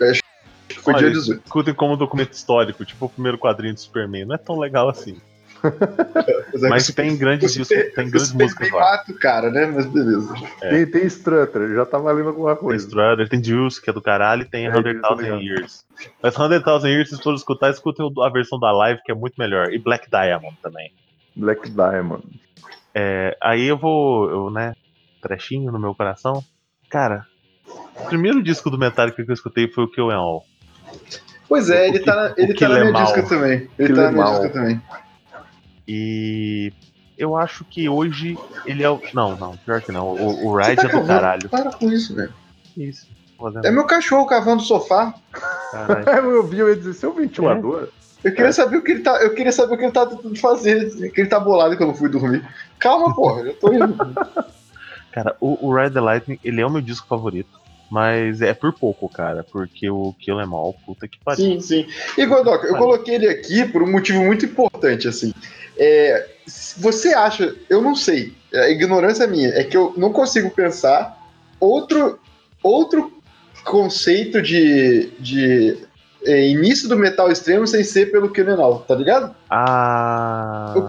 Acho 0.02 0.20
que 0.68 0.78
Foi 0.80 0.92
Olha, 0.94 1.04
dia 1.04 1.12
18. 1.18 1.42
Escutem 1.46 1.74
como 1.74 1.96
documento 1.96 2.32
histórico, 2.32 2.84
tipo 2.84 3.06
o 3.06 3.08
primeiro 3.08 3.38
quadrinho 3.38 3.72
do 3.74 3.80
Superman. 3.80 4.26
Não 4.26 4.34
é 4.34 4.38
tão 4.38 4.58
legal 4.58 4.88
assim. 4.88 5.16
Mas, 6.52 6.62
é 6.62 6.68
Mas 6.68 6.86
que 6.86 6.92
tem 6.92 7.16
grandes 7.16 7.54
discos, 7.54 7.76
tem 7.94 8.10
grandes 8.10 8.32
músicas 8.32 8.70
lá. 8.70 8.80
mata 8.80 9.12
o 9.12 9.14
cara, 9.18 9.50
né? 9.50 9.66
Mas 9.66 9.86
beleza. 9.86 10.34
É. 10.62 10.70
Tem, 10.70 10.86
tem 10.86 11.04
Strutter, 11.06 11.74
já 11.74 11.86
tá 11.86 11.98
valendo 11.98 12.28
alguma 12.28 12.54
Tem 12.56 12.64
coisa. 12.64 12.86
Strutter, 12.86 13.28
tem 13.28 13.42
Juice, 13.42 13.80
que 13.80 13.90
é 13.90 13.92
do 13.92 14.02
caralho, 14.02 14.42
e 14.42 14.44
tem 14.44 14.66
É, 14.66 14.72
100,000 14.72 14.92
Juice, 14.92 15.08
tô 15.08 15.14
ligado. 15.14 15.40
Years. 15.42 15.84
Mas 16.22 16.34
100,000 16.34 16.86
Years, 16.88 17.10
se 17.10 17.22
for 17.22 17.34
escutar, 17.34 17.70
escutem 17.70 18.08
a 18.20 18.28
versão 18.28 18.58
da 18.58 18.72
live, 18.72 19.00
que 19.04 19.12
é 19.12 19.14
muito 19.14 19.34
melhor. 19.38 19.72
E 19.72 19.78
Black 19.78 20.08
Diamond 20.10 20.56
também. 20.62 20.92
Black 21.36 21.70
Diamond. 21.70 22.24
É, 22.94 23.36
aí 23.40 23.64
eu 23.66 23.78
vou, 23.78 24.28
eu, 24.30 24.50
né, 24.50 24.74
trechinho 25.22 25.70
no 25.72 25.78
meu 25.78 25.94
coração. 25.94 26.42
Cara, 26.90 27.24
o 27.96 28.04
primeiro 28.06 28.42
disco 28.42 28.68
do 28.68 28.76
Metallica 28.76 29.24
que 29.24 29.30
eu 29.30 29.34
escutei 29.34 29.66
foi 29.68 29.84
o 29.84 29.88
Kill 29.88 30.10
Em 30.10 30.14
All. 30.14 30.44
Pois 31.48 31.70
é, 31.70 31.88
ele 31.88 31.98
O 32.00 32.04
tá 32.04 32.14
na, 32.16 32.30
que- 32.34 32.40
ele 32.42 32.54
tá 32.54 32.68
na 32.68 32.74
que 32.74 32.80
minha 32.80 32.88
é 32.88 32.92
mal. 32.92 33.04
disca 33.04 33.22
também. 33.28 33.68
Ele 33.78 33.88
Que 33.88 33.94
tá 33.94 34.02
na 34.02 34.10
minha 34.12 34.24
mal. 34.24 34.32
disca 34.40 34.48
também. 34.52 34.82
E 35.86 36.72
eu 37.16 37.36
acho 37.36 37.64
que 37.64 37.88
hoje 37.88 38.38
ele 38.66 38.82
é 38.82 38.90
o. 38.90 39.00
Não, 39.14 39.36
não, 39.36 39.56
pior 39.56 39.80
que 39.80 39.92
não. 39.92 40.08
O, 40.08 40.46
o 40.46 40.56
Ride 40.56 40.76
tá 40.76 40.82
é 40.82 40.86
do 40.86 40.90
cavando? 40.90 41.08
caralho. 41.08 41.48
Para 41.48 41.72
com 41.72 41.90
isso, 41.90 42.14
velho. 42.14 42.32
Isso. 42.76 43.06
É 43.64 43.70
meu 43.70 43.84
cachorro 43.84 44.26
cavando 44.26 44.62
o 44.62 44.64
sofá. 44.64 45.14
caralho. 45.72 46.30
eu 46.30 46.46
vi, 46.46 46.58
ia 46.58 46.76
dizer, 46.76 46.94
seu 46.94 47.12
ventilador? 47.12 47.88
Eu 48.22 48.32
queria 48.32 48.52
saber 48.52 48.76
o 48.76 48.82
que 48.82 48.92
ele 48.92 49.00
tá. 49.02 49.20
Eu 49.20 49.34
queria 49.34 49.52
saber 49.52 49.74
o 49.74 49.78
que 49.78 49.84
ele 49.84 49.92
tá 49.92 50.06
tentando 50.06 50.38
fazer. 50.38 51.10
Que 51.10 51.22
ele 51.22 51.28
tá 51.28 51.40
bolado 51.40 51.76
quando 51.76 51.90
eu 51.90 51.96
fui 51.96 52.08
dormir. 52.08 52.46
Calma, 52.78 53.14
porra, 53.14 53.40
eu 53.42 53.54
tô 53.54 53.72
indo. 53.72 53.96
Cara, 55.10 55.36
o, 55.40 55.68
o 55.68 55.76
Ride 55.76 55.92
the 55.92 56.00
Lightning, 56.00 56.38
ele 56.42 56.60
é 56.60 56.66
o 56.66 56.70
meu 56.70 56.80
disco 56.80 57.06
favorito. 57.06 57.60
Mas 57.92 58.40
é 58.40 58.54
por 58.54 58.72
pouco, 58.72 59.06
cara. 59.06 59.44
Porque 59.44 59.90
o 59.90 60.14
Kill 60.18 60.40
Em 60.40 60.46
All, 60.50 60.74
puta 60.86 61.06
que 61.06 61.18
pariu. 61.22 61.44
Sim, 61.44 61.60
sim. 61.60 61.86
E 62.16 62.24
Godoka, 62.24 62.66
eu 62.66 62.74
coloquei 62.76 63.16
ele 63.16 63.28
aqui 63.28 63.66
por 63.66 63.82
um 63.82 63.92
motivo 63.92 64.24
muito 64.24 64.46
importante, 64.46 65.06
assim. 65.06 65.34
É, 65.76 66.26
você 66.78 67.12
acha, 67.12 67.54
eu 67.68 67.82
não 67.82 67.94
sei, 67.94 68.32
a 68.54 68.70
ignorância 68.70 69.26
minha, 69.26 69.50
é 69.50 69.62
que 69.62 69.76
eu 69.76 69.92
não 69.94 70.10
consigo 70.10 70.48
pensar 70.50 71.18
outro, 71.60 72.18
outro 72.62 73.12
conceito 73.62 74.40
de, 74.40 75.10
de 75.20 75.76
é, 76.24 76.48
início 76.48 76.88
do 76.88 76.96
metal 76.96 77.30
extremo 77.30 77.66
sem 77.66 77.84
ser 77.84 78.10
pelo 78.10 78.30
Killenal, 78.30 78.86
tá 78.88 78.94
ligado? 78.94 79.36
Ah. 79.50 80.72
Eu 80.74 80.86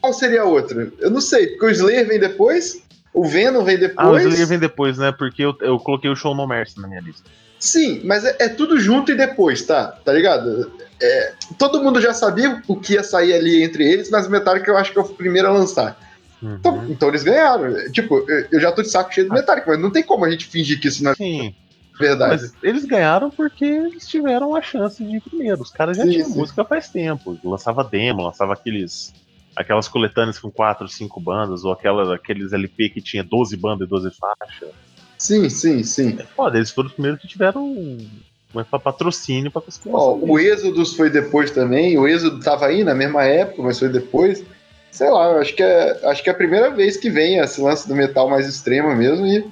Qual 0.00 0.14
seria 0.14 0.42
a 0.42 0.46
outra? 0.46 0.90
Eu 0.98 1.10
não 1.10 1.20
sei, 1.20 1.48
porque 1.48 1.66
o 1.66 1.70
Slayer 1.70 2.08
vem 2.08 2.18
depois, 2.18 2.82
O 3.14 3.26
Venom 3.26 3.62
vem 3.64 3.76
Ah, 3.76 3.78
o 3.78 3.88
depois. 3.88 4.24
Slayer 4.24 4.46
vem 4.46 4.58
depois, 4.58 4.98
né? 4.98 5.12
Porque 5.12 5.42
eu, 5.44 5.54
eu 5.60 5.78
coloquei 5.78 6.10
o 6.10 6.16
Show 6.16 6.34
No 6.34 6.46
Mercy 6.46 6.80
na 6.80 6.88
minha 6.88 7.00
lista. 7.00 7.28
Sim, 7.58 8.00
mas 8.04 8.24
é, 8.24 8.36
é 8.40 8.48
tudo 8.48 8.78
junto 8.80 9.12
e 9.12 9.16
depois, 9.16 9.62
tá? 9.62 9.86
Tá 9.86 10.12
ligado? 10.12 10.72
É, 11.00 11.32
todo 11.58 11.82
mundo 11.82 12.00
já 12.00 12.12
sabia 12.12 12.60
o 12.66 12.74
que 12.76 12.94
ia 12.94 13.04
sair 13.04 13.34
ali 13.34 13.62
entre 13.62 13.86
eles, 13.88 14.10
mas 14.10 14.26
Metallica 14.28 14.70
eu 14.70 14.76
acho 14.76 14.92
que 14.92 14.98
é 14.98 15.02
o 15.02 15.08
primeiro 15.08 15.46
a 15.48 15.52
lançar. 15.52 15.96
Então, 16.42 16.78
Uhum. 16.78 16.90
então 16.90 17.08
eles 17.08 17.22
ganharam. 17.22 17.72
Tipo, 17.92 18.24
eu- 18.28 18.48
eu 18.52 18.60
já 18.60 18.72
tô 18.72 18.82
de 18.82 18.88
saco 18.90 19.12
cheio 19.14 19.28
do 19.28 19.34
Metallica, 19.34 19.70
mas 19.70 19.80
não 19.80 19.92
tem 19.92 20.02
como 20.02 20.24
a 20.24 20.30
gente 20.30 20.46
fingir 20.46 20.80
que 20.80 20.88
isso 20.88 21.04
não 21.04 21.12
é 21.12 21.14
Sim, 21.14 21.54
verdade. 22.00 22.42
mas 22.42 22.56
eles 22.64 22.84
ganharam 22.84 23.30
porque 23.30 23.64
eles 23.64 24.08
tiveram 24.08 24.56
a 24.56 24.62
chance 24.62 25.04
de 25.04 25.16
ir 25.18 25.20
primeiro. 25.20 25.60
Os 25.62 25.70
caras 25.70 25.96
já 25.96 26.02
Sim, 26.04 26.10
tinham 26.10 26.28
sim. 26.30 26.38
música 26.40 26.64
faz 26.64 26.88
tempo. 26.88 27.38
Lançava 27.44 27.84
demo, 27.84 28.22
lançava 28.22 28.54
aqueles. 28.54 29.12
Aquelas 29.54 29.88
coletâneas 29.88 30.38
com 30.38 30.50
4, 30.50 30.88
5 30.88 31.20
bandas, 31.20 31.64
ou 31.64 31.72
aquela, 31.72 32.14
aqueles 32.14 32.52
LP 32.52 32.88
que 32.90 33.02
tinha 33.02 33.22
12 33.22 33.56
bandas 33.56 33.86
e 33.86 33.90
12 33.90 34.10
faixas. 34.10 34.70
Sim, 35.18 35.48
sim, 35.48 35.82
sim. 35.82 36.16
É 36.18 36.24
foda, 36.24 36.56
eles 36.56 36.70
foram 36.70 36.88
os 36.88 36.94
primeiros 36.94 37.20
que 37.20 37.28
tiveram 37.28 37.64
um, 37.64 38.08
um 38.54 38.64
patrocínio 38.64 39.52
pra 39.52 39.62
conseguir 39.62 39.90
Ó, 39.92 40.16
o 40.16 40.38
Êxodos 40.38 40.96
foi 40.96 41.10
depois 41.10 41.50
também. 41.50 41.96
O 41.98 42.08
Êxodo 42.08 42.40
tava 42.40 42.66
aí 42.66 42.82
na 42.82 42.94
mesma 42.94 43.24
época, 43.24 43.62
mas 43.62 43.78
foi 43.78 43.88
depois. 43.88 44.44
Sei 44.90 45.08
lá, 45.08 45.30
eu 45.30 45.38
acho 45.38 45.54
que 45.54 45.62
é, 45.62 46.06
acho 46.08 46.22
que 46.22 46.28
é 46.28 46.32
a 46.32 46.36
primeira 46.36 46.70
vez 46.70 46.96
que 46.96 47.08
vem 47.08 47.38
esse 47.38 47.60
lance 47.60 47.86
do 47.86 47.94
metal 47.94 48.28
mais 48.28 48.48
extremo 48.48 48.94
mesmo 48.96 49.26
e 49.26 49.48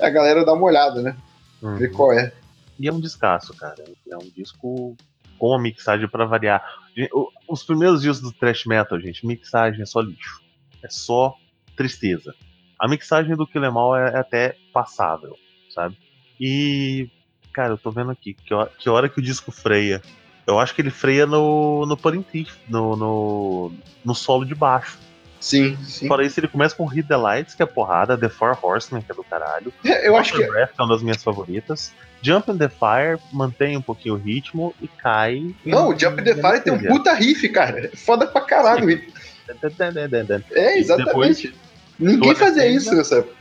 a 0.00 0.10
galera 0.10 0.44
dá 0.44 0.52
uma 0.52 0.66
olhada, 0.66 1.00
né? 1.00 1.16
Uhum. 1.62 1.76
Ver 1.76 1.90
qual 1.92 2.12
é. 2.12 2.32
E 2.78 2.88
é 2.88 2.92
um 2.92 3.00
descasso, 3.00 3.54
cara. 3.54 3.82
É 4.10 4.16
um 4.16 4.30
disco 4.36 4.96
com 5.38 5.54
a 5.54 5.58
mixagem 5.58 6.08
pra 6.08 6.26
variar. 6.26 6.62
Os 7.48 7.62
primeiros 7.62 8.02
discos 8.02 8.20
do 8.20 8.32
thrash 8.32 8.64
metal, 8.66 9.00
gente, 9.00 9.26
mixagem 9.26 9.82
é 9.82 9.86
só 9.86 10.00
lixo. 10.00 10.42
É 10.82 10.88
só 10.88 11.36
tristeza. 11.76 12.34
A 12.78 12.88
mixagem 12.88 13.36
do 13.36 13.46
Kill 13.46 13.64
Em 13.64 13.68
All 13.68 13.96
é 13.96 14.18
até 14.18 14.56
passável, 14.72 15.36
sabe? 15.74 15.96
E, 16.40 17.08
cara, 17.52 17.72
eu 17.72 17.78
tô 17.78 17.90
vendo 17.90 18.10
aqui 18.10 18.34
que 18.34 18.52
hora 18.52 18.70
que, 18.78 18.88
hora 18.88 19.08
que 19.08 19.18
o 19.18 19.22
disco 19.22 19.50
freia. 19.50 20.02
Eu 20.46 20.58
acho 20.58 20.74
que 20.74 20.82
ele 20.82 20.90
freia 20.90 21.26
no, 21.26 21.86
no 21.86 21.96
Parentif, 21.96 22.54
no, 22.68 22.96
no, 22.96 23.72
no 24.04 24.14
solo 24.14 24.44
de 24.44 24.54
baixo. 24.54 24.98
Sim, 25.40 25.76
sim. 25.84 26.08
Fora 26.08 26.24
isso, 26.24 26.40
ele 26.40 26.48
começa 26.48 26.74
com 26.74 26.86
Hit 26.86 27.06
the 27.06 27.16
Lights, 27.16 27.54
que 27.54 27.62
é 27.62 27.66
porrada, 27.66 28.16
The 28.16 28.28
Four 28.28 28.58
Horsemen, 28.62 29.02
que 29.02 29.12
é 29.12 29.14
do 29.14 29.22
caralho. 29.24 29.72
Eu 29.84 30.16
acho 30.16 30.34
que 30.34 30.46
Breath, 30.46 30.72
que 30.74 30.80
é 30.80 30.84
uma 30.84 30.94
das 30.94 31.02
minhas 31.02 31.22
favoritas. 31.22 31.92
Jump 32.24 32.50
in 32.50 32.56
the 32.56 32.68
Fire 32.68 33.18
mantém 33.32 33.76
um 33.76 33.82
pouquinho 33.82 34.14
o 34.14 34.18
ritmo 34.18 34.74
e 34.80 34.88
cai. 34.88 35.54
Não, 35.64 35.88
o 35.90 35.98
Jump 35.98 36.22
the 36.22 36.34
Fire 36.34 36.60
tem 36.62 36.72
um 36.72 36.78
puta 36.78 37.12
riff, 37.12 37.46
cara. 37.50 37.86
É 37.92 37.96
foda 37.96 38.26
pra 38.26 38.40
caralho. 38.40 38.84
o 38.84 38.88
riff. 38.88 39.12
É, 40.52 40.78
exatamente. 40.78 41.54
Ninguém 41.98 42.34
fazia 42.34 42.66
isso 42.66 42.94
nessa 42.94 43.16
época. 43.18 43.36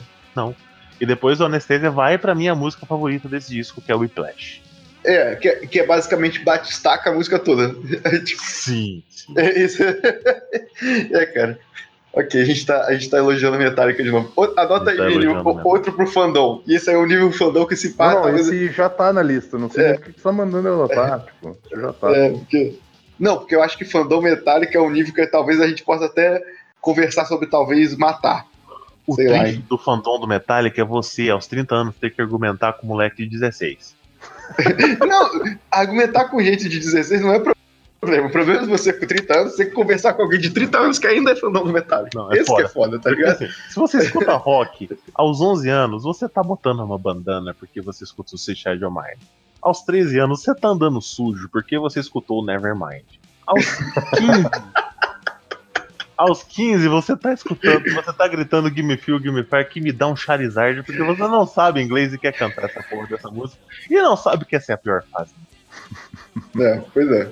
E 0.99 1.05
depois 1.05 1.39
o 1.39 1.45
Anesthesia 1.45 1.89
vai 1.89 2.18
pra 2.18 2.35
minha 2.35 2.53
música 2.53 2.85
favorita 2.85 3.30
desse 3.30 3.49
disco, 3.51 3.81
que 3.81 3.89
é 3.91 3.95
o 3.95 3.99
Whiplash. 3.99 4.61
É, 5.05 5.35
que, 5.35 5.47
é- 5.47 5.55
que 5.68 5.80
é 5.80 5.85
basicamente 5.85 6.39
bate-staca 6.39 7.10
a 7.10 7.14
música 7.14 7.39
toda. 7.39 7.73
É, 8.03 8.19
tipo, 8.19 8.41
Sim. 8.43 9.01
sim. 9.10 9.34
é 9.38 9.60
isso. 9.60 9.81
É, 11.14 11.26
cara. 11.27 11.57
Ok, 12.15 12.40
a 12.40 12.45
gente 12.45 12.64
tá, 12.65 12.85
a 12.85 12.94
gente 12.94 13.10
tá 13.10 13.18
elogiando 13.18 13.56
a 13.56 13.60
Metallica 13.60 14.03
de 14.03 14.11
novo. 14.11 14.31
O- 14.35 14.44
Anota 14.56 14.91
aí, 14.91 14.99
A 15.02 15.10
gente 15.10 15.14
tá 15.14 15.19
Vini, 15.19 15.27
o- 15.27 15.68
outro 15.68 15.91
pro 15.94 16.06
fandom. 16.06 16.61
E 16.68 16.76
esse 16.76 16.88
aí 16.90 16.95
é 16.95 16.99
o 16.99 17.06
nível 17.07 17.31
fandom 17.31 17.65
que 17.65 17.76
se 17.76 17.94
passa. 17.94 18.19
não, 18.19 18.35
esse 18.38 18.68
já 18.69 18.88
tá 18.88 19.11
na 19.11 19.23
lista. 19.23 19.57
Não 19.57 19.68
sei 19.69 19.84
É. 19.84 19.88
nem 19.91 19.99
por 19.99 20.06
que 20.14 20.19
você 20.19 20.23
tá 20.23 20.31
mandando 20.31 20.68
eu 20.68 20.73
anotar. 20.76 21.22
Tipo, 21.26 21.57
isso 21.65 21.81
já 21.81 21.91
tá. 21.94 22.11
É, 22.11 22.30
porque... 22.30 22.80
Não, 23.19 23.38
porque 23.38 23.56
eu 23.56 23.64
acho 23.64 23.77
que 23.77 23.85
fandom 23.85 24.22
Metallica 24.22 24.77
é 24.77 24.81
um 24.81 24.90
nível 24.91 25.14
que 25.14 25.26
talvez 25.26 25.60
a 25.60 25.68
gente 25.68 25.84
possa 25.84 26.06
até 26.06 26.41
conversar 26.80 27.26
sobre 27.26 27.48
talvez 27.48 27.95
matar. 27.98 28.45
O 29.07 29.15
Sei 29.15 29.27
lá, 29.27 29.44
do 29.68 29.77
fandom 29.77 30.19
do 30.19 30.27
Metallica 30.27 30.81
é 30.81 30.85
você, 30.85 31.30
aos 31.30 31.48
30 31.48 31.73
anos, 31.76 31.95
ter 31.99 32.11
que 32.11 32.22
argumentar 32.22 32.73
com 32.73 32.85
um 32.85 32.90
moleque 32.90 33.23
de 33.23 33.30
16. 33.40 33.95
Não, 35.07 35.30
argumentar 35.72 36.26
com 36.26 36.41
gente 36.41 36.69
de 36.69 36.80
16 36.80 37.22
não 37.22 37.30
é 37.31 37.35
problema. 37.40 37.53
O 38.03 38.30
problema 38.30 38.63
é 38.63 38.65
você 38.65 38.91
com 38.91 39.05
30 39.05 39.34
anos, 39.39 39.51
você 39.51 39.57
tem 39.63 39.67
que 39.67 39.73
conversar 39.73 40.13
com 40.13 40.23
alguém 40.23 40.39
de 40.39 40.49
30 40.49 40.77
anos 40.77 40.99
que 40.99 41.07
ainda 41.07 41.31
é 41.31 41.35
fandom 41.35 41.63
do 41.63 41.71
Metallica. 41.71 42.17
Não, 42.17 42.31
é 42.31 42.35
Esse 42.35 42.43
que 42.43 42.51
foda. 42.51 42.63
é 42.63 42.67
foda, 42.67 42.99
tá 42.99 43.09
ligado? 43.09 43.31
assim, 43.34 43.47
se 43.69 43.75
você 43.75 43.97
escuta 43.99 44.34
rock 44.35 44.89
aos 45.13 45.39
11 45.41 45.69
anos, 45.69 46.03
você 46.03 46.27
tá 46.27 46.43
botando 46.43 46.81
uma 46.81 46.97
bandana 46.97 47.53
porque 47.53 47.81
você 47.81 48.03
escuta 48.03 48.35
o 48.35 48.35
of 48.35 48.53
Mine. 48.53 49.27
Aos 49.61 49.81
13 49.84 50.19
anos, 50.19 50.41
você 50.41 50.53
tá 50.53 50.67
andando 50.67 51.01
sujo 51.01 51.47
porque 51.49 51.77
você 51.80 51.99
escutou 51.99 52.41
o 52.41 52.45
Nevermind. 52.45 53.05
Aos 53.47 53.65
15. 54.17 54.49
aos 56.17 56.43
15, 56.43 56.88
você 56.88 57.17
tá 57.17 57.34
escutando, 57.34 57.84
você 57.93 58.13
tá 58.13 58.27
gritando 58.27 58.69
Gimme 58.69 58.97
Feel, 58.97 59.19
Gimme 59.19 59.43
Fire, 59.43 59.65
que 59.65 59.81
me 59.81 59.91
dá 59.91 60.07
um 60.07 60.15
Charizard, 60.15 60.84
porque 60.84 61.01
você 61.01 61.21
não 61.21 61.45
sabe 61.45 61.81
inglês 61.81 62.13
e 62.13 62.17
quer 62.17 62.34
cantar 62.34 62.65
essa 62.65 62.84
porra 62.84 63.07
dessa 63.07 63.30
música. 63.30 63.61
E 63.89 63.95
não 63.95 64.15
sabe 64.15 64.45
que 64.45 64.55
essa 64.55 64.73
é 64.73 64.75
a 64.75 64.77
pior 64.77 65.03
fase. 65.11 65.34
É, 66.59 66.81
pois 66.93 67.09
é. 67.11 67.31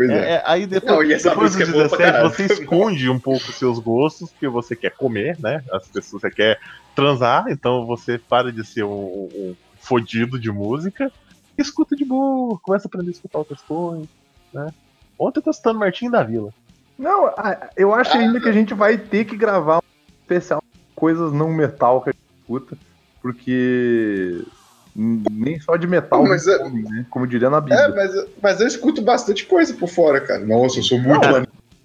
Pois 0.00 0.08
é. 0.08 0.14
É, 0.14 0.32
é, 0.32 0.42
aí 0.46 0.66
depois, 0.66 0.92
Não, 0.92 1.04
e 1.04 1.12
essa 1.12 1.28
depois 1.28 1.54
dos 1.54 1.68
música 1.68 1.70
é 1.70 1.78
boa 1.78 1.88
pra 1.90 1.98
17 1.98 2.12
caralho. 2.12 2.34
você 2.34 2.62
esconde 2.62 3.10
um 3.10 3.18
pouco 3.18 3.50
os 3.50 3.54
seus 3.54 3.78
gostos, 3.78 4.30
porque 4.30 4.48
você 4.48 4.74
quer 4.74 4.96
comer, 4.96 5.38
né? 5.38 5.62
As 5.70 5.86
pessoas 5.88 6.22
você 6.22 6.30
quer 6.30 6.58
transar, 6.94 7.44
então 7.50 7.84
você 7.84 8.16
para 8.16 8.50
de 8.50 8.66
ser 8.66 8.82
um, 8.82 9.28
um, 9.30 9.56
fodido 9.78 10.38
de 10.38 10.50
música 10.50 11.12
e 11.58 11.60
escuta 11.60 11.94
de 11.94 12.06
boa, 12.06 12.58
começa 12.62 12.86
a 12.86 12.88
aprender 12.88 13.10
a 13.10 13.12
escutar 13.12 13.40
outras 13.40 13.60
coisas, 13.60 14.08
né? 14.54 14.72
Ontem 15.18 15.40
eu 15.40 15.42
tô 15.42 15.50
escutando 15.50 15.78
Martinho 15.78 16.10
da 16.10 16.22
Vila. 16.22 16.50
Não, 16.98 17.26
ah, 17.36 17.68
eu 17.76 17.94
acho 17.94 18.16
ainda 18.16 18.40
que 18.40 18.48
a 18.48 18.52
gente 18.52 18.72
vai 18.72 18.96
ter 18.96 19.26
que 19.26 19.36
gravar 19.36 19.80
um 19.80 20.22
especial 20.22 20.62
de 20.72 20.80
coisas 20.94 21.30
não 21.30 21.52
metal 21.52 22.00
que 22.00 22.08
a 22.08 22.12
gente 22.12 22.40
escuta, 22.40 22.78
porque 23.20 24.46
nem 24.94 25.58
só 25.60 25.76
de 25.76 25.86
metal, 25.86 26.24
Mas 26.26 26.46
é- 26.46 26.58
come, 26.58 26.82
né? 26.82 27.06
como 27.10 27.26
diria 27.26 27.48
na 27.48 27.60
Bíblia. 27.60 27.80
É, 27.80 27.88
mas, 27.94 28.10
mas 28.42 28.60
eu 28.60 28.66
escuto 28.66 29.02
bastante 29.02 29.46
coisa 29.46 29.72
por 29.74 29.88
fora, 29.88 30.20
cara. 30.20 30.44
Nossa, 30.44 30.78
eu 30.78 30.82
sou 30.82 30.98
muito. 30.98 31.24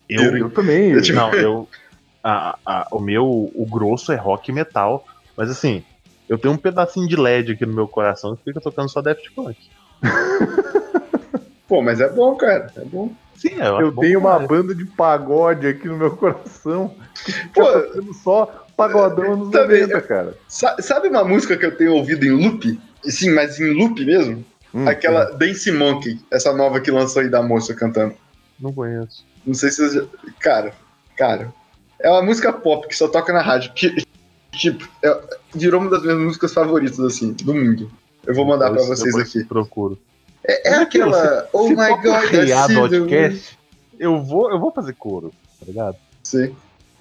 Eu, 0.09 0.37
Eu 0.37 0.49
também. 0.51 0.91
Eu, 0.91 1.01
tipo, 1.01 1.17
não, 1.17 1.33
eu. 1.33 1.67
a- 2.23 2.57
a- 2.65 2.87
o 2.91 2.99
meu, 2.99 3.25
o 3.25 3.67
grosso 3.69 4.11
é 4.11 4.15
rock 4.15 4.49
e 4.51 4.53
metal, 4.53 5.03
mas 5.37 5.49
assim, 5.49 5.83
eu 6.29 6.37
tenho 6.37 6.53
um 6.53 6.57
pedacinho 6.57 7.07
de 7.07 7.15
LED 7.15 7.51
aqui 7.53 7.65
no 7.65 7.73
meu 7.73 7.87
coração 7.87 8.35
que 8.35 8.43
fica 8.43 8.59
tocando 8.61 8.89
só 8.91 9.01
Daft 9.01 9.23
Punk. 9.35 9.57
Pô, 11.67 11.81
mas 11.81 11.99
é 11.99 12.09
bom, 12.09 12.35
cara. 12.35 12.71
É 12.75 12.85
bom. 12.85 13.11
Sim, 13.35 13.55
eu, 13.59 13.91
bom 13.91 14.01
tenho 14.01 14.19
uma 14.19 14.31
caralho. 14.31 14.47
banda 14.47 14.75
de 14.75 14.85
pagode 14.85 15.67
aqui 15.67 15.87
no 15.87 15.97
meu 15.97 16.15
coração. 16.15 16.95
Que 17.25 17.31
fica 17.31 17.61
Pô, 17.61 17.65
tocando 17.81 18.13
só 18.13 18.45
pagodão 18.77 19.35
nos 19.35 19.49
também, 19.49 19.81
90, 19.81 20.01
cara. 20.01 20.37
Sa- 20.47 20.75
Sabe 20.79 21.07
uma 21.07 21.23
música 21.23 21.57
que 21.57 21.65
eu 21.65 21.75
tenho 21.75 21.93
ouvido 21.95 22.23
em 22.25 22.31
loop? 22.31 22.79
Sim, 23.09 23.31
mas 23.33 23.59
em 23.59 23.73
loop 23.73 24.03
mesmo? 24.05 24.43
Hum, 24.73 24.87
Aquela 24.87 25.25
Dance 25.31 25.71
Monkey, 25.71 26.19
essa 26.31 26.51
nova 26.53 26.79
que 26.81 26.91
lançou 26.91 27.21
aí 27.21 27.29
da 27.29 27.41
moça 27.41 27.73
cantando. 27.73 28.15
Não 28.59 28.73
conheço. 28.73 29.25
Não 29.45 29.53
sei 29.53 29.69
se 29.69 29.77
vocês 29.77 29.93
já... 29.93 30.03
Cara, 30.39 30.73
cara. 31.17 31.53
É 31.99 32.09
uma 32.09 32.21
música 32.23 32.51
pop 32.51 32.87
que 32.87 32.95
só 32.95 33.07
toca 33.07 33.31
na 33.31 33.41
rádio. 33.41 33.71
Que, 33.73 34.03
tipo, 34.51 34.87
é- 35.03 35.21
virou 35.53 35.79
uma 35.81 35.89
das 35.89 36.01
minhas 36.03 36.19
músicas 36.19 36.53
favoritas, 36.53 36.99
assim, 36.99 37.31
do 37.33 37.53
mundo. 37.53 37.89
Eu 38.25 38.33
vou 38.33 38.45
mandar 38.45 38.69
pra 38.71 38.79
Depois- 38.81 38.99
vocês 38.99 39.15
aqui. 39.15 39.43
Procuro. 39.45 39.97
É, 40.43 40.71
é 40.71 40.75
aquela. 40.75 41.47
Oh 41.53 41.67
Se 41.67 41.69
my 41.75 41.75
god, 42.01 42.05
world. 42.05 42.51
Outcast, 42.53 43.57
eu 43.99 44.21
vou, 44.23 44.51
eu 44.51 44.59
vou 44.59 44.71
fazer 44.71 44.93
coro, 44.93 45.31
tá 45.59 45.65
ligado? 45.65 45.95
Sim. 46.23 46.55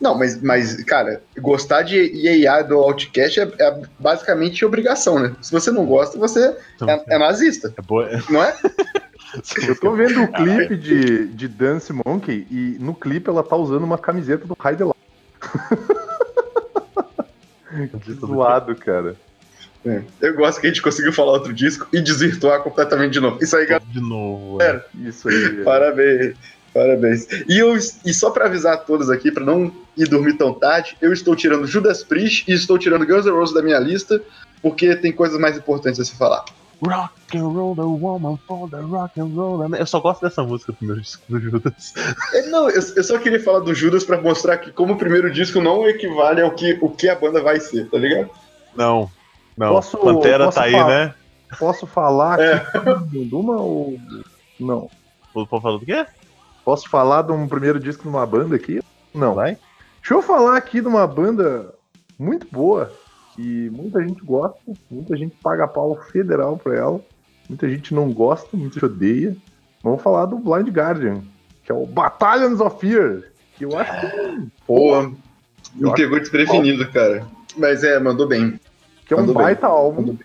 Não, 0.05 0.15
mas, 0.15 0.43
mas, 0.43 0.85
cara, 0.85 1.23
gostar 1.41 1.81
de 1.81 1.97
IAA 1.97 2.61
do 2.65 2.75
Outcast 2.75 3.41
é, 3.41 3.51
é 3.59 3.83
basicamente 3.99 4.63
obrigação, 4.63 5.19
né? 5.19 5.35
Se 5.41 5.51
você 5.51 5.71
não 5.71 5.87
gosta, 5.87 6.19
você 6.19 6.55
é, 6.87 7.05
é 7.15 7.19
nazista, 7.19 7.73
É 7.75 7.81
boa. 7.81 8.07
não 8.29 8.45
é? 8.45 8.55
Eu 9.67 9.75
tô 9.81 9.93
vendo 9.93 10.23
o 10.23 10.29
clipe 10.31 10.77
de, 10.77 11.27
de 11.29 11.49
Dance 11.49 11.91
Monkey 11.91 12.47
e 12.51 12.77
no 12.79 12.95
clipe 12.95 13.31
ela 13.31 13.43
tá 13.43 13.57
usando 13.57 13.83
uma 13.83 13.97
camiseta 13.97 14.47
do 14.47 14.55
Raid 14.61 14.85
lá. 14.85 14.95
Que 18.05 18.13
zoado, 18.13 18.77
cara. 18.77 19.17
É. 19.85 20.01
Eu 20.21 20.37
gosto 20.37 20.61
que 20.61 20.67
a 20.69 20.71
gente 20.71 20.81
conseguiu 20.81 21.13
falar 21.13 21.33
outro 21.33 21.53
disco 21.53 21.89
e 21.93 22.01
desvirtuar 22.01 22.63
completamente 22.63 23.15
de 23.15 23.21
novo. 23.21 23.43
Isso 23.43 23.57
aí, 23.57 23.67
galera. 23.67 23.85
De 23.91 24.01
novo. 24.01 24.63
É. 24.63 24.81
Isso 25.03 25.29
aí. 25.29 25.65
Parabéns. 25.65 26.37
Parabéns. 26.75 27.27
E, 27.49 27.59
eu, 27.59 27.75
e 27.77 28.13
só 28.13 28.31
pra 28.31 28.47
avisar 28.47 28.75
a 28.75 28.77
todos 28.77 29.09
aqui, 29.09 29.31
pra 29.31 29.45
não 29.45 29.73
ir 29.97 30.09
dormir 30.09 30.35
tão 30.35 30.53
tarde, 30.53 30.97
eu 31.01 31.13
estou 31.13 31.37
tirando 31.37 31.67
Judas 31.69 32.03
Priest 32.03 32.45
e 32.51 32.53
estou 32.55 32.77
tirando 32.77 33.07
Guns 33.07 33.25
N' 33.25 33.31
Roses 33.31 33.55
da 33.55 33.63
minha 33.63 33.79
lista, 33.79 34.21
porque 34.61 34.97
tem 34.97 35.13
coisas 35.13 35.39
mais 35.39 35.57
importantes 35.57 36.01
a 36.01 36.05
se 36.05 36.17
falar. 36.17 36.45
Rock 36.85 37.39
and 37.39 37.47
roll 37.49 37.75
the 37.77 37.83
woman 37.83 38.37
for 38.49 38.69
the 38.69 38.81
rock 38.81 39.19
and 39.21 39.27
roll. 39.37 39.65
Eu 39.77 39.87
só 39.87 40.01
gosto 40.01 40.23
dessa 40.23 40.43
música 40.43 40.73
do 40.73 40.77
primeiro 40.79 41.01
disco 41.01 41.23
do 41.29 41.39
Judas. 41.41 41.95
É, 42.35 42.43
Não, 42.49 42.69
eu, 42.69 42.83
eu 42.97 43.05
só 43.05 43.17
queria 43.19 43.41
falar 43.41 43.61
do 43.61 43.73
Judas 43.73 44.03
pra 44.03 44.21
mostrar 44.21 44.59
que 44.59 44.73
como 44.73 44.95
o 44.95 44.99
primeiro 44.99 45.31
disco 45.33 45.61
não 45.61 45.89
equivale 45.89 46.43
ao 46.43 46.51
que, 46.51 46.77
o 46.83 46.91
que 46.91 47.09
a 47.09 47.15
banda 47.15 47.41
vai 47.41 47.61
ser, 47.61 47.89
tá 47.89 47.97
ligado? 47.97 48.29
Não. 48.77 49.09
Não. 49.57 49.69
Posso- 49.75 49.97
Pantera 49.99 50.47
posso 50.47 50.59
tá 50.59 50.65
aí, 50.65 50.73
falar? 50.73 50.89
né? 50.89 51.15
Posso 51.57 51.87
falar 51.87 52.41
É. 52.41 52.55
aqui 52.55 53.25
de 53.25 53.35
uma 53.35 53.57
ou. 53.61 53.97
Não. 54.59 54.91
O 55.33 55.47
povo 55.47 55.63
falou 55.63 55.79
do 55.79 55.87
quê? 55.87 56.05
Posso 56.65 56.89
falar 56.89 57.23
de 57.23 57.33
um 57.33 57.47
primeiro 57.47 57.79
disco 57.79 58.03
de 58.03 58.09
uma 58.09 58.27
banda 58.27 58.57
aqui? 58.57 58.81
Não. 59.15 59.35
Vai? 59.35 59.59
Deixa 60.01 60.15
eu 60.15 60.23
falar 60.23 60.57
aqui 60.57 60.81
de 60.81 60.87
uma 60.89 61.07
banda 61.07 61.75
muito 62.19 62.47
boa, 62.51 62.93
que 63.35 63.71
muita 63.71 64.03
gente 64.03 64.23
gosta, 64.25 64.59
muita 64.91 65.17
gente 65.17 65.35
paga 65.43 65.67
pau 65.69 65.97
federal 66.11 66.57
pra 66.57 66.77
ela, 66.77 67.01
muita 67.49 67.69
gente 67.69 67.95
não 67.95 68.11
gosta, 68.13 68.57
muita 68.57 68.75
gente 68.75 68.85
odeia. 68.85 69.37
Vamos 69.83 70.03
falar 70.03 70.27
do 70.27 70.39
Blind 70.39 70.69
Guardian, 70.69 71.23
que 71.63 71.71
é 71.71 71.75
o 71.75 71.87
Battalions 71.87 72.61
of 72.61 72.79
Fear, 72.81 73.25
que 73.57 73.65
eu 73.65 73.79
acho 73.79 73.91
que, 74.01 74.49
Pô, 74.67 74.95
Eu 74.97 75.11
me 75.79 75.95
pegou 75.95 76.19
desprevenido, 76.19 76.87
cara. 76.91 77.27
Mas 77.57 77.85
é, 77.85 77.99
mandou 78.01 78.27
bem. 78.27 78.59
que 79.07 79.13
é 79.13 79.17
um 79.17 79.21
Mandou 79.21 79.35
bem. 79.35 79.45
baita 79.45 79.67
álbum, 79.67 80.17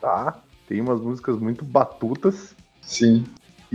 tá? 0.00 0.36
Tem 0.68 0.80
umas 0.80 1.00
músicas 1.00 1.36
muito 1.38 1.64
batutas, 1.64 2.54
Sim. 2.80 3.24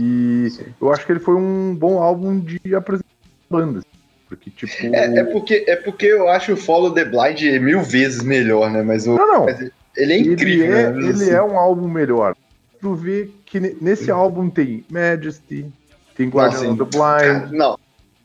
E 0.02 0.50
Sim. 0.50 0.64
eu 0.80 0.92
acho 0.92 1.04
que 1.04 1.12
ele 1.12 1.20
foi 1.20 1.34
um 1.34 1.74
bom 1.74 1.98
álbum 2.02 2.38
de 2.40 2.58
apresentar 2.74 3.08
bandas. 3.50 3.84
Porque, 4.28 4.48
tipo. 4.50 4.72
É, 4.94 5.18
é 5.18 5.24
porque, 5.24 5.64
é 5.66 5.76
porque 5.76 6.06
eu 6.06 6.28
acho 6.28 6.52
o 6.52 6.56
Follow 6.56 6.92
the 6.94 7.04
Blind 7.04 7.40
mil 7.60 7.82
vezes 7.82 8.22
melhor, 8.22 8.70
né? 8.70 8.82
Mas 8.82 9.06
o, 9.06 9.14
Não, 9.16 9.26
não. 9.26 9.44
mas 9.44 9.60
ele 9.96 10.12
é 10.12 10.18
incrível, 10.18 10.64
ele 10.66 10.74
é, 10.74 10.90
né? 10.90 10.98
ele 10.98 11.10
Assim. 11.10 11.30
é 11.30 11.42
um 11.42 11.58
álbum 11.58 11.88
melhor. 11.88 12.34
Tu 12.80 12.94
vê 12.94 13.28
que 13.44 13.60
ne- 13.60 13.76
nesse 13.80 14.10
álbum 14.10 14.48
tem 14.48 14.84
Majesty, 14.88 15.66
tem 16.16 16.28
Guardian 16.28 16.70
of 16.72 16.78
the. 16.78 16.84
Blind. 16.84 16.92
Cara, 17.42 17.48
não. 17.52 17.78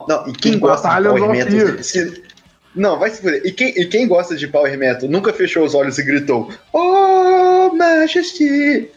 Não, 0.07 0.27
e 0.27 0.33
quem 0.33 0.59
gosta 0.59 0.87
de 1.01 1.07
Power 1.07 1.29
Metal. 1.31 1.83
Se- 1.83 2.23
não, 2.75 2.99
vai 2.99 3.09
se 3.09 3.21
fuder. 3.21 3.41
E 3.45 3.51
quem, 3.51 3.69
e 3.69 3.85
quem 3.85 4.07
gosta 4.07 4.35
de 4.35 4.47
Power 4.47 4.77
Metal 4.77 5.07
nunca 5.09 5.31
fechou 5.33 5.63
os 5.63 5.73
olhos 5.73 5.97
e 5.97 6.03
gritou: 6.03 6.49
Oh, 6.73 7.73
Majesty! 7.75 8.89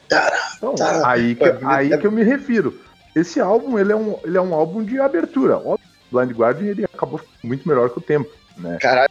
Então, 0.56 0.74
aí, 1.04 1.34
que, 1.34 1.44
aí 1.64 1.92
é- 1.92 1.96
que 1.98 2.06
eu 2.06 2.12
me 2.12 2.22
refiro. 2.24 2.78
Esse 3.14 3.40
álbum, 3.40 3.78
ele 3.78 3.92
é 3.92 3.96
um, 3.96 4.16
ele 4.24 4.36
é 4.36 4.40
um 4.40 4.54
álbum 4.54 4.84
de 4.84 4.98
abertura. 5.00 5.56
Óbvio, 5.56 5.78
Blind 6.12 6.30
Guardian, 6.32 6.68
ele 6.70 6.84
acabou 6.84 7.20
muito 7.42 7.66
melhor 7.68 7.90
que 7.90 7.98
o 7.98 8.02
tempo, 8.02 8.30
né? 8.56 8.78
Caralho, 8.80 9.10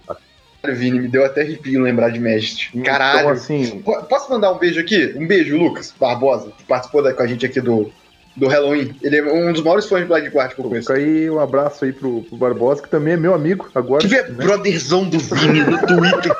Vini, 0.65 0.99
me 0.99 1.07
deu 1.07 1.25
até 1.25 1.41
arrepio 1.41 1.81
lembrar 1.81 2.09
de 2.09 2.19
Majesty. 2.19 2.71
Caralho. 2.81 3.19
Então, 3.19 3.29
assim, 3.31 3.79
Po- 3.79 4.03
Posso 4.03 4.29
mandar 4.29 4.51
um 4.51 4.57
beijo 4.57 4.79
aqui? 4.79 5.13
Um 5.17 5.25
beijo, 5.27 5.57
Lucas 5.57 5.93
Barbosa, 5.99 6.51
que 6.57 6.63
participou 6.65 7.01
da- 7.01 7.13
com 7.13 7.23
a 7.23 7.27
gente 7.27 7.45
aqui 7.45 7.61
do, 7.61 7.91
do 8.37 8.47
Halloween. 8.47 8.95
Ele 9.01 9.17
é 9.17 9.23
um 9.33 9.51
dos 9.51 9.63
maiores 9.63 9.85
fãs 9.87 10.01
de 10.01 10.07
Blind 10.07 10.31
Guardian 10.31 10.55
que 10.55 10.61
eu 10.61 10.65
conheço. 10.69 10.87
fica 10.87 10.99
aí 10.99 11.29
um 11.29 11.39
abraço 11.39 11.83
aí 11.83 11.91
pro, 11.91 12.21
pro 12.23 12.37
Barbosa, 12.37 12.81
que 12.83 12.89
também 12.89 13.13
é 13.13 13.17
meu 13.17 13.33
amigo 13.33 13.69
agora. 13.73 14.07
Que 14.07 14.15
é 14.15 14.29
né? 14.29 14.45
brotherzão 14.45 15.09
do 15.09 15.17
Vini 15.17 15.61
no 15.61 15.77
Twitter. 15.85 16.35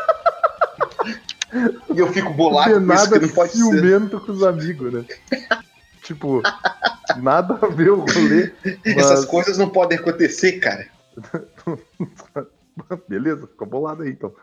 e 1.93 1.99
eu 1.99 2.07
fico 2.13 2.31
bolado 2.33 2.71
com 2.71 2.77
isso, 2.77 2.85
nada 2.87 3.19
que 3.19 3.25
não 3.25 3.33
pode 3.33 3.51
ser. 3.51 3.57
ciumento 3.57 4.19
com 4.19 4.31
os 4.31 4.43
amigos, 4.43 4.93
né? 4.93 5.05
tipo, 6.03 6.41
nada 7.17 7.57
a 7.61 7.67
ver 7.67 7.89
o 7.89 8.05
rolê. 8.05 8.51
Essas 8.85 9.21
mas- 9.21 9.25
coisas 9.25 9.57
não 9.57 9.69
podem 9.69 9.97
acontecer, 9.97 10.53
cara. 10.59 10.85
Beleza, 13.07 13.47
ficou 13.47 13.67
bolado 13.67 14.03
aí 14.03 14.09
então. 14.09 14.33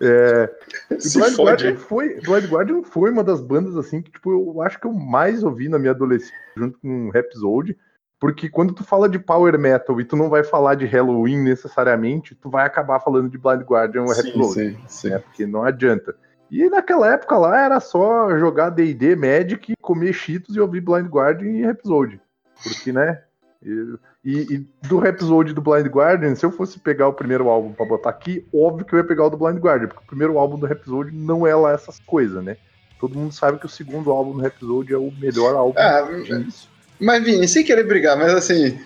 É, 0.00 0.50
e 0.90 1.18
Blind. 1.18 1.36
Guardian, 1.38 1.76
foi, 1.76 2.20
Blind 2.20 2.46
Guardian 2.46 2.82
foi 2.82 3.10
uma 3.10 3.24
das 3.24 3.40
bandas 3.40 3.76
assim 3.76 4.02
que 4.02 4.10
tipo, 4.10 4.30
eu 4.30 4.62
acho 4.62 4.80
que 4.80 4.86
eu 4.86 4.92
mais 4.92 5.42
ouvi 5.42 5.68
na 5.68 5.78
minha 5.78 5.92
adolescência, 5.92 6.34
junto 6.56 6.78
com 6.78 7.10
Rhapsody, 7.10 7.76
porque 8.20 8.48
quando 8.48 8.74
tu 8.74 8.82
fala 8.82 9.08
de 9.08 9.18
power 9.18 9.58
metal 9.58 10.00
e 10.00 10.04
tu 10.04 10.16
não 10.16 10.28
vai 10.28 10.42
falar 10.42 10.74
de 10.74 10.86
Halloween 10.86 11.42
necessariamente, 11.42 12.34
tu 12.34 12.50
vai 12.50 12.66
acabar 12.66 13.00
falando 13.00 13.30
de 13.30 13.38
Blind 13.38 13.62
Guardian 13.62 14.02
ou 14.02 14.08
Rhapsody, 14.08 14.52
sim, 14.52 14.78
sim. 14.86 15.10
né? 15.10 15.18
Porque 15.18 15.46
não 15.46 15.62
adianta. 15.62 16.16
E 16.50 16.68
naquela 16.68 17.12
época 17.12 17.36
lá 17.36 17.60
era 17.60 17.78
só 17.78 18.36
jogar 18.38 18.70
D&D, 18.70 19.14
Magic, 19.14 19.74
comer 19.80 20.12
Cheetos 20.12 20.56
e 20.56 20.60
ouvir 20.60 20.80
Blind 20.80 21.06
Guardian 21.06 21.50
e 21.50 21.62
Rhapsody. 21.62 22.20
Porque, 22.62 22.92
né? 22.92 23.22
E, 23.62 23.94
e- 24.30 24.54
e 24.54 24.86
do 24.88 24.98
Rhapsody 24.98 25.52
do 25.54 25.60
Blind 25.62 25.86
Guardian, 25.86 26.34
se 26.34 26.44
eu 26.44 26.50
fosse 26.52 26.78
pegar 26.78 27.08
o 27.08 27.12
primeiro 27.14 27.48
álbum 27.48 27.72
pra 27.72 27.86
botar 27.86 28.10
aqui, 28.10 28.46
óbvio 28.52 28.84
que 28.84 28.94
eu 28.94 28.98
ia 28.98 29.04
pegar 29.04 29.24
o 29.26 29.30
do 29.30 29.36
Blind 29.38 29.58
Guardian, 29.58 29.88
porque 29.88 30.02
o 30.02 30.06
primeiro 30.06 30.38
álbum 30.38 30.58
do 30.58 30.66
Rhapsody 30.66 31.16
não 31.16 31.46
é 31.46 31.54
lá 31.54 31.72
essas 31.72 31.98
coisas, 32.06 32.42
né? 32.44 32.56
Todo 33.00 33.16
mundo 33.18 33.32
sabe 33.32 33.58
que 33.58 33.66
o 33.66 33.70
segundo 33.70 34.10
álbum 34.10 34.32
do 34.34 34.40
Rhapsody 34.42 34.92
é 34.92 34.98
o 34.98 35.10
melhor 35.18 35.54
álbum 35.54 35.78
Ah, 35.78 36.02
disso. 36.42 36.68
mas 37.00 37.24
Vini, 37.24 37.46
sem 37.48 37.64
querer 37.64 37.84
brigar, 37.84 38.18
mas 38.18 38.34
assim, 38.34 38.78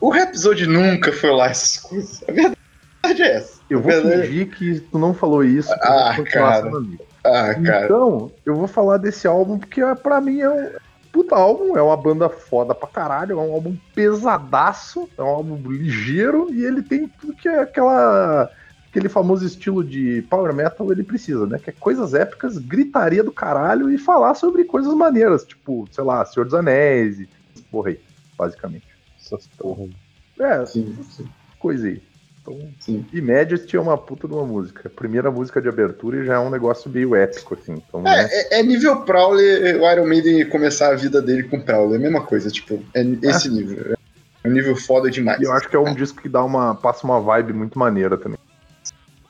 o 0.00 0.08
Rhapsody 0.10 0.66
nunca 0.66 1.12
foi 1.12 1.30
lá 1.32 1.48
essas 1.48 1.82
coisas. 1.82 2.22
A 2.28 2.32
verdade 2.32 3.22
é 3.22 3.36
essa. 3.36 3.60
Eu 3.68 3.80
vou 3.82 3.90
Beleza. 3.92 4.22
fingir 4.22 4.48
que 4.50 4.80
tu 4.80 4.98
não 4.98 5.12
falou 5.12 5.44
isso 5.44 5.70
Ah, 5.82 6.16
cara. 6.30 6.70
Ah, 7.24 7.54
cara. 7.54 7.84
Então, 7.84 8.32
eu 8.46 8.54
vou 8.54 8.66
falar 8.68 8.96
desse 8.96 9.26
álbum 9.26 9.58
porque 9.58 9.82
é, 9.82 9.94
pra 9.94 10.20
mim 10.20 10.40
é 10.40 10.48
um 10.48 10.70
puta 11.12 11.34
álbum, 11.34 11.76
é 11.76 11.82
uma 11.82 11.96
banda 11.96 12.28
foda 12.28 12.74
pra 12.74 12.88
caralho, 12.88 13.32
é 13.32 13.42
um 13.42 13.52
álbum 13.52 13.76
pesadaço, 13.94 15.08
é 15.16 15.22
um 15.22 15.26
álbum 15.26 15.56
ligeiro 15.70 16.52
e 16.52 16.64
ele 16.64 16.82
tem 16.82 17.08
tudo 17.08 17.34
que 17.34 17.48
é 17.48 17.60
aquela 17.60 18.50
aquele 18.88 19.08
famoso 19.08 19.44
estilo 19.44 19.84
de 19.84 20.22
power 20.30 20.54
metal 20.54 20.90
ele 20.90 21.02
precisa, 21.02 21.46
né? 21.46 21.58
Que 21.58 21.70
é 21.70 21.72
coisas 21.72 22.14
épicas, 22.14 22.58
gritaria 22.58 23.22
do 23.22 23.30
caralho 23.30 23.90
e 23.90 23.98
falar 23.98 24.34
sobre 24.34 24.64
coisas 24.64 24.94
maneiras, 24.94 25.44
tipo, 25.44 25.86
sei 25.92 26.04
lá, 26.04 26.24
Senhor 26.24 26.46
dos 26.46 26.54
Anéis 26.54 27.20
e 27.20 27.28
porra 27.70 27.90
aí, 27.90 28.00
basicamente. 28.36 28.86
Essas 29.20 29.46
porra. 29.58 29.88
É, 30.40 30.64
Sim, 30.64 30.96
sim, 31.10 31.28
coisa 31.58 31.86
aí. 31.86 32.02
Então, 32.48 32.72
sim. 32.80 33.04
e 33.12 33.20
Majesty 33.20 33.76
é 33.76 33.80
uma 33.80 33.98
puta 33.98 34.26
de 34.26 34.32
uma 34.32 34.46
música. 34.46 34.88
Primeira 34.88 35.30
música 35.30 35.60
de 35.60 35.68
abertura 35.68 36.18
e 36.18 36.24
já 36.24 36.34
é 36.34 36.38
um 36.38 36.50
negócio 36.50 36.90
meio 36.90 37.14
épico, 37.14 37.54
assim. 37.54 37.72
Então, 37.72 38.02
né? 38.02 38.10
É, 38.30 38.56
é- 38.56 38.60
é 38.60 38.62
nível 38.62 39.02
Prowler, 39.04 39.80
o 39.80 39.90
Iron 39.92 40.06
Maiden 40.06 40.48
começar 40.48 40.92
a 40.92 40.96
vida 40.96 41.20
dele 41.20 41.44
com 41.44 41.60
Prowler, 41.60 41.94
é 41.94 41.96
a 41.96 42.02
mesma 42.10 42.24
coisa, 42.24 42.50
tipo, 42.50 42.82
é 42.94 43.02
esse 43.22 43.50
nível. 43.50 43.94
É 44.44 44.48
um 44.48 44.52
nível 44.52 44.74
foda 44.76 45.10
demais. 45.10 45.40
E 45.40 45.44
eu 45.44 45.52
acho 45.52 45.68
que 45.68 45.76
é 45.76 45.78
um 45.78 45.94
disco 45.94 46.22
que 46.22 46.28
dá 46.28 46.42
uma, 46.42 46.74
passa 46.74 47.04
uma 47.06 47.20
vibe 47.20 47.52
muito 47.52 47.78
maneira 47.78 48.16
também. 48.16 48.38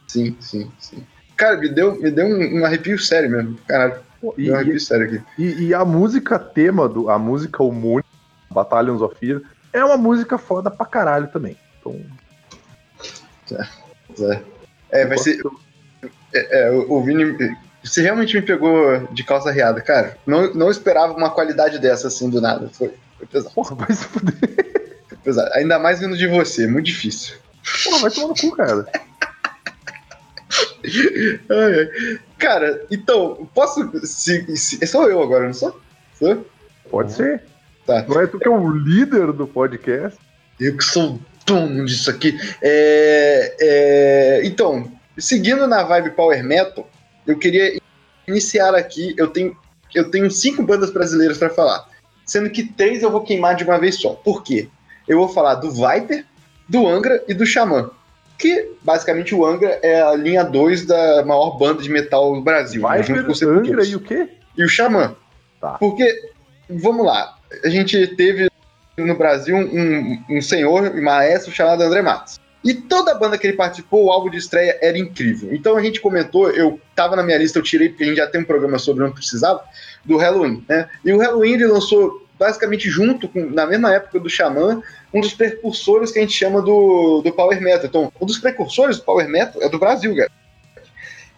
Sim, 0.08 0.36
sim, 0.40 0.70
sim. 0.78 1.04
Cara, 1.36 1.56
me 1.56 1.68
deu, 1.68 2.00
me 2.00 2.10
deu 2.10 2.26
um, 2.26 2.60
um 2.60 2.64
arrepio 2.64 2.98
sério 2.98 3.30
mesmo. 3.30 3.56
Caralho, 3.66 4.00
E, 4.36 4.44
deu 4.44 4.54
um 4.54 4.56
arrepio 4.56 4.80
sério 4.80 5.06
aqui. 5.06 5.22
e- 5.38 5.66
e 5.66 5.74
a 5.74 5.84
música 5.84 6.38
tema, 6.38 6.88
do, 6.88 7.10
a 7.10 7.18
música 7.18 7.62
homônima, 7.62 8.02
Battalions 8.52 9.00
of 9.02 9.14
Fear, 9.18 9.42
é 9.72 9.84
uma 9.84 9.96
música 9.96 10.38
foda 10.38 10.70
pra 10.70 10.86
caralho 10.86 11.28
também. 11.28 11.56
Então, 11.78 12.00
É, 13.52 14.40
é 14.90 15.06
vai 15.06 15.18
ser. 15.18 15.40
É, 16.34 16.62
é, 16.62 16.70
o 16.70 17.02
Vini. 17.02 17.56
Você 17.82 18.02
realmente 18.02 18.34
me 18.34 18.42
pegou 18.42 19.06
de 19.12 19.22
calça 19.22 19.50
riada, 19.50 19.80
cara. 19.80 20.18
Não, 20.26 20.52
não 20.52 20.70
esperava 20.70 21.12
uma 21.12 21.30
qualidade 21.30 21.78
dessa 21.78 22.08
assim 22.08 22.28
do 22.28 22.40
nada. 22.40 22.68
Foi, 22.70 22.92
foi 23.16 23.26
pesado, 23.26 23.54
porra, 23.54 23.76
vai 23.76 23.92
se 23.92 24.04
fuder. 24.04 24.34
foi 25.08 25.18
pesado. 25.18 25.50
Ainda 25.54 25.78
mais 25.78 26.00
vindo 26.00 26.16
de 26.16 26.26
você, 26.26 26.66
muito 26.66 26.86
difícil. 26.86 27.36
Porra, 27.84 27.98
vai 28.00 28.10
tomar 28.10 28.28
no 28.28 28.34
cu, 28.34 28.56
cara. 28.56 28.86
Cara, 32.38 32.86
então, 32.90 33.48
posso. 33.54 33.90
Se, 34.06 34.56
se, 34.56 34.86
sou 34.86 35.08
eu 35.10 35.22
agora, 35.22 35.46
não 35.46 35.54
sou? 35.54 35.78
Sou? 36.18 36.46
Pode 36.90 37.12
ser. 37.12 37.42
Tá. 37.86 38.04
Não 38.06 38.20
é 38.20 38.26
tu 38.26 38.38
que 38.38 38.46
é 38.46 38.50
o 38.50 38.70
líder 38.70 39.32
do 39.32 39.46
podcast? 39.46 40.18
Eu 40.60 40.76
que 40.76 40.84
sou 40.84 41.18
dono 41.48 41.84
disso 41.84 42.10
aqui. 42.10 42.38
É, 42.62 43.56
é, 43.60 44.40
então, 44.44 44.90
seguindo 45.16 45.66
na 45.66 45.82
vibe 45.82 46.10
Power 46.10 46.42
Metal, 46.44 46.88
eu 47.26 47.38
queria 47.38 47.80
iniciar 48.26 48.74
aqui. 48.74 49.14
Eu 49.16 49.28
tenho, 49.28 49.56
eu 49.94 50.10
tenho 50.10 50.30
cinco 50.30 50.62
bandas 50.62 50.90
brasileiras 50.90 51.38
para 51.38 51.50
falar. 51.50 51.86
Sendo 52.24 52.50
que 52.50 52.64
três 52.64 53.02
eu 53.02 53.10
vou 53.10 53.22
queimar 53.22 53.56
de 53.56 53.64
uma 53.64 53.78
vez 53.78 53.96
só. 53.96 54.10
Por 54.10 54.42
quê? 54.42 54.68
Eu 55.08 55.18
vou 55.18 55.28
falar 55.28 55.56
do 55.56 55.70
Viper, 55.70 56.24
do 56.68 56.86
Angra 56.86 57.24
e 57.26 57.34
do 57.34 57.46
Xamã. 57.46 57.90
Que 58.38 58.70
basicamente 58.82 59.34
o 59.34 59.44
Angra 59.44 59.80
é 59.82 60.00
a 60.00 60.14
linha 60.14 60.44
2 60.44 60.86
da 60.86 61.24
maior 61.24 61.58
banda 61.58 61.82
de 61.82 61.88
metal 61.88 62.34
do 62.34 62.42
Brasil. 62.42 62.82
né, 62.82 63.22
Viper, 63.22 63.48
Angra 63.48 63.84
e 63.84 63.96
o 63.96 64.00
quê? 64.00 64.28
e 64.58 64.64
o 64.64 64.68
Xamã. 64.68 65.14
Tá. 65.60 65.78
Porque, 65.78 66.12
vamos 66.68 67.06
lá, 67.06 67.36
a 67.64 67.68
gente 67.68 68.08
teve 68.08 68.50
no 69.04 69.16
Brasil 69.16 69.56
um, 69.56 70.24
um 70.28 70.40
senhor 70.40 70.96
e 70.96 71.00
maestro 71.00 71.52
chamado 71.52 71.82
André 71.82 72.02
Matos. 72.02 72.38
E 72.64 72.74
toda 72.74 73.12
a 73.12 73.14
banda 73.14 73.38
que 73.38 73.46
ele 73.46 73.56
participou, 73.56 74.06
o 74.06 74.10
álbum 74.10 74.30
de 74.30 74.36
estreia 74.36 74.76
era 74.82 74.98
incrível. 74.98 75.54
Então 75.54 75.76
a 75.76 75.82
gente 75.82 76.00
comentou, 76.00 76.50
eu 76.50 76.80
tava 76.94 77.14
na 77.14 77.22
minha 77.22 77.38
lista, 77.38 77.58
eu 77.58 77.62
tirei, 77.62 77.88
porque 77.88 78.04
a 78.04 78.06
gente 78.06 78.16
já 78.16 78.26
tem 78.26 78.40
um 78.40 78.44
programa 78.44 78.78
sobre 78.78 79.04
não 79.04 79.12
precisava, 79.12 79.62
do 80.04 80.16
Halloween, 80.16 80.64
né? 80.68 80.88
E 81.04 81.12
o 81.12 81.18
Halloween 81.18 81.52
ele 81.52 81.66
lançou 81.66 82.26
basicamente 82.38 82.88
junto, 82.88 83.28
com, 83.28 83.50
na 83.50 83.66
mesma 83.66 83.92
época 83.92 84.18
do 84.18 84.28
Xamã, 84.28 84.82
um 85.12 85.20
dos 85.20 85.34
precursores 85.34 86.10
que 86.10 86.18
a 86.18 86.22
gente 86.22 86.34
chama 86.34 86.60
do, 86.60 87.22
do 87.22 87.32
Power 87.32 87.60
Metal. 87.60 87.86
Então, 87.86 88.12
um 88.20 88.26
dos 88.26 88.38
precursores 88.38 88.98
do 88.98 89.04
Power 89.04 89.28
Metal 89.28 89.62
é 89.62 89.68
do 89.68 89.78
Brasil, 89.78 90.14
cara. 90.16 90.30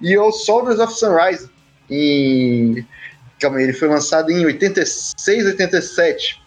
E 0.01 0.15
é 0.15 0.21
o 0.21 0.33
Soldiers 0.33 0.79
of 0.79 0.93
Sunrise, 0.95 1.51
em 1.91 2.87
Calma 3.41 3.57
aí, 3.57 3.65
ele 3.65 3.73
foi 3.73 3.89
lançado 3.89 4.31
em 4.31 4.45
86, 4.45 5.47
87. 5.47 6.40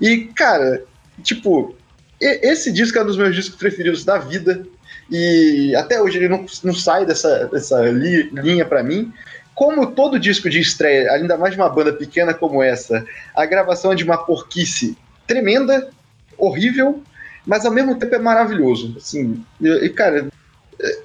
E, 0.00 0.26
cara, 0.34 0.82
tipo, 1.22 1.74
esse 2.20 2.72
disco 2.72 2.98
é 2.98 3.02
um 3.02 3.06
dos 3.06 3.16
meus 3.16 3.34
discos 3.34 3.56
preferidos 3.58 4.04
da 4.04 4.18
vida. 4.18 4.66
E 5.10 5.74
até 5.76 6.00
hoje 6.00 6.18
ele 6.18 6.28
não, 6.28 6.46
não 6.62 6.74
sai 6.74 7.04
dessa, 7.04 7.46
dessa 7.46 7.80
li- 7.90 8.30
linha 8.32 8.64
pra 8.64 8.82
mim. 8.82 9.12
Como 9.54 9.90
todo 9.92 10.18
disco 10.18 10.48
de 10.48 10.60
estreia, 10.60 11.12
ainda 11.12 11.36
mais 11.36 11.54
de 11.54 11.60
uma 11.60 11.68
banda 11.68 11.92
pequena 11.92 12.32
como 12.32 12.62
essa, 12.62 13.04
a 13.34 13.44
gravação 13.44 13.92
é 13.92 13.94
de 13.94 14.04
uma 14.04 14.16
porquice 14.16 14.96
tremenda, 15.26 15.90
horrível, 16.38 17.02
mas 17.46 17.66
ao 17.66 17.72
mesmo 17.72 17.98
tempo 17.98 18.14
é 18.14 18.18
maravilhoso. 18.18 18.94
Assim, 18.96 19.44
e, 19.60 19.88
cara, 19.90 20.28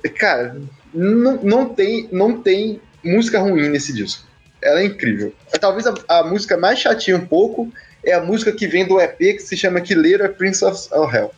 é- 0.04 0.10
cara, 0.10 0.56
não, 0.94 1.44
não, 1.44 1.70
tem, 1.70 2.08
não 2.12 2.42
tem 2.42 2.80
música 3.04 3.40
ruim 3.40 3.68
nesse 3.70 3.92
disco. 3.92 4.24
Ela 4.62 4.80
é 4.82 4.86
incrível. 4.86 5.34
Talvez 5.60 5.86
a, 5.86 5.94
a 6.08 6.24
música 6.24 6.56
mais 6.58 6.80
chatinha 6.80 7.18
um 7.18 7.26
pouco 7.26 7.72
é 8.06 8.14
a 8.14 8.22
música 8.22 8.52
que 8.52 8.68
vem 8.68 8.86
do 8.88 9.00
EP 9.00 9.18
que 9.18 9.40
se 9.40 9.58
chama 9.58 9.82
Killer 9.82 10.34
Prince 10.34 10.64
of 10.64 10.88
Hell. 10.94 11.32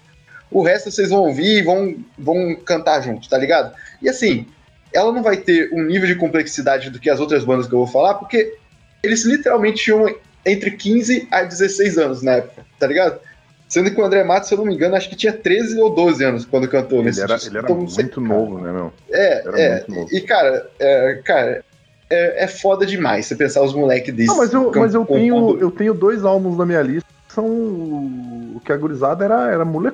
O 0.52 0.61
resto 0.61 0.91
vocês 0.91 1.10
vão 1.10 1.19
ouvir 1.23 1.60
e 1.60 1.61
vão, 1.61 1.95
vão 2.18 2.56
cantar 2.56 3.02
juntos, 3.02 3.27
tá 3.27 3.38
ligado? 3.38 3.73
E 4.02 4.07
assim, 4.10 4.45
ela 4.94 5.11
não 5.11 5.22
vai 5.22 5.38
ter 5.38 5.69
um 5.73 5.84
nível 5.84 6.07
de 6.07 6.15
complexidade 6.15 6.89
do 6.89 6.99
que 6.99 7.10
as 7.10 7.19
outras 7.19 7.44
bandas 7.44 7.68
que 7.68 7.73
eu 7.73 7.80
vou 7.80 7.88
falar, 7.88 8.15
porque 8.15 8.56
eles 9.03 9.23
literalmente 9.26 9.84
tinham 9.84 10.14
entre 10.45 10.72
15 10.72 11.27
a 11.31 11.44
16 11.44 11.98
anos 11.98 12.22
na 12.22 12.34
época, 12.34 12.65
tá 12.80 12.88
ligado? 12.88 13.19
Sendo 13.68 13.91
que 13.91 13.99
o 13.99 14.06
André 14.06 14.23
Matos, 14.23 14.48
se 14.48 14.53
eu 14.56 14.60
não 14.60 14.65
me 14.65 14.73
engano, 14.73 14.95
acho 14.95 15.10
que 15.10 15.15
tinha 15.18 15.34
13 15.34 15.77
ou 15.81 15.94
12 15.94 16.23
anos 16.23 16.45
quando 16.45 16.69
cantou 16.69 16.99
Ele 16.99 17.07
nesse 17.07 17.22
era, 17.22 17.35
disco. 17.35 17.49
ele 17.49 17.57
era 17.57 17.68
Então, 17.69 17.88
sei, 17.89 18.06
muito 18.06 18.22
cara. 18.22 18.34
novo, 18.34 18.60
né, 18.61 18.72
meu? 18.72 18.94
É, 19.11 19.39
Era 19.45 19.60
é. 19.60 19.72
muito 19.76 19.91
novo. 19.91 20.07
E, 20.15 20.22
cara, 20.22 20.69
é, 20.80 21.22
cara 21.26 21.65
é, 22.10 22.44
é 22.44 22.48
foda 22.48 22.86
demais 22.86 23.26
você 23.26 23.36
pensar 23.36 23.62
os 23.64 23.74
moleques 23.74 24.14
desses. 24.14 24.30
Não, 24.32 24.38
mas 24.38 24.54
eu, 24.54 24.72
mas 24.74 24.94
eu, 24.94 25.06
compondo- 25.06 25.54
tenho, 25.54 25.60
eu 25.60 25.72
tenho 25.72 25.94
dois 25.94 26.24
álbuns 26.26 26.58
na 26.58 26.66
minha 26.66 26.82
lista 26.82 27.08
que 27.28 27.34
são. 27.34 27.46
O 27.48 28.62
que 28.64 28.72
a 28.72 28.78
gurizada 28.78 29.24
era, 29.26 29.52
era 29.52 29.66
mole, 29.66 29.92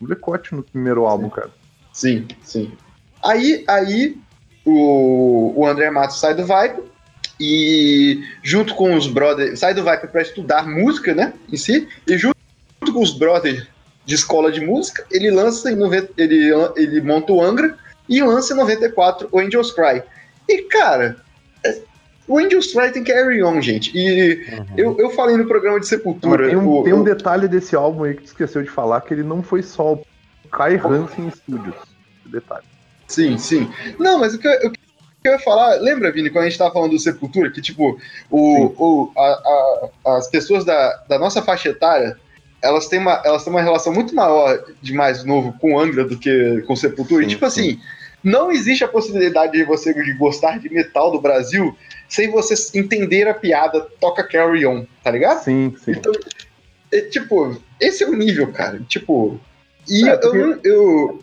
molecote 0.00 0.54
no 0.54 0.62
primeiro 0.62 1.04
álbum, 1.06 1.28
cara. 1.28 1.50
Sim, 1.92 2.26
sim. 2.42 2.72
Aí, 3.22 3.64
aí 3.68 4.16
o, 4.64 5.52
o 5.56 5.66
André 5.66 5.90
Matos 5.90 6.20
sai 6.20 6.34
do 6.34 6.42
Viper 6.42 6.82
e 7.40 8.22
junto 8.42 8.74
com 8.74 8.94
os 8.94 9.06
brothers, 9.06 9.58
sai 9.60 9.74
do 9.74 9.84
Viper 9.84 10.10
para 10.10 10.22
estudar 10.22 10.66
música, 10.66 11.14
né, 11.14 11.32
em 11.52 11.56
si, 11.56 11.86
e 12.06 12.16
junto 12.16 12.36
com 12.92 13.02
os 13.02 13.16
brothers 13.16 13.66
de 14.04 14.14
escola 14.14 14.50
de 14.52 14.60
música, 14.60 15.04
ele 15.10 15.30
lança 15.30 15.70
em 15.70 15.76
90, 15.76 16.12
ele, 16.16 16.50
ele 16.76 17.00
monta 17.00 17.32
o 17.32 17.42
Angra 17.42 17.76
e 18.08 18.22
lança 18.22 18.52
em 18.54 18.56
94 18.56 19.28
o 19.32 19.38
Angels 19.38 19.72
Cry. 19.72 20.02
E 20.48 20.62
cara, 20.62 21.16
o 22.28 22.38
Angels 22.38 22.72
Cry 22.72 22.92
tem 22.92 23.04
Carry 23.04 23.42
On, 23.42 23.60
gente. 23.60 23.92
E 23.96 24.44
Uhum. 24.52 24.66
eu, 24.76 24.96
eu 24.98 25.10
falei 25.10 25.36
no 25.36 25.46
programa 25.46 25.78
de 25.80 25.86
Sepultura. 25.86 26.46
tem, 26.48 26.56
um, 26.56 26.68
o- 26.68 26.82
tem 26.84 26.92
um 26.92 27.00
o- 27.00 27.04
detalhe 27.04 27.46
desse 27.48 27.74
álbum 27.76 28.04
aí 28.04 28.14
que 28.14 28.22
tu 28.22 28.26
esqueceu 28.26 28.62
de 28.62 28.70
falar, 28.70 29.00
que 29.02 29.14
ele 29.14 29.22
não 29.22 29.42
foi 29.42 29.62
só 29.62 29.94
o 29.94 30.02
Kai 30.50 30.76
Hansen 30.76 31.30
Studios. 31.30 31.74
Detalhe. 32.24 32.64
Sim, 33.06 33.38
sim. 33.38 33.70
Não, 33.98 34.18
mas 34.18 34.34
o 34.34 34.38
que, 34.38 34.48
eu- 34.48 34.68
o 34.68 34.70
que 34.72 34.78
eu 35.24 35.32
ia 35.32 35.38
falar, 35.38 35.76
lembra, 35.80 36.10
Vini, 36.10 36.28
quando 36.30 36.44
a 36.44 36.48
gente 36.48 36.58
tava 36.58 36.72
falando 36.72 36.90
do 36.90 36.98
Sepultura, 36.98 37.50
que, 37.50 37.60
tipo, 37.60 37.98
o, 38.30 38.64
o, 38.76 39.12
a- 39.16 39.90
a- 40.04 40.16
as 40.18 40.28
pessoas 40.28 40.64
da, 40.64 40.90
da 41.08 41.18
nossa 41.18 41.40
faixa 41.42 41.68
etária, 41.68 42.16
elas 42.62 42.88
têm, 42.88 42.98
uma, 42.98 43.20
elas 43.24 43.44
têm 43.44 43.52
uma 43.52 43.62
relação 43.62 43.92
muito 43.92 44.14
maior 44.14 44.58
de 44.82 44.92
mais 44.92 45.22
novo 45.24 45.54
com 45.60 45.78
Angra 45.78 46.04
do 46.04 46.18
que 46.18 46.62
com 46.66 46.74
Sepultura. 46.74 47.22
e, 47.22 47.26
Sim, 47.26 47.30
tipo 47.30 47.50
sim. 47.50 47.78
Não 48.26 48.50
existe 48.50 48.82
a 48.82 48.88
possibilidade 48.88 49.52
de 49.52 49.64
você 49.64 49.92
gostar 50.14 50.58
de 50.58 50.68
metal 50.68 51.10
do 51.12 51.20
Brasil 51.20 51.76
sem 52.08 52.30
você 52.30 52.54
entender 52.78 53.28
a 53.28 53.34
piada 53.34 53.80
Toca 54.00 54.24
Carry 54.24 54.66
On, 54.66 54.84
tá 55.02 55.10
ligado? 55.10 55.42
Sim, 55.44 55.74
sim. 55.84 55.92
Então, 55.92 56.12
é, 56.92 57.00
tipo, 57.02 57.56
esse 57.80 58.02
é 58.04 58.08
o 58.08 58.14
nível, 58.14 58.50
cara. 58.52 58.80
Tipo, 58.88 59.38
e 59.88 60.08
É, 60.08 60.14
eu, 60.14 60.20
porque- 60.20 60.38
não- 60.38 60.58
eu- 60.64 61.22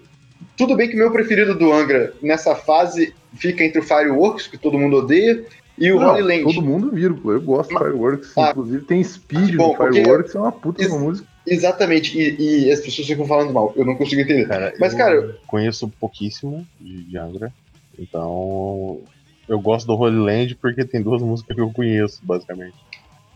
Tudo 0.56 0.76
bem 0.76 0.88
que 0.88 0.96
meu 0.96 1.12
preferido 1.12 1.56
do 1.56 1.72
Angra 1.74 2.14
nessa 2.22 2.54
fase 2.56 3.14
fica 3.34 3.64
entre 3.64 3.80
o 3.80 3.84
Fireworks, 3.84 4.46
que 4.46 4.58
todo 4.58 4.78
mundo 4.78 4.98
odeia, 4.98 5.44
e 5.80 5.92
o 5.92 5.98
Holy 5.98 6.22
Land. 6.22 6.44
todo 6.44 6.62
mundo 6.62 6.92
vírgula. 6.92 7.36
Eu 7.36 7.42
gosto 7.42 7.70
de 7.72 7.78
Fireworks. 7.78 8.38
Ah, 8.38 8.52
inclusive 8.52 8.84
tem 8.86 9.04
Speed 9.04 9.50
que 9.52 9.58
bom, 9.58 9.70
no 9.72 9.76
porque- 9.78 10.02
Fireworks, 10.02 10.36
é 10.36 10.40
uma 10.40 10.52
puta 10.52 10.84
de 10.84 10.90
uma 10.90 11.00
música. 11.00 11.28
Exatamente, 11.46 12.18
e, 12.18 12.66
e 12.68 12.72
as 12.72 12.80
pessoas 12.80 13.08
ficam 13.08 13.26
falando 13.28 13.52
mal. 13.54 13.74
Eu 13.76 13.86
não 13.86 13.96
consigo 13.96 14.22
entender. 14.22 14.48
Cara, 14.48 14.74
Mas, 14.80 14.94
eu 14.94 14.98
cara- 14.98 15.36
conheço 15.48 15.88
pouquíssimo 16.00 16.66
de, 16.80 17.04
de 17.04 17.18
Angra. 17.18 17.52
Então. 18.00 19.02
Eu 19.48 19.60
gosto 19.60 19.86
do 19.86 19.94
Holy 19.96 20.18
Land 20.18 20.56
porque 20.56 20.86
tem 20.86 21.02
duas 21.02 21.22
músicas 21.22 21.54
que 21.56 21.62
eu 21.62 21.70
conheço, 21.72 22.20
basicamente. 22.24 22.76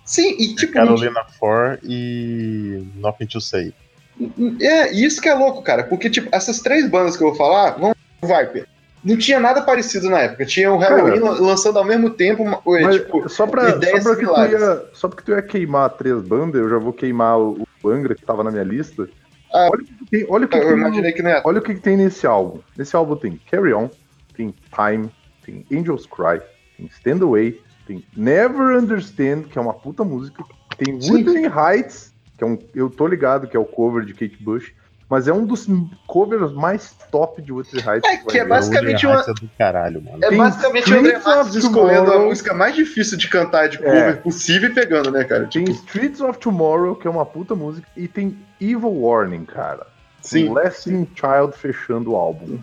Sim, 0.06 0.38
e 0.40 0.56
tipo, 0.56 0.72
Carolina 0.72 1.26
For 1.38 1.78
e 1.84 2.82
Nothing 2.96 3.26
to 3.28 3.42
Say. 3.42 3.74
é 4.62 4.90
isso 4.94 5.22
que 5.22 5.28
é 5.28 5.34
louco, 5.34 5.62
cara. 5.62 5.84
Porque, 5.84 6.10
tipo, 6.10 6.30
essas 6.32 6.62
três 6.62 6.90
bandas 6.90 7.18
que 7.18 7.24
eu 7.24 7.28
vou 7.30 7.36
falar, 7.38 7.72
vão 7.72 7.94
Viper. 8.24 8.66
Não 9.04 9.18
tinha 9.18 9.40
nada 9.40 9.62
parecido 9.62 10.10
na 10.10 10.20
época. 10.22 10.46
Tinha 10.46 10.72
o 10.72 10.78
Halloween 10.78 11.20
lan- 11.20 11.40
lançando 11.42 11.78
ao 11.78 11.86
mesmo 11.86 12.10
tempo, 12.10 12.42
uma- 12.42 12.62
Mas 12.66 12.96
tipo, 12.96 13.28
só, 13.30 13.46
pra, 13.46 13.70
só, 13.74 13.78
pra 14.02 14.16
que 14.16 14.26
tu 14.26 14.42
ia, 14.52 14.86
só 14.94 15.08
porque 15.10 15.24
tu 15.24 15.32
ia 15.32 15.42
queimar 15.42 15.90
três 15.92 16.22
bandas, 16.22 16.60
eu 16.62 16.70
já 16.70 16.78
vou 16.78 16.94
queimar 16.94 17.38
o, 17.38 17.67
o 17.88 17.92
Angra 17.92 18.16
que 18.16 18.26
tava 18.26 18.44
na 18.44 18.52
minha 18.52 18.64
lista. 18.64 19.08
Ah, 19.54 19.70
olha 19.72 19.82
o 19.82 19.86
que 19.86 20.06
tem, 20.06 20.26
olha 20.30 20.46
o 20.46 20.48
que 20.48 20.58
eu 20.58 20.78
imaginei 20.78 21.12
que 21.14 21.22
não 21.22 21.30
ia. 21.30 21.42
Olha 21.46 21.60
o 21.60 21.62
que, 21.62 21.74
que 21.74 21.80
tem 21.80 21.98
nesse 21.98 22.28
álbum. 22.28 22.60
Nesse 22.78 22.96
álbum 22.96 23.16
tem 23.16 23.40
Carry 23.50 23.74
On, 23.74 23.90
tem 24.36 24.54
Time, 24.76 25.10
tem 25.46 25.66
Angels 25.72 26.06
Cry, 26.06 26.42
tem 26.76 26.86
Stand 26.88 27.24
Away, 27.24 27.62
tem 27.86 28.04
Never 28.16 28.78
Understand, 28.78 29.44
que 29.44 29.58
é 29.58 29.62
uma 29.62 29.74
puta 29.74 30.04
música, 30.04 30.44
tem. 30.78 30.96
Wuthering 30.96 31.48
Heights, 31.48 32.14
que 32.38 32.44
é 32.44 32.48
um. 32.48 32.60
Eu 32.76 32.90
tô 32.90 33.08
ligado 33.08 33.48
que 33.48 33.56
é 33.56 33.60
o 33.60 33.66
cover 33.66 34.04
de 34.04 34.14
Kate 34.14 34.42
Bush, 34.44 34.74
mas 35.10 35.28
é 35.28 35.34
um 35.34 35.46
dos 35.46 35.68
covers 36.06 36.52
mais 36.54 36.96
top 37.12 37.42
de 37.42 37.52
Wuthering 37.54 37.88
Heights. 37.88 38.10
É, 38.12 38.18
que 38.18 38.26
vai 38.26 38.40
é 38.40 38.46
basicamente 38.46 39.06
uma- 39.08 39.22
é 39.22 39.34
do 39.34 39.50
caralho, 39.58 40.02
mano. 40.02 40.18
É 40.24 40.30
Tem 40.30 40.38
basicamente 40.38 40.94
o 40.94 41.00
André 41.00 41.20
Matos 41.20 41.56
escolhendo 41.56 42.12
a 42.12 42.20
música 42.20 42.54
mais 42.54 42.76
difícil 42.76 43.18
de 43.18 43.30
cantar 43.30 43.70
de 43.70 43.78
cover 43.78 43.94
É. 43.96 44.14
possível 44.14 44.70
e 44.70 44.74
pegando, 44.74 45.12
né, 45.12 45.24
cara? 45.24 45.48
Tem 45.52 45.64
Streets 45.66 46.20
of 46.22 46.38
Tomorrow, 46.40 46.96
que 46.96 47.08
é 47.08 47.10
uma 47.12 47.26
puta 47.26 47.56
música, 47.56 47.88
e 47.96 48.08
tem 48.08 48.38
Evil 48.60 48.92
Warning, 49.02 49.46
cara. 49.46 49.88
Sim. 50.22 50.50
Um 50.50 50.54
Lasting 50.54 51.08
Child 51.16 51.58
fechando 51.58 52.12
o 52.12 52.16
álbum. 52.16 52.58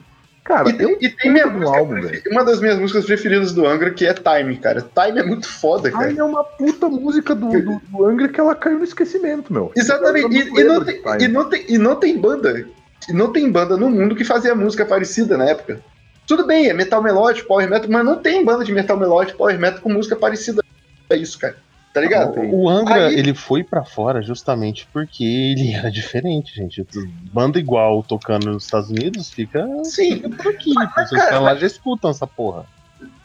Cara, 0.45 0.69
E 0.69 0.73
tem, 0.75 0.91
eu 0.91 0.99
e 1.01 1.09
tem 1.09 1.33
minha 1.33 1.47
do 1.49 1.66
álbum, 1.66 2.01
prefe- 2.03 2.29
uma 2.29 2.45
das 2.45 2.61
minhas 2.61 2.79
músicas 2.79 3.07
preferidas 3.07 3.53
do 3.53 3.66
Angra, 3.66 3.91
que 3.91 4.05
é 4.07 4.12
Time, 4.12 4.57
cara. 4.59 4.83
Time 4.83 5.19
é 5.19 5.23
muito 5.23 5.49
foda, 5.49 5.91
cara. 5.91 6.05
Ai, 6.09 6.19
é 6.19 6.23
uma 6.23 6.45
puta 6.45 6.87
música 6.87 7.35
do, 7.35 7.49
do, 7.49 7.81
do 7.89 8.05
Angra 8.05 8.29
que 8.29 8.39
ela 8.39 8.55
caiu 8.55 8.77
no 8.79 8.85
esquecimento, 8.85 9.51
meu. 9.51 9.73
Exatamente. 9.75 10.27
E, 10.37 10.45
não 10.45 10.59
e 10.61 10.65
não 10.65 10.85
tem, 10.85 11.03
Time. 11.03 11.25
e, 11.25 11.29
não 11.29 11.49
tem, 11.49 11.65
e 11.66 11.79
não 11.79 11.97
tem 11.97 12.19
banda. 12.19 12.69
E 13.09 13.12
não 13.15 13.33
tem 13.33 13.51
banda 13.51 13.77
no 13.79 13.89
mundo 13.89 14.15
que 14.15 14.25
fazia 14.25 14.55
música 14.55 14.85
parecida 14.85 15.37
na 15.39 15.47
época. 15.47 15.81
Tudo 16.27 16.47
bem, 16.47 16.69
é 16.69 16.75
metal 16.75 17.03
melódico, 17.03 17.49
power 17.49 17.69
metal, 17.69 17.89
mas 17.91 18.05
não 18.05 18.16
tem 18.16 18.45
banda 18.45 18.65
de 18.65 18.73
metal 18.73 18.99
melódico, 18.99 19.39
power 19.39 19.59
metal 19.59 19.81
com 19.81 19.93
música 19.93 20.15
parecida. 20.15 20.62
É 21.09 21.16
isso, 21.16 21.39
cara. 21.39 21.57
Tá 21.95 22.01
ligado? 22.01 22.41
O 22.53 22.69
Angra, 22.69 23.07
Aí- 23.07 23.15
ele 23.16 23.33
foi 23.33 23.62
pra 23.62 23.85
fora 23.85 24.21
justamente 24.21 24.87
porque 24.93 25.23
ele 25.25 25.73
era 25.73 25.89
diferente, 25.91 26.53
gente. 26.55 26.85
Banda 27.33 27.57
igual 27.59 28.03
tocando 28.03 28.51
nos 28.53 28.65
Estados 28.65 28.91
Unidos 28.91 29.31
fica, 29.31 29.65
Sim, 29.85 30.16
fica 30.16 30.29
por 30.31 30.49
aqui. 30.49 30.75
mas, 30.75 30.93
Vocês 30.93 31.11
cara, 31.11 31.25
estão 31.25 31.43
lá 31.45 31.55
já 31.55 31.66
escutam 31.69 32.11
essa 32.11 32.27
porra. 32.27 32.66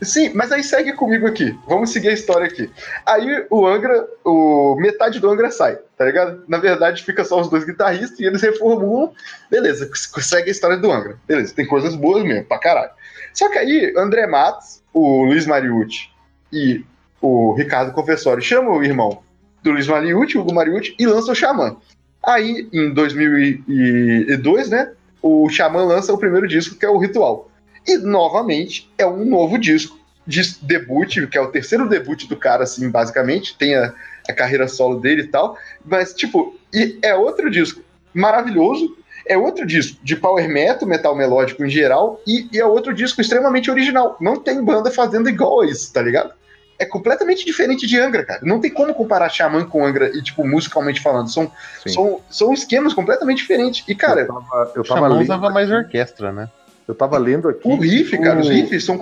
Sim, 0.04 0.32
mas 0.36 0.52
aí 0.52 0.64
segue 0.64 0.94
comigo 0.94 1.26
aqui. 1.26 1.58
Vamos 1.68 1.90
seguir 1.90 2.10
a 2.10 2.14
história 2.14 2.46
aqui. 2.46 2.70
Aí 3.06 3.46
o 3.50 3.66
Angra, 3.66 4.06
o 4.24 4.76
metade 4.76 5.20
do 5.20 5.30
Angra 5.30 5.50
sai, 5.50 5.78
tá 5.98 6.06
ligado? 6.06 6.44
Na 6.48 6.58
verdade, 6.60 7.04
fica 7.04 7.24
só 7.26 7.42
os 7.42 7.50
dois 7.50 7.66
guitarristas 7.66 8.20
e 8.20 8.26
eles 8.26 8.42
reformulam. 8.42 9.12
Beleza, 9.50 9.90
segue 10.20 10.50
a 10.50 10.52
história 10.52 10.78
do 10.78 10.92
Angra. 10.92 11.18
Beleza, 11.28 11.56
tem 11.56 11.66
coisas 11.66 11.96
boas 11.96 12.24
mesmo, 12.24 12.46
pra 12.46 12.60
caralho. 12.60 12.92
Só 13.34 13.50
que 13.50 13.58
aí, 13.58 13.94
André 13.98 14.28
Matos, 14.28 14.82
o 14.94 15.24
Luiz 15.24 15.46
Mariucci 15.48 16.10
e 16.54 16.84
o 17.22 17.54
Ricardo 17.54 17.94
Confessori 17.94 18.42
chamam 18.42 18.78
o 18.78 18.84
irmão 18.84 19.22
do 19.62 19.72
Luiz 19.72 19.88
Mariucci, 19.88 20.38
Hugo 20.38 20.54
Mariucci, 20.54 20.96
e 20.98 21.06
lançam 21.06 21.34
o 21.34 21.36
Xamã. 21.36 21.76
Aí, 22.24 22.68
em 22.72 22.94
2002, 22.94 24.70
né, 24.70 24.92
o 25.22 25.50
Xamã 25.50 25.84
lança 25.84 26.14
o 26.14 26.18
primeiro 26.18 26.48
disco, 26.48 26.76
que 26.76 26.86
é 26.86 26.90
o 26.90 26.98
Ritual. 26.98 27.50
E, 27.88 27.98
novamente, 27.98 28.90
é 28.98 29.06
um 29.06 29.26
novo 29.26 29.58
disco 29.58 29.98
de 30.26 30.42
debut, 30.62 31.28
que 31.28 31.38
é 31.38 31.42
o 31.42 31.52
terceiro 31.52 31.90
debut 31.90 32.28
do 32.28 32.38
cara, 32.38 32.64
assim, 32.64 32.90
basicamente. 32.90 33.58
Tem 33.58 33.76
a, 33.76 33.94
a 34.28 34.34
carreira 34.34 34.68
solo 34.68 35.00
dele 35.00 35.24
e 35.24 35.28
tal. 35.28 35.58
Mas, 35.84 36.14
tipo, 36.14 36.56
é 37.02 37.16
outro 37.16 37.50
disco 37.50 37.82
maravilhoso. 38.14 38.96
É 39.26 39.38
outro 39.38 39.66
disco 39.66 39.98
de 40.04 40.16
power 40.16 40.48
metal, 40.50 40.88
metal 40.88 41.16
melódico 41.16 41.64
em 41.64 41.70
geral. 41.70 42.22
E, 42.28 42.48
e 42.52 42.60
é 42.60 42.66
outro 42.66 42.94
disco 42.94 43.22
extremamente 43.22 43.72
original. 43.72 44.18
Não 44.20 44.40
tem 44.40 44.64
banda 44.64 44.92
fazendo 44.92 45.30
igual 45.30 45.62
a 45.62 45.68
isso, 45.68 45.92
tá 45.92 46.02
ligado? 46.02 46.34
É 46.80 46.86
completamente 46.86 47.46
diferente 47.46 47.86
de 47.86 48.00
Angra, 48.00 48.24
cara. 48.26 48.40
Não 48.42 48.62
tem 48.62 48.72
como 48.72 48.94
comparar 48.94 49.28
Xamã 49.30 49.66
com 49.66 49.86
Angra 49.86 50.10
e, 50.16 50.24
tipo, 50.24 50.48
musicalmente 50.48 51.02
falando. 51.02 51.30
São, 51.30 51.52
Sim. 51.84 51.90
são, 51.94 52.22
são 52.30 52.54
esquemas 52.54 52.94
completamente 52.94 53.40
diferentes. 53.40 53.84
E, 53.86 53.94
cara, 53.94 54.22
eu 54.22 54.28
tava, 54.28 54.72
eu 54.76 54.82
O 54.82 54.86
tava 54.86 55.00
Xamã 55.02 55.20
usava 55.22 55.50
mais 55.50 55.70
orquestra, 55.70 56.32
né? 56.32 56.50
eu 56.88 56.96
tava 56.96 57.18
lendo 57.20 57.50
aqui. 57.50 57.68
o 57.68 57.76
riff, 57.80 58.18
cara, 58.18 58.38
o- 58.38 58.40
os 58.42 58.50
riffs 58.50 58.84
são 58.86 58.98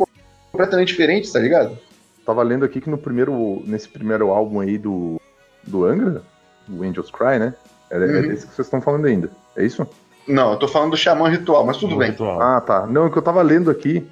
completamente 0.51 0.87
diferentes, 0.89 1.31
tá 1.31 1.39
ligado? 1.39 1.77
Tava 2.25 2.43
lendo 2.43 2.65
aqui 2.65 2.81
que 2.81 2.89
no 2.89 2.97
primeiro, 2.97 3.61
nesse 3.65 3.87
primeiro 3.87 4.29
álbum 4.31 4.59
aí 4.59 4.77
do, 4.77 5.21
do 5.63 5.85
Angra, 5.85 6.21
o 6.69 6.83
Angels 6.83 7.09
Cry, 7.11 7.39
né? 7.39 7.53
É, 7.89 7.95
é 7.95 7.99
Uhum. 7.99 8.27
desse 8.27 8.45
que 8.47 8.53
vocês 8.55 8.65
estão 8.67 8.81
falando 8.81 9.05
ainda. 9.05 9.29
É 9.55 9.63
isso? 9.63 9.87
Não, 10.27 10.51
eu 10.51 10.57
tô 10.59 10.67
falando 10.67 10.91
do 10.91 10.97
Xamã 10.97 11.29
Ritual, 11.29 11.65
mas 11.65 11.77
tudo 11.77 11.91
No 11.93 11.99
bem. 11.99 12.09
ritual. 12.09 12.41
Ah, 12.41 12.59
tá. 12.59 12.85
Não, 12.87 13.05
é 13.05 13.09
que 13.09 13.17
eu 13.17 13.21
tava 13.21 13.41
lendo 13.41 13.71
aqui, 13.71 14.05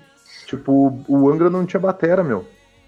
tipo, 0.45 1.03
o 1.09 1.29
Angra 1.29 1.49
não 1.49 1.65
tinha 1.65 1.79
batera, 1.79 2.23
meu. 2.23 2.45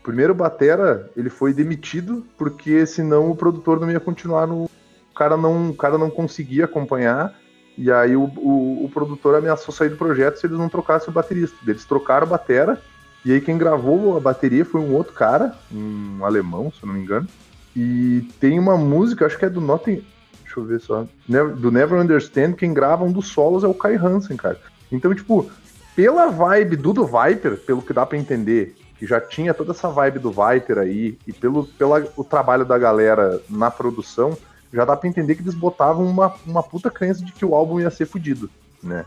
Primeiro 0.08 0.34
batera, 0.34 1.12
ele 1.18 1.30
foi 1.30 1.54
demitido 1.54 2.26
porque 2.38 2.86
senão 2.86 3.30
o 3.30 3.36
produtor 3.36 3.78
não 3.78 3.92
ia 3.92 4.00
continuar 4.00 4.48
no. 4.48 4.64
O 4.64 5.14
cara 5.14 5.36
não, 5.36 5.72
o 5.72 5.76
cara 5.76 5.98
não 5.98 6.10
conseguia 6.10 6.64
acompanhar 6.64 7.36
E 7.78 7.92
aí 7.92 8.16
o, 8.16 8.24
o, 8.38 8.86
o 8.86 8.90
produtor 8.90 9.36
ameaçou 9.36 9.74
sair 9.74 9.90
do 9.90 9.98
projeto 9.98 10.38
se 10.38 10.48
eles 10.48 10.58
não 10.58 10.70
trocassem 10.70 11.10
o 11.10 11.12
baterista. 11.12 11.58
Eles 11.68 11.84
trocaram 11.84 12.26
a 12.26 12.30
batera, 12.30 12.82
e 13.26 13.34
aí 13.34 13.42
quem 13.42 13.58
gravou 13.58 14.16
a 14.16 14.22
bateria 14.22 14.64
foi 14.64 14.80
um 14.80 14.94
outro 14.94 15.12
cara, 15.12 15.54
um 15.70 16.24
alemão, 16.24 16.72
se 16.72 16.82
eu 16.82 16.88
não 16.88 16.94
me 16.94 17.02
engano. 17.02 17.28
E 17.76 18.26
tem 18.40 18.58
uma 18.58 18.78
música, 18.78 19.26
acho 19.26 19.38
que 19.38 19.44
é 19.44 19.50
do 19.50 19.60
Nothing. 19.60 20.06
Deixa 20.46 20.58
eu 20.58 20.64
ver 20.64 20.80
só. 20.80 21.06
Do 21.58 21.70
Never 21.70 22.00
Understand, 22.00 22.54
quem 22.54 22.74
grava 22.74 23.04
um 23.04 23.12
dos 23.12 23.28
solos 23.28 23.66
é 23.66 23.68
o 23.68 23.74
Kai 23.74 23.98
Hansen, 23.98 24.38
cara. 24.38 24.58
Então, 24.90 25.14
tipo, 25.14 25.52
pela 25.94 26.28
vibe 26.28 26.78
do 26.78 26.94
do 26.94 27.06
Viper, 27.06 27.58
pelo 27.58 27.82
que 27.82 27.92
dá 27.92 28.06
pra 28.06 28.18
entender, 28.18 28.74
que 28.98 29.06
já 29.06 29.20
tinha 29.22 29.54
toda 29.54 29.72
essa 29.72 29.90
vibe 29.90 30.20
do 30.20 30.32
Viper 30.32 30.78
aí, 30.80 31.18
e 31.28 31.34
pelo 31.34 31.66
pela, 31.66 32.04
o 32.16 32.24
trabalho 32.24 32.66
da 32.66 32.78
galera 32.78 33.40
na 33.50 33.70
produção, 33.70 34.36
já 34.74 34.84
dá 34.86 34.96
pra 34.96 35.08
entender 35.10 35.36
que 35.36 35.42
eles 35.42 35.54
botavam 35.56 36.06
uma, 36.06 36.34
uma 36.46 36.64
puta 36.64 36.90
crença 36.90 37.24
de 37.24 37.32
que 37.32 37.46
o 37.46 37.56
álbum 37.56 37.80
ia 37.80 37.90
ser 37.90 38.06
fudido, 38.06 38.50
né? 38.84 39.06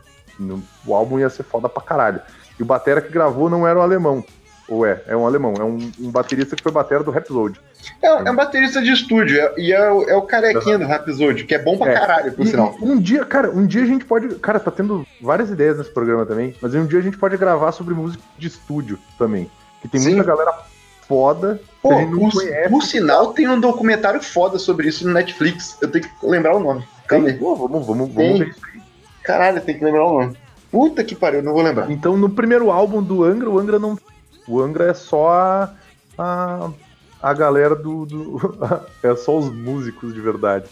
O 0.87 0.95
álbum 0.95 1.19
ia 1.19 1.29
ser 1.29 1.43
foda 1.43 1.69
pra 1.69 1.83
caralho. 1.83 2.21
E 2.59 2.62
o 2.62 2.67
batera 2.67 3.01
que 3.03 3.12
gravou 3.12 3.51
não 3.51 3.67
era 3.67 3.79
o 3.79 3.83
alemão. 3.83 4.25
Ou 4.69 4.87
é, 4.87 5.03
é 5.09 5.17
um 5.17 5.27
alemão, 5.27 5.53
é 5.59 5.65
um, 5.65 5.91
um 5.99 6.11
baterista 6.11 6.55
que 6.55 6.62
foi 6.62 6.71
batera 6.71 7.03
do 7.03 7.11
Rhapsody. 7.11 7.61
É, 8.01 8.07
é 8.07 8.31
um 8.31 8.37
baterista 8.37 8.81
de 8.81 8.93
estúdio, 8.93 9.39
é- 9.41 9.55
e 9.59 9.73
é, 9.73 9.91
o- 9.91 10.09
é 10.09 10.15
o 10.15 10.23
carequinha 10.23 10.79
do 10.79 10.87
Rhapsody, 10.87 11.45
que 11.45 11.55
é 11.55 11.59
bom 11.59 11.77
pra 11.77 11.91
É. 11.91 11.95
caralho, 11.99 12.33
por 12.33 12.47
E- 12.47 12.49
sinal. 12.49 12.77
um 12.81 12.97
dia, 12.99 13.25
cara, 13.25 13.51
um 13.51 13.67
dia 13.67 13.83
a 13.83 13.87
gente 13.87 14.05
pode. 14.05 14.37
Cara, 14.37 14.61
tá 14.61 14.71
tendo 14.71 15.05
várias 15.21 15.51
ideias 15.51 15.77
nesse 15.77 15.91
programa 15.91 16.25
também, 16.25 16.55
mas 16.62 16.73
um 16.75 16.87
dia 16.87 17.01
a 17.01 17.03
gente 17.03 17.19
pode 17.19 17.37
gravar 17.37 17.73
sobre 17.73 17.93
música 17.95 18.23
de 18.39 18.47
estúdio 18.47 18.97
também. 19.19 19.51
Que 19.81 19.89
tem 19.89 20.01
Sim. 20.01 20.15
muita 20.15 20.24
galera 20.24 20.52
foda 21.09 21.61
Pô, 21.82 21.90
não 22.02 22.28
por, 22.31 22.43
por 22.70 22.82
sinal, 22.82 23.32
tem 23.32 23.48
um 23.48 23.59
documentário 23.59 24.23
foda 24.23 24.59
sobre 24.59 24.89
isso 24.89 25.07
no 25.07 25.12
Netflix. 25.15 25.77
Eu 25.81 25.90
tenho 25.90 26.05
que 26.05 26.11
lembrar 26.27 26.55
o 26.55 26.61
nome. 26.61 26.85
Calma 27.09 27.28
aí. 27.28 27.35
Pô, 27.35 27.57
vamos, 27.57 27.86
vamos, 27.86 28.09
Tem. 28.11 28.27
vamos 28.27 28.39
ver 28.39 28.48
isso 28.51 28.61
aí. 28.74 28.82
Caralho, 29.24 29.61
tem 29.61 29.78
que 29.78 29.85
lembrar 29.85 30.05
o 30.07 30.20
nome. 30.20 30.36
Puta 30.70 31.02
que 31.02 31.15
pariu, 31.16 31.43
não 31.43 31.52
vou 31.52 31.62
lembrar. 31.62 31.90
Então, 31.90 32.16
no 32.16 32.28
primeiro 32.31 32.70
álbum 32.70 33.02
do 33.02 33.24
Angra, 33.24 33.51
o 33.51 33.59
Angra 33.59 33.78
não. 33.78 33.98
O 34.47 34.61
Angra 34.61 34.90
é 34.90 34.94
só 34.94 35.31
a. 35.32 35.74
a, 36.19 36.70
a 37.23 37.32
galera 37.35 37.74
do, 37.74 38.07
do- 38.07 38.59
É 39.02 39.16
só 39.16 39.36
os 39.39 39.52
músicos 39.52 40.15
de 40.15 40.20
verdade. 40.20 40.66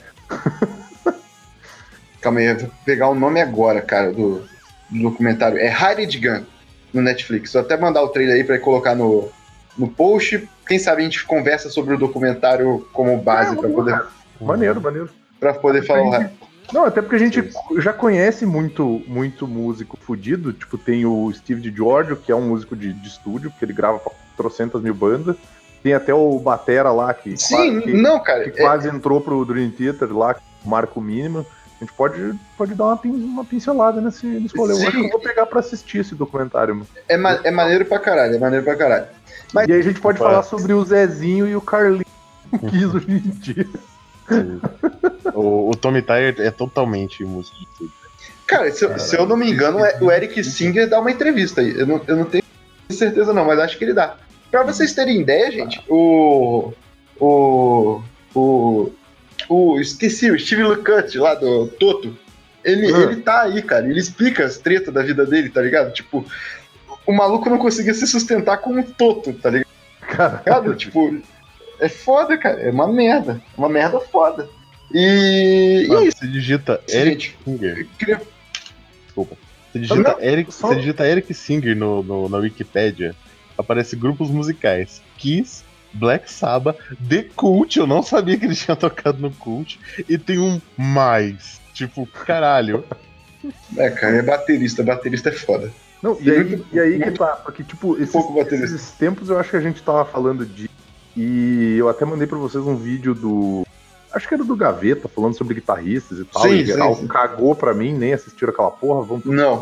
Calma 2.21 2.41
aí, 2.41 2.47
eu 2.47 2.59
vou 2.59 2.71
pegar 2.85 3.09
o 3.09 3.15
nome 3.15 3.41
agora, 3.41 3.81
cara, 3.81 4.13
do, 4.13 4.43
do 4.91 5.03
documentário. 5.03 5.59
É 5.59 5.69
Hired 5.71 6.19
Gun, 6.19 6.45
no 6.93 7.03
Netflix. 7.03 7.53
Vou 7.53 7.63
até 7.63 7.77
mandar 7.77 8.03
o 8.03 8.09
trailer 8.09 8.37
aí 8.37 8.45
pra 8.45 8.59
colocar 8.59 8.95
no, 8.95 9.29
no 9.77 9.89
post. 9.89 10.49
Quem 10.67 10.79
sabe 10.79 11.03
a 11.03 11.05
gente 11.05 11.25
conversa 11.25 11.69
sobre 11.71 11.95
o 11.95 11.99
documentário 11.99 12.87
como 12.93 13.17
base 13.19 13.57
pra 13.57 13.69
poder, 13.69 14.03
Maneiro, 14.41 14.81
maneiro. 14.81 15.11
pra 15.41 15.55
poder 15.55 15.83
falar 15.85 16.03
o 16.03 16.11
resto. 16.11 16.49
Não, 16.73 16.85
até 16.85 17.01
porque 17.01 17.17
a 17.17 17.19
gente 17.19 17.51
já 17.79 17.95
conhece 17.95 18.45
muito, 18.45 19.03
muito 19.07 19.47
músico 19.49 19.97
fudido. 19.97 20.53
Tipo, 20.53 20.77
tem 20.77 21.07
o 21.07 21.33
Steve 21.33 21.63
DiGiorgio, 21.63 22.17
que 22.17 22.31
é 22.31 22.37
um 22.37 22.47
músico 22.47 22.77
de, 22.77 22.93
de 22.93 23.09
estúdio, 23.09 23.51
que 23.59 23.65
ele 23.65 23.73
grava 23.73 23.99
pra 23.99 24.13
trocentas 24.37 24.83
mil 24.83 24.93
bandas. 24.95 25.35
Tem 25.83 25.95
até 25.95 26.13
o 26.13 26.39
Batera 26.39 26.91
lá, 26.93 27.15
que, 27.15 27.37
Sim, 27.39 27.81
que, 27.81 27.93
não, 27.95 28.21
cara. 28.23 28.51
que 28.51 28.61
é- 28.61 28.63
quase 28.63 28.89
entrou 28.89 29.21
pro 29.21 29.45
Dream 29.47 29.71
Theater 29.71 30.15
lá, 30.15 30.37
Marco 30.65 31.01
Mínimo. 31.01 31.47
A 31.81 31.85
gente 31.85 31.93
pode, 31.95 32.35
pode 32.57 32.75
dar 32.75 32.85
uma, 32.87 33.01
uma 33.05 33.45
pincelada 33.45 34.01
nesse, 34.01 34.27
nesse 34.27 34.57
rolê. 34.57 34.73
Eu 34.73 34.77
Sim. 34.79 34.87
acho 34.89 34.97
que 34.99 35.05
eu 35.07 35.11
vou 35.11 35.21
pegar 35.21 35.47
pra 35.47 35.61
assistir 35.61 35.99
esse 35.99 36.15
documentário. 36.15 36.75
mano. 36.75 36.87
É, 37.09 37.17
ma- 37.17 37.39
é 37.45 37.51
maneiro 37.53 37.85
pra 37.85 37.99
caralho, 38.01 38.35
é 38.35 38.39
maneiro 38.39 38.65
pra 38.65 38.75
caralho. 38.77 39.07
Mas- 39.53 39.69
E 39.69 39.73
aí 39.73 39.79
a 39.79 39.83
gente 39.83 40.01
pode 40.01 40.21
Opa. 40.21 40.29
falar 40.31 40.43
sobre 40.43 40.73
o 40.73 40.85
Zezinho 40.85 41.47
e 41.47 41.55
o 41.55 41.61
Carlinhos, 41.61 42.05
o 42.53 42.59
Kiss 42.59 42.85
hoje 42.87 43.07
em 43.11 43.21
dia. 43.31 43.67
O, 45.35 45.71
o 45.71 45.77
Tommy 45.77 46.03
Tyler 46.03 46.35
é 46.41 46.51
totalmente 46.51 47.25
músico 47.25 47.57
de 47.57 47.65
estúdio. 47.65 47.93
Cara, 48.47 48.71
se, 48.73 48.85
eu- 48.85 48.99
se 48.99 49.17
eu 49.17 49.27
não 49.27 49.37
me 49.37 49.51
engano, 49.51 49.79
é- 49.85 49.99
o 50.01 50.11
Eric 50.11 50.43
Singer 50.43 50.89
dá 50.89 50.99
uma 51.01 51.11
entrevista 51.11 51.61
aí. 51.61 51.79
Eu 51.79 51.87
não, 51.87 52.01
eu 52.07 52.17
não 52.17 52.25
tenho 52.25 52.43
certeza 52.91 53.33
não, 53.33 53.45
mas 53.45 53.59
acho 53.59 53.79
que 53.79 53.85
ele 53.85 53.93
dá. 53.95 54.17
Pra 54.51 54.63
vocês 54.65 54.95
terem 54.95 55.21
ideia, 55.21 55.51
gente, 55.53 55.81
o. 55.89 56.73
O. 57.21 58.01
O. 58.35 58.91
O. 59.49 59.81
Esqueci, 59.81 60.31
o 60.31 60.39
Steve 60.39 60.63
Lucut 60.63 61.17
lá 61.19 61.35
do 61.35 61.69
Toto. 61.69 62.17
Ele, 62.65 62.93
Ah. 62.95 62.99
ele 63.01 63.17
tá 63.23 63.43
aí, 63.43 63.63
cara. 63.63 63.89
Ele 63.89 63.99
explica 64.01 64.45
as 64.45 64.59
tretas 64.59 64.93
da 64.93 65.03
vida 65.03 65.25
dele, 65.25 65.49
tá 65.49 65.63
ligado? 65.63 65.93
Tipo, 65.93 66.25
o 67.07 67.13
maluco 67.13 67.49
não 67.49 67.59
conseguia 67.59 67.95
se 67.95 68.07
sustentar 68.07 68.59
com 68.59 68.71
um 68.73 68.83
Toto, 68.83 69.33
tá 69.33 69.51
ligado? 69.51 69.69
Cara, 70.45 70.75
tipo, 70.75 71.17
é 71.81 71.89
foda, 71.89 72.37
cara. 72.37 72.61
É 72.61 72.71
uma 72.71 72.87
merda. 72.93 73.41
É 73.57 73.59
uma 73.61 73.69
merda 73.69 74.01
foda. 74.01 74.49
E. 74.93 75.83
e 75.83 75.85
é 75.85 75.89
Mano, 75.89 76.11
você 76.13 76.27
digita 76.27 76.81
Eric. 76.89 77.35
Singer. 77.45 77.87
Queria- 77.99 78.21
Desculpa. 79.05 79.37
Você 79.73 79.79
digita, 79.81 79.97
Não, 80.03 80.21
Eric, 80.21 80.53
só- 80.53 80.69
você 80.69 80.77
digita 80.77 81.07
Eric 81.07 81.33
Singer 81.35 81.77
no, 81.77 82.03
no- 82.03 82.29
na 82.29 82.39
Wikipédia, 82.39 83.15
aparece 83.57 83.95
grupos 83.97 84.31
musicais. 84.31 85.03
Kiss, 85.19 85.63
Black 85.99 86.31
Sabbath, 86.31 86.79
The 87.09 87.27
Cult, 87.35 87.79
eu 87.79 87.87
não 87.87 88.03
sabia 88.03 88.39
que 88.39 88.45
ele 88.45 88.55
tinha 88.55 88.75
tocado 88.77 89.19
no 89.21 89.31
Cult, 89.31 89.79
e 90.09 90.17
tem 90.17 90.39
um 90.39 90.61
mais. 90.77 91.61
Tipo, 91.75 92.07
caralho. 92.07 92.85
É, 93.77 93.91
cara, 93.91 94.17
é 94.17 94.23
baterista. 94.23 94.83
Baterista 94.83 95.29
é 95.29 95.33
foda. 95.33 95.71
Não, 96.03 96.17
e 96.21 96.31
aí, 96.31 96.65
e 96.73 96.81
aí 96.81 97.01
que 97.01 97.11
tá, 97.13 97.37
porque, 97.45 97.63
tipo, 97.63 97.97
esses, 98.01 98.15
esses 98.63 98.91
tempos 98.93 99.31
eu 99.31 99.39
acho 99.39 99.51
que 99.51 99.57
a 99.57 99.61
gente 99.61 99.83
tava 99.83 100.05
falando 100.05 100.47
de. 100.47 100.71
E 101.17 101.77
eu 101.77 101.89
até 101.89 102.05
mandei 102.05 102.27
pra 102.27 102.39
vocês 102.39 102.65
um 102.65 102.77
vídeo 102.77 103.15
do. 103.15 103.67
Acho 104.13 104.27
que 104.27 104.35
era 104.35 104.45
do 104.45 104.57
Gaveta, 104.57 105.09
falando 105.09 105.37
sobre 105.37 105.55
guitarristas 105.55 106.19
e 106.19 106.25
tal. 106.25 106.43
Sim, 106.43 106.55
e 106.55 106.59
sim, 106.59 106.67
geral 106.67 106.95
sim. 106.95 107.07
cagou 107.07 107.55
pra 107.55 107.75
mim, 107.75 107.93
nem 107.93 108.13
assistiram 108.13 108.53
aquela 108.53 108.71
porra, 108.71 109.05
vamos 109.05 109.25
Não. 109.25 109.61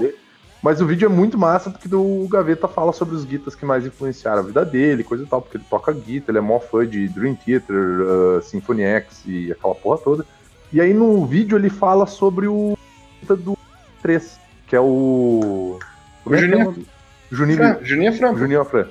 Mas 0.62 0.80
o 0.80 0.86
vídeo 0.86 1.06
é 1.06 1.08
muito 1.08 1.38
massa 1.38 1.70
porque 1.70 1.94
o 1.94 2.26
Gaveta 2.28 2.66
fala 2.66 2.92
sobre 2.92 3.14
os 3.14 3.24
guitas 3.24 3.54
que 3.54 3.64
mais 3.64 3.86
influenciaram 3.86 4.40
a 4.40 4.46
vida 4.46 4.64
dele, 4.64 5.04
coisa 5.04 5.22
e 5.22 5.26
tal, 5.26 5.40
porque 5.40 5.58
ele 5.58 5.64
toca 5.68 5.92
guitarra, 5.92 6.30
ele 6.30 6.38
é 6.38 6.40
mó 6.40 6.58
fã 6.58 6.86
de 6.86 7.08
Dream 7.08 7.36
Theater, 7.36 7.76
uh, 7.76 8.42
Symphony 8.42 8.82
X 8.82 9.22
e 9.26 9.52
aquela 9.52 9.74
porra 9.74 9.98
toda. 9.98 10.26
E 10.72 10.80
aí 10.80 10.92
no 10.92 11.24
vídeo 11.24 11.56
ele 11.56 11.70
fala 11.70 12.06
sobre 12.06 12.48
o 12.48 12.76
guita 13.20 13.36
do 13.36 13.56
3, 14.02 14.40
que 14.66 14.74
é 14.74 14.80
o. 14.80 15.78
Como 16.24 16.36
é 16.36 16.38
que 16.38 16.44
é 16.46 16.48
Juninho. 16.48 16.86
Juninho, 17.30 17.58
Fran, 17.58 17.78
Juninho 17.82 18.12
Fran. 18.12 18.36
Juninho 18.36 18.60
Afran. 18.60 18.86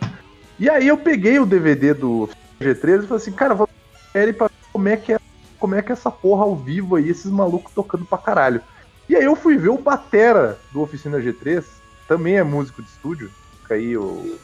E 0.60 0.70
aí 0.70 0.88
eu 0.88 0.98
peguei 0.98 1.40
o 1.40 1.46
DVD 1.46 1.94
do 1.94 2.30
G13 2.62 3.04
e 3.04 3.08
falei 3.08 3.16
assim, 3.16 3.32
cara, 3.32 3.54
vou 3.54 3.70
ele 4.14 4.34
pra 4.34 4.48
ver 4.48 4.54
como 4.72 4.88
é 4.88 4.96
que 4.96 5.14
é, 5.14 5.20
como 5.60 5.76
é 5.76 5.82
que 5.82 5.92
é 5.92 5.94
essa 5.94 6.12
porra 6.12 6.44
ao 6.44 6.56
vivo 6.56 6.96
aí, 6.96 7.10
esses 7.10 7.30
malucos 7.30 7.74
tocando 7.74 8.06
pra 8.06 8.18
caralho. 8.18 8.62
E 9.07 9.15
aí 9.15 9.23
eu 9.23 9.36
fui 9.36 9.57
ver 9.57 9.69
o 9.69 9.77
Batera 9.77 10.57
do 10.72 10.82
Oficina 10.82 11.19
G3, 11.19 11.64
também 12.07 12.38
é 12.38 12.44
músico 12.44 12.82
de 12.82 12.90
estúdio. 12.90 13.30
Fica 13.61 13.76
aí 13.76 13.95
o, 13.98 14.38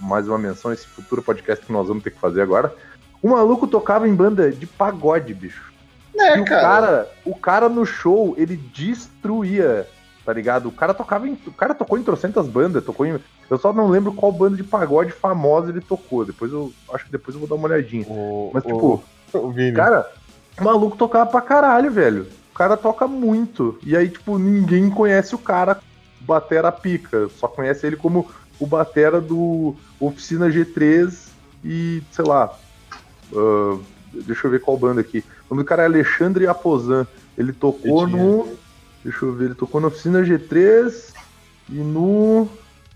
mais 0.00 0.26
uma 0.26 0.38
menção, 0.38 0.72
esse 0.72 0.86
futuro 0.86 1.22
podcast 1.22 1.64
que 1.64 1.72
nós 1.72 1.88
vamos 1.88 2.02
ter 2.02 2.10
que 2.10 2.18
fazer 2.20 2.40
agora. 2.40 2.74
O 3.22 3.28
maluco 3.30 3.66
tocava 3.66 4.08
em 4.08 4.14
banda 4.14 4.50
de 4.50 4.66
pagode, 4.66 5.34
bicho. 5.34 5.70
É, 6.18 6.36
E 6.38 6.40
o 6.40 6.44
cara. 6.44 6.62
cara, 6.86 7.08
o 7.24 7.34
cara 7.34 7.68
no 7.68 7.84
show, 7.84 8.34
ele 8.38 8.56
destruía, 8.56 9.86
tá 10.24 10.32
ligado? 10.32 10.68
O 10.68 10.72
cara 10.72 10.94
tocava 10.94 11.28
em, 11.28 11.38
o 11.46 11.52
cara 11.52 11.74
tocou 11.74 11.98
em 11.98 12.02
trocentas 12.02 12.48
bandas, 12.48 12.84
tocou 12.84 13.04
em, 13.06 13.18
eu 13.50 13.58
só 13.58 13.72
não 13.72 13.88
lembro 13.88 14.12
qual 14.14 14.32
banda 14.32 14.56
de 14.56 14.64
pagode 14.64 15.12
famosa 15.12 15.70
ele 15.70 15.80
tocou. 15.80 16.24
Depois 16.24 16.50
eu 16.52 16.72
acho 16.92 17.04
que 17.04 17.12
depois 17.12 17.34
eu 17.34 17.40
vou 17.40 17.48
dar 17.48 17.54
uma 17.56 17.68
olhadinha. 17.68 18.06
O, 18.08 18.50
Mas 18.54 18.64
o- 18.64 18.66
tipo, 18.66 19.04
o 19.38 19.50
Vini, 19.50 19.72
cara, 19.76 20.10
o 20.58 20.64
maluco 20.64 20.96
tocava 20.96 21.30
pra 21.30 21.40
caralho, 21.42 21.90
velho. 21.90 22.26
O 22.60 22.62
cara 22.62 22.76
toca 22.76 23.08
muito. 23.08 23.78
E 23.82 23.96
aí, 23.96 24.10
tipo, 24.10 24.38
ninguém 24.38 24.90
conhece 24.90 25.34
o 25.34 25.38
cara 25.38 25.78
batera 26.20 26.70
pica. 26.70 27.26
Só 27.30 27.48
conhece 27.48 27.86
ele 27.86 27.96
como 27.96 28.30
o 28.60 28.66
batera 28.66 29.18
do 29.18 29.74
Oficina 29.98 30.50
G3 30.50 31.30
e, 31.64 32.02
sei 32.12 32.22
lá. 32.26 32.54
ah, 33.34 33.78
deixa 34.12 34.46
eu 34.46 34.50
ver 34.50 34.60
qual 34.60 34.76
banda 34.76 35.00
aqui. 35.00 35.24
O 35.48 35.54
nome 35.54 35.64
do 35.64 35.66
cara 35.66 35.84
é 35.84 35.86
Alexandre 35.86 36.46
Aposan. 36.46 37.06
Ele 37.38 37.50
tocou 37.54 38.06
no. 38.06 38.46
Deixa 39.02 39.24
eu 39.24 39.32
ver, 39.32 39.46
ele 39.46 39.54
tocou 39.54 39.80
na 39.80 39.86
Oficina 39.88 40.22
G3 40.22 41.14
e 41.70 41.76
no. 41.76 42.46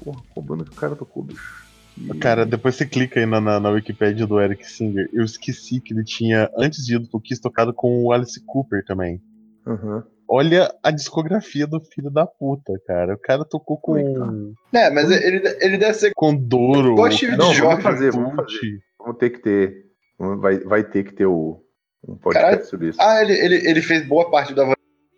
Porra, 0.05 0.21
qual 0.29 0.45
banda 0.45 0.65
que 0.65 0.73
o 0.73 0.75
cara 0.75 0.95
tocou, 0.95 1.23
bicho? 1.23 1.65
E- 2.03 2.19
Cara, 2.19 2.45
depois 2.45 2.75
você 2.75 2.85
clica 2.85 3.19
aí 3.19 3.25
na, 3.25 3.41
na, 3.41 3.59
na 3.59 3.71
Wikipédia 3.71 4.27
do 4.27 4.39
Eric 4.39 4.63
Singer. 4.67 5.09
Eu 5.11 5.25
esqueci 5.25 5.81
que 5.81 5.95
ele 5.95 6.05
tinha, 6.05 6.51
antes 6.55 6.85
de 6.85 6.97
ir 6.97 7.09
pro 7.09 7.19
Kiss, 7.19 7.41
tocado 7.41 7.73
com 7.73 8.05
o 8.05 8.13
Alice 8.13 8.39
Cooper 8.45 8.85
também. 8.85 9.23
Aham. 9.67 10.05
Olha 10.29 10.75
a 10.83 10.91
discografia 10.91 11.67
do 11.67 11.81
filho 11.81 12.11
da 12.11 12.27
puta, 12.27 12.73
cara. 12.87 13.15
O 13.15 13.19
cara 13.19 13.45
tocou 13.45 13.77
com, 13.79 13.93
Coitado. 13.93 14.55
É, 14.73 14.91
mas 14.91 15.11
ele, 15.11 15.43
ele 15.61 15.77
deve 15.77 15.95
ser. 15.95 16.13
com. 16.15 16.33
Igual 16.33 17.11
Steve 17.13 17.37
Não, 17.37 17.53
Jorge, 17.53 17.61
vamos 17.61 17.83
fazer, 17.83 18.11
vamos 18.13 18.35
fazer. 18.35 18.79
Vamos 18.99 19.19
ter 19.19 19.31
que 19.31 19.39
ter. 19.41 19.85
Vai, 20.19 20.59
vai 20.61 20.83
ter 20.85 21.05
que 21.05 21.13
ter 21.15 21.27
o, 21.27 21.61
um 22.09 22.17
podcast 22.17 22.51
Caralho. 22.53 22.65
sobre 22.65 22.89
isso. 22.89 22.99
Ah, 23.03 23.21
ele, 23.23 23.33
ele, 23.35 23.69
ele 23.69 23.83
fez 23.83 24.07
boa 24.09 24.31
parte 24.31 24.55
da 24.55 24.65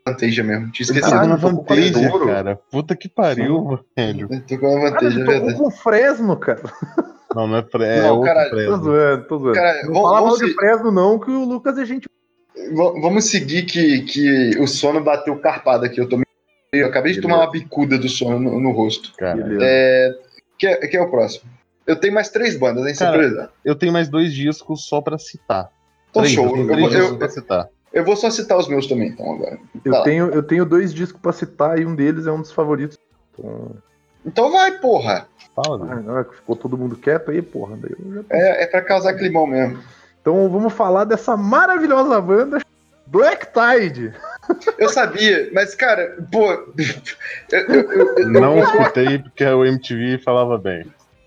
Vantage 0.06 0.42
mesmo. 0.42 0.72
Tinha 0.72 0.84
esquecido. 0.84 1.10
Tocou 1.12 1.28
na 1.28 1.36
Caralho, 1.36 1.40
tocou 1.40 1.64
com 1.64 1.72
a 1.72 1.76
Vantage, 1.76 2.08
Doro. 2.10 2.26
cara. 2.26 2.56
Puta 2.70 2.96
que 2.96 3.08
pariu, 3.08 3.78
velho. 3.96 4.28
Ele 4.30 4.40
tocou 4.40 4.70
na 4.78 4.86
ele 4.86 4.90
é 4.90 5.10
tocou 5.10 5.24
verdade. 5.26 5.54
com 5.58 5.66
o 5.66 5.70
Fresno, 5.70 6.36
cara. 6.36 6.62
Não, 7.34 7.46
não 7.46 7.56
é, 7.58 7.62
pre... 7.62 7.84
é 7.84 8.02
Não, 8.02 8.10
outro 8.16 8.24
caralho, 8.26 8.50
Tô 8.50 8.56
Fresno. 8.56 8.76
zoando, 8.82 9.26
tô 9.28 9.38
zoando. 9.38 9.54
Cara, 9.54 9.82
não 9.84 9.92
vamos- 9.92 10.02
fala 10.02 10.12
mal 10.14 10.24
vamos 10.24 10.38
de 10.40 10.46
se- 10.48 10.54
Fresno, 10.54 10.90
não, 10.90 11.18
que 11.18 11.30
o 11.30 11.44
Lucas 11.44 11.78
é 11.78 11.84
gente. 11.84 12.08
Vamos 12.74 13.30
seguir 13.30 13.64
que, 13.64 14.02
que 14.02 14.58
o 14.58 14.66
sono 14.66 15.02
bateu 15.02 15.36
carpado 15.38 15.84
aqui. 15.84 16.00
Eu, 16.00 16.08
tô 16.08 16.16
meio- 16.16 16.26
eu 16.72 16.86
acabei 16.88 17.12
de 17.12 17.20
tomar 17.20 17.36
uma 17.38 17.50
bicuda 17.50 17.98
do 17.98 18.08
sono 18.08 18.38
no, 18.38 18.60
no 18.60 18.70
rosto. 18.72 19.12
Cara, 19.16 19.36
Beleza. 19.42 19.60
É, 19.64 20.14
que, 20.58 20.66
é, 20.66 20.76
que 20.86 20.96
é 20.96 21.00
o 21.02 21.10
próximo. 21.10 21.50
Eu 21.86 21.96
tenho 21.96 22.12
mais 22.14 22.28
três 22.28 22.56
bandas, 22.58 22.86
hein? 22.86 22.94
Cara, 22.98 23.50
eu 23.64 23.74
tenho 23.76 23.92
mais 23.92 24.08
dois 24.08 24.32
discos 24.32 24.86
só 24.86 25.00
pra 25.00 25.18
citar. 25.18 25.70
Então, 26.10 26.22
Três, 26.22 26.34
show. 26.34 26.46
eu 26.56 26.62
Eu, 26.62 26.66
três 26.66 26.80
vou- 26.80 26.88
discos 26.90 27.10
eu- 27.10 27.18
pra 27.18 27.28
citar. 27.28 27.68
eu 27.92 28.04
vou 28.04 28.16
só 28.16 28.30
citar 28.30 28.58
os 28.58 28.66
meus 28.68 28.86
também, 28.86 29.08
então, 29.10 29.32
agora. 29.34 29.58
Eu 29.84 29.92
Tá. 29.92 30.02
tenho, 30.02 30.26
eu 30.30 30.42
tenho 30.42 30.64
dois 30.66 30.92
discos 30.92 31.20
pra 31.20 31.32
citar 31.32 31.78
e 31.78 31.86
um 31.86 31.94
deles 31.94 32.26
é 32.26 32.32
um 32.32 32.40
dos 32.40 32.50
favoritos. 32.52 32.98
Então, 33.38 33.76
Então 34.24 34.50
vai, 34.50 34.72
porra. 34.78 35.28
Fala, 35.54 36.00
ah, 36.20 36.34
ficou 36.34 36.56
todo 36.56 36.76
mundo 36.76 36.96
quieto 36.96 37.30
aí, 37.30 37.40
porra. 37.40 37.76
Daí 37.80 37.92
eu 37.92 38.14
já- 38.14 38.24
É, 38.30 38.64
é 38.64 38.66
pra 38.66 38.82
causar 38.82 39.14
climão 39.14 39.46
mesmo. 39.46 39.78
Então 40.26 40.48
vamos 40.48 40.72
falar 40.72 41.04
dessa 41.04 41.36
maravilhosa 41.36 42.20
banda 42.20 42.58
Black 43.06 43.46
Tide. 43.52 44.12
Eu 44.76 44.88
sabia, 44.88 45.48
mas, 45.52 45.72
cara, 45.76 46.16
pô. 46.32 46.50
eu- 46.52 46.66
eu- 47.52 47.92
eu- 47.92 48.14
eu 48.18 48.28
Não 48.28 48.58
escutei 48.58 49.20
porque 49.20 49.44
o 49.44 49.64
MTV 49.64 50.18
falava 50.18 50.58
bem. 50.58 50.84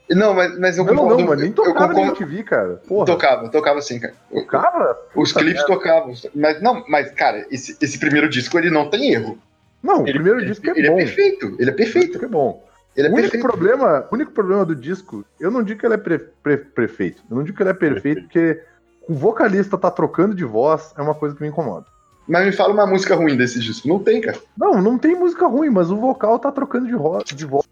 Não, 0.10 0.34
mas, 0.34 0.60
mas 0.60 0.78
eu 0.78 0.84
Não, 0.84 0.94
não, 0.94 1.02
concordo. 1.04 1.22
não, 1.22 1.30
mas 1.30 1.40
nem 1.40 1.48
eu 1.50 1.56
tocava 1.56 1.80
na 1.80 1.94
concordo. 1.94 2.24
MTV, 2.24 2.44
cara. 2.44 2.82
Porra, 2.90 3.06
Tocava, 3.06 3.48
tocava 3.50 3.82
sim, 3.82 4.02
cara. 4.02 4.14
tocava? 4.34 4.98
Os 5.16 5.32
Puta 5.32 5.46
clipes 5.46 5.62
merda. 5.66 5.74
tocavam. 5.74 6.14
Mas, 6.36 6.62
não, 6.62 6.84
mas, 6.90 7.10
cara, 7.12 7.46
esse, 7.50 7.78
esse 7.82 7.98
primeiro 7.98 8.28
disco 8.28 8.60
ele 8.60 8.70
não 8.70 8.90
tem 8.90 9.14
erro. 9.14 9.38
Não, 9.82 10.00
o 10.04 10.08
Ele- 10.08 10.12
primeiro 10.12 10.46
disco 10.46 10.68
é 10.70 10.74
ele 10.78 10.90
bom. 10.90 10.96
é 11.00 11.06
perfeito. 11.06 11.56
Ele 11.58 11.70
é 11.70 11.74
O 11.74 11.76
perfeito. 11.78 12.26
é 12.26 12.28
bom. 12.28 12.68
Ele 12.98 13.08
é 13.08 13.10
o, 13.10 13.14
único 13.14 13.32
perfeito. 13.32 13.44
problema, 13.48 14.08
o 14.12 14.16
único 14.16 14.32
problema 14.34 14.66
do 14.66 14.76
disco, 14.76 15.24
eu 15.40 15.50
não 15.50 15.64
digo 15.64 15.80
que 15.80 15.86
ele 15.86 15.94
é 15.94 15.98
pre- 15.98 16.20
pre- 16.44 16.58
perfeito. 16.58 17.24
Eu 17.32 17.38
não 17.38 17.44
digo 17.46 17.56
que 17.56 17.64
ele 17.64 17.70
é 17.70 17.74
perfeito, 17.74 18.24
porque 18.24 18.62
o 19.08 19.14
vocalista 19.14 19.78
tá 19.78 19.90
trocando 19.90 20.36
de 20.36 20.46
voz 20.46 20.94
é 20.98 21.02
uma 21.02 21.16
coisa 21.16 21.36
que 21.36 21.42
me 21.42 21.50
incomoda. 21.50 21.86
Mas 22.28 22.46
me 22.46 22.52
fala 22.52 22.74
uma 22.74 22.86
música 22.86 23.16
ruim 23.16 23.36
desse 23.36 23.60
disco. 23.60 23.88
Não 23.88 24.00
tem, 24.00 24.22
cara. 24.22 24.38
Não, 24.56 24.80
não 24.82 24.98
tem 25.00 25.16
música 25.16 25.48
ruim, 25.48 25.70
mas 25.70 25.90
o 25.90 25.98
vocal 25.98 26.38
tá 26.38 26.52
trocando 26.52 26.86
de, 26.88 26.94
ro- 26.94 27.24
de 27.24 27.46
voz. 27.46 27.66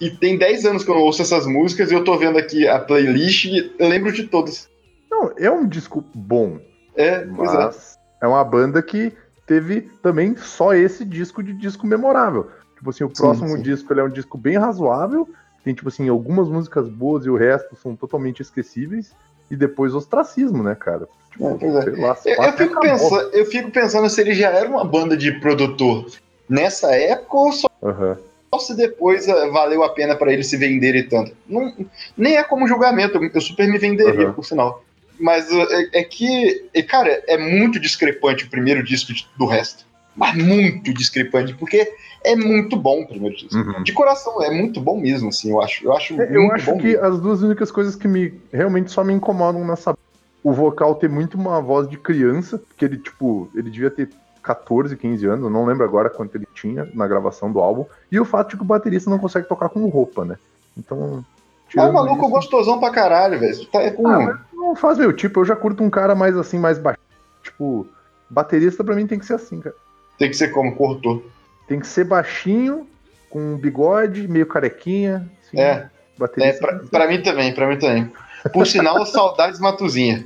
E 0.00 0.10
tem 0.10 0.38
10 0.38 0.64
anos 0.64 0.84
que 0.84 0.90
eu 0.90 0.94
não 0.94 1.02
ouço 1.02 1.20
essas 1.22 1.44
músicas 1.46 1.90
e 1.90 1.94
eu 1.94 2.04
tô 2.04 2.16
vendo 2.16 2.38
aqui 2.38 2.66
a 2.68 2.78
playlist 2.78 3.46
e 3.46 3.74
lembro 3.80 4.12
de 4.12 4.24
todas. 4.28 4.68
Não, 5.10 5.32
é 5.36 5.50
um 5.50 5.66
disco 5.66 6.02
bom, 6.14 6.58
É, 6.94 7.20
pois 7.26 7.52
é. 7.52 7.56
mas 7.56 7.98
é 8.22 8.26
uma 8.26 8.44
banda 8.44 8.80
que 8.82 9.12
teve 9.46 9.82
também 10.02 10.36
só 10.36 10.72
esse 10.72 11.04
disco 11.04 11.42
de 11.42 11.52
disco 11.52 11.86
memorável. 11.86 12.50
Tipo 12.76 12.90
assim, 12.90 13.02
o 13.04 13.08
Sim, 13.08 13.14
próximo 13.22 13.56
sim. 13.56 13.62
disco 13.62 13.92
ele 13.92 14.00
é 14.00 14.04
um 14.04 14.08
disco 14.10 14.38
bem 14.38 14.56
razoável, 14.56 15.28
tem 15.64 15.74
tipo 15.74 15.88
assim, 15.88 16.08
algumas 16.08 16.48
músicas 16.48 16.88
boas 16.88 17.26
e 17.26 17.30
o 17.30 17.36
resto 17.36 17.74
são 17.76 17.96
totalmente 17.96 18.40
esquecíveis, 18.40 19.10
e 19.50 19.56
depois 19.56 19.94
ostracismo, 19.94 20.62
né, 20.62 20.74
cara? 20.74 21.08
Tipo, 21.32 21.46
É, 21.64 21.68
é. 22.00 22.06
lá, 22.06 22.16
Eu, 22.24 22.42
eu 22.44 22.52
fico 22.52 22.80
pensando, 22.80 23.30
eu 23.32 23.46
fico 23.46 23.70
pensando 23.70 24.08
se 24.10 24.20
ele 24.20 24.34
já 24.34 24.50
era 24.50 24.68
uma 24.68 24.84
banda 24.84 25.16
de 25.16 25.32
produtor 25.40 26.06
nessa 26.48 26.94
época 26.94 27.36
ou 27.36 27.52
só 27.52 27.68
Aham. 27.82 28.18
se 28.58 28.74
depois 28.76 29.28
eh, 29.28 29.50
valeu 29.50 29.82
a 29.82 29.90
pena 29.90 30.16
pra 30.16 30.32
ele 30.32 30.42
se 30.42 30.56
venderem 30.56 31.06
tanto. 31.08 31.32
Não, 31.46 31.72
nem 32.16 32.36
é 32.36 32.42
como 32.42 32.66
julgamento, 32.66 33.18
eu 33.32 33.40
super 33.40 33.68
me 33.68 33.78
venderia, 33.78 34.26
Aham. 34.26 34.32
por 34.32 34.44
sinal. 34.44 34.82
Mas 35.20 35.50
eh, 35.50 35.88
é, 35.92 36.00
é 36.00 36.04
que, 36.04 36.64
eh, 36.74 36.82
cara, 36.82 37.22
é 37.26 37.36
muito 37.36 37.78
discrepante 37.78 38.44
o 38.44 38.50
primeiro 38.50 38.82
disco 38.82 39.12
de- 39.12 39.26
do 39.36 39.46
resto. 39.46 39.86
Mas 40.18 40.34
muito 40.36 40.92
discrepante, 40.92 41.54
porque 41.54 41.90
é 42.24 42.34
muito 42.34 42.76
bom 42.76 43.02
o 43.02 43.06
primeiro 43.06 43.36
disco. 43.36 43.56
Uhum. 43.56 43.82
De 43.84 43.92
coração, 43.92 44.42
é 44.42 44.50
muito 44.50 44.80
bom 44.80 44.98
mesmo, 45.00 45.28
assim, 45.28 45.50
eu 45.50 45.62
acho. 45.62 45.84
Eu 45.84 45.96
acho, 45.96 46.20
É, 46.20 46.36
Eu 46.36 46.52
acho 46.52 46.66
bom 46.72 46.78
que 46.78 46.88
mesmo. 46.88 47.04
as 47.04 47.20
duas 47.20 47.40
únicas 47.42 47.70
coisas 47.70 47.94
que 47.94 48.08
me 48.08 48.34
realmente 48.52 48.90
só 48.90 49.04
me 49.04 49.12
incomodam 49.14 49.64
nessa. 49.64 49.96
O 50.42 50.52
vocal 50.52 50.94
ter 50.96 51.08
muito 51.08 51.36
uma 51.38 51.60
voz 51.60 51.88
de 51.88 51.96
criança, 51.96 52.58
porque 52.58 52.84
ele, 52.84 52.96
tipo, 52.98 53.48
ele 53.54 53.70
devia 53.70 53.90
ter 53.90 54.08
14, 54.42 54.96
15 54.96 55.26
anos, 55.26 55.44
eu 55.44 55.50
não 55.50 55.64
lembro 55.64 55.84
agora 55.84 56.10
quanto 56.10 56.34
ele 56.36 56.46
tinha 56.54 56.88
na 56.94 57.06
gravação 57.06 57.52
do 57.52 57.60
álbum. 57.60 57.84
E 58.10 58.18
o 58.18 58.24
fato 58.24 58.50
de 58.50 58.56
que 58.56 58.62
o 58.62 58.66
baterista 58.66 59.08
não 59.10 59.18
consegue 59.18 59.46
tocar 59.48 59.68
com 59.68 59.86
roupa, 59.88 60.24
né? 60.24 60.36
Então. 60.76 61.24
Ah, 61.24 61.70
tirando 61.70 61.92
maluco 61.92 62.22
isso- 62.22 62.30
gostosão 62.30 62.80
pra 62.80 62.90
caralho, 62.90 63.38
velho. 63.38 63.66
Tá 63.66 63.82
é 63.82 63.90
com... 63.90 64.06
Ah, 64.08 64.40
não 64.52 64.74
faz 64.74 64.96
meu 64.98 65.12
tipo, 65.12 65.40
eu 65.40 65.44
já 65.44 65.54
curto 65.54 65.82
um 65.84 65.90
cara 65.90 66.14
mais 66.14 66.36
assim, 66.36 66.58
mais 66.58 66.78
baixo. 66.78 66.98
Tipo, 67.42 67.86
baterista 68.30 68.82
pra 68.82 68.94
mim 68.96 69.06
tem 69.06 69.18
que 69.18 69.26
ser 69.26 69.34
assim, 69.34 69.60
cara. 69.60 69.74
Tem 70.18 70.28
que 70.30 70.36
ser 70.36 70.48
como 70.48 70.74
cortou. 70.74 71.24
Tem 71.66 71.78
que 71.78 71.86
ser 71.86 72.04
baixinho, 72.04 72.88
com 73.30 73.54
um 73.54 73.56
bigode, 73.56 74.26
meio 74.26 74.46
carequinha. 74.46 75.28
Assim, 75.46 75.60
É, 75.60 75.70
É, 75.70 75.88
baterista. 76.18 76.60
pra, 76.66 76.78
pra 76.90 77.08
mim 77.08 77.22
também, 77.22 77.54
pra 77.54 77.66
mim 77.68 77.78
também. 77.78 78.12
Por 78.52 78.66
sinal, 78.66 79.04
saudades 79.06 79.60
Matuzinha. 79.60 80.24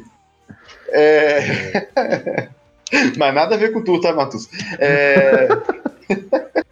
É... 0.88 1.88
Mas 3.16 3.34
nada 3.34 3.54
a 3.54 3.58
ver 3.58 3.72
com 3.72 3.82
tu, 3.82 4.00
tá, 4.00 4.12
Matus? 4.12 4.48
É... 4.78 5.48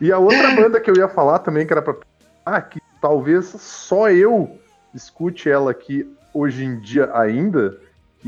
E 0.00 0.12
a 0.12 0.18
outra 0.18 0.54
banda 0.54 0.80
que 0.80 0.90
eu 0.90 0.96
ia 0.96 1.08
falar 1.08 1.38
também, 1.38 1.66
que 1.66 1.72
era 1.72 1.80
pra. 1.80 1.96
Ah, 2.44 2.60
que 2.60 2.80
talvez 3.00 3.46
só 3.46 4.10
eu 4.10 4.58
escute 4.94 5.48
ela 5.48 5.70
aqui 5.70 6.06
hoje 6.34 6.64
em 6.64 6.78
dia 6.78 7.10
ainda. 7.14 7.78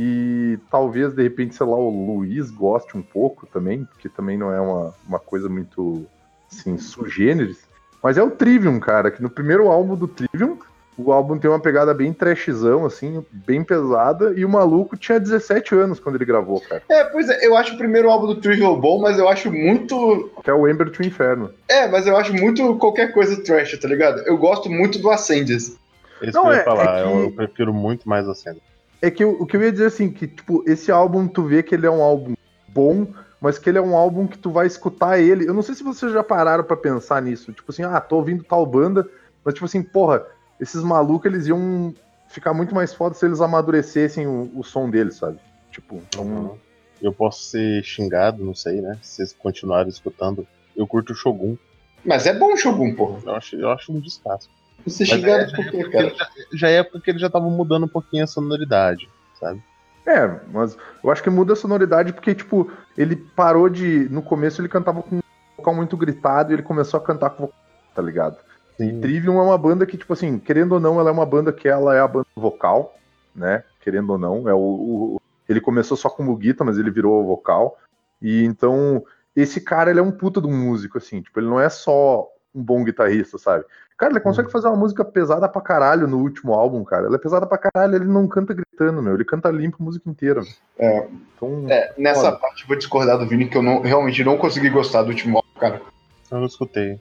E 0.00 0.56
talvez, 0.70 1.12
de 1.12 1.20
repente, 1.24 1.56
sei 1.56 1.66
lá, 1.66 1.74
o 1.74 1.90
Luiz 1.90 2.52
goste 2.52 2.96
um 2.96 3.02
pouco 3.02 3.46
também, 3.48 3.84
porque 3.84 4.08
também 4.08 4.38
não 4.38 4.52
é 4.52 4.60
uma, 4.60 4.94
uma 5.08 5.18
coisa 5.18 5.48
muito, 5.48 6.06
assim, 6.50 6.78
sugêneres. 6.78 7.58
Mas 8.00 8.16
é 8.16 8.22
o 8.22 8.30
Trivium, 8.30 8.78
cara, 8.78 9.10
que 9.10 9.20
no 9.20 9.28
primeiro 9.28 9.68
álbum 9.68 9.96
do 9.96 10.06
Trivium, 10.06 10.56
o 10.96 11.10
álbum 11.10 11.36
tem 11.36 11.50
uma 11.50 11.58
pegada 11.58 11.92
bem 11.92 12.12
trashzão, 12.12 12.86
assim, 12.86 13.24
bem 13.32 13.64
pesada, 13.64 14.32
e 14.36 14.44
o 14.44 14.48
maluco 14.48 14.96
tinha 14.96 15.18
17 15.18 15.74
anos 15.74 15.98
quando 15.98 16.14
ele 16.14 16.24
gravou, 16.24 16.60
cara. 16.60 16.80
é, 16.88 17.02
pois 17.02 17.28
é, 17.28 17.44
eu 17.44 17.56
acho 17.56 17.74
o 17.74 17.78
primeiro 17.78 18.08
álbum 18.08 18.28
do 18.28 18.40
Trivial 18.40 18.80
bom, 18.80 19.00
mas 19.00 19.18
eu 19.18 19.28
acho 19.28 19.50
muito. 19.50 20.30
Que 20.44 20.50
é 20.50 20.54
o 20.54 20.68
Ember 20.68 20.90
to 20.92 21.02
Inferno. 21.02 21.50
É, 21.68 21.88
mas 21.88 22.06
eu 22.06 22.16
acho 22.16 22.32
muito 22.32 22.76
qualquer 22.76 23.12
coisa 23.12 23.42
trash, 23.42 23.76
tá 23.80 23.88
ligado? 23.88 24.20
Eu 24.26 24.38
gosto 24.38 24.70
muito 24.70 25.00
do 25.00 25.10
Ascendes. 25.10 25.76
Esse 26.22 26.34
Não, 26.34 26.42
que 26.42 26.48
eu 26.48 26.52
ia 26.52 26.60
é- 26.60 26.64
falar, 26.64 26.98
é 27.00 27.02
eu, 27.02 27.08
que- 27.08 27.24
eu 27.24 27.30
prefiro 27.32 27.74
muito 27.74 28.08
mais 28.08 28.28
a 28.28 28.34
cena. 28.36 28.58
É 29.00 29.10
que 29.10 29.22
eu- 29.22 29.32
o 29.40 29.46
que 29.46 29.56
eu 29.56 29.62
ia 29.62 29.70
dizer 29.72 29.86
assim, 29.86 30.10
que 30.10 30.26
tipo, 30.26 30.62
esse 30.66 30.90
álbum 30.90 31.28
tu 31.28 31.42
vê 31.44 31.62
que 31.62 31.74
ele 31.74 31.86
é 31.86 31.90
um 31.90 32.02
álbum 32.02 32.34
bom, 32.68 33.06
mas 33.40 33.58
que 33.58 33.68
ele 33.70 33.78
é 33.78 33.82
um 33.82 33.96
álbum 33.96 34.26
que 34.26 34.36
tu 34.38 34.50
vai 34.50 34.66
escutar 34.66 35.18
ele. 35.20 35.48
Eu 35.48 35.54
não 35.54 35.62
sei 35.62 35.74
se 35.74 35.82
vocês 35.84 36.12
já 36.12 36.24
pararam 36.24 36.64
pra 36.64 36.76
pensar 36.76 37.22
nisso. 37.22 37.52
Tipo 37.52 37.70
assim, 37.70 37.82
ah, 37.84 38.00
tô 38.00 38.16
ouvindo 38.16 38.42
tal 38.44 38.66
banda, 38.66 39.08
mas 39.44 39.54
tipo 39.54 39.66
assim, 39.66 39.82
porra, 39.82 40.26
esses 40.60 40.82
malucos 40.82 41.30
eles 41.32 41.46
iam 41.46 41.94
ficar 42.28 42.52
muito 42.52 42.74
mais 42.74 42.92
foda 42.92 43.14
se 43.14 43.24
eles 43.24 43.40
amadurecessem 43.40 44.26
o, 44.26 44.50
o 44.54 44.64
som 44.64 44.90
deles, 44.90 45.16
sabe? 45.16 45.38
Tipo, 45.70 46.02
então, 46.08 46.24
Uhum. 46.24 46.56
Eu 47.00 47.12
posso 47.12 47.44
ser 47.44 47.84
xingado, 47.84 48.44
não 48.44 48.56
sei, 48.56 48.80
né? 48.80 48.98
Se 49.02 49.14
vocês 49.16 49.32
continuarem 49.32 49.88
escutando. 49.88 50.44
Eu 50.76 50.84
curto 50.84 51.12
o 51.12 51.14
Shogun. 51.14 51.56
Mas 52.04 52.26
é 52.26 52.34
bom 52.34 52.52
o 52.52 52.56
Shogun, 52.56 52.92
porra. 52.96 53.20
Eu 53.24 53.34
acho, 53.36 53.54
eu 53.54 53.70
acho 53.70 53.92
um 53.92 54.00
descasso. 54.00 54.50
Você 54.86 55.04
xingado 55.04 55.42
é, 55.42 55.54
por 55.56 55.70
quê, 55.70 55.84
cara? 55.90 56.14
Já 56.52 56.68
é 56.68 56.76
época 56.76 57.00
que 57.00 57.10
ele 57.10 57.18
já 57.18 57.28
tava 57.28 57.48
mudando 57.48 57.84
um 57.84 57.88
pouquinho 57.88 58.24
a 58.24 58.26
sonoridade, 58.26 59.08
sabe? 59.38 59.62
É, 60.06 60.26
mas 60.52 60.76
eu 61.04 61.10
acho 61.10 61.22
que 61.22 61.28
muda 61.28 61.52
a 61.52 61.56
sonoridade 61.56 62.12
porque, 62.12 62.34
tipo, 62.34 62.70
ele 62.96 63.14
parou 63.16 63.68
de. 63.68 64.08
No 64.08 64.22
começo 64.22 64.60
ele 64.60 64.68
cantava 64.68 65.02
com 65.02 65.16
um 65.16 65.20
vocal 65.58 65.74
muito 65.74 65.96
gritado 65.96 66.50
e 66.50 66.54
ele 66.54 66.62
começou 66.62 66.98
a 66.98 67.02
cantar 67.02 67.30
com 67.30 67.42
vocal, 67.42 67.58
tá 67.94 68.00
ligado? 68.00 68.38
Sim. 68.78 69.00
Trivium 69.00 69.38
é 69.38 69.42
uma 69.42 69.58
banda 69.58 69.84
que, 69.84 69.98
tipo 69.98 70.12
assim, 70.12 70.38
querendo 70.38 70.72
ou 70.72 70.80
não, 70.80 70.98
ela 70.98 71.10
é 71.10 71.12
uma 71.12 71.26
banda 71.26 71.52
que 71.52 71.68
ela 71.68 71.94
é 71.94 72.00
a 72.00 72.08
banda 72.08 72.26
vocal, 72.34 72.96
né? 73.34 73.64
Querendo 73.80 74.10
ou 74.10 74.18
não. 74.18 74.48
É 74.48 74.54
o, 74.54 74.58
o- 74.58 75.20
ele 75.48 75.60
começou 75.60 75.96
só 75.96 76.08
como 76.08 76.36
guitarra, 76.36 76.66
mas 76.70 76.78
ele 76.78 76.90
virou 76.90 77.26
vocal. 77.26 77.76
E 78.22 78.44
então, 78.44 79.04
esse 79.36 79.60
cara, 79.60 79.90
ele 79.90 79.98
é 80.00 80.02
um 80.02 80.10
puta 80.12 80.40
de 80.40 80.46
um 80.46 80.56
músico, 80.56 80.96
assim. 80.96 81.20
Tipo, 81.20 81.40
ele 81.40 81.48
não 81.48 81.60
é 81.60 81.68
só 81.68 82.26
um 82.54 82.62
bom 82.62 82.82
guitarrista, 82.84 83.36
sabe? 83.36 83.64
Cara, 83.98 84.12
ele 84.12 84.20
consegue 84.20 84.50
fazer 84.50 84.68
uma 84.68 84.76
música 84.76 85.04
pesada 85.04 85.48
pra 85.48 85.60
caralho 85.60 86.06
no 86.06 86.18
último 86.18 86.54
álbum, 86.54 86.84
cara. 86.84 87.06
Ela 87.06 87.16
é 87.16 87.18
pesada 87.18 87.44
pra 87.46 87.58
caralho, 87.58 87.96
ele 87.96 88.04
não 88.04 88.28
canta 88.28 88.54
gritando, 88.54 89.02
meu. 89.02 89.14
Ele 89.14 89.24
canta 89.24 89.50
limpo 89.50 89.78
a 89.80 89.84
música 89.84 90.08
inteira. 90.08 90.40
É. 90.78 91.04
Então, 91.36 91.66
É, 91.68 91.92
nessa 91.98 92.20
Foda. 92.26 92.36
parte 92.36 92.62
eu 92.62 92.68
vou 92.68 92.76
discordar 92.76 93.18
do 93.18 93.26
Vini, 93.26 93.48
que 93.48 93.56
eu 93.58 93.62
não, 93.62 93.80
realmente 93.82 94.22
não 94.22 94.38
consegui 94.38 94.70
gostar 94.70 95.02
do 95.02 95.08
último 95.08 95.38
álbum, 95.38 95.48
cara. 95.58 95.82
Eu 96.30 96.38
não 96.38 96.46
escutei. 96.46 97.00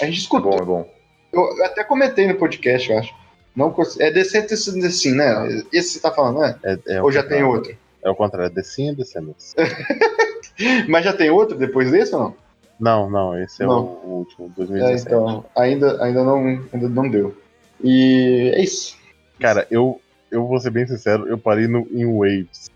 A 0.00 0.06
gente 0.06 0.14
é 0.16 0.18
escutou. 0.20 0.52
bom, 0.52 0.56
é 0.56 0.64
bom. 0.64 0.90
Eu 1.32 1.64
até 1.66 1.84
comentei 1.84 2.26
no 2.26 2.34
podcast, 2.36 2.90
eu 2.90 2.98
acho. 2.98 3.14
Não 3.54 3.70
cons- 3.70 4.00
É 4.00 4.10
decente 4.10 4.54
assim, 4.54 5.12
né? 5.14 5.62
Esse 5.70 5.90
você 5.94 6.00
tá 6.00 6.10
falando, 6.10 6.38
né? 6.40 6.56
É, 6.64 6.78
é 6.96 7.02
Ou 7.02 7.12
já 7.12 7.22
tem 7.22 7.42
outro? 7.42 7.76
É 8.02 8.08
o 8.08 8.14
contrário, 8.14 8.54
descinha 8.54 8.92
e 8.92 8.94
descendência. 8.96 9.54
Mas 10.88 11.04
já 11.04 11.12
tem 11.12 11.28
outro 11.30 11.58
depois 11.58 11.90
desse 11.90 12.14
ou 12.14 12.20
não? 12.22 12.34
Não, 12.78 13.10
não, 13.10 13.38
esse 13.38 13.62
é 13.62 13.66
Não. 13.66 13.80
o 14.04 14.18
último, 14.18 14.46
É, 14.46 14.50
2017. 14.56 15.06
então, 15.06 15.44
ainda, 15.56 16.02
ainda, 16.02 16.22
não, 16.24 16.38
ainda 16.72 16.88
não 16.88 17.08
deu. 17.08 17.36
E 17.82 18.52
é 18.54 18.62
isso. 18.62 18.96
Cara, 19.40 19.66
eu, 19.70 20.00
eu 20.30 20.46
vou 20.46 20.58
ser 20.60 20.70
bem 20.70 20.86
sincero, 20.86 21.26
eu 21.28 21.36
parei 21.38 21.66
no, 21.66 21.86
em 21.90 22.04
Waves. 22.06 22.70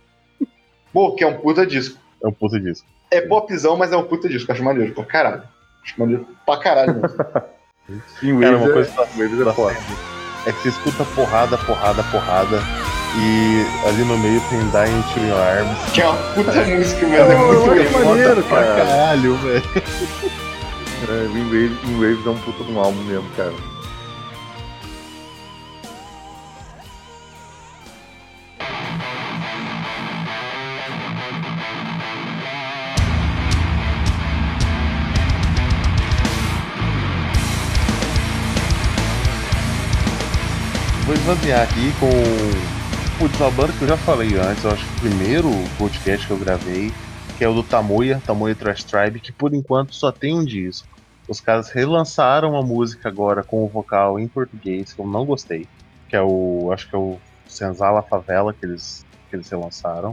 Pô, 0.93 1.15
que 1.15 1.25
é 1.25 1.27
um 1.27 1.39
puta 1.39 1.67
disco. 1.67 1.99
É 2.23 2.27
um 2.29 2.33
puta 2.33 2.59
disco. 2.61 2.87
É 3.11 3.21
popzão, 3.21 3.77
mas 3.77 3.93
é 3.93 3.97
um 3.97 4.05
puta 4.05 4.29
disco. 4.29 4.51
Acho 4.51 4.63
maneiro 4.63 4.93
pra 4.95 5.05
caralho. 5.05 5.43
Acho 5.83 5.99
maneiro 5.99 6.27
pra 6.47 6.57
caralho 6.59 6.95
mesmo. 6.95 7.09
Em 8.23 8.39
Cara, 8.41 8.57
Waves 8.59 8.61
uma 8.63 8.71
é- 8.71 8.73
coisa 8.73 8.91
que 8.91 8.97
tá, 8.97 9.03
Waves 9.03 9.41
é 9.41 9.45
tá 9.45 9.55
sendo 9.55 10.13
é 10.47 10.53
que 10.53 10.59
você 10.63 10.69
escuta 10.71 11.05
porrada, 11.15 11.59
porrada, 11.59 12.03
porrada, 12.05 12.59
E 13.15 13.67
ali 13.87 14.05
no 14.05 14.17
meio 14.19 14.41
tem 14.49 14.59
Dying 14.71 15.03
to 15.13 15.21
Your 15.21 15.39
Arms. 15.39 15.91
Que 15.93 16.01
é 16.01 16.07
uma 16.09 16.17
puta 16.35 16.53
música, 16.65 17.07
mas 17.09 17.19
é 17.21 17.35
Pô, 17.37 17.53
muito 17.53 17.83
acho 17.83 18.07
maneiro, 18.07 18.43
Pra 18.45 18.63
cara. 18.63 18.77
caralho, 18.87 19.37
velho. 19.37 19.63
É, 21.03 21.27
Windwave, 21.35 21.77
Windwave 21.85 22.23
é 22.29 22.31
um 22.31 22.39
puta 22.39 22.63
de 22.63 22.71
um 22.73 22.79
álbum 22.79 23.03
mesmo, 23.03 23.29
cara. 23.37 23.53
Vou 41.05 41.15
esvaziar 41.15 41.63
aqui 41.63 41.93
com. 41.99 42.82
Putz, 43.23 43.39
uma 43.39 43.53
banda 43.53 43.73
que 43.73 43.85
eu 43.85 43.87
já 43.87 43.97
falei 43.97 44.35
antes, 44.35 44.65
eu 44.65 44.73
acho 44.73 44.89
que 44.89 44.95
o 44.97 44.99
primeiro 44.99 45.71
podcast 45.79 46.27
que 46.27 46.33
eu 46.33 46.39
gravei, 46.39 46.91
que 47.37 47.45
é 47.45 47.49
o 47.49 47.55
do 47.55 47.63
Tamoya, 47.63 48.21
Tamoya 48.27 48.57
Trash 48.57 48.83
Tribe, 48.83 49.21
que 49.21 49.33
por 49.33 49.55
enquanto 49.55 49.95
só 49.95 50.11
tem 50.11 50.35
um 50.37 50.45
disco. 50.45 50.89
Os 51.29 51.41
caras 51.41 51.71
relançaram 51.71 52.57
a 52.57 52.65
música 52.65 53.09
agora 53.09 53.45
com 53.45 53.63
o 53.63 53.69
vocal 53.69 54.19
em 54.19 54.27
português, 54.27 54.93
que 54.93 55.01
eu 55.01 55.07
não 55.07 55.25
gostei. 55.25 55.69
Que 56.09 56.17
é 56.17 56.21
o. 56.21 56.73
Acho 56.73 56.91
que 56.91 56.97
é 56.97 56.99
o 56.99 57.17
Senzala 57.47 58.03
Favela 58.03 58.53
que 58.53 58.67
eles, 58.67 59.07
que 59.31 59.37
eles 59.37 59.49
relançaram. 59.49 60.11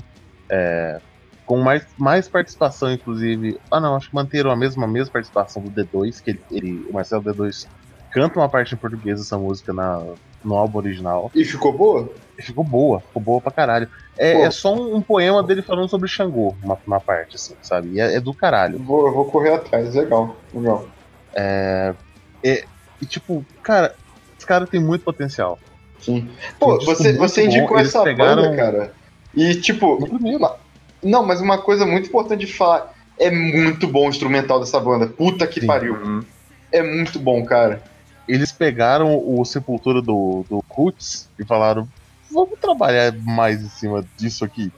É, 0.51 1.01
com 1.47 1.57
mais, 1.57 1.91
mais 1.97 2.29
participação, 2.29 2.91
inclusive. 2.91 3.59
Ah 3.71 3.79
não, 3.81 3.95
acho 3.95 4.07
que 4.07 4.15
manteram 4.15 4.51
a 4.51 4.55
mesma, 4.55 4.85
a 4.85 4.87
mesma 4.87 5.11
participação 5.11 5.63
do 5.63 5.71
D2, 5.71 6.21
que 6.23 6.29
ele, 6.29 6.43
ele- 6.51 6.85
o 6.87 6.93
Marcelo 6.93 7.23
D2 7.23 7.65
canta 8.11 8.39
uma 8.39 8.51
parte 8.51 8.75
em 8.75 8.77
português 8.77 9.17
dessa 9.17 9.35
música 9.35 9.73
na, 9.73 9.97
no 10.45 10.53
álbum 10.53 10.77
original. 10.77 11.31
E 11.33 11.43
ficou 11.43 11.75
boa? 11.75 12.28
Ficou 12.41 12.63
boa, 12.63 13.01
ficou 13.01 13.21
boa 13.21 13.41
pra 13.41 13.51
caralho. 13.51 13.89
É, 14.17 14.41
é 14.41 14.51
só 14.51 14.73
um, 14.73 14.95
um 14.97 15.01
poema 15.01 15.43
dele 15.43 15.61
falando 15.61 15.89
sobre 15.89 16.07
Xangô, 16.07 16.55
uma, 16.63 16.77
uma 16.85 16.99
parte, 16.99 17.35
assim, 17.35 17.55
sabe? 17.61 17.89
E 17.93 17.99
é, 17.99 18.15
é 18.15 18.19
do 18.19 18.33
caralho. 18.33 18.79
Vou, 18.79 19.07
eu 19.07 19.13
vou 19.13 19.25
correr 19.25 19.53
atrás, 19.53 19.93
legal. 19.95 20.35
Legal. 20.53 20.87
E, 23.01 23.05
tipo, 23.05 23.45
cara, 23.63 23.93
esse 24.37 24.45
cara 24.45 24.67
tem 24.67 24.79
muito 24.79 25.03
potencial. 25.03 25.59
Sim. 25.99 26.29
Pô, 26.59 26.75
Um 26.75 26.85
você, 26.85 27.13
você 27.13 27.41
bom, 27.41 27.47
indicou 27.47 27.77
eles 27.77 27.89
essa 27.89 28.03
pegaram- 28.03 28.43
banda, 28.43 28.55
cara. 28.55 28.93
E, 29.35 29.55
tipo, 29.55 29.97
não, 31.03 31.25
mas 31.25 31.41
uma 31.41 31.57
coisa 31.61 31.85
muito 31.85 32.09
importante 32.09 32.45
de 32.45 32.53
falar. 32.53 32.91
É 33.19 33.29
muito 33.29 33.85
bom 33.87 34.05
o 34.07 34.09
instrumental 34.09 34.59
dessa 34.59 34.79
banda. 34.79 35.07
Puta 35.07 35.45
que 35.45 35.59
Sim. 35.61 35.67
pariu. 35.67 35.93
Uhum. 35.95 36.21
É 36.71 36.81
muito 36.81 37.19
bom, 37.19 37.43
cara. 37.43 37.83
Eles 38.27 38.51
pegaram 38.51 39.17
o 39.25 39.43
Sepultura 39.43 40.01
do, 40.01 40.45
do 40.49 40.63
Roots 40.69 41.29
e 41.37 41.45
falaram: 41.45 41.87
vamos 42.31 42.59
trabalhar 42.59 43.13
mais 43.21 43.61
em 43.61 43.69
cima 43.69 44.05
disso 44.17 44.45
aqui. 44.45 44.71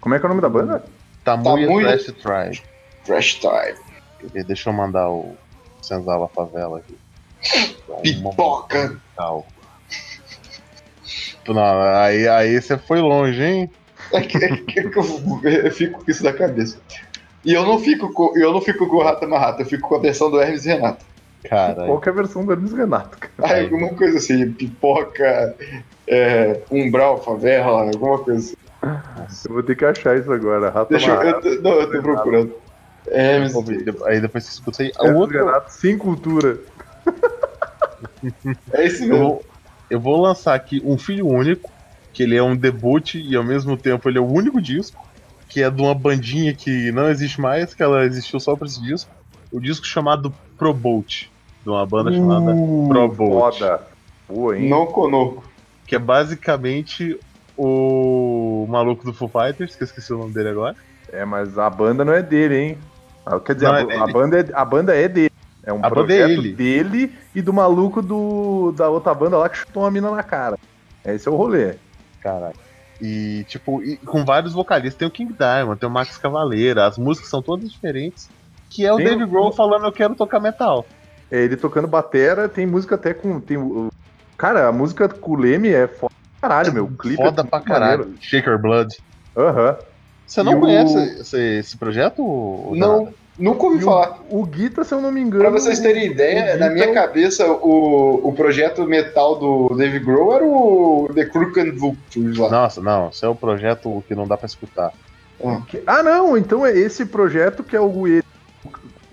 Como 0.00 0.14
é 0.14 0.18
que 0.18 0.24
é 0.24 0.26
o 0.26 0.30
nome 0.30 0.42
da 0.42 0.48
banda? 0.48 0.84
Tamuya 1.24 1.66
Tamuya- 1.66 1.88
Trash 1.98 2.04
Tribe. 2.14 2.62
Trash 3.04 3.34
ver? 4.28 4.44
Deixa 4.44 4.70
eu 4.70 4.72
mandar 4.72 5.10
o 5.10 5.36
Senzala 5.82 6.28
Favela 6.28 6.78
aqui. 6.78 6.96
Pipoca. 8.02 9.00
Não, 11.48 11.80
aí, 11.96 12.28
aí 12.28 12.60
você 12.60 12.76
foi 12.76 13.00
longe, 13.00 13.42
hein? 13.42 13.70
É 14.12 14.20
que, 14.20 14.36
é 14.44 14.48
que 14.56 14.80
eu, 14.98 15.40
eu 15.44 15.72
fico 15.72 16.04
com 16.04 16.10
isso 16.10 16.22
na 16.22 16.32
cabeça. 16.32 16.78
E 17.44 17.52
eu 17.52 17.64
não 17.64 17.78
fico 17.78 18.12
com, 18.12 18.36
eu 18.36 18.52
não 18.52 18.60
fico 18.60 18.86
com 18.86 18.96
o 18.96 19.02
Rata 19.02 19.26
Marrata, 19.26 19.62
eu 19.62 19.66
fico 19.66 19.88
com 19.88 19.94
a 19.94 19.98
versão 20.00 20.30
do 20.30 20.40
Hermes 20.40 20.64
e 20.66 20.68
Renato. 20.68 21.04
Cara, 21.44 21.86
é 21.86 22.08
a 22.08 22.12
versão 22.12 22.44
do 22.44 22.52
Hermes 22.52 22.72
Renato, 22.72 23.18
cara? 23.18 23.54
Aí, 23.54 23.64
alguma 23.64 23.94
coisa 23.94 24.18
assim, 24.18 24.52
pipoca, 24.52 25.56
é, 26.06 26.62
umbral, 26.70 27.22
favela, 27.22 27.90
alguma 27.90 28.18
coisa 28.18 28.38
assim. 28.38 28.54
Eu 29.48 29.54
vou 29.54 29.62
ter 29.62 29.76
que 29.76 29.84
achar 29.84 30.18
isso 30.18 30.32
agora. 30.32 30.70
Rata 30.70 30.90
Deixa 30.90 31.10
eu, 31.10 31.40
eu, 31.40 31.62
não, 31.62 31.72
eu 31.72 31.90
tô 31.90 32.02
procurando. 32.02 32.54
Hermes, 33.10 33.54
aí 34.04 34.20
depois 34.20 34.44
você 34.44 34.50
escuta 34.50 34.82
aí. 34.82 34.92
O 35.00 35.06
Hermes 35.06 35.20
outro, 35.20 35.38
Renato 35.38 35.72
sem 35.72 35.96
cultura. 35.96 36.58
é 38.72 38.86
esse 38.86 39.04
eu, 39.04 39.08
mesmo. 39.08 39.24
vou, 39.24 39.44
eu 39.90 40.00
vou 40.00 40.20
lançar 40.20 40.54
aqui 40.54 40.80
um 40.84 40.98
filho 40.98 41.26
único, 41.26 41.70
que 42.12 42.22
ele 42.22 42.36
é 42.36 42.42
um 42.42 42.56
debut 42.56 43.14
e 43.14 43.34
ao 43.34 43.44
mesmo 43.44 43.76
tempo 43.76 44.08
ele 44.08 44.18
é 44.18 44.20
o 44.20 44.30
único 44.30 44.60
disco, 44.60 45.00
que 45.48 45.62
é 45.62 45.70
de 45.70 45.80
uma 45.80 45.94
bandinha 45.94 46.54
que 46.54 46.92
não 46.92 47.08
existe 47.08 47.40
mais, 47.40 47.74
que 47.74 47.82
ela 47.82 48.04
existiu 48.04 48.38
só 48.38 48.54
pra 48.54 48.66
esse 48.66 48.80
disco. 48.82 49.10
O 49.50 49.60
disco 49.60 49.86
chamado 49.86 50.34
Pro 50.58 50.74
Boat, 50.74 51.30
de 51.62 51.68
uma 51.70 51.86
banda 51.86 52.12
chamada 52.12 52.52
Pro 52.88 53.08
Boat. 53.08 53.58
Foda. 53.58 53.82
Boa, 54.28 54.58
hein? 54.58 54.68
Não 54.68 54.86
conosco. 54.86 55.42
que 55.86 55.94
é 55.96 55.98
basicamente 55.98 57.18
o 57.56 58.66
maluco 58.68 59.04
do 59.04 59.12
Foo 59.12 59.28
Fighters, 59.28 59.74
que 59.74 59.82
eu 59.82 59.86
esqueci 59.86 60.12
o 60.12 60.18
nome 60.18 60.32
dele 60.32 60.50
agora. 60.50 60.76
É, 61.12 61.24
mas 61.24 61.58
a 61.58 61.68
banda 61.70 62.04
não 62.04 62.12
é 62.12 62.22
dele, 62.22 62.56
hein? 62.56 62.78
Ah, 63.24 63.40
Quer 63.40 63.54
dizer, 63.54 63.66
Não 63.68 63.74
a, 63.74 63.80
é 63.92 63.96
a 63.98 64.06
banda 64.06 64.40
é, 64.40 64.48
a 64.52 64.64
banda 64.64 64.94
é 64.96 65.08
dele. 65.08 65.32
É 65.64 65.72
um 65.72 65.78
A 65.84 65.90
banda 65.90 66.14
é 66.14 66.18
projeto 66.18 66.40
ele. 66.40 66.52
dele 66.52 67.12
e 67.34 67.42
do 67.42 67.52
maluco 67.52 68.00
do, 68.00 68.72
da 68.76 68.88
outra 68.88 69.12
banda 69.14 69.36
lá 69.36 69.48
que 69.48 69.58
chutou 69.58 69.82
uma 69.82 69.90
mina 69.90 70.10
na 70.10 70.22
cara. 70.22 70.56
Esse 71.04 71.28
é 71.28 71.30
o 71.30 71.36
rolê. 71.36 71.74
Caralho. 72.20 72.54
E, 73.00 73.44
tipo, 73.48 73.82
e 73.82 73.96
com 73.98 74.24
vários 74.24 74.52
vocalistas. 74.52 74.98
Tem 74.98 75.06
o 75.06 75.10
King 75.10 75.32
Diamond, 75.32 75.78
tem 75.78 75.88
o 75.88 75.92
Max 75.92 76.16
Cavaleira, 76.18 76.86
as 76.86 76.96
músicas 76.98 77.28
são 77.30 77.40
todas 77.42 77.70
diferentes. 77.70 78.28
Que 78.70 78.84
é 78.86 78.92
o 78.92 78.96
Tem 78.96 79.06
Dave 79.06 79.24
o- 79.24 79.28
Grohl 79.28 79.52
falando 79.52 79.86
eu 79.86 79.92
quero 79.92 80.14
tocar 80.14 80.40
metal. 80.40 80.84
É 81.30 81.40
ele 81.42 81.56
tocando 81.56 81.86
batera, 81.86 82.48
tem 82.48 82.66
música 82.66 82.94
até 82.94 83.12
com. 83.14 83.40
Tem, 83.40 83.56
o- 83.56 83.88
cara, 84.36 84.68
a 84.68 84.72
música 84.72 85.08
com 85.08 85.32
o 85.32 85.36
Leme 85.36 85.68
é 85.68 85.86
foda 85.86 86.12
pra 86.40 86.48
caralho, 86.48 86.72
meu. 86.72 86.84
O 86.84 86.96
clipe 86.96 87.16
Foda 87.16 87.42
é 87.42 87.44
pra 87.44 87.60
caralho. 87.60 87.98
maneiro. 88.00 88.18
Shaker 88.22 88.58
Blood. 88.58 88.96
Aham. 89.36 89.76
Você 90.26 90.40
E 90.40 90.44
não 90.44 90.56
o- 90.56 90.60
conhece 90.60 90.96
esse, 91.20 91.38
esse 91.58 91.76
projeto? 91.78 92.22
Não, 92.74 92.98
nada? 93.04 93.14
nunca 93.38 93.64
ouvi 93.64 93.78
E 93.78 93.82
falar. 93.82 94.18
o, 94.28 94.40
o 94.40 94.46
Guita, 94.46 94.84
se 94.84 94.92
eu 94.94 95.00
não 95.00 95.10
me 95.10 95.20
engano. 95.22 95.42
Pra 95.42 95.50
vocês 95.50 95.80
terem 95.80 96.08
o- 96.08 96.12
ideia, 96.12 96.56
o 96.56 96.58
na 96.58 96.68
minha 96.70 96.84
é 96.86 96.90
o- 96.90 96.94
cabeça, 96.94 97.46
o, 97.50 98.20
o 98.28 98.32
projeto 98.34 98.84
metal 98.86 99.36
do 99.38 99.74
Dave 99.76 99.98
Grohl 100.00 100.34
era 100.34 100.44
o 100.44 101.10
The 101.14 101.24
Crooked 101.26 101.70
Vultures 101.72 102.36
lá. 102.36 102.50
Nossa, 102.50 102.80
não. 102.82 103.08
Esse 103.08 103.24
é 103.24 103.28
o 103.28 103.34
projeto 103.34 104.04
que 104.06 104.14
não 104.14 104.26
dá 104.26 104.36
pra 104.36 104.46
escutar. 104.46 104.92
Que- 105.68 105.82
Ah, 105.86 106.02
não, 106.02 106.36
então 106.36 106.66
é 106.66 106.76
esse 106.76 107.06
projeto 107.06 107.62
que 107.62 107.76
é 107.76 107.80
o, 107.80 108.06
ele, 108.08 108.18
o 108.20 108.27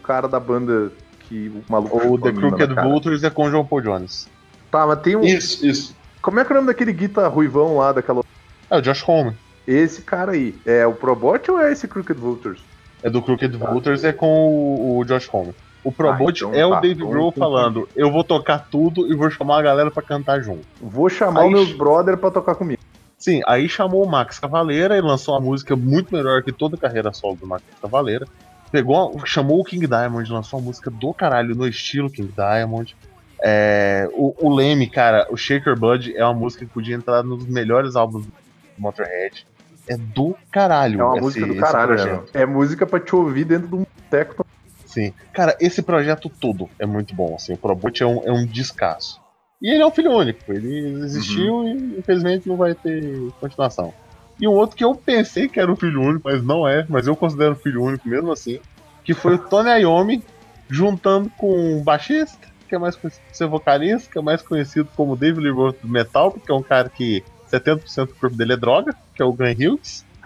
cara 0.06 0.28
da 0.28 0.40
banda 0.40 0.92
que 1.22 1.50
o 1.50 1.72
maluco. 1.72 1.98
O 1.98 2.02
chutou 2.02 2.18
The 2.20 2.32
Crooked 2.32 2.76
cara. 2.76 2.88
Vultures 2.88 3.24
é 3.24 3.30
com 3.30 3.46
o 3.46 3.50
João 3.52 3.66
Paul 3.66 3.82
Jones. 3.82 4.28
Tá, 4.72 4.86
mas 4.86 5.00
tem 5.02 5.16
um. 5.16 5.24
Isso, 5.24 5.66
isso. 5.66 5.96
Como 6.22 6.40
é 6.40 6.46
que 6.46 6.52
é 6.52 6.56
o 6.56 6.58
nome 6.58 6.68
daquele 6.68 6.92
Guita 6.94 7.28
ruivão 7.28 7.78
lá, 7.78 7.92
daquela. 7.92 8.24
É 8.70 8.78
o 8.78 8.82
Josh 8.82 9.04
Homme. 9.08 9.34
Esse 9.68 10.02
cara 10.02 10.34
aí. 10.34 10.56
É 10.66 10.86
o 10.86 10.94
Probot 10.94 11.50
ou 11.52 11.60
é 11.60 11.72
esse 11.72 11.88
Crooked 11.88 12.20
Vultures? 12.20 12.60
É 13.04 13.10
do 13.10 13.22
Crooked 13.22 13.56
Vultures, 13.58 14.04
é 14.04 14.12
com 14.14 14.28
o, 14.50 14.98
o 15.00 15.06
Josh 15.06 15.30
Homme. 15.32 15.54
O 15.84 15.92
Probot 15.92 16.44
Ah, 16.44 16.48
então 16.50 16.60
é 16.60 16.66
o 16.66 16.72
tá, 16.72 16.80
Dave 16.80 16.96
então 16.96 17.10
Grohl 17.10 17.32
confundi. 17.32 17.40
falando: 17.40 17.90
eu 17.96 18.12
vou 18.12 18.24
tocar 18.24 18.68
tudo 18.72 19.12
e 19.12 19.16
vou 19.16 19.30
chamar 19.30 19.60
a 19.60 19.62
galera 19.62 19.92
pra 19.92 20.02
cantar 20.02 20.42
junto. 20.42 20.66
Vou 20.82 21.10
chamar 21.10 21.42
Aí- 21.42 21.52
meus 21.52 21.72
brother 21.74 22.18
pra 22.18 22.32
tocar 22.32 22.56
comigo. 22.56 22.82
Sim, 23.18 23.42
aí 23.48 23.70
chamou 23.70 24.04
o 24.04 24.10
Max 24.10 24.40
Cavaleira 24.40 24.98
e 24.98 25.02
lançou 25.02 25.36
uma 25.36 25.42
música 25.42 25.76
muito 25.76 26.14
melhor 26.14 26.44
que 26.44 26.52
toda 26.52 26.76
a 26.76 26.80
carreira 26.80 27.14
solo 27.14 27.36
do 27.40 27.48
Max 27.48 27.64
Cavaleira. 27.82 28.28
Pegou, 28.76 29.26
chamou 29.26 29.62
o 29.62 29.64
King 29.64 29.88
Diamond, 29.88 30.30
lançou 30.30 30.60
uma 30.60 30.66
música 30.66 30.92
do 30.92 31.14
caralho 31.14 31.56
no 31.56 31.66
estilo 31.66 32.10
King 32.10 32.30
Diamond. 32.36 32.94
É, 33.42 34.06
o, 34.12 34.36
o 34.38 34.54
Leme, 34.54 34.86
cara, 34.90 35.26
o 35.30 35.38
Shaker 35.38 35.80
Blood 35.80 36.14
é 36.14 36.22
uma 36.26 36.34
música 36.34 36.66
que 36.66 36.72
podia 36.74 36.94
entrar 36.94 37.24
nos 37.24 37.46
melhores 37.48 37.96
álbuns 37.96 38.26
do 38.26 38.34
Motorhead. 38.78 39.48
É 39.88 39.96
do 39.96 40.36
caralho. 40.52 41.00
É 41.00 41.04
uma 41.06 41.14
esse- 41.14 41.22
música 41.24 41.48
do 41.48 41.56
caralho? 41.56 42.26
É 42.34 42.46
música 42.46 42.86
pra 42.86 43.00
te 43.00 43.16
ouvir 43.16 43.46
dentro 43.46 43.70
de 43.70 43.76
um 43.76 43.86
boteco. 43.96 44.46
Sim. 44.86 45.14
Cara, 45.32 45.56
esse 45.62 45.82
projeto 45.82 46.30
todo 46.30 46.70
é 46.78 46.86
muito 46.86 47.16
bom. 47.16 47.34
Assim, 47.36 47.54
o 47.54 47.58
Probot 47.58 48.04
é 48.04 48.06
um, 48.06 48.22
é 48.26 48.32
um 48.34 48.46
descasso. 48.46 49.22
E 49.62 49.74
ele 49.74 49.84
é 49.84 49.88
um 49.88 49.92
filho 49.92 50.12
único. 50.12 50.52
Ele 50.52 51.02
existiu 51.02 51.64
e 51.66 51.98
infelizmente 52.00 52.46
não 52.50 52.58
vai 52.58 52.76
ter 52.76 53.32
continuação. 53.40 53.94
E 54.40 54.48
um 54.48 54.52
outro 54.52 54.76
que 54.76 54.84
eu 54.84 54.94
pensei 54.94 55.48
que 55.48 55.60
era 55.60 55.72
um 55.72 55.76
filho 55.76 56.02
único, 56.02 56.28
mas 56.30 56.44
não 56.44 56.68
é, 56.68 56.86
mas 56.90 57.08
eu 57.08 57.16
considero 57.16 57.56
filho 57.56 57.84
único 57.84 58.08
mesmo 58.08 58.32
assim, 58.32 58.60
que 59.04 59.14
foi 59.14 59.36
o 59.36 59.38
Tony 59.38 59.82
Iommi 59.82 60.24
juntando 60.70 61.30
com 61.38 61.78
um 61.78 61.84
baixista, 61.84 62.48
que 62.68 62.76
é 62.76 62.78
mais 62.78 62.96
conhecido 62.96 63.24
por 63.28 63.36
ser 63.36 63.48
vocalista, 63.48 64.12
que 64.12 64.18
é 64.18 64.22
mais 64.22 64.42
conhecido 64.42 64.90
como 64.96 65.16
David 65.16 65.42
Lee 65.42 65.52
Roth 65.52 65.78
do 65.82 65.88
metal, 65.88 66.32
porque 66.32 66.52
é 66.52 66.56
um 66.56 66.64
cara 66.64 66.90
que 66.90 67.24
70% 67.52 68.08
do 68.08 68.16
corpo 68.16 68.36
dele 68.36 68.54
é 68.54 68.58
droga, 68.58 68.96
que 69.14 69.22
é 69.22 69.26
o 69.26 69.32
Glenn 69.32 69.54
Hughes. 69.54 70.04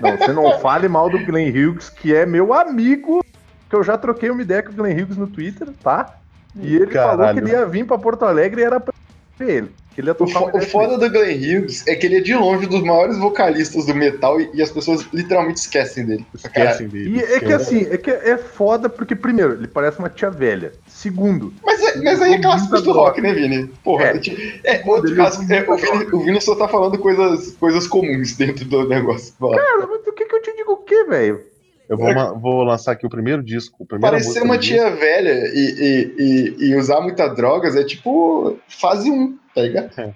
Não, 0.00 0.16
você 0.16 0.32
não 0.32 0.58
fale 0.58 0.88
mal 0.88 1.08
do 1.08 1.18
Glenn 1.18 1.50
Hughes, 1.50 1.88
que 1.88 2.14
é 2.14 2.26
meu 2.26 2.52
amigo, 2.52 3.24
que 3.68 3.74
eu 3.74 3.82
já 3.82 3.96
troquei 3.96 4.30
uma 4.30 4.42
ideia 4.42 4.62
com 4.62 4.70
o 4.70 4.74
Glenn 4.74 4.94
Hughes 4.94 5.16
no 5.16 5.26
Twitter, 5.26 5.68
tá? 5.82 6.18
E 6.54 6.74
ele 6.74 6.92
falou 6.92 7.18
Caralho. 7.18 7.34
que 7.34 7.44
ele 7.44 7.52
ia 7.52 7.64
vir 7.64 7.86
pra 7.86 7.98
Porto 7.98 8.24
Alegre 8.24 8.60
e 8.60 8.64
era 8.64 8.80
pra 8.80 8.92
ver 9.38 9.50
ele. 9.50 9.74
Que 9.94 10.00
ele 10.00 10.08
ia 10.08 10.12
O, 10.12 10.14
tocar 10.14 10.38
fo- 10.38 10.44
o 10.46 10.48
ideia 10.50 10.66
foda 10.66 10.96
do 10.98 11.10
Glenn 11.10 11.36
Hughes 11.36 11.84
é 11.86 11.94
que 11.96 12.06
ele 12.06 12.18
é 12.18 12.20
de 12.20 12.32
longe 12.34 12.66
um 12.66 12.68
dos 12.68 12.82
maiores 12.82 13.18
vocalistas 13.18 13.86
do 13.86 13.94
metal 13.94 14.40
e, 14.40 14.48
e 14.54 14.62
as 14.62 14.70
pessoas 14.70 15.04
literalmente 15.12 15.58
esquecem 15.58 16.06
dele. 16.06 16.24
Esquecem 16.34 16.86
dele. 16.88 17.16
E 17.18 17.20
é 17.20 17.40
que 17.40 17.52
assim, 17.52 17.86
é 17.90 17.96
que 17.96 18.10
é 18.10 18.36
foda 18.38 18.88
porque, 18.88 19.16
primeiro, 19.16 19.54
ele 19.54 19.66
parece 19.66 19.98
uma 19.98 20.08
tia 20.08 20.30
velha. 20.30 20.72
Segundo, 20.86 21.52
Mas, 21.64 21.82
é- 21.82 21.96
mas 22.02 22.22
aí 22.22 22.34
é 22.34 22.38
clássicos 22.40 22.82
do 22.82 22.92
rock, 22.92 23.20
né, 23.20 23.32
Vini? 23.32 23.66
Porra, 23.82 24.04
É. 24.04 24.18
tipo, 24.18 24.40
é, 24.64 24.80
outro 24.86 25.14
caso, 25.16 25.42
é, 25.52 25.68
o, 25.68 25.76
Vini, 25.76 26.04
o 26.12 26.20
Vini 26.20 26.40
só 26.40 26.54
tá 26.54 26.68
falando 26.68 26.96
coisas, 26.98 27.52
coisas 27.58 27.86
comuns 27.88 28.36
dentro 28.36 28.64
do 28.64 28.88
negócio. 28.88 29.34
Lá. 29.40 29.56
cara, 29.56 29.86
mas 29.88 30.06
o 30.06 30.12
que 30.12 30.24
que 30.24 30.34
eu 30.36 30.42
te 30.42 30.54
digo 30.56 30.72
o 30.72 30.76
quê, 30.76 31.04
velho? 31.04 31.40
Eu 31.88 31.96
vou, 31.98 32.38
vou 32.38 32.62
lançar 32.62 32.92
aqui 32.92 33.04
o 33.04 33.10
primeiro 33.10 33.42
disco. 33.42 33.78
O 33.80 33.98
Parecer 33.98 34.44
uma 34.44 34.56
tia 34.56 34.88
velha 34.90 35.50
e, 35.52 35.58
e, 35.58 36.14
e, 36.60 36.68
e 36.68 36.76
usar 36.76 37.00
muita 37.00 37.26
drogas 37.26 37.74
é 37.74 37.82
tipo 37.82 38.56
fase 38.68 39.10
1, 39.10 39.36
tá 39.60 39.66
ligado? 39.66 40.14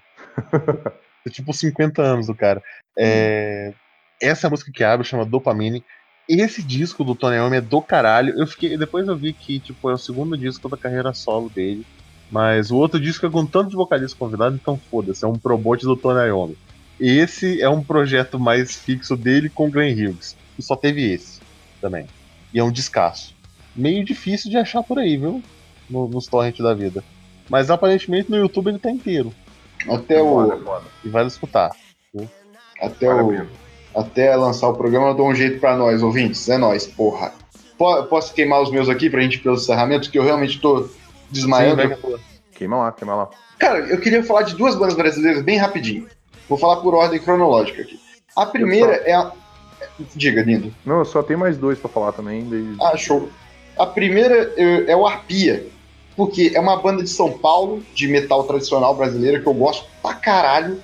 É 1.27 1.31
tipo 1.31 1.53
50 1.53 2.03
anos 2.03 2.27
do 2.27 2.35
cara. 2.35 2.62
É, 2.99 3.73
Essa 4.21 4.47
é 4.47 4.49
a 4.49 4.51
música 4.51 4.71
que 4.73 4.85
abre, 4.85 5.07
chama 5.07 5.25
Dopamine. 5.25 5.85
Esse 6.29 6.62
disco 6.62 7.05
do 7.05 7.15
Tony 7.15 7.37
Iommi 7.37 7.57
é 7.59 7.61
do 7.61 7.83
caralho. 7.83 8.35
Eu 8.39 8.47
fiquei, 8.47 8.77
depois 8.79 9.07
eu 9.07 9.16
vi 9.16 9.33
que 9.33 9.61
tipo, 9.61 9.91
é 9.91 9.95
o 9.95 9.99
segundo 9.99 10.37
disco 10.37 10.69
da 10.69 10.77
carreira 10.77 11.12
solo 11.12 11.51
dele. 11.51 11.85
Mas 12.31 12.71
o 12.71 12.77
outro 12.77 12.99
disco 12.99 13.27
é 13.27 13.31
com 13.31 13.45
tanto 13.45 13.71
de 13.71 13.77
vocalista 13.77 14.16
convidado, 14.19 14.57
então 14.57 14.79
foda-se, 14.91 15.25
é 15.25 15.29
um 15.29 15.39
probote 15.39 15.85
do 15.85 15.97
Tony 15.97 16.27
Iommi. 16.29 16.57
Esse 16.99 17.61
é 17.61 17.69
um 17.69 17.83
projeto 17.83 18.39
mais 18.39 18.75
fixo 18.77 19.16
dele 19.16 19.51
com 19.51 19.71
Glenn 19.71 19.93
Hughes. 19.93 20.37
E 20.59 20.62
só 20.62 20.75
teve 20.75 21.12
esse 21.12 21.41
também. 21.81 22.07
E 22.53 22.59
é 22.59 22.65
um 22.65 22.73
descasso. 22.73 23.35
Meio 23.77 24.05
difícil 24.05 24.51
de 24.51 24.57
achar 24.57 24.83
por 24.83 24.99
aí, 24.99 25.16
viu? 25.16 25.43
No- 25.91 26.09
nos 26.09 26.27
torrents 26.27 26.62
da 26.62 26.73
vida. 26.73 27.05
Mas 27.49 27.71
aparentemente 27.71 28.31
no 28.31 28.37
YouTube 28.37 28.69
ele 28.69 28.79
tá 28.79 28.91
inteiro. 28.91 29.33
Até 29.89 30.23
o. 30.23 30.53
E 31.05 31.09
vale 31.09 31.29
escutar. 31.29 31.71
Até 32.81 33.12
o. 33.12 33.47
Até 33.95 34.35
lançar 34.35 34.69
o 34.69 34.75
programa, 34.75 35.09
eu 35.09 35.15
dou 35.15 35.29
um 35.29 35.35
jeito 35.35 35.61
pra 35.61 35.77
nós, 35.77 36.03
ouvintes. 36.03 36.49
É 36.49 36.59
nós, 36.59 36.87
porra. 36.87 37.33
Po- 37.79 38.03
Posso 38.05 38.33
queimar 38.35 38.61
os 38.62 38.71
meus 38.71 38.89
aqui 38.89 39.09
pra 39.09 39.21
gente 39.21 39.37
ir 39.37 39.39
pelos 39.43 39.62
encerramentos, 39.62 40.09
que 40.09 40.19
eu 40.19 40.25
realmente 40.25 40.61
tô 40.61 40.89
desmaiando. 41.31 41.83
Sim, 41.83 41.89
vai- 42.03 42.21
Queima 42.53 42.77
lá, 42.77 42.93
queima 42.93 43.15
lá. 43.15 43.29
Cara, 43.59 43.79
eu 43.81 44.01
queria 44.01 44.23
falar 44.23 44.43
de 44.43 44.55
duas 44.57 44.75
bandas 44.77 44.95
brasileiras 44.95 45.43
bem 45.43 45.59
rapidinho. 45.59 46.07
Vou 46.49 46.59
falar 46.59 46.77
por 46.77 46.95
ordem 46.95 47.21
cronológica 47.21 47.83
aqui. 47.83 47.99
A 48.37 48.47
primeira 48.47 48.95
é 49.05 49.12
a. 49.12 49.33
Diga, 50.15 50.43
lindo. 50.43 50.73
Não, 50.85 50.99
eu 51.01 51.05
só 51.05 51.23
tenho 51.23 51.39
mais 51.39 51.57
dois 51.57 51.79
pra 51.79 51.89
falar 51.89 52.12
também. 52.12 52.49
daí- 52.49 52.77
Ah, 52.81 52.97
show. 52.97 53.29
A 53.77 53.87
primeira 53.87 54.53
é, 54.57 54.91
é 54.93 54.97
o 54.97 55.07
Arpia, 55.07 55.66
porque 56.16 56.53
é 56.55 56.61
uma 56.61 56.77
banda 56.77 57.03
de 57.03 57.11
São 57.11 57.32
Paulo, 57.32 57.82
de 57.95 58.07
metal 58.09 58.45
tradicional 58.45 58.95
brasileira, 58.95 59.41
que 59.41 59.47
eu 59.47 59.55
gosto 59.55 59.86
pra 60.03 60.15
caralho. 60.15 60.81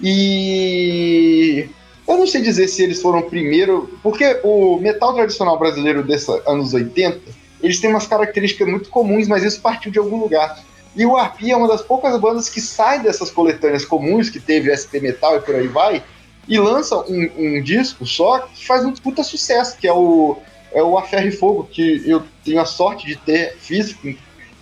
E 0.00 1.68
eu 2.06 2.16
não 2.18 2.26
sei 2.26 2.42
dizer 2.42 2.68
se 2.68 2.82
eles 2.82 3.00
foram 3.00 3.22
primeiro, 3.22 3.98
porque 4.02 4.40
o 4.44 4.78
metal 4.78 5.14
tradicional 5.14 5.58
brasileiro 5.58 6.02
desses 6.02 6.28
anos 6.46 6.74
80, 6.74 7.20
eles 7.62 7.80
têm 7.80 7.90
umas 7.90 8.06
características 8.06 8.68
muito 8.68 8.90
comuns, 8.90 9.26
mas 9.26 9.42
isso 9.42 9.60
partiu 9.60 9.90
de 9.90 9.98
algum 9.98 10.18
lugar. 10.18 10.62
E 10.96 11.04
o 11.04 11.16
Arpia 11.16 11.54
é 11.54 11.56
uma 11.56 11.66
das 11.66 11.82
poucas 11.82 12.18
bandas 12.20 12.48
que 12.48 12.60
sai 12.60 13.00
dessas 13.00 13.30
coletâneas 13.30 13.84
comuns 13.84 14.30
que 14.30 14.38
teve 14.38 14.70
SP 14.70 15.00
Metal 15.00 15.36
e 15.36 15.40
por 15.40 15.54
aí 15.54 15.66
vai, 15.66 16.04
e 16.46 16.58
lança 16.58 16.96
um, 17.08 17.30
um 17.36 17.62
disco 17.62 18.06
só 18.06 18.40
que 18.40 18.64
faz 18.64 18.84
um 18.84 18.92
puta 18.92 19.22
sucesso, 19.22 19.76
que 19.78 19.88
é 19.88 19.92
o 19.92 20.36
é 20.74 20.82
o 20.82 20.98
A 20.98 21.02
Ferro 21.02 21.28
e 21.28 21.32
Fogo, 21.32 21.68
que 21.70 22.02
eu 22.04 22.22
tenho 22.44 22.60
a 22.60 22.64
sorte 22.64 23.06
de 23.06 23.14
ter 23.14 23.56
físico. 23.58 24.08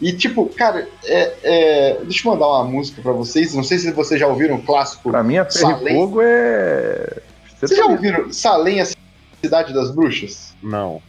E, 0.02 0.12
tipo, 0.12 0.46
cara, 0.46 0.86
é, 1.04 1.32
é- 1.44 1.98
deixa 2.02 2.26
eu 2.28 2.32
mandar 2.32 2.48
uma 2.48 2.64
música 2.64 3.00
pra 3.00 3.12
vocês. 3.12 3.54
Não 3.54 3.62
sei 3.62 3.78
se 3.78 3.92
vocês 3.92 4.18
já 4.20 4.26
ouviram 4.26 4.56
o 4.56 4.62
clássico. 4.62 5.10
Pra 5.10 5.22
mim, 5.22 5.38
a 5.38 5.44
Ferro 5.44 5.88
e. 5.88 5.94
Fogo 5.94 6.20
é. 6.20 7.18
Vocês 7.60 7.78
já 7.78 7.86
ouviram 7.86 8.32
Salem, 8.32 8.80
a 8.80 8.86
Cidade 9.40 9.72
das 9.72 9.92
Bruxas? 9.92 10.52
Não. 10.60 11.00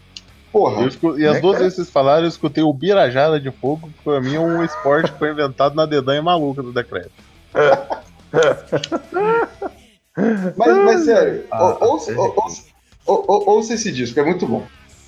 Porra, 0.51 0.83
Eu 0.83 0.87
escu- 0.87 1.17
e 1.19 1.25
as 1.25 1.33
Né, 1.35 1.41
duas 1.41 1.53
cara? 1.53 1.63
vezes 1.63 1.77
que 1.77 1.81
vocês 1.83 1.89
falaram, 1.91 2.23
eu 2.25 2.29
escutei 2.29 2.63
o 2.63 2.71
Birajada 2.71 3.39
de 3.39 3.49
Fogo, 3.49 3.87
que 3.87 4.03
pra 4.03 4.21
mim 4.21 4.35
é 4.35 4.39
um 4.39 4.63
esporte 4.63 5.11
que 5.11 5.17
foi 5.17 5.31
inventado 5.31 5.73
na 5.73 5.87
dedanha 5.87 6.21
maluca 6.21 6.61
do 6.61 6.71
decreto. 6.71 7.09
mas, 10.55 10.77
mas 10.85 11.05
sério, 11.05 11.45
Ah, 11.51 11.77
ou- 11.81 11.93
ouça, 11.93 12.13
ou- 12.15 12.33
ouça- 12.37 12.63
ou- 13.05 13.25
ou- 13.27 13.49
ouça 13.49 13.73
esse 13.73 13.91
disco, 13.91 14.19
é 14.19 14.23
muito 14.23 14.45
bom. 14.45 14.63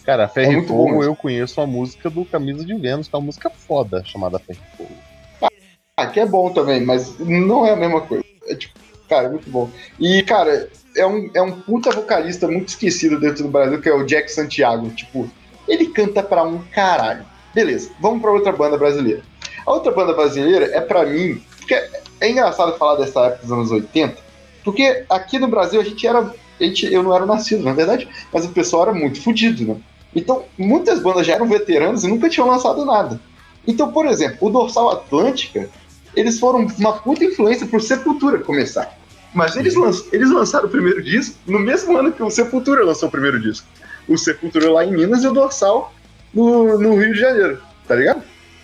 Cara, 0.06 0.27
Ferro 0.27 0.49
É 0.49 0.53
e 0.53 0.56
muito 0.57 0.68
bom 0.69 0.77
Fogo, 0.77 0.90
mesmo. 0.91 1.03
eu 1.03 1.15
conheço 1.15 1.60
a 1.60 1.65
música 1.65 2.10
do 2.10 2.23
Camisa 2.26 2.64
de 2.64 2.76
Vênus, 2.76 3.07
que 3.07 3.15
é 3.15 3.18
uma 3.18 3.26
música 3.26 3.49
foda 3.49 4.03
chamada 4.06 4.38
Ferro 4.40 4.60
e 4.73 4.77
Fogo. 4.77 5.49
Ah, 5.98 6.07
que 6.07 6.19
é 6.19 6.26
bom 6.26 6.52
também, 6.52 6.82
mas 6.86 7.18
não 7.19 7.65
é 7.65 7.72
a 7.72 7.76
mesma 7.76 8.02
coisa. 8.02 8.23
É 8.48 8.56
tipo, 8.56 8.77
cara, 9.10 9.27
é 9.27 9.30
muito 9.30 9.49
bom. 9.49 9.69
E, 9.99 10.22
cara, 10.23 10.69
é 10.95 11.06
um, 11.07 11.30
é 11.34 11.41
um 11.41 11.52
puta 11.61 11.90
vocalista 11.91 12.48
muito 12.48 12.68
esquecido 12.69 13.19
dentro 13.19 13.44
do 13.44 13.49
Brasil, 13.49 13.82
que 13.82 13.90
é 13.90 13.94
o 13.94 14.06
Jack 14.06 14.30
Santiago. 14.32 14.90
Tipo, 14.90 15.30
ele 15.68 15.88
canta 15.88 16.22
pra 16.22 16.44
um 16.44 16.60
caralho. 16.72 17.26
Beleza, 17.53 17.91
vamos 18.02 18.22
pra 18.22 18.32
outra 18.32 18.52
banda 18.52 18.77
brasileira. 18.77 19.22
A 19.65 19.72
outra 19.72 19.91
banda 19.91 20.14
brasileira 20.14 20.65
é 20.65 20.82
pra 20.82 21.06
mim, 21.06 21.41
porque 21.57 21.73
é 22.19 22.30
engraçado 22.30 22.77
falar 22.77 22.98
dessa 22.98 23.27
época 23.27 23.41
dos 23.44 23.52
anos 23.52 23.72
80, 23.72 24.18
porque 24.64 25.06
aqui 25.10 25.40
no 25.40 25.48
Brasil 25.48 25.80
a 25.80 25.84
gente 25.84 26.06
era. 26.06 26.19
A 26.60 26.64
gente, 26.64 26.91
eu 26.94 27.02
não 27.03 27.15
era 27.15 27.26
nascido, 27.26 27.64
na 27.64 27.73
verdade, 27.73 28.07
mas 28.32 28.45
o 28.45 28.49
pessoal 28.49 28.84
era 28.84 28.94
muito 28.94 29.22
fudido, 29.22 29.65
né? 29.65 29.77
Então, 30.15 30.43
muitas 30.57 30.99
bandas 31.01 31.27
já 31.27 31.33
eram 31.33 31.47
veteranos 31.47 32.03
e 32.03 32.07
nunca 32.07 32.29
tinham 32.29 32.47
lançado 32.47 32.85
nada. 32.85 33.19
Então, 33.67 33.91
por 33.91 34.05
exemplo, 34.05 34.37
o 34.47 34.49
Dorsal 34.49 34.91
Atlântica, 34.91 35.69
eles 36.15 36.39
foram 36.39 36.65
uma 36.79 36.93
puta 36.93 37.25
influência 37.25 37.67
pro 37.67 37.81
Sepultura 37.81 38.39
começar. 38.39 38.97
Mas 39.33 39.57
eles, 39.57 39.75
lan- 39.75 39.91
eles 40.13 40.31
lançaram 40.31 40.67
o 40.67 40.71
primeiro 40.71 41.03
disco 41.03 41.35
no 41.45 41.59
mesmo 41.59 41.97
ano 41.97 42.11
que 42.13 42.23
o 42.23 42.29
Sepultura 42.29 42.85
lançou 42.85 43.09
o 43.09 43.11
primeiro 43.11 43.41
disco. 43.41 43.67
O 44.07 44.17
Sepultura 44.17 44.71
lá 44.71 44.85
em 44.85 44.91
Minas 44.95 45.23
e 45.23 45.27
o 45.27 45.33
Dorsal 45.33 45.93
no, 46.33 46.79
no 46.79 46.95
Rio 46.95 47.13
de 47.13 47.19
Janeiro, 47.19 47.59
tá 47.85 47.95
ligado? 47.95 48.23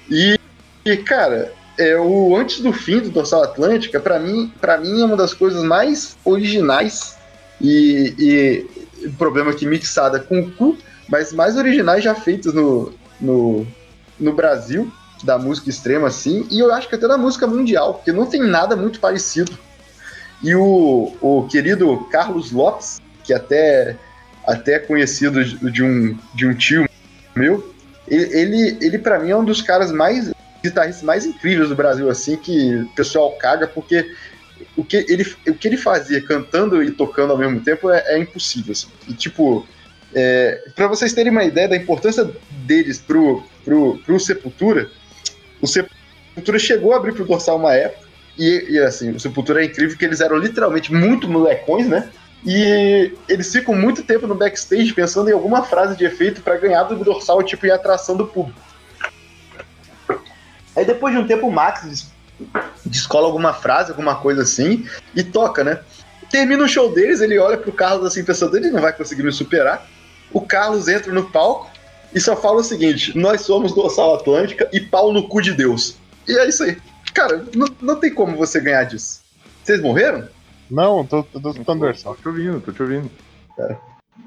E, 0.10 0.40
e, 0.86 0.96
cara, 0.98 1.52
é 1.78 1.98
o 1.98 2.36
antes 2.38 2.62
do 2.62 2.72
fim 2.72 3.00
do 3.00 3.10
Dorsal 3.10 3.44
Atlântica, 3.44 4.00
pra 4.00 4.18
mim, 4.20 4.54
para 4.62 4.78
mim 4.78 5.02
é 5.02 5.06
uma 5.06 5.18
das 5.18 5.34
coisas 5.34 5.62
mais 5.64 6.16
originais 6.24 7.18
e, 7.60 8.14
e 9.04 9.10
problema 9.18 9.52
que 9.54 9.66
mixada 9.66 10.20
com 10.20 10.40
o 10.40 10.52
cu, 10.52 10.78
mas 11.12 11.34
mais 11.34 11.58
originais 11.58 12.02
já 12.02 12.16
feitas 12.16 12.54
no, 12.54 12.94
no, 13.20 13.68
no 14.18 14.34
Brasil 14.34 14.90
da 15.24 15.38
música 15.38 15.70
extrema, 15.70 16.08
assim, 16.08 16.48
e 16.50 16.60
eu 16.60 16.74
acho 16.74 16.88
que 16.88 16.96
até 16.96 17.08
da 17.08 17.18
música 17.18 17.46
mundial, 17.46 17.96
porque 17.96 18.12
não 18.12 18.26
tem 18.26 18.42
nada 18.42 18.76
muito 18.76 19.00
parecido. 19.00 19.56
E 20.42 20.56
o, 20.56 21.16
o 21.22 21.48
querido 21.48 22.08
Carlos 22.10 22.52
Lopes, 22.52 23.00
que 23.24 23.32
até, 23.32 23.96
até 24.48 24.76
é 24.76 24.80
conhecido 24.80 25.44
de 25.44 25.84
um, 25.84 26.18
de 26.34 26.48
um 26.48 26.56
tio 26.56 26.90
meu, 27.36 27.72
ele, 28.08 28.24
ele, 28.36 28.78
ele 28.82 28.98
para 28.98 29.20
mim 29.20 29.30
é 29.30 29.38
um 29.38 29.46
dos 29.46 29.62
caras 29.62 29.92
mais 29.92 30.32
guitarristas 30.64 31.04
mais 31.04 31.26
incríveis 31.26 31.70
do 31.70 31.76
Brasil, 31.76 32.10
assim, 32.10 32.38
que 32.38 32.78
o 32.78 32.90
pessoal 32.96 33.32
caga, 33.34 33.68
porque 33.68 34.16
o 34.76 34.84
que 34.84 34.98
ele, 35.10 35.36
o 35.48 35.54
que 35.54 35.68
ele 35.68 35.78
fazia 35.78 36.22
cantando 36.26 36.82
e 36.84 36.90
tocando 36.90 37.32
ao 37.32 37.38
mesmo 37.38 37.60
tempo 37.60 37.90
é, 37.90 38.02
é 38.08 38.18
impossível. 38.18 38.72
Assim. 38.72 38.88
E, 39.08 39.14
tipo, 39.14 39.68
é, 40.14 40.64
para 40.76 40.88
vocês 40.88 41.14
terem 41.14 41.32
uma 41.32 41.44
ideia 41.44 41.68
da 41.68 41.76
importância 41.76 42.30
deles 42.66 43.00
pro, 43.00 43.44
pro, 43.64 43.98
pro 44.06 44.20
Sepultura, 44.20 44.90
o 45.62 45.68
Sepultura 45.68 46.60
chegou 46.60 46.94
a 46.94 46.98
abrir 46.98 47.14
pro 47.14 47.26
Dorsal 47.26 47.58
uma 47.58 47.74
época, 47.74 48.08
e, 48.38 48.72
e, 48.72 48.80
assim, 48.80 49.12
o 49.12 49.20
Sepultura 49.20 49.62
é 49.62 49.66
incrível 49.66 49.92
porque 49.92 50.06
eles 50.06 50.22
eram 50.22 50.38
literalmente 50.38 50.94
muito 50.94 51.30
molecões, 51.30 51.88
né? 51.88 52.10
E 52.46 53.14
eles 53.30 53.52
ficam 53.52 53.76
muito 53.76 54.04
tempo 54.04 54.26
no 54.26 54.34
backstage 54.34 54.94
pensando 54.94 55.30
em 55.30 55.34
alguma 55.34 55.64
frase 55.64 55.96
de 55.96 56.06
efeito 56.06 56.42
para 56.42 56.58
ganhar 56.58 56.84
do 56.84 56.96
Dorsal, 56.96 57.44
tipo, 57.44 57.68
em 57.68 57.72
atração 57.72 58.18
do 58.18 58.26
público. 58.26 58.60
Aí 60.76 60.86
depois 60.86 61.14
de 61.14 61.20
um 61.20 61.28
tempo 61.28 61.48
o 61.48 61.52
Max 61.52 61.84
des- 61.84 62.12
descola 62.86 63.28
alguma 63.28 63.54
frase, 63.54 63.92
alguma 63.92 64.16
coisa 64.16 64.42
assim, 64.42 64.88
e 65.14 65.24
toca, 65.24 65.64
né? 65.64 65.82
Termina 66.32 66.64
o 66.64 66.68
show 66.68 66.92
deles, 66.92 67.22
ele 67.22 67.38
olha 67.38 67.58
pro 67.58 67.74
Carlos 67.74 68.08
assim, 68.08 68.24
pensando, 68.24 68.56
ele 68.58 68.72
não 68.72 68.82
vai 68.82 68.94
conseguir 68.94 69.22
me 69.22 69.32
superar. 69.32 69.86
O 70.34 70.42
Carlos 70.42 70.88
entra 70.88 71.12
no 71.12 71.30
palco 71.30 71.70
e 72.14 72.20
só 72.20 72.36
fala 72.36 72.60
o 72.60 72.64
seguinte: 72.64 73.18
nós 73.18 73.42
somos 73.42 73.74
Dorsal 73.74 74.16
Atlântica 74.16 74.70
e 74.72 74.80
pau 74.80 75.12
no 75.12 75.28
cu 75.28 75.42
de 75.42 75.54
Deus. 75.54 75.98
E 76.28 76.38
é 76.38 76.48
isso 76.48 76.64
aí. 76.64 76.78
Cara, 77.14 77.46
não, 77.56 77.68
não 77.82 77.96
tem 77.98 78.14
como 78.14 78.38
você 78.38 78.60
ganhar 78.60 78.84
disso. 78.84 79.22
Vocês 79.64 79.82
morreram? 79.82 80.28
Não, 80.70 81.06
tô, 81.06 81.24
tô, 81.24 81.54
tô 81.54 81.76
versão. 81.76 82.16
Tô 82.16 82.22
te 82.22 82.28
ouvindo, 82.28 82.62
tô 82.62 82.72
te 82.72 82.82
ouvindo. 82.82 83.12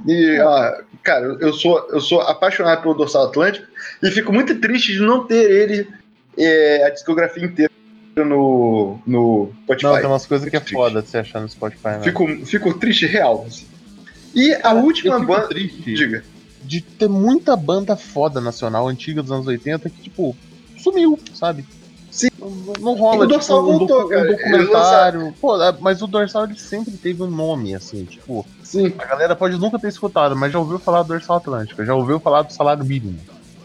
E, 0.06 0.38
ah, 0.40 0.82
cara, 1.02 1.36
eu 1.40 1.52
sou, 1.52 1.88
eu 1.90 2.00
sou 2.00 2.20
apaixonado 2.20 2.82
pelo 2.82 2.94
Dorsal 2.94 3.28
Atlântico 3.28 3.66
e 4.02 4.10
fico 4.10 4.32
muito 4.32 4.60
triste 4.60 4.92
de 4.92 5.00
não 5.00 5.26
ter 5.26 5.50
ele, 5.50 5.88
é, 6.36 6.84
a 6.86 6.90
discografia 6.90 7.44
inteira 7.44 7.72
no, 8.16 8.98
no 9.06 9.52
Spotify. 9.62 9.86
Não, 9.86 9.96
tem 9.96 10.06
umas 10.06 10.26
coisas 10.26 10.48
que 10.48 10.56
é 10.56 10.60
foda 10.60 11.00
de 11.00 11.08
você 11.08 11.18
achar 11.18 11.40
no 11.40 11.48
Spotify, 11.48 11.88
né? 11.88 12.02
Fico, 12.02 12.26
fico 12.46 12.74
triste 12.74 13.06
real. 13.06 13.44
assim. 13.46 13.66
E 14.34 14.54
a 14.62 14.72
última 14.74 15.16
eu 15.16 15.26
banda. 15.26 15.48
triste. 15.48 15.94
Diga. 15.94 16.24
de 16.62 16.80
ter 16.80 17.08
muita 17.08 17.54
banda 17.56 17.96
foda 17.96 18.40
nacional 18.40 18.88
antiga 18.88 19.22
dos 19.22 19.30
anos 19.30 19.46
80 19.46 19.88
que, 19.90 20.02
tipo, 20.02 20.34
sumiu, 20.82 21.18
sabe? 21.34 21.64
Sim. 22.10 22.28
Não, 22.40 22.50
não 22.80 22.94
rola, 22.94 23.24
O 23.24 23.28
Dorsal 23.28 23.58
tipo, 23.58 23.70
um, 23.70 23.78
voltou, 23.78 24.04
um 24.06 24.08
cara. 24.08 24.28
documentário. 24.28 25.34
Pô, 25.40 25.62
é, 25.62 25.76
mas 25.80 26.00
o 26.00 26.06
Dorsal 26.06 26.44
ele 26.44 26.56
sempre 26.56 26.96
teve 26.96 27.22
um 27.22 27.30
nome, 27.30 27.74
assim, 27.74 28.04
tipo, 28.04 28.46
Sim, 28.62 28.92
a 28.98 29.04
galera 29.06 29.36
pode 29.36 29.58
nunca 29.58 29.78
ter 29.78 29.88
escutado, 29.88 30.34
mas 30.36 30.52
já 30.52 30.58
ouviu 30.58 30.78
falar 30.78 31.02
do 31.02 31.08
Dorsal 31.08 31.36
Atlântica, 31.36 31.84
já 31.84 31.94
ouviu 31.94 32.18
falar 32.20 32.42
do 32.42 32.52
salário 32.52 32.84
mínimo. 32.84 33.18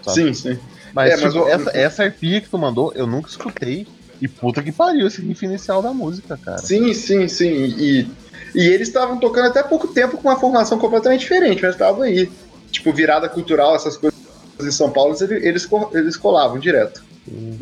sabe? 0.03 0.17
sim, 0.21 0.33
sim. 0.33 0.59
Mas, 0.93 1.13
É, 1.13 1.17
mas 1.23 1.33
tipo, 1.33 1.45
o- 1.45 1.47
essa, 1.47 1.69
essa 1.77 2.03
arpia 2.03 2.41
que 2.41 2.49
tu 2.49 2.57
mandou, 2.57 2.91
eu 2.95 3.07
nunca 3.07 3.29
escutei. 3.29 3.85
E 4.21 4.27
puta 4.27 4.61
que 4.61 4.71
pariu 4.73 5.07
esse 5.07 5.21
riff 5.21 5.45
inicial 5.45 5.81
da 5.81 5.93
música, 5.93 6.37
cara. 6.43 6.57
Sim, 6.57 6.93
sim, 6.93 7.25
sim. 7.29 7.47
E, 7.47 8.11
e 8.55 8.67
eles 8.67 8.87
estavam 8.87 9.17
tocando 9.19 9.47
até 9.47 9.61
pouco 9.63 9.87
tempo 9.87 10.17
com 10.17 10.27
uma 10.27 10.39
formação 10.39 10.77
completamente 10.79 11.21
diferente, 11.21 11.61
mas 11.61 11.71
estavam 11.75 12.01
aí. 12.03 12.29
Tipo, 12.71 12.93
virada 12.93 13.27
cultural, 13.27 13.75
essas 13.75 13.97
coisas 13.97 14.17
em 14.61 14.71
São 14.71 14.91
Paulo, 14.91 15.15
eles, 15.19 15.43
eles, 15.43 15.65
co- 15.65 15.89
eles 15.93 16.15
colavam 16.17 16.59
direto. 16.59 17.03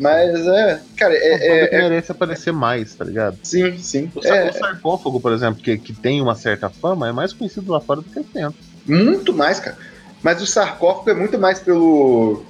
Mas 0.00 0.46
é. 0.46 0.80
Cara, 0.96 1.14
É, 1.14 1.34
é. 1.34 1.74
é- 1.74 1.78
merece 1.88 2.10
aparecer 2.12 2.52
mais, 2.52 2.94
tá 2.94 3.04
ligado? 3.04 3.38
sim, 3.42 3.76
sim. 3.78 4.10
O, 4.14 4.26
É, 4.26 4.48
o 4.48 4.52
sarcófago, 4.52 5.20
por 5.20 5.32
exemplo, 5.32 5.62
que, 5.62 5.76
que 5.78 5.92
tem 5.92 6.20
uma 6.22 6.34
certa 6.34 6.68
fama, 6.70 7.08
é 7.08 7.12
mais 7.12 7.32
conhecido 7.32 7.70
lá 7.72 7.80
fora 7.80 8.00
do 8.00 8.08
que 8.10 8.20
dentro. 8.32 8.54
muito 8.86 9.32
mais, 9.34 9.60
cara. 9.60 9.76
Mas 10.22 10.40
o 10.42 10.46
sarcófago 10.46 11.10
é 11.10 11.14
muito 11.14 11.38
mais 11.38 11.58
pelo. 11.60 12.42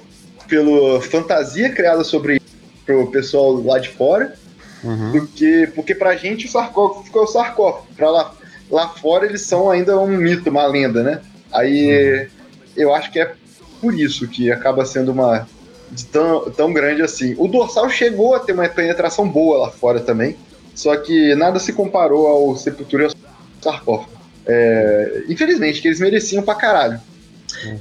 pelo 0.47 0.99
fantasia 1.01 1.69
criada 1.71 2.03
sobre 2.03 2.41
pro 2.85 3.07
pessoal 3.11 3.53
lá 3.63 3.77
de 3.79 3.89
fora 3.89 4.33
Uhum. 4.83 5.11
do 5.11 5.27
que. 5.27 5.67
Porque 5.75 5.93
pra 5.93 6.15
gente 6.15 6.45
o 6.47 6.51
sarcófago 6.51 7.03
ficou 7.03 7.23
o 7.23 7.27
sarcófago. 7.27 7.87
Pra 7.95 8.09
lá, 8.09 8.33
lá 8.69 8.89
fora 8.89 9.25
eles 9.25 9.41
são 9.41 9.69
ainda 9.69 9.99
um 9.99 10.07
mito, 10.07 10.49
uma 10.49 10.65
lenda, 10.65 11.03
né? 11.03 11.21
Aí 11.51 12.27
eu 12.77 12.93
acho 12.93 13.11
que 13.11 13.19
é 13.19 13.33
por 13.81 13.93
isso 13.93 14.27
que 14.27 14.51
acaba 14.51 14.85
sendo 14.85 15.11
uma. 15.11 15.47
tão, 16.11 16.49
tão 16.51 16.73
grande 16.73 17.01
assim. 17.01 17.35
O 17.37 17.47
dorsal 17.47 17.89
chegou 17.89 18.35
a 18.35 18.39
ter 18.39 18.53
uma 18.53 18.67
penetração 18.69 19.27
boa 19.27 19.57
lá 19.57 19.71
fora 19.71 19.99
também. 19.99 20.37
Só 20.75 20.95
que 20.95 21.35
nada 21.35 21.59
se 21.59 21.73
comparou 21.73 22.27
ao 22.27 22.55
Sepultura 22.55 23.03
e 23.03 23.05
ao 23.07 23.11
sarcófago. 23.61 24.11
É, 24.47 25.23
infelizmente, 25.27 25.81
que 25.81 25.87
eles 25.87 25.99
mereciam 25.99 26.41
pra 26.41 26.55
caralho. 26.55 26.99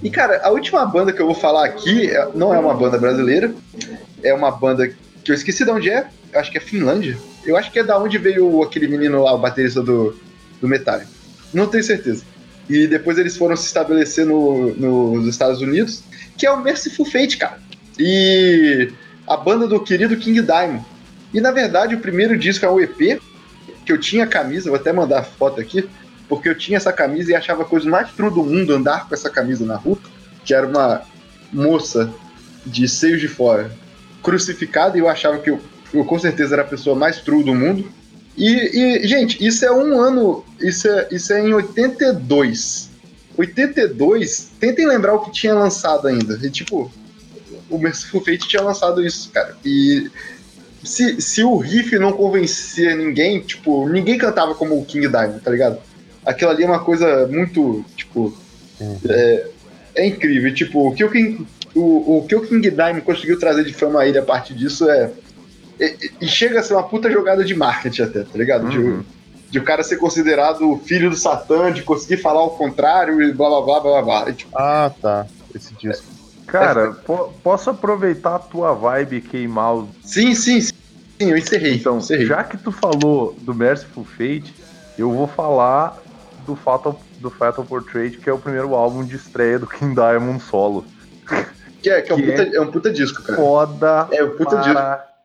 E, 0.03 0.11
cara, 0.11 0.41
a 0.43 0.51
última 0.51 0.85
banda 0.85 1.13
que 1.13 1.21
eu 1.21 1.27
vou 1.27 1.35
falar 1.35 1.65
aqui 1.65 2.11
é- 2.11 2.29
não 2.35 2.53
é 2.53 2.59
uma 2.59 2.75
banda 2.75 2.99
brasileira, 2.99 3.53
é 4.23 4.35
uma 4.35 4.51
banda 4.51 4.89
que 5.23 5.31
eu 5.31 5.35
esqueci 5.35 5.65
de 5.65 5.71
onde 5.71 5.89
é, 5.91 6.07
eu 6.33 6.41
acho 6.41 6.51
que 6.51 6.59
é 6.59 6.61
Finlândia. 6.61 7.19
Eu 7.45 7.57
acho 7.57 7.71
que 7.71 7.79
é 7.79 7.85
da 7.85 7.99
onde 7.99 8.19
veio 8.19 8.63
aquele 8.63 8.89
menino 8.89 9.23
lá, 9.23 9.33
o 9.33 9.39
baterista 9.39 9.83
do, 9.83 10.19
do 10.61 10.69
Metallica. 10.69 11.11
Não 11.53 11.67
tenho 11.67 11.83
certeza. 11.83 12.25
E 12.69 12.87
depois 12.87 13.17
eles 13.17 13.37
foram 13.37 13.57
se 13.57 13.67
estabelecer 13.67 14.27
no, 14.27 14.75
nos 14.75 15.27
Estados 15.27 15.61
Unidos, 15.61 16.03
que 16.37 16.47
é 16.47 16.51
o 16.51 16.61
Merciful 16.61 17.07
Fate, 17.07 17.39
cara. 17.39 17.59
E 17.99 18.93
a 19.27 19.37
banda 19.37 19.67
do 19.67 19.81
querido 19.81 20.17
King 20.17 20.43
Diamond. 20.43 20.85
E 21.33 21.41
na 21.41 21.51
verdade 21.51 21.95
o 21.95 22.01
primeiro 22.01 22.37
disco 22.37 22.65
é 22.65 22.71
um 22.71 22.81
EP, 22.81 23.21
que 23.85 23.93
eu 23.93 23.99
tinha 23.99 24.27
camisa, 24.27 24.71
vou 24.71 24.79
até 24.79 24.93
mandar 24.93 25.21
a 25.21 25.25
foto 25.25 25.61
aqui, 25.61 25.89
porque 26.29 26.49
eu 26.49 26.55
tinha 26.55 26.77
essa 26.77 26.93
camisa 26.93 27.33
e 27.33 27.35
achava 27.35 27.63
a 27.63 27.67
coisa 27.67 27.89
mais 27.89 28.13
true 28.13 28.31
do 28.31 28.45
mundo 28.45 28.75
andar 28.75 29.09
com 29.09 29.15
essa 29.15 29.31
camisa 29.31 29.65
na 29.65 29.77
rua, 29.77 29.99
que 30.45 30.53
era 30.53 30.67
uma 30.67 31.03
moça 31.51 32.13
de 32.67 32.87
seios 32.87 33.21
de 33.21 33.29
fora 33.29 33.71
crucificada 34.23 34.97
e 34.97 35.01
eu 35.01 35.09
achava 35.09 35.39
que 35.39 35.49
eu, 35.49 35.61
eu 35.93 36.05
com 36.05 36.19
certeza 36.19 36.55
era 36.55 36.63
a 36.63 36.67
pessoa 36.67 36.97
mais 36.97 37.19
true 37.19 37.43
do 37.43 37.55
mundo. 37.55 37.89
E, 38.37 38.53
e, 39.03 39.07
gente, 39.07 39.45
isso 39.45 39.65
é 39.65 39.73
um 39.73 40.01
ano, 40.01 40.45
isso 40.61 40.89
é, 40.89 41.09
isso 41.11 41.33
é 41.33 41.41
em 41.41 41.53
82. 41.53 42.89
82, 43.37 44.51
tentem 44.59 44.87
lembrar 44.87 45.15
o 45.15 45.21
que 45.21 45.33
tinha 45.33 45.55
lançado 45.55 46.09
ainda. 46.09 46.39
E, 46.43 46.51
tipo, 46.51 46.91
o 47.71 47.79
Merciful 47.79 48.21
Fate 48.21 48.49
tinha 48.49 48.63
lançado 48.63 49.05
isso, 49.05 49.31
cara. 49.31 49.57
E 49.65 50.11
se, 50.83 51.21
se 51.21 51.43
o 51.43 51.57
riff 51.57 51.99
não 51.99 52.13
convencia 52.13 52.95
ninguém, 52.95 53.41
tipo, 53.41 53.89
ninguém 53.89 54.19
cantava 54.19 54.55
como 54.55 54.79
o 54.79 54.85
King 54.85 55.09
Diamond, 55.09 55.41
tá 55.41 55.51
ligado? 55.51 55.79
Aquilo 56.25 56.51
ali 56.51 56.65
é 56.65 56.67
uma 56.67 56.85
coisa 56.85 57.27
muito, 57.27 57.85
tipo, 57.97 58.37
é, 59.09 59.47
é 59.95 60.07
incrível. 60.07 60.53
Tipo, 60.55 60.89
o 60.89 60.95
que 60.95 61.05
o 61.05 61.11
King, 61.11 61.47
o, 61.75 62.19
o 62.19 62.27
que 62.27 62.35
o 62.35 62.47
King 62.47 62.71
Diamond 62.71 63.01
conseguiu 63.03 63.39
trazer 63.39 63.65
de 63.65 63.73
fama 63.73 64.01
a 64.01 64.09
ele 64.09 64.19
a 64.19 64.23
partir 64.23 64.55
disso 64.55 64.89
é, 64.89 65.11
é- 65.81 65.97
E 66.21 66.27
chega 66.27 66.61
a 66.61 66.63
ser 66.63 66.75
uma 66.75 66.83
puta 66.83 67.11
jogada 67.11 67.45
de 67.45 67.55
marketing 67.55 68.03
até, 68.03 68.23
tá 68.23 68.37
ligado? 68.39 68.69
De- 68.69 68.79
Uhum. 68.79 69.03
De, 69.51 69.59
o 69.59 69.65
cara 69.65 69.83
ser 69.83 69.97
considerado 69.97 70.71
o 70.73 70.79
filho 70.79 71.09
do 71.09 71.17
Satã, 71.17 71.73
de 71.73 71.83
conseguir 71.83 72.19
falar 72.19 72.43
o 72.45 72.51
contrário 72.51 73.23
e 73.23 73.33
blá 73.33 73.49
blá 73.49 73.61
blá 73.63 73.81
blá 73.81 74.03
blá. 74.03 74.29
E, 74.29 74.35
tipo, 74.35 74.51
Ah, 74.55 74.91
tá. 75.01 75.27
Esse 75.55 75.73
disco. 75.75 76.05
Cara, 76.47 76.93
po- 76.93 77.33
posso 77.43 77.71
aproveitar 77.71 78.35
a 78.35 78.39
tua 78.39 78.75
vibe 78.75 79.17
e 79.17 79.21
queimar 79.23 79.75
os. 79.75 79.89
sim, 80.03 80.35
sim, 80.35 80.61
sim, 80.61 80.73
sim, 81.19 81.31
eu 81.31 81.37
encerrei. 81.37 81.75
Então, 81.77 81.97
encerrei. 81.99 82.27
já 82.27 82.45
que 82.45 82.57
tu 82.59 82.71
falou 82.71 83.35
do 83.41 83.55
Merciful 83.55 84.05
Fate, 84.05 84.55
eu 84.99 85.11
vou 85.13 85.27
falar 85.27 85.97
do 86.47 86.55
Fatal, 86.55 87.01
do 87.19 87.31
Fatal 87.31 87.65
Portrait, 87.65 88.19
que 88.19 88.29
é 88.29 88.33
o 88.33 88.39
primeiro 88.39 88.75
álbum 88.75 89.03
de 89.05 89.17
estreia 89.17 89.59
do 89.59 89.67
King 89.67 89.95
Diamond 89.95 90.43
solo. 90.43 90.85
Que 91.83 91.89
é, 91.91 92.01
que 92.03 92.11
é, 92.13 92.15
um 92.15 92.19
que 92.19 92.31
puta, 92.33 92.43
é 92.57 92.61
um 92.61 92.71
puta 92.71 92.91
disco, 92.91 93.23
cara. 93.23 93.39
Foda 93.39 94.09
É 94.11 94.23
um 94.25 94.31
puta 94.37 94.57
disco. 94.57 94.79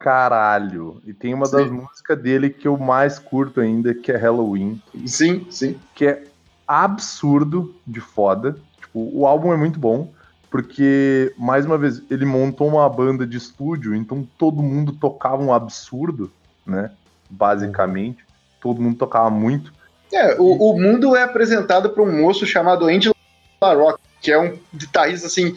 Para 0.04 0.30
caralho. 0.30 1.02
E 1.06 1.14
tem 1.14 1.34
uma 1.34 1.50
das 1.50 1.68
Sim. 1.68 1.74
músicas 1.74 2.22
dele 2.22 2.50
que 2.50 2.68
eu 2.68 2.78
mais 2.78 3.18
curto 3.18 3.62
ainda, 3.62 3.94
que 3.94 4.12
é 4.12 4.18
Halloween. 4.18 4.82
Sim, 5.08 5.48
sim. 5.50 5.80
que 5.96 6.06
é 6.06 6.24
absurdo 6.68 7.74
de 7.88 8.02
foda. 8.02 8.58
Tipo, 8.80 9.10
o 9.14 9.26
álbum 9.26 9.54
é 9.54 9.58
muito 9.58 9.80
bom, 9.80 10.12
porque, 10.52 11.34
mais 11.38 11.66
uma 11.66 11.78
vez, 11.78 12.02
ele 12.12 12.26
montou 12.26 12.68
uma 12.68 12.88
banda 12.90 13.26
de 13.26 13.38
estúdio, 13.38 13.96
então 13.96 14.28
todo 14.38 14.62
mundo 14.62 14.92
tocava 14.92 15.42
um 15.42 15.54
absurdo, 15.54 16.30
né? 16.68 16.92
Basicamente. 17.30 18.24
Todo 18.62 18.82
mundo 18.82 18.98
tocava 18.98 19.30
muito. 19.30 19.74
É, 20.12 20.36
o, 20.40 20.72
o 20.72 20.80
mundo 20.80 21.16
é 21.16 21.24
apresentado 21.24 21.90
por 21.90 22.08
um 22.08 22.22
moço 22.22 22.46
chamado 22.46 22.86
Angelo 22.86 23.16
LaRock, 23.62 24.00
que 24.22 24.32
é 24.32 24.40
um 24.40 24.58
guitarrista 24.74 25.28
assim 25.28 25.56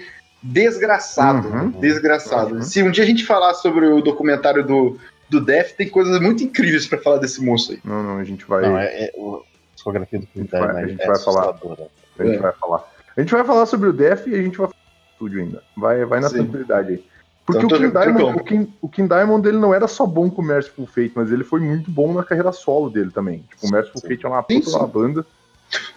desgraçado, 0.52 1.48
Uhum. 1.48 1.70
desgraçado. 1.70 2.54
Uhum. 2.56 2.62
Se 2.62 2.82
um 2.82 2.90
dia 2.90 3.04
a 3.04 3.06
gente 3.06 3.24
falar 3.24 3.54
sobre 3.54 3.86
o 3.86 4.00
documentário 4.00 4.64
do 4.64 4.98
do 5.28 5.40
Def, 5.44 5.72
tem 5.72 5.88
coisas 5.88 6.20
muito 6.20 6.44
incríveis 6.44 6.86
pra 6.86 6.98
falar 6.98 7.16
desse 7.18 7.42
moço 7.42 7.72
aí. 7.72 7.80
Não, 7.84 8.00
não, 8.00 8.18
a 8.18 8.22
gente 8.22 8.44
vai, 8.44 8.62
Não, 8.62 8.78
é, 8.78 8.84
é 9.06 9.12
o- 9.16 9.38
a 9.38 9.74
discografia 9.74 10.20
do 10.20 10.28
vai- 10.36 10.44
Diamond 10.46 10.78
a 10.84 10.86
gente 10.86 11.02
é 11.02 11.06
vai 11.08 11.18
falar. 11.18 11.50
a 11.50 12.24
gente 12.24 12.36
é. 12.36 12.38
vai 12.38 12.52
falar. 12.52 12.84
A 13.16 13.20
gente 13.20 13.32
vai 13.32 13.44
falar 13.44 13.66
sobre 13.66 13.88
o 13.88 13.92
Def 13.92 14.28
e 14.28 14.34
a 14.36 14.42
gente 14.42 14.56
vai 14.56 14.68
falar 14.68 14.78
do 14.78 15.12
estúdio 15.12 15.40
ainda. 15.42 15.62
Vai, 15.76 16.04
vai 16.04 16.20
na 16.20 16.28
Sim. 16.28 16.36
tranquilidade 16.36 16.92
aí. 16.92 17.04
Porque 17.44 17.64
Então, 17.64 17.76
o, 17.76 17.80
King 17.80 17.92
Diamond, 17.92 18.40
o, 18.40 18.44
King, 18.44 18.72
o 18.80 18.88
King 18.88 19.08
Diamond 19.08 19.48
ele 19.48 19.58
não 19.58 19.74
era 19.74 19.88
só 19.88 20.06
bom 20.06 20.30
com 20.30 20.42
o 20.42 20.44
Merciful 20.44 20.86
Fate, 20.86 21.12
mas 21.16 21.32
ele 21.32 21.42
foi 21.42 21.58
muito 21.58 21.90
bom 21.90 22.12
na 22.14 22.22
carreira 22.22 22.52
solo 22.52 22.88
dele 22.88 23.10
também. 23.10 23.44
Tipo, 23.50 23.66
o 23.66 23.70
Merciful 23.72 24.00
Sim. 24.00 24.08
Fate 24.08 24.26
é 24.26 24.28
uma 24.28 24.42
puta 24.44 24.70
sim. 24.70 24.86
banda. 24.86 25.26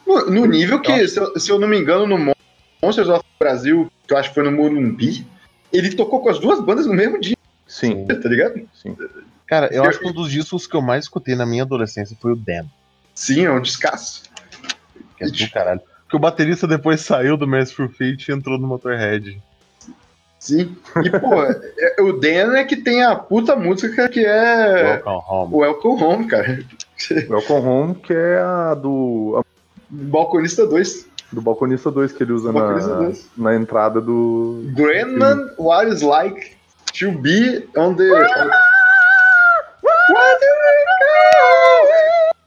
No, 0.08 0.26
no 0.26 0.46
nível 0.48 0.82
que, 0.82 1.08
se 1.08 1.20
eu, 1.20 1.40
se 1.40 1.52
eu 1.52 1.60
não 1.60 1.68
me 1.68 1.78
engano, 1.80 2.08
no 2.18 2.34
Monsters 2.82 3.10
of 3.10 3.24
Brasil, 3.40 3.92
que 4.08 4.14
eu 4.14 4.18
acho 4.18 4.30
que 4.30 4.36
foi 4.36 4.44
no 4.44 4.52
Morumbi, 4.52 5.26
ele 5.72 5.94
tocou 5.96 6.22
com 6.22 6.30
as 6.30 6.40
duas 6.40 6.60
bandas 6.64 6.86
no 6.86 6.94
mesmo 6.94 7.20
dia, 7.20 7.36
Sim, 7.68 8.06
tá 8.08 8.30
ligado? 8.30 8.62
sim. 8.74 8.96
Cara, 9.46 9.68
eu 9.68 9.84
Eu- 9.84 9.90
acho 9.90 10.00
que 10.00 10.08
um 10.08 10.14
dos 10.14 10.32
discos 10.32 10.66
que 10.68 10.76
eu 10.76 10.82
mais 10.82 11.06
escutei 11.06 11.36
na 11.36 11.46
minha 11.46 11.64
adolescência 11.64 12.18
foi 12.22 12.32
o 12.34 12.36
Dan, 12.36 12.66
Sim, 13.14 13.46
é 13.46 13.52
um 13.52 13.62
descasso. 13.62 14.24
que 15.18 15.24
é 15.24 15.28
do 15.28 15.52
caralho. 15.52 15.82
Que 16.10 16.16
o 16.16 16.20
baterista 16.20 16.66
depois 16.66 17.02
saiu 17.02 17.36
do 17.38 17.46
Merciful 17.48 17.90
Fate 17.90 18.30
e 18.30 18.34
entrou 18.34 18.58
no 18.58 18.68
Motorhead. 18.68 19.40
Sim. 20.40 20.76
E, 21.04 21.10
pô, 21.20 21.44
é- 21.44 22.02
o 22.02 22.14
Dan 22.14 22.56
é 22.58 22.64
que 22.64 22.78
tem 22.78 23.04
a 23.04 23.14
puta 23.16 23.56
música 23.58 24.08
que 24.08 24.26
é 24.26 24.84
Welcome 25.04 25.22
Home. 25.30 25.54
o 25.54 25.58
Welcome 25.58 26.04
Home, 26.04 26.28
cara. 26.28 26.66
Welcome 27.30 27.68
Home, 27.68 27.96
que 27.96 28.14
é 28.14 28.40
a 28.40 28.74
do, 28.74 29.44
Balconista 29.90 30.66
2. 30.66 31.09
Do 31.32 31.42
Balconista 31.42 31.92
2 31.92 32.12
que 32.12 32.24
ele 32.24 32.34
usa 32.34 32.52
Balconista 32.52 32.90
na, 32.90 32.96
2. 33.04 33.30
na 33.38 33.56
entrada 33.56 34.02
do. 34.02 34.64
Grandman, 34.76 35.50
what 35.58 35.88
is 35.92 36.02
like 36.02 36.56
to 36.98 37.12
be 37.12 37.68
on 37.78 37.96
the. 37.96 38.10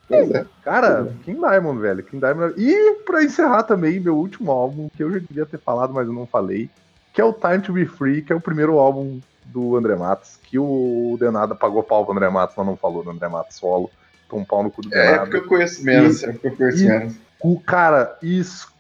Pois 0.09 0.31
é. 0.31 0.45
Cara, 0.63 1.13
King 1.25 1.41
Diamond, 1.41 1.81
velho. 1.81 2.03
King 2.03 2.21
Diamond. 2.25 2.55
E 2.61 2.95
pra 3.07 3.23
encerrar 3.25 3.63
também, 3.63 3.99
meu 3.99 4.17
último 4.17 4.51
álbum, 4.53 4.89
que 4.95 5.03
eu 5.03 5.11
já 5.11 5.19
devia 5.19 5.47
ter 5.47 5.59
falado, 5.59 5.93
mas 5.95 6.07
eu 6.07 6.13
não 6.13 6.27
falei, 6.27 6.69
que 7.15 7.21
é 7.21 7.25
o 7.25 7.33
Time 7.33 7.61
to 7.61 7.73
Be 7.73 7.87
Free, 7.87 8.21
que 8.23 8.33
é 8.33 8.37
o 8.37 8.41
primeiro 8.41 8.79
álbum 8.79 9.21
do 9.47 9.77
André 9.77 9.95
Matos, 9.97 10.39
que 10.43 10.59
o 10.59 11.17
Denada 11.19 11.55
pagou 11.55 11.83
pau 11.83 12.05
pro 12.05 12.15
André 12.15 12.29
Matos, 12.29 12.55
mas 12.57 12.67
não 12.67 12.77
falou 12.77 13.03
do 13.03 13.11
André 13.11 13.29
Matos 13.29 13.57
solo. 13.57 13.91
Um 14.33 14.45
pau 14.47 14.63
no 14.63 14.71
cu 14.71 14.81
do 14.81 14.95
É 14.95 15.03
Denada. 15.11 15.21
porque 15.23 15.37
eu 15.37 15.47
conheço 15.47 15.85
menos. 15.85 16.23
É 16.25 16.33
porque 16.33 16.47
eu 16.49 16.57
conheço 16.57 16.83
E- 16.85 16.89
menos. 16.89 17.15
O 17.45 17.61
cara, 17.61 18.17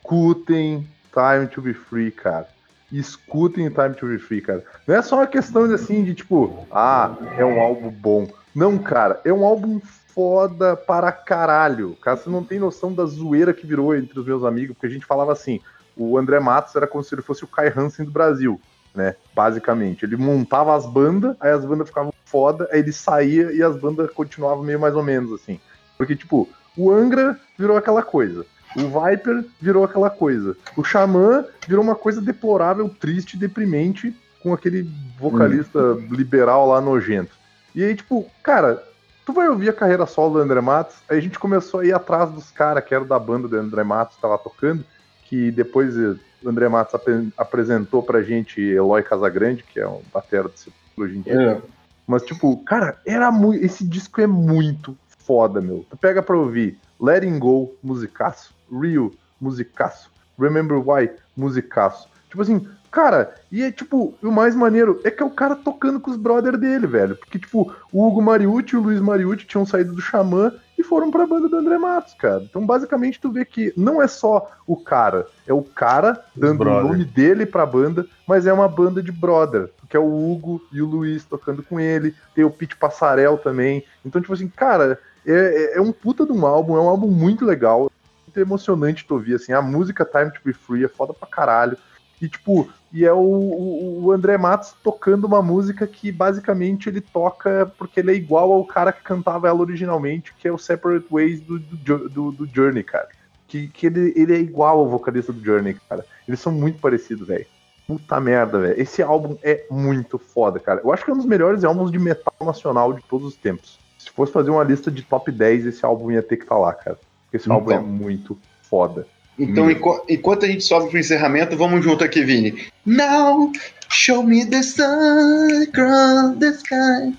escutem 0.02 0.86
Time 1.12 1.46
to 1.46 1.62
Be 1.62 1.72
Free, 1.72 2.10
cara. 2.10 2.48
Escutem 2.90 3.70
Time 3.70 3.94
to 3.94 4.06
Be 4.06 4.18
Free, 4.18 4.40
cara. 4.40 4.64
Não 4.86 4.96
é 4.96 5.02
só 5.02 5.16
uma 5.16 5.26
questão 5.26 5.66
de 5.68 5.74
assim, 5.74 6.04
de 6.04 6.14
tipo, 6.14 6.66
ah, 6.70 7.16
é 7.38 7.44
um 7.44 7.60
álbum 7.60 7.88
bom. 7.88 8.28
Não, 8.54 8.76
cara, 8.76 9.20
é 9.24 9.32
um 9.32 9.44
álbum 9.44 9.80
foda 10.08 10.76
para 10.76 11.10
caralho. 11.10 11.96
Cara, 12.02 12.16
você 12.16 12.28
não 12.28 12.44
tem 12.44 12.58
noção 12.58 12.92
da 12.92 13.06
zoeira 13.06 13.54
que 13.54 13.66
virou 13.66 13.96
entre 13.96 14.18
os 14.18 14.26
meus 14.26 14.44
amigos, 14.44 14.74
porque 14.74 14.86
a 14.86 14.90
gente 14.90 15.06
falava 15.06 15.32
assim, 15.32 15.60
o 15.96 16.18
André 16.18 16.38
Matos 16.40 16.74
era 16.74 16.86
como 16.86 17.02
se 17.02 17.14
ele 17.14 17.22
fosse 17.22 17.44
o 17.44 17.48
Kai 17.48 17.72
Hansen 17.74 18.04
do 18.04 18.10
Brasil, 18.10 18.60
né? 18.94 19.14
Basicamente. 19.34 20.04
Ele 20.04 20.16
montava 20.16 20.74
as 20.76 20.84
bandas, 20.84 21.36
aí 21.40 21.52
as 21.52 21.64
bandas 21.64 21.88
ficavam 21.88 22.12
foda, 22.26 22.68
aí 22.70 22.80
ele 22.80 22.92
saía 22.92 23.52
e 23.52 23.62
as 23.62 23.76
bandas 23.76 24.10
continuavam 24.10 24.64
meio 24.64 24.80
mais 24.80 24.94
ou 24.94 25.02
menos 25.02 25.32
assim. 25.32 25.58
Porque, 25.96 26.16
tipo, 26.16 26.48
o 26.76 26.90
Angra 26.90 27.38
virou 27.56 27.76
aquela 27.76 28.02
coisa. 28.02 28.44
O 28.76 29.00
Viper 29.00 29.44
virou 29.60 29.84
aquela 29.84 30.10
coisa. 30.10 30.56
O 30.76 30.82
Xamã 30.84 31.44
virou 31.66 31.82
uma 31.84 31.94
coisa 31.94 32.20
deplorável, 32.20 32.88
triste, 32.88 33.36
deprimente, 33.36 34.14
com 34.42 34.52
aquele 34.52 34.88
vocalista 35.18 35.78
liberal 36.10 36.68
lá 36.68 36.80
nojento. 36.80 37.32
E 37.74 37.82
aí, 37.84 37.94
tipo, 37.94 38.26
cara, 38.42 38.82
tu 39.24 39.32
vai 39.32 39.48
ouvir 39.48 39.68
a 39.68 39.72
carreira 39.72 40.06
solo 40.06 40.34
do 40.34 40.38
André 40.40 40.60
Matos, 40.60 40.96
aí 41.08 41.18
a 41.18 41.20
gente 41.22 41.38
começou 41.38 41.80
a 41.80 41.86
ir 41.86 41.94
atrás 41.94 42.30
dos 42.30 42.50
caras 42.50 42.84
que 42.84 42.94
eram 42.94 43.06
da 43.06 43.18
banda 43.18 43.46
do 43.46 43.56
André 43.56 43.84
Matos, 43.84 44.16
que 44.16 44.22
tava 44.22 44.36
tocando, 44.38 44.84
que 45.26 45.50
depois 45.50 45.96
o 45.96 46.18
André 46.44 46.68
Matos 46.68 46.94
apre- 46.94 47.28
apresentou 47.38 48.02
pra 48.02 48.22
gente 48.22 48.60
Eloy 48.60 49.02
Casagrande, 49.02 49.62
que 49.62 49.78
é 49.80 49.86
um 49.86 50.00
batera 50.12 50.48
de 50.48 50.58
Sepultura 50.58 51.08
hoje 51.08 51.18
em 51.18 51.20
dia. 51.22 51.40
É. 51.40 51.62
Mas, 52.06 52.22
tipo, 52.22 52.56
cara, 52.64 52.98
era 53.06 53.30
muito. 53.30 53.64
Esse 53.64 53.86
disco 53.86 54.20
é 54.20 54.26
muito 54.26 54.96
foda, 55.06 55.60
meu. 55.60 55.86
Tu 55.88 55.96
pega 55.96 56.20
pra 56.20 56.36
ouvir 56.36 56.76
Letting 57.00 57.38
Go, 57.38 57.74
musicaço. 57.82 58.52
Real, 58.72 59.10
musicaço. 59.40 60.10
Remember 60.38 60.78
Why, 60.78 61.10
musicaço. 61.36 62.08
Tipo 62.28 62.40
assim, 62.42 62.66
cara, 62.90 63.34
e 63.50 63.62
é 63.62 63.70
tipo, 63.70 64.14
o 64.22 64.30
mais 64.30 64.54
maneiro 64.54 65.00
é 65.04 65.10
que 65.10 65.22
é 65.22 65.26
o 65.26 65.30
cara 65.30 65.54
tocando 65.54 66.00
com 66.00 66.10
os 66.10 66.16
brother 66.16 66.56
dele, 66.56 66.86
velho. 66.86 67.16
Porque, 67.16 67.38
tipo, 67.38 67.72
o 67.92 68.06
Hugo 68.06 68.22
Mariucci 68.22 68.74
e 68.74 68.78
o 68.78 68.82
Luiz 68.82 69.00
Mariucci 69.00 69.46
tinham 69.46 69.66
saído 69.66 69.92
do 69.92 70.00
Xamã 70.00 70.52
e 70.78 70.82
foram 70.82 71.10
pra 71.10 71.26
banda 71.26 71.48
do 71.48 71.56
André 71.56 71.76
Matos, 71.78 72.14
cara. 72.14 72.42
Então, 72.42 72.64
basicamente, 72.64 73.20
tu 73.20 73.30
vê 73.30 73.44
que 73.44 73.72
não 73.76 74.00
é 74.00 74.08
só 74.08 74.50
o 74.66 74.76
cara, 74.76 75.26
é 75.46 75.52
o 75.52 75.62
cara 75.62 76.24
dando 76.34 76.62
o 76.62 76.82
nome 76.88 77.04
dele 77.04 77.44
pra 77.44 77.66
banda, 77.66 78.06
mas 78.26 78.46
é 78.46 78.52
uma 78.52 78.66
banda 78.68 79.02
de 79.02 79.12
brother, 79.12 79.70
que 79.88 79.96
é 79.96 80.00
o 80.00 80.32
Hugo 80.32 80.62
e 80.72 80.80
o 80.80 80.86
Luiz 80.86 81.24
tocando 81.24 81.62
com 81.62 81.78
ele, 81.78 82.14
tem 82.34 82.42
o 82.44 82.50
Pete 82.50 82.74
Passarel 82.76 83.36
também. 83.36 83.84
Então, 84.04 84.20
tipo 84.20 84.32
assim, 84.32 84.48
cara, 84.48 84.98
é, 85.26 85.74
é- 85.74 85.76
é 85.76 85.80
um 85.80 85.92
puta 85.92 86.24
de 86.24 86.32
um 86.32 86.46
álbum, 86.46 86.76
é 86.76 86.80
um 86.80 86.88
álbum 86.88 87.08
muito 87.08 87.44
legal, 87.44 87.92
muito 88.32 88.40
emocionante 88.40 89.04
tu 89.06 89.14
ouvir, 89.14 89.34
assim, 89.34 89.52
a 89.52 89.60
música 89.60 90.04
Time 90.04 90.30
to 90.32 90.40
Be 90.44 90.52
Free 90.52 90.84
é 90.84 90.88
foda 90.88 91.12
pra 91.12 91.28
caralho. 91.28 91.76
E, 92.20 92.28
tipo, 92.28 92.68
e 92.92 93.04
é 93.04 93.12
o, 93.12 93.18
o, 93.18 94.04
o 94.04 94.12
André 94.12 94.38
Matos 94.38 94.74
tocando 94.82 95.26
uma 95.26 95.42
música 95.42 95.86
que 95.86 96.10
basicamente 96.12 96.88
ele 96.88 97.00
toca 97.00 97.70
porque 97.76 97.98
ele 98.00 98.12
é 98.12 98.14
igual 98.14 98.52
ao 98.52 98.64
cara 98.64 98.92
que 98.92 99.02
cantava 99.02 99.48
ela 99.48 99.58
originalmente, 99.60 100.32
que 100.38 100.46
é 100.46 100.52
o 100.52 100.58
Separate 100.58 101.06
Ways 101.10 101.40
do, 101.40 101.58
do, 101.58 102.08
do- 102.08 102.32
do 102.32 102.46
Journey, 102.52 102.84
cara. 102.84 103.08
Que, 103.48 103.66
que 103.68 103.86
ele, 103.86 104.12
ele 104.16 104.34
é 104.34 104.38
igual 104.38 104.78
ao 104.78 104.88
vocalista 104.88 105.32
do 105.32 105.44
Journey, 105.44 105.76
cara. 105.88 106.06
Eles 106.26 106.40
são 106.40 106.52
muito 106.52 106.78
parecidos, 106.78 107.26
velho. 107.26 107.44
Puta 107.88 108.20
merda, 108.20 108.60
velho. 108.60 108.80
Esse 108.80 109.02
álbum 109.02 109.36
é 109.42 109.66
muito 109.68 110.16
foda, 110.16 110.60
cara. 110.60 110.80
Eu 110.82 110.92
acho 110.92 111.04
que 111.04 111.10
é 111.10 111.14
um 111.14 111.16
dos 111.18 111.26
melhores 111.26 111.64
álbuns 111.64 111.90
de 111.90 111.98
metal 111.98 112.32
nacional 112.40 112.92
de 112.94 113.02
todos 113.02 113.26
os 113.26 113.34
tempos. 113.36 113.78
Se 113.98 114.10
fosse 114.10 114.32
fazer 114.32 114.50
uma 114.50 114.62
lista 114.64 114.90
de 114.92 115.02
top 115.02 115.30
10, 115.32 115.66
esse 115.66 115.84
álbum 115.84 116.10
ia 116.12 116.22
ter 116.22 116.36
que 116.36 116.44
estar 116.44 116.56
lá, 116.56 116.72
cara. 116.72 116.98
Esse 117.32 117.44
Então. 117.46 117.56
álbum 117.56 117.72
é 117.72 117.78
muito 117.78 118.38
foda. 118.68 119.06
Então, 119.38 119.70
enqu- 119.70 120.02
enquanto 120.08 120.44
a 120.44 120.48
gente 120.48 120.62
sobe 120.64 120.90
pro 120.90 120.98
encerramento, 120.98 121.56
vamos 121.56 121.82
junto 121.82 122.04
aqui, 122.04 122.22
Vini. 122.22 122.66
Now, 122.84 123.50
show 123.90 124.22
me 124.22 124.44
the 124.44 124.62
sun 124.62 125.62
across 125.62 126.36
the 126.38 126.48
sky. 126.50 127.14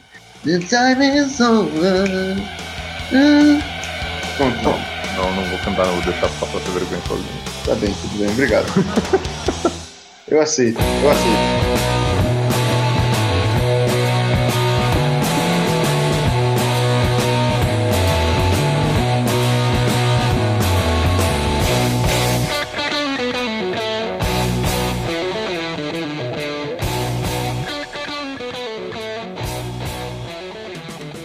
The 0.46 0.60
time 0.60 1.18
is 1.18 1.40
over. 1.40 2.08
Ah. 3.12 3.60
Pronto, 4.38 4.58
então, 4.60 4.80
Não, 5.16 5.36
não 5.36 5.44
vou 5.46 5.60
cantar, 5.60 5.86
não. 5.88 5.94
Vou 5.96 6.04
deixar 6.04 6.28
pra 6.30 6.48
ter 6.60 6.72
vergonha 6.72 7.02
sozinho. 7.08 7.28
tá 7.66 7.76
bem, 7.76 7.94
tudo 8.02 8.18
bem, 8.20 8.30
obrigado. 8.30 8.66
eu 10.28 10.42
aceito, 10.42 10.80
eu 11.04 11.12
aceito. 11.12 11.73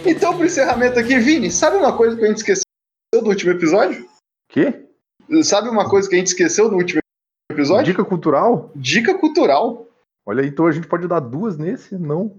Então, 0.09 0.35
pro 0.35 0.45
encerramento 0.45 0.99
aqui, 0.99 1.17
Vini, 1.19 1.51
sabe 1.51 1.77
uma 1.77 1.95
coisa 1.95 2.15
que 2.17 2.23
a 2.23 2.27
gente 2.27 2.37
esqueceu 2.37 2.63
do 3.13 3.27
último 3.29 3.51
episódio? 3.51 4.07
Quê? 4.49 4.85
Sabe 5.43 5.69
uma 5.69 5.87
coisa 5.89 6.09
que 6.09 6.15
a 6.15 6.17
gente 6.17 6.27
esqueceu 6.27 6.69
do 6.69 6.75
último 6.75 6.99
episódio? 7.51 7.85
Dica 7.85 8.03
cultural? 8.03 8.71
Dica 8.75 9.13
cultural. 9.17 9.85
Olha 10.25 10.41
aí, 10.41 10.47
então 10.49 10.65
a 10.65 10.71
gente 10.71 10.87
pode 10.87 11.07
dar 11.07 11.19
duas 11.19 11.57
nesse? 11.57 11.95
Não. 11.97 12.35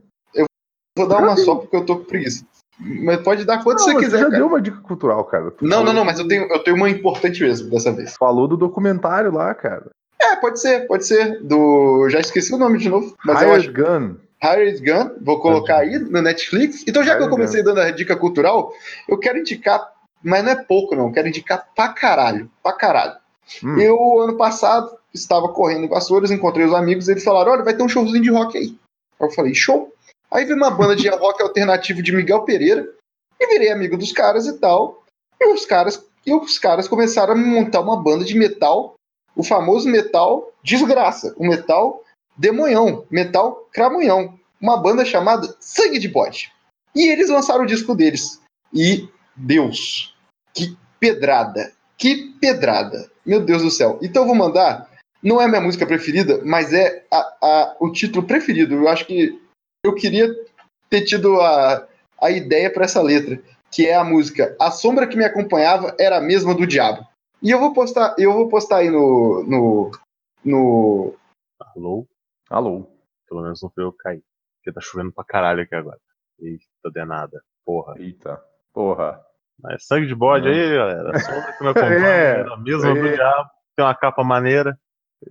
Vou 0.98 1.06
dar 1.06 1.18
uma 1.22 1.36
só 1.36 1.54
porque 1.54 1.76
eu 1.76 1.86
tô 1.86 1.98
com 1.98 2.04
preguiça. 2.04 2.44
Mas 2.78 3.22
pode 3.22 3.44
dar 3.44 3.62
quanto 3.62 3.78
não, 3.78 3.84
você 3.84 3.94
quiser, 3.96 4.18
já 4.18 4.24
cara. 4.24 4.36
deu 4.38 4.46
uma 4.46 4.60
dica 4.60 4.78
cultural, 4.78 5.22
cara. 5.24 5.50
Tu 5.50 5.64
Não, 5.64 5.78
falou- 5.78 5.84
não, 5.86 5.92
não, 5.92 6.04
mas 6.04 6.18
eu 6.18 6.26
tenho, 6.26 6.50
eu 6.50 6.58
tenho 6.64 6.76
uma 6.76 6.88
importante 6.90 7.42
mesmo 7.42 7.70
dessa 7.70 7.92
vez. 7.92 8.16
Falou 8.16 8.48
do 8.48 8.56
documentário 8.56 9.32
lá, 9.32 9.54
cara. 9.54 9.90
É, 10.20 10.34
pode 10.36 10.60
ser, 10.60 10.86
pode 10.86 11.06
ser. 11.06 11.40
Do. 11.42 12.08
Já 12.10 12.20
esqueci 12.20 12.52
o 12.54 12.58
nome 12.58 12.78
de 12.78 12.88
novo, 12.88 13.14
mas 13.24 13.42
eu 13.42 13.48
Hired 13.54 13.68
acho. 13.68 13.72
Gun. 13.76 14.16
Hired 14.42 14.80
Gun, 14.80 15.16
vou 15.20 15.40
colocar 15.40 15.78
aí 15.78 15.98
no 15.98 16.22
Netflix. 16.22 16.84
Então, 16.86 17.04
já 17.04 17.16
que 17.16 17.22
eu 17.22 17.28
comecei 17.28 17.62
dando 17.62 17.80
a 17.80 17.90
dica 17.90 18.16
cultural, 18.16 18.72
eu 19.08 19.18
quero 19.18 19.38
indicar, 19.38 19.92
mas 20.22 20.42
não 20.42 20.52
é 20.52 20.56
pouco, 20.56 20.96
não. 20.96 21.12
Quero 21.12 21.28
indicar 21.28 21.68
pra 21.74 21.88
caralho. 21.88 22.50
Pra 22.62 22.72
caralho. 22.72 23.16
Hum. 23.62 23.78
Eu, 23.78 24.20
ano 24.20 24.36
passado, 24.36 24.96
estava 25.12 25.48
correndo 25.48 25.84
em 25.84 25.88
Vassouras, 25.88 26.30
encontrei 26.30 26.64
os 26.64 26.72
amigos, 26.72 27.08
eles 27.08 27.24
falaram: 27.24 27.52
olha, 27.52 27.64
vai 27.64 27.74
ter 27.74 27.82
um 27.82 27.88
showzinho 27.88 28.22
de 28.22 28.30
rock 28.30 28.56
aí. 28.56 28.76
Aí 29.20 29.28
eu 29.28 29.30
falei, 29.30 29.54
show. 29.54 29.92
Aí 30.30 30.44
veio 30.44 30.56
uma 30.56 30.70
banda 30.70 30.96
de 30.96 31.08
rock 31.10 31.42
alternativo 31.42 32.02
de 32.02 32.12
Miguel 32.12 32.42
Pereira, 32.42 32.88
e 33.38 33.46
virei 33.46 33.70
amigo 33.70 33.96
dos 33.96 34.12
caras 34.12 34.46
e 34.46 34.58
tal. 34.58 35.02
E 35.40 35.52
os 35.52 35.66
caras, 35.66 36.02
e 36.24 36.34
os 36.34 36.58
caras 36.58 36.86
começaram 36.86 37.32
a 37.32 37.36
montar 37.36 37.80
uma 37.80 37.96
banda 37.96 38.24
de 38.24 38.36
metal, 38.36 38.94
o 39.34 39.42
famoso 39.42 39.88
metal 39.88 40.52
desgraça, 40.62 41.34
o 41.36 41.46
metal 41.46 42.04
demonhão, 42.40 43.04
metal 43.10 43.68
cramunhão, 43.70 44.38
uma 44.58 44.78
banda 44.78 45.04
chamada 45.04 45.54
Sangue 45.60 45.98
de 45.98 46.08
Bode. 46.08 46.50
E 46.94 47.08
eles 47.08 47.28
lançaram 47.28 47.64
o 47.64 47.66
disco 47.66 47.94
deles. 47.94 48.40
E 48.72 49.06
Deus, 49.36 50.16
que 50.54 50.76
pedrada, 50.98 51.72
que 51.98 52.32
pedrada. 52.40 53.10
Meu 53.26 53.44
Deus 53.44 53.62
do 53.62 53.70
céu. 53.70 53.98
Então 54.02 54.22
eu 54.22 54.26
vou 54.26 54.34
mandar, 54.34 54.90
não 55.22 55.40
é 55.40 55.46
minha 55.46 55.60
música 55.60 55.86
preferida, 55.86 56.40
mas 56.44 56.72
é 56.72 57.04
a- 57.12 57.36
a- 57.42 57.76
o 57.78 57.92
título 57.92 58.26
preferido. 58.26 58.74
Eu 58.74 58.88
acho 58.88 59.04
que 59.06 59.38
eu 59.84 59.94
queria 59.94 60.34
ter 60.88 61.02
tido 61.04 61.40
a, 61.40 61.86
a 62.20 62.30
ideia 62.30 62.72
para 62.72 62.84
essa 62.86 63.02
letra, 63.02 63.40
que 63.70 63.86
é 63.86 63.94
a 63.94 64.02
música 64.04 64.56
A 64.58 64.70
Sombra 64.70 65.06
que 65.06 65.16
me 65.16 65.24
acompanhava 65.24 65.94
era 66.00 66.16
a 66.16 66.20
mesma 66.22 66.54
do 66.54 66.66
diabo. 66.66 67.06
E 67.42 67.50
eu 67.50 67.58
vou 67.58 67.72
postar, 67.72 68.14
eu 68.18 68.32
vou 68.32 68.48
postar 68.48 68.78
aí 68.78 68.90
no 68.90 69.44
no 69.44 69.90
no 70.44 71.14
Alô? 71.76 72.04
Alô. 72.50 72.90
Pelo 73.28 73.42
menos 73.42 73.62
não 73.62 73.70
foi 73.70 73.84
eu 73.84 73.92
cair. 73.92 74.24
Porque 74.56 74.72
tá 74.72 74.80
chovendo 74.80 75.12
pra 75.12 75.24
caralho 75.24 75.62
aqui 75.62 75.74
agora. 75.74 75.98
Eita, 76.40 76.90
denada. 76.92 77.40
Porra. 77.64 77.94
Eita. 77.96 78.42
Porra. 78.74 79.24
Mas 79.62 79.86
sangue 79.86 80.08
de 80.08 80.14
bode 80.14 80.46
Não. 80.46 80.52
aí, 80.52 80.74
galera. 80.74 81.18
Sombra 81.20 81.52
que 81.52 81.62
me 81.62 81.70
acompanha. 81.70 82.00
É, 82.10 82.40
a 82.40 82.56
mesma 82.56 82.94
do 82.94 83.06
é. 83.06 83.12
diabo. 83.14 83.50
Tem 83.76 83.84
uma 83.84 83.94
capa 83.94 84.24
maneira. 84.24 84.76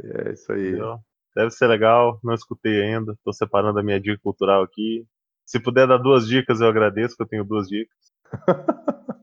É 0.01 0.31
isso 0.31 0.51
aí. 0.53 0.69
Entendeu? 0.69 0.99
Deve 1.35 1.51
ser 1.51 1.67
legal. 1.67 2.19
Não 2.23 2.33
escutei 2.33 2.81
ainda. 2.81 3.13
Tô 3.23 3.33
separando 3.33 3.79
a 3.79 3.83
minha 3.83 3.99
dica 3.99 4.19
cultural 4.23 4.63
aqui. 4.63 5.05
Se 5.45 5.59
puder 5.59 5.87
dar 5.87 5.97
duas 5.97 6.27
dicas, 6.27 6.61
eu 6.61 6.67
agradeço, 6.67 7.17
que 7.17 7.23
eu 7.23 7.27
tenho 7.27 7.43
duas 7.43 7.67
dicas. 7.67 7.97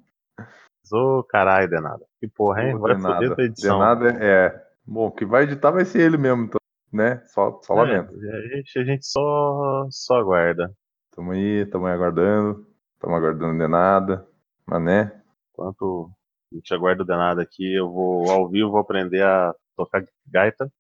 Ô, 0.92 1.22
caralho, 1.24 1.68
denada. 1.68 2.04
Que 2.20 2.28
porra, 2.28 2.64
hein? 2.64 2.78
Vai 2.78 2.94
Denada. 2.94 3.14
foder 3.14 3.34
tua 3.34 3.44
edição. 3.44 3.78
Denada 3.78 4.08
é. 4.24 4.66
Bom, 4.84 5.10
que 5.10 5.24
vai 5.24 5.44
editar 5.44 5.70
vai 5.70 5.84
ser 5.84 6.00
ele 6.00 6.16
mesmo, 6.16 6.44
então, 6.44 6.60
né? 6.92 7.22
Só, 7.26 7.60
só 7.62 7.74
lamento. 7.74 8.12
É, 8.24 8.36
a 8.36 8.56
gente, 8.56 8.78
a 8.78 8.84
gente 8.84 9.06
só, 9.06 9.86
só 9.90 10.16
aguarda. 10.16 10.72
Tamo 11.10 11.32
aí, 11.32 11.66
tamo 11.66 11.86
aí 11.86 11.94
aguardando. 11.94 12.66
Tamo 12.98 13.14
aguardando 13.14 13.58
de 13.58 13.68
nada. 13.68 14.26
Mas 14.66 14.82
né? 14.82 15.22
Enquanto 15.52 16.10
a 16.52 16.56
gente 16.56 16.74
aguarda 16.74 17.02
o 17.02 17.06
denado 17.06 17.40
aqui, 17.40 17.74
eu 17.74 17.90
vou 17.90 18.30
ao 18.30 18.48
vivo 18.48 18.70
vou 18.70 18.80
aprender 18.80 19.22
a 19.22 19.54
tocar 19.76 20.04
gaita. 20.26 20.70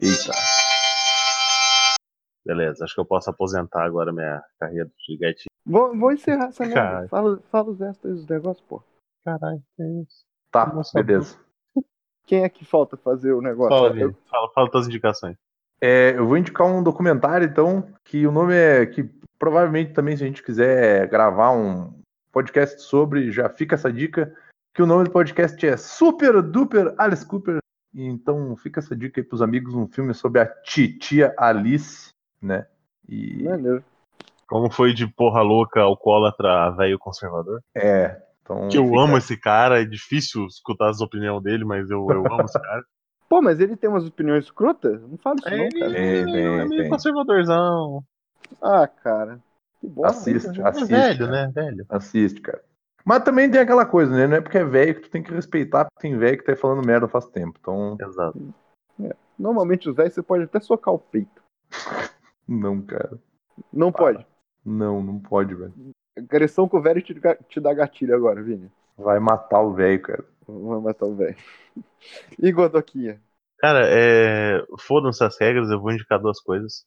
Eita. 0.00 0.32
Beleza, 2.44 2.84
acho 2.84 2.94
que 2.94 3.00
eu 3.00 3.06
posso 3.06 3.30
aposentar 3.30 3.84
agora 3.84 4.12
minha 4.12 4.42
carreira 4.60 4.90
de 5.08 5.16
gaitinho. 5.16 5.50
Vou, 5.64 5.96
vou 5.98 6.12
encerrar 6.12 6.48
essa 6.48 6.64
merda. 6.66 7.08
Fala, 7.08 7.40
fala 7.50 7.70
os 7.70 7.80
extras 7.80 8.16
dos 8.16 8.26
negócios, 8.26 8.66
pô. 8.66 8.82
Caralho, 9.24 9.62
que 9.74 9.82
é 9.82 10.02
isso? 10.02 10.26
Tá, 10.50 10.66
Nossa, 10.66 11.02
beleza. 11.02 11.38
Quem 12.26 12.44
é 12.44 12.48
que 12.48 12.64
falta 12.64 12.96
fazer 12.96 13.32
o 13.32 13.40
negócio? 13.40 13.76
Fala, 13.76 13.98
Eu-. 13.98 14.14
Fala, 14.30 14.48
fala 14.54 14.70
tuas 14.70 14.86
indicações. 14.86 15.36
É, 15.80 16.14
eu 16.16 16.26
vou 16.26 16.38
indicar 16.38 16.66
um 16.66 16.82
documentário, 16.82 17.46
então, 17.46 17.86
que 18.04 18.26
o 18.26 18.32
nome 18.32 18.54
é. 18.54 18.86
que 18.86 19.08
provavelmente 19.38 19.92
também, 19.92 20.16
se 20.16 20.24
a 20.24 20.26
gente 20.26 20.42
quiser 20.42 21.08
gravar 21.08 21.50
um 21.50 21.92
podcast 22.32 22.80
sobre, 22.82 23.30
já 23.30 23.48
fica 23.48 23.74
essa 23.74 23.92
dica, 23.92 24.34
que 24.72 24.82
o 24.82 24.86
nome 24.86 25.04
do 25.04 25.10
podcast 25.10 25.64
é 25.66 25.76
Super 25.76 26.42
Duper 26.42 26.94
Alice 26.98 27.26
Cooper. 27.26 27.58
Então 27.94 28.56
fica 28.56 28.80
essa 28.80 28.96
dica 28.96 29.20
aí 29.20 29.24
pros 29.24 29.42
amigos, 29.42 29.74
um 29.74 29.86
filme 29.86 30.12
sobre 30.14 30.40
a 30.40 30.46
titia 30.46 31.32
Alice, 31.38 32.08
né? 32.42 32.66
E 33.08 33.44
Maneiro. 33.44 33.84
Como 34.48 34.70
foi 34.70 34.92
de 34.92 35.06
porra 35.06 35.42
louca, 35.42 35.80
alcoólatra, 35.80 36.70
velho 36.70 36.98
conservador? 36.98 37.60
é, 37.74 38.20
então 38.44 38.68
Que 38.68 38.76
eu 38.78 38.84
fica- 38.86 39.00
amo 39.00 39.16
esse 39.16 39.36
cara, 39.36 39.80
é 39.80 39.84
difícil 39.84 40.44
escutar 40.46 40.90
as 40.90 41.00
opiniões 41.00 41.42
dele, 41.42 41.64
mas 41.64 41.90
eu, 41.90 42.06
eu 42.10 42.26
amo 42.26 42.42
esse 42.44 42.60
cara. 42.60 42.84
Pô, 43.28 43.40
mas 43.40 43.58
ele 43.58 43.74
tem 43.76 43.88
umas 43.88 44.06
opiniões 44.06 44.44
escrotas? 44.44 45.00
Não 45.02 45.16
fala 45.16 45.36
isso 45.36 45.50
não, 45.50 45.68
cara. 45.80 45.92
Tem, 45.94 46.24
tem, 46.26 46.58
é 46.60 46.64
meio 46.66 46.88
conservadorzão. 46.90 48.04
Ah, 48.62 48.86
cara. 48.86 49.40
Que 49.80 49.88
bom. 49.88 50.04
Assiste, 50.04 50.60
É 50.60 50.68
assiste. 50.68 50.90
velho, 50.90 51.18
cara. 51.26 51.30
né? 51.30 51.52
Velho. 51.54 51.86
Assiste, 51.88 52.40
cara. 52.42 52.62
Mas 53.04 53.24
também 53.24 53.50
tem 53.50 53.60
aquela 53.60 53.84
coisa, 53.86 54.14
né? 54.14 54.26
Não 54.26 54.36
é 54.36 54.40
porque 54.40 54.58
é 54.58 54.64
velho 54.64 54.94
que 54.94 55.00
tu 55.02 55.10
tem 55.10 55.22
que 55.22 55.32
respeitar, 55.32 55.86
porque 55.86 56.06
tem 56.08 56.16
velho 56.16 56.38
que 56.38 56.44
tá 56.44 56.54
falando 56.54 56.86
merda 56.86 57.08
faz 57.08 57.26
tempo. 57.26 57.58
Então, 57.60 57.96
Exato. 58.00 58.38
Normalmente 59.38 59.88
os 59.88 59.96
velhos 59.96 60.14
você 60.14 60.22
pode 60.22 60.44
até 60.44 60.60
socar 60.60 60.94
o 60.94 60.98
peito. 60.98 61.42
não, 62.46 62.80
cara. 62.82 63.18
Não 63.72 63.90
pode. 63.90 64.24
Não, 64.64 65.02
não 65.02 65.18
pode, 65.18 65.54
velho. 65.54 65.74
Agressão 66.16 66.68
com 66.68 66.78
o 66.78 66.82
velho 66.82 67.02
te, 67.02 67.60
dá 67.60 67.74
gatilho 67.74 68.14
agora, 68.14 68.42
Vini. 68.42 68.70
Vai 68.96 69.18
matar 69.18 69.60
o 69.62 69.74
velho, 69.74 70.00
cara. 70.00 70.24
Vamos 70.46 70.82
matar 70.82 71.06
o 71.06 71.14
velho. 71.14 71.36
E 72.38 72.52
Godoquinha? 72.52 73.20
Cara, 73.58 73.80
é... 73.88 74.62
foram-se 74.78 75.24
as 75.24 75.40
regras, 75.40 75.70
eu 75.70 75.80
vou 75.80 75.90
indicar 75.90 76.20
duas 76.20 76.38
coisas. 76.40 76.84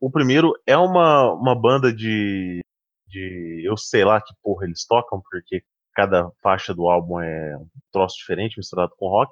O 0.00 0.10
primeiro 0.10 0.52
é 0.66 0.76
uma, 0.76 1.32
uma 1.32 1.54
banda 1.54 1.92
de, 1.92 2.60
de. 3.06 3.62
Eu 3.64 3.76
sei 3.76 4.04
lá 4.04 4.20
que 4.20 4.34
porra 4.42 4.66
eles 4.66 4.86
tocam, 4.86 5.22
porque 5.22 5.64
cada 5.94 6.30
faixa 6.42 6.74
do 6.74 6.88
álbum 6.88 7.20
é 7.20 7.56
um 7.56 7.66
troço 7.92 8.16
diferente, 8.18 8.58
misturado 8.58 8.92
com 8.96 9.08
rock. 9.08 9.30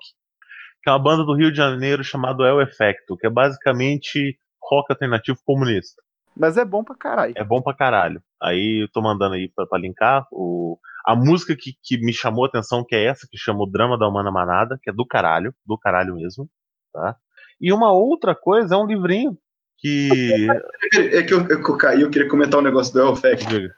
Que 0.82 0.88
é 0.88 0.92
uma 0.92 1.02
banda 1.02 1.24
do 1.24 1.34
Rio 1.34 1.50
de 1.50 1.56
Janeiro 1.56 2.02
chamada 2.02 2.44
El 2.44 2.62
Effecto, 2.62 3.16
que 3.16 3.26
é 3.26 3.30
basicamente 3.30 4.38
rock 4.62 4.90
alternativo 4.90 5.38
comunista. 5.44 6.02
Mas 6.40 6.56
é 6.56 6.64
bom 6.64 6.82
pra 6.82 6.96
caralho. 6.96 7.34
É 7.36 7.44
bom 7.44 7.60
pra 7.60 7.74
caralho. 7.74 8.22
Aí 8.42 8.84
eu 8.84 8.88
tô 8.90 9.02
mandando 9.02 9.34
aí 9.34 9.50
pra, 9.54 9.66
pra 9.66 9.78
linkar. 9.78 10.26
O... 10.32 10.78
A 11.04 11.14
música 11.14 11.54
que, 11.54 11.74
que 11.82 11.98
me 11.98 12.14
chamou 12.14 12.44
a 12.44 12.48
atenção, 12.48 12.82
que 12.82 12.96
é 12.96 13.04
essa, 13.04 13.28
que 13.30 13.36
chama 13.36 13.62
O 13.62 13.66
Drama 13.66 13.98
da 13.98 14.08
Humana 14.08 14.30
Manada, 14.30 14.78
que 14.82 14.88
é 14.88 14.92
do 14.92 15.06
caralho, 15.06 15.54
do 15.66 15.76
caralho 15.76 16.14
mesmo. 16.14 16.48
Tá? 16.94 17.14
E 17.60 17.70
uma 17.70 17.92
outra 17.92 18.34
coisa 18.34 18.74
é 18.74 18.78
um 18.78 18.86
livrinho 18.86 19.36
que. 19.76 20.46
É 20.94 21.22
que 21.22 21.34
eu, 21.34 21.46
eu 21.46 21.76
caí, 21.76 22.00
eu 22.00 22.10
queria 22.10 22.28
comentar 22.28 22.58
um 22.58 22.64
negócio 22.64 22.92
do 22.94 23.00
Elfec. 23.00 23.46
Diga. 23.46 23.74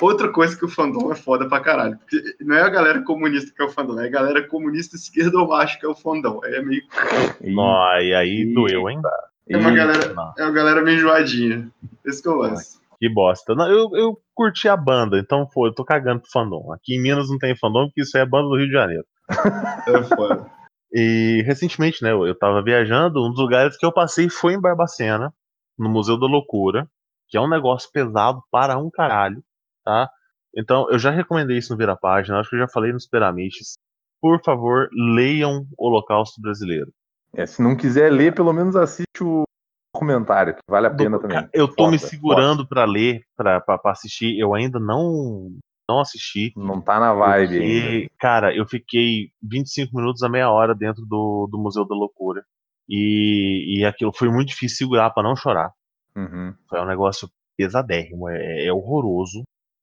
Outra 0.00 0.28
coisa 0.30 0.56
que 0.56 0.64
o 0.64 0.68
fandom 0.68 1.10
é 1.10 1.16
foda 1.16 1.48
pra 1.48 1.58
caralho. 1.58 1.98
Porque 1.98 2.22
não 2.40 2.54
é 2.54 2.62
a 2.62 2.68
galera 2.68 3.02
comunista 3.02 3.50
que 3.52 3.62
é 3.62 3.64
o 3.64 3.70
fandom, 3.70 3.98
é 3.98 4.06
a 4.06 4.10
galera 4.10 4.46
comunista 4.46 4.94
esquerdomacho 4.94 5.80
que 5.80 5.86
é 5.86 5.88
o 5.88 5.94
fandom. 5.94 6.40
É 6.44 6.62
meio. 6.62 6.82
Nó, 7.40 7.98
e 7.98 8.14
aí 8.14 8.52
doeu, 8.54 8.88
hein? 8.88 9.00
É 9.48 9.56
uma 9.56 9.70
galera, 9.70 10.14
é 10.36 10.42
uma 10.42 10.52
galera 10.52 10.82
meio 10.82 10.98
enjoadinha. 10.98 11.70
Esse 12.04 12.22
que 12.22 12.28
eu 12.28 12.36
lance. 12.36 12.78
que 12.98 13.08
bosta. 13.08 13.54
Não, 13.54 13.70
eu, 13.70 13.90
eu 13.94 14.18
curti 14.34 14.68
a 14.68 14.76
banda, 14.76 15.18
então 15.18 15.48
foi, 15.48 15.68
eu 15.68 15.74
tô 15.74 15.84
cagando 15.84 16.20
pro 16.20 16.30
fandom. 16.30 16.72
Aqui 16.72 16.96
em 16.96 17.02
Minas 17.02 17.28
não 17.28 17.38
tem 17.38 17.56
fandom, 17.56 17.86
porque 17.86 18.02
isso 18.02 18.16
é 18.18 18.26
banda 18.26 18.48
do 18.48 18.56
Rio 18.56 18.66
de 18.66 18.72
Janeiro. 18.72 19.04
É 19.88 20.02
foda. 20.02 20.50
E 20.92 21.42
recentemente, 21.46 22.02
né, 22.02 22.12
eu 22.12 22.36
tava 22.36 22.62
viajando, 22.62 23.24
um 23.24 23.30
dos 23.30 23.38
lugares 23.38 23.76
que 23.76 23.84
eu 23.84 23.92
passei 23.92 24.28
foi 24.28 24.54
em 24.54 24.60
Barbacena, 24.60 25.32
no 25.78 25.88
Museu 25.88 26.18
da 26.18 26.26
Loucura, 26.26 26.88
que 27.28 27.36
é 27.36 27.40
um 27.40 27.48
negócio 27.48 27.90
pesado 27.92 28.40
para 28.50 28.78
um 28.78 28.90
caralho, 28.90 29.42
tá? 29.84 30.08
Então, 30.56 30.90
eu 30.90 30.98
já 30.98 31.10
recomendei 31.10 31.58
isso 31.58 31.72
no 31.72 31.78
Vira 31.78 31.96
Página, 31.96 32.38
acho 32.40 32.48
que 32.48 32.56
eu 32.56 32.60
já 32.60 32.68
falei 32.68 32.92
nos 32.92 33.06
Piramiches. 33.06 33.74
Por 34.20 34.42
favor, 34.42 34.88
leiam 34.92 35.66
o 35.76 35.86
Holocausto 35.86 36.40
Brasileiro. 36.40 36.90
É, 37.34 37.46
se 37.46 37.62
não 37.62 37.76
quiser 37.76 38.10
ler, 38.10 38.34
pelo 38.34 38.52
menos 38.52 38.76
assiste 38.76 39.22
o 39.22 39.44
comentário, 39.94 40.54
que 40.54 40.60
vale 40.68 40.86
a 40.86 40.90
pena 40.90 41.18
Do- 41.18 41.22
também. 41.22 41.48
Eu 41.52 41.68
tô 41.68 41.90
me 41.90 41.98
Foda, 41.98 42.10
segurando 42.10 42.66
pra 42.66 42.84
ler, 42.84 43.22
pra 43.36 43.62
assistir, 43.86 44.38
eu 44.38 44.54
ainda 44.54 44.78
não, 44.78 45.50
não 45.88 46.00
assisti. 46.00 46.52
Não 46.56 46.80
tá 46.80 47.00
na 47.00 47.12
vibe. 47.14 47.56
Porque, 47.56 48.10
cara, 48.18 48.54
eu 48.54 48.66
fiquei 48.66 49.30
25 49.42 49.96
minutos 49.96 50.22
a 50.22 50.28
meia 50.28 50.50
hora 50.50 50.74
dentro 50.74 51.04
do, 51.06 51.48
do 51.50 51.58
Museu 51.58 51.86
da 51.86 51.94
Loucura. 51.94 52.44
E, 52.88 53.78
e 53.80 53.84
aquilo 53.84 54.12
foi 54.14 54.28
muito 54.28 54.48
difícil 54.48 54.78
segurar 54.78 55.10
pra 55.10 55.22
não 55.22 55.34
chorar. 55.34 55.72
Uhum. 56.14 56.54
Foi 56.68 56.80
um 56.80 56.86
negócio 56.86 57.28
pesadérrimo, 57.56 58.28
é, 58.28 58.66
é 58.66 58.72
horroroso. 58.72 59.42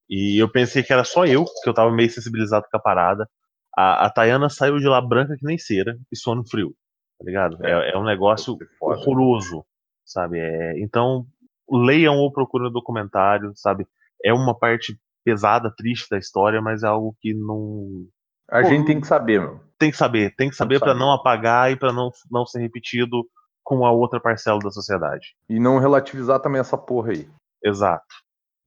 E 0.09 0.41
eu 0.41 0.49
pensei 0.49 0.83
que 0.83 0.93
era 0.93 1.03
só 1.03 1.25
eu, 1.25 1.43
que 1.63 1.69
eu 1.69 1.73
tava 1.73 1.91
meio 1.91 2.09
sensibilizado 2.09 2.65
com 2.71 2.77
a 2.77 2.79
parada. 2.79 3.27
A, 3.75 4.05
a 4.05 4.09
Tayana 4.09 4.49
saiu 4.49 4.77
de 4.77 4.87
lá 4.87 5.01
branca 5.01 5.35
que 5.35 5.45
nem 5.45 5.57
cera 5.57 5.97
e 6.11 6.15
suando 6.15 6.47
frio, 6.47 6.73
tá 7.19 7.25
ligado? 7.25 7.57
É, 7.65 7.91
é 7.91 7.97
um 7.97 8.03
negócio 8.03 8.57
horroroso, 8.81 9.65
sabe? 10.05 10.39
É, 10.39 10.79
então, 10.79 11.25
leiam 11.69 12.17
ou 12.17 12.31
procurem 12.31 12.67
o 12.67 12.71
documentário, 12.73 13.51
sabe? 13.55 13.87
É 14.23 14.33
uma 14.33 14.57
parte 14.57 14.97
pesada, 15.23 15.73
triste 15.75 16.07
da 16.09 16.17
história, 16.17 16.61
mas 16.61 16.83
é 16.83 16.87
algo 16.87 17.15
que 17.21 17.33
não, 17.33 18.05
A 18.49 18.61
Pô, 18.61 18.67
gente 18.67 18.85
tem 18.85 18.99
que 18.99 19.07
saber, 19.07 19.39
meu. 19.39 19.59
tem 19.79 19.89
que 19.89 19.97
saber, 19.97 20.35
tem 20.35 20.49
que 20.49 20.55
saber 20.55 20.79
saber. 20.79 20.93
não 20.95 21.11
apagar 21.13 21.71
e 21.71 21.77
pra 21.77 21.93
não, 21.93 22.11
não 22.29 22.45
ser 22.45 22.59
repetido 22.59 23.25
com 23.63 23.85
a 23.85 23.91
outra 23.91 24.19
parcela 24.19 24.59
da 24.59 24.69
sociedade. 24.69 25.35
E 25.49 25.59
não 25.59 25.79
relativizar 25.79 26.41
também 26.41 26.59
essa 26.59 26.77
porra 26.77 27.11
aí. 27.11 27.29
Exato. 27.63 28.03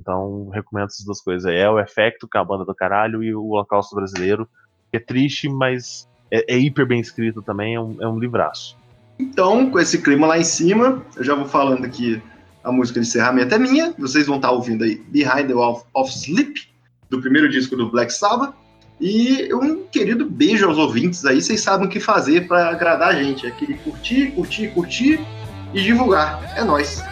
Então, 0.01 0.49
recomendo 0.49 0.87
essas 0.87 1.05
duas 1.05 1.21
coisas. 1.21 1.51
É 1.53 1.69
o 1.69 1.79
Efecto, 1.79 2.27
que 2.27 2.37
é 2.39 2.41
a 2.41 2.45
banda 2.45 2.65
do 2.65 2.75
caralho, 2.75 3.23
e 3.23 3.35
o 3.35 3.45
Holocausto 3.45 3.95
Brasileiro, 3.95 4.49
que 4.91 4.97
é 4.97 5.01
triste, 5.01 5.49
mas 5.49 6.09
é, 6.31 6.55
é 6.55 6.59
hiper 6.59 6.87
bem 6.87 7.01
escrito 7.01 7.43
também, 7.43 7.75
é 7.75 7.81
um, 7.81 7.97
é 8.01 8.09
um 8.09 8.19
livraço. 8.19 8.77
Então, 9.19 9.71
com 9.71 9.79
esse 9.79 9.99
clima 9.99 10.27
lá 10.27 10.39
em 10.39 10.45
cima, 10.45 11.03
eu 11.17 11.25
já 11.25 11.35
vou 11.35 11.47
falando 11.47 11.85
aqui 11.85 12.23
a 12.63 12.73
música 12.73 13.01
de 13.01 13.07
encerramento 13.07 13.55
é 13.55 13.59
minha. 13.59 13.95
Vocês 13.97 14.27
vão 14.27 14.37
estar 14.37 14.51
ouvindo 14.51 14.85
aí 14.85 15.01
Behind 15.09 15.47
the 15.47 15.55
Wall 15.55 15.87
of 15.95 16.13
Sleep, 16.13 16.69
do 17.09 17.21
primeiro 17.21 17.49
disco 17.49 17.77
do 17.77 17.91
Black 17.91 18.13
Sabbath. 18.13 18.55
E 19.01 19.53
um 19.55 19.85
querido 19.85 20.29
beijo 20.29 20.67
aos 20.67 20.77
ouvintes 20.77 21.25
aí. 21.25 21.41
Vocês 21.41 21.61
sabem 21.61 21.87
o 21.87 21.91
que 21.91 22.01
fazer 22.01 22.49
para 22.49 22.71
agradar 22.71 23.11
a 23.11 23.23
gente. 23.23 23.47
É 23.47 23.51
aquele 23.51 23.75
curtir, 23.75 24.33
curtir, 24.33 24.69
curtir 24.69 25.21
e 25.73 25.81
divulgar. 25.81 26.43
É 26.57 26.65
nóis. 26.65 27.03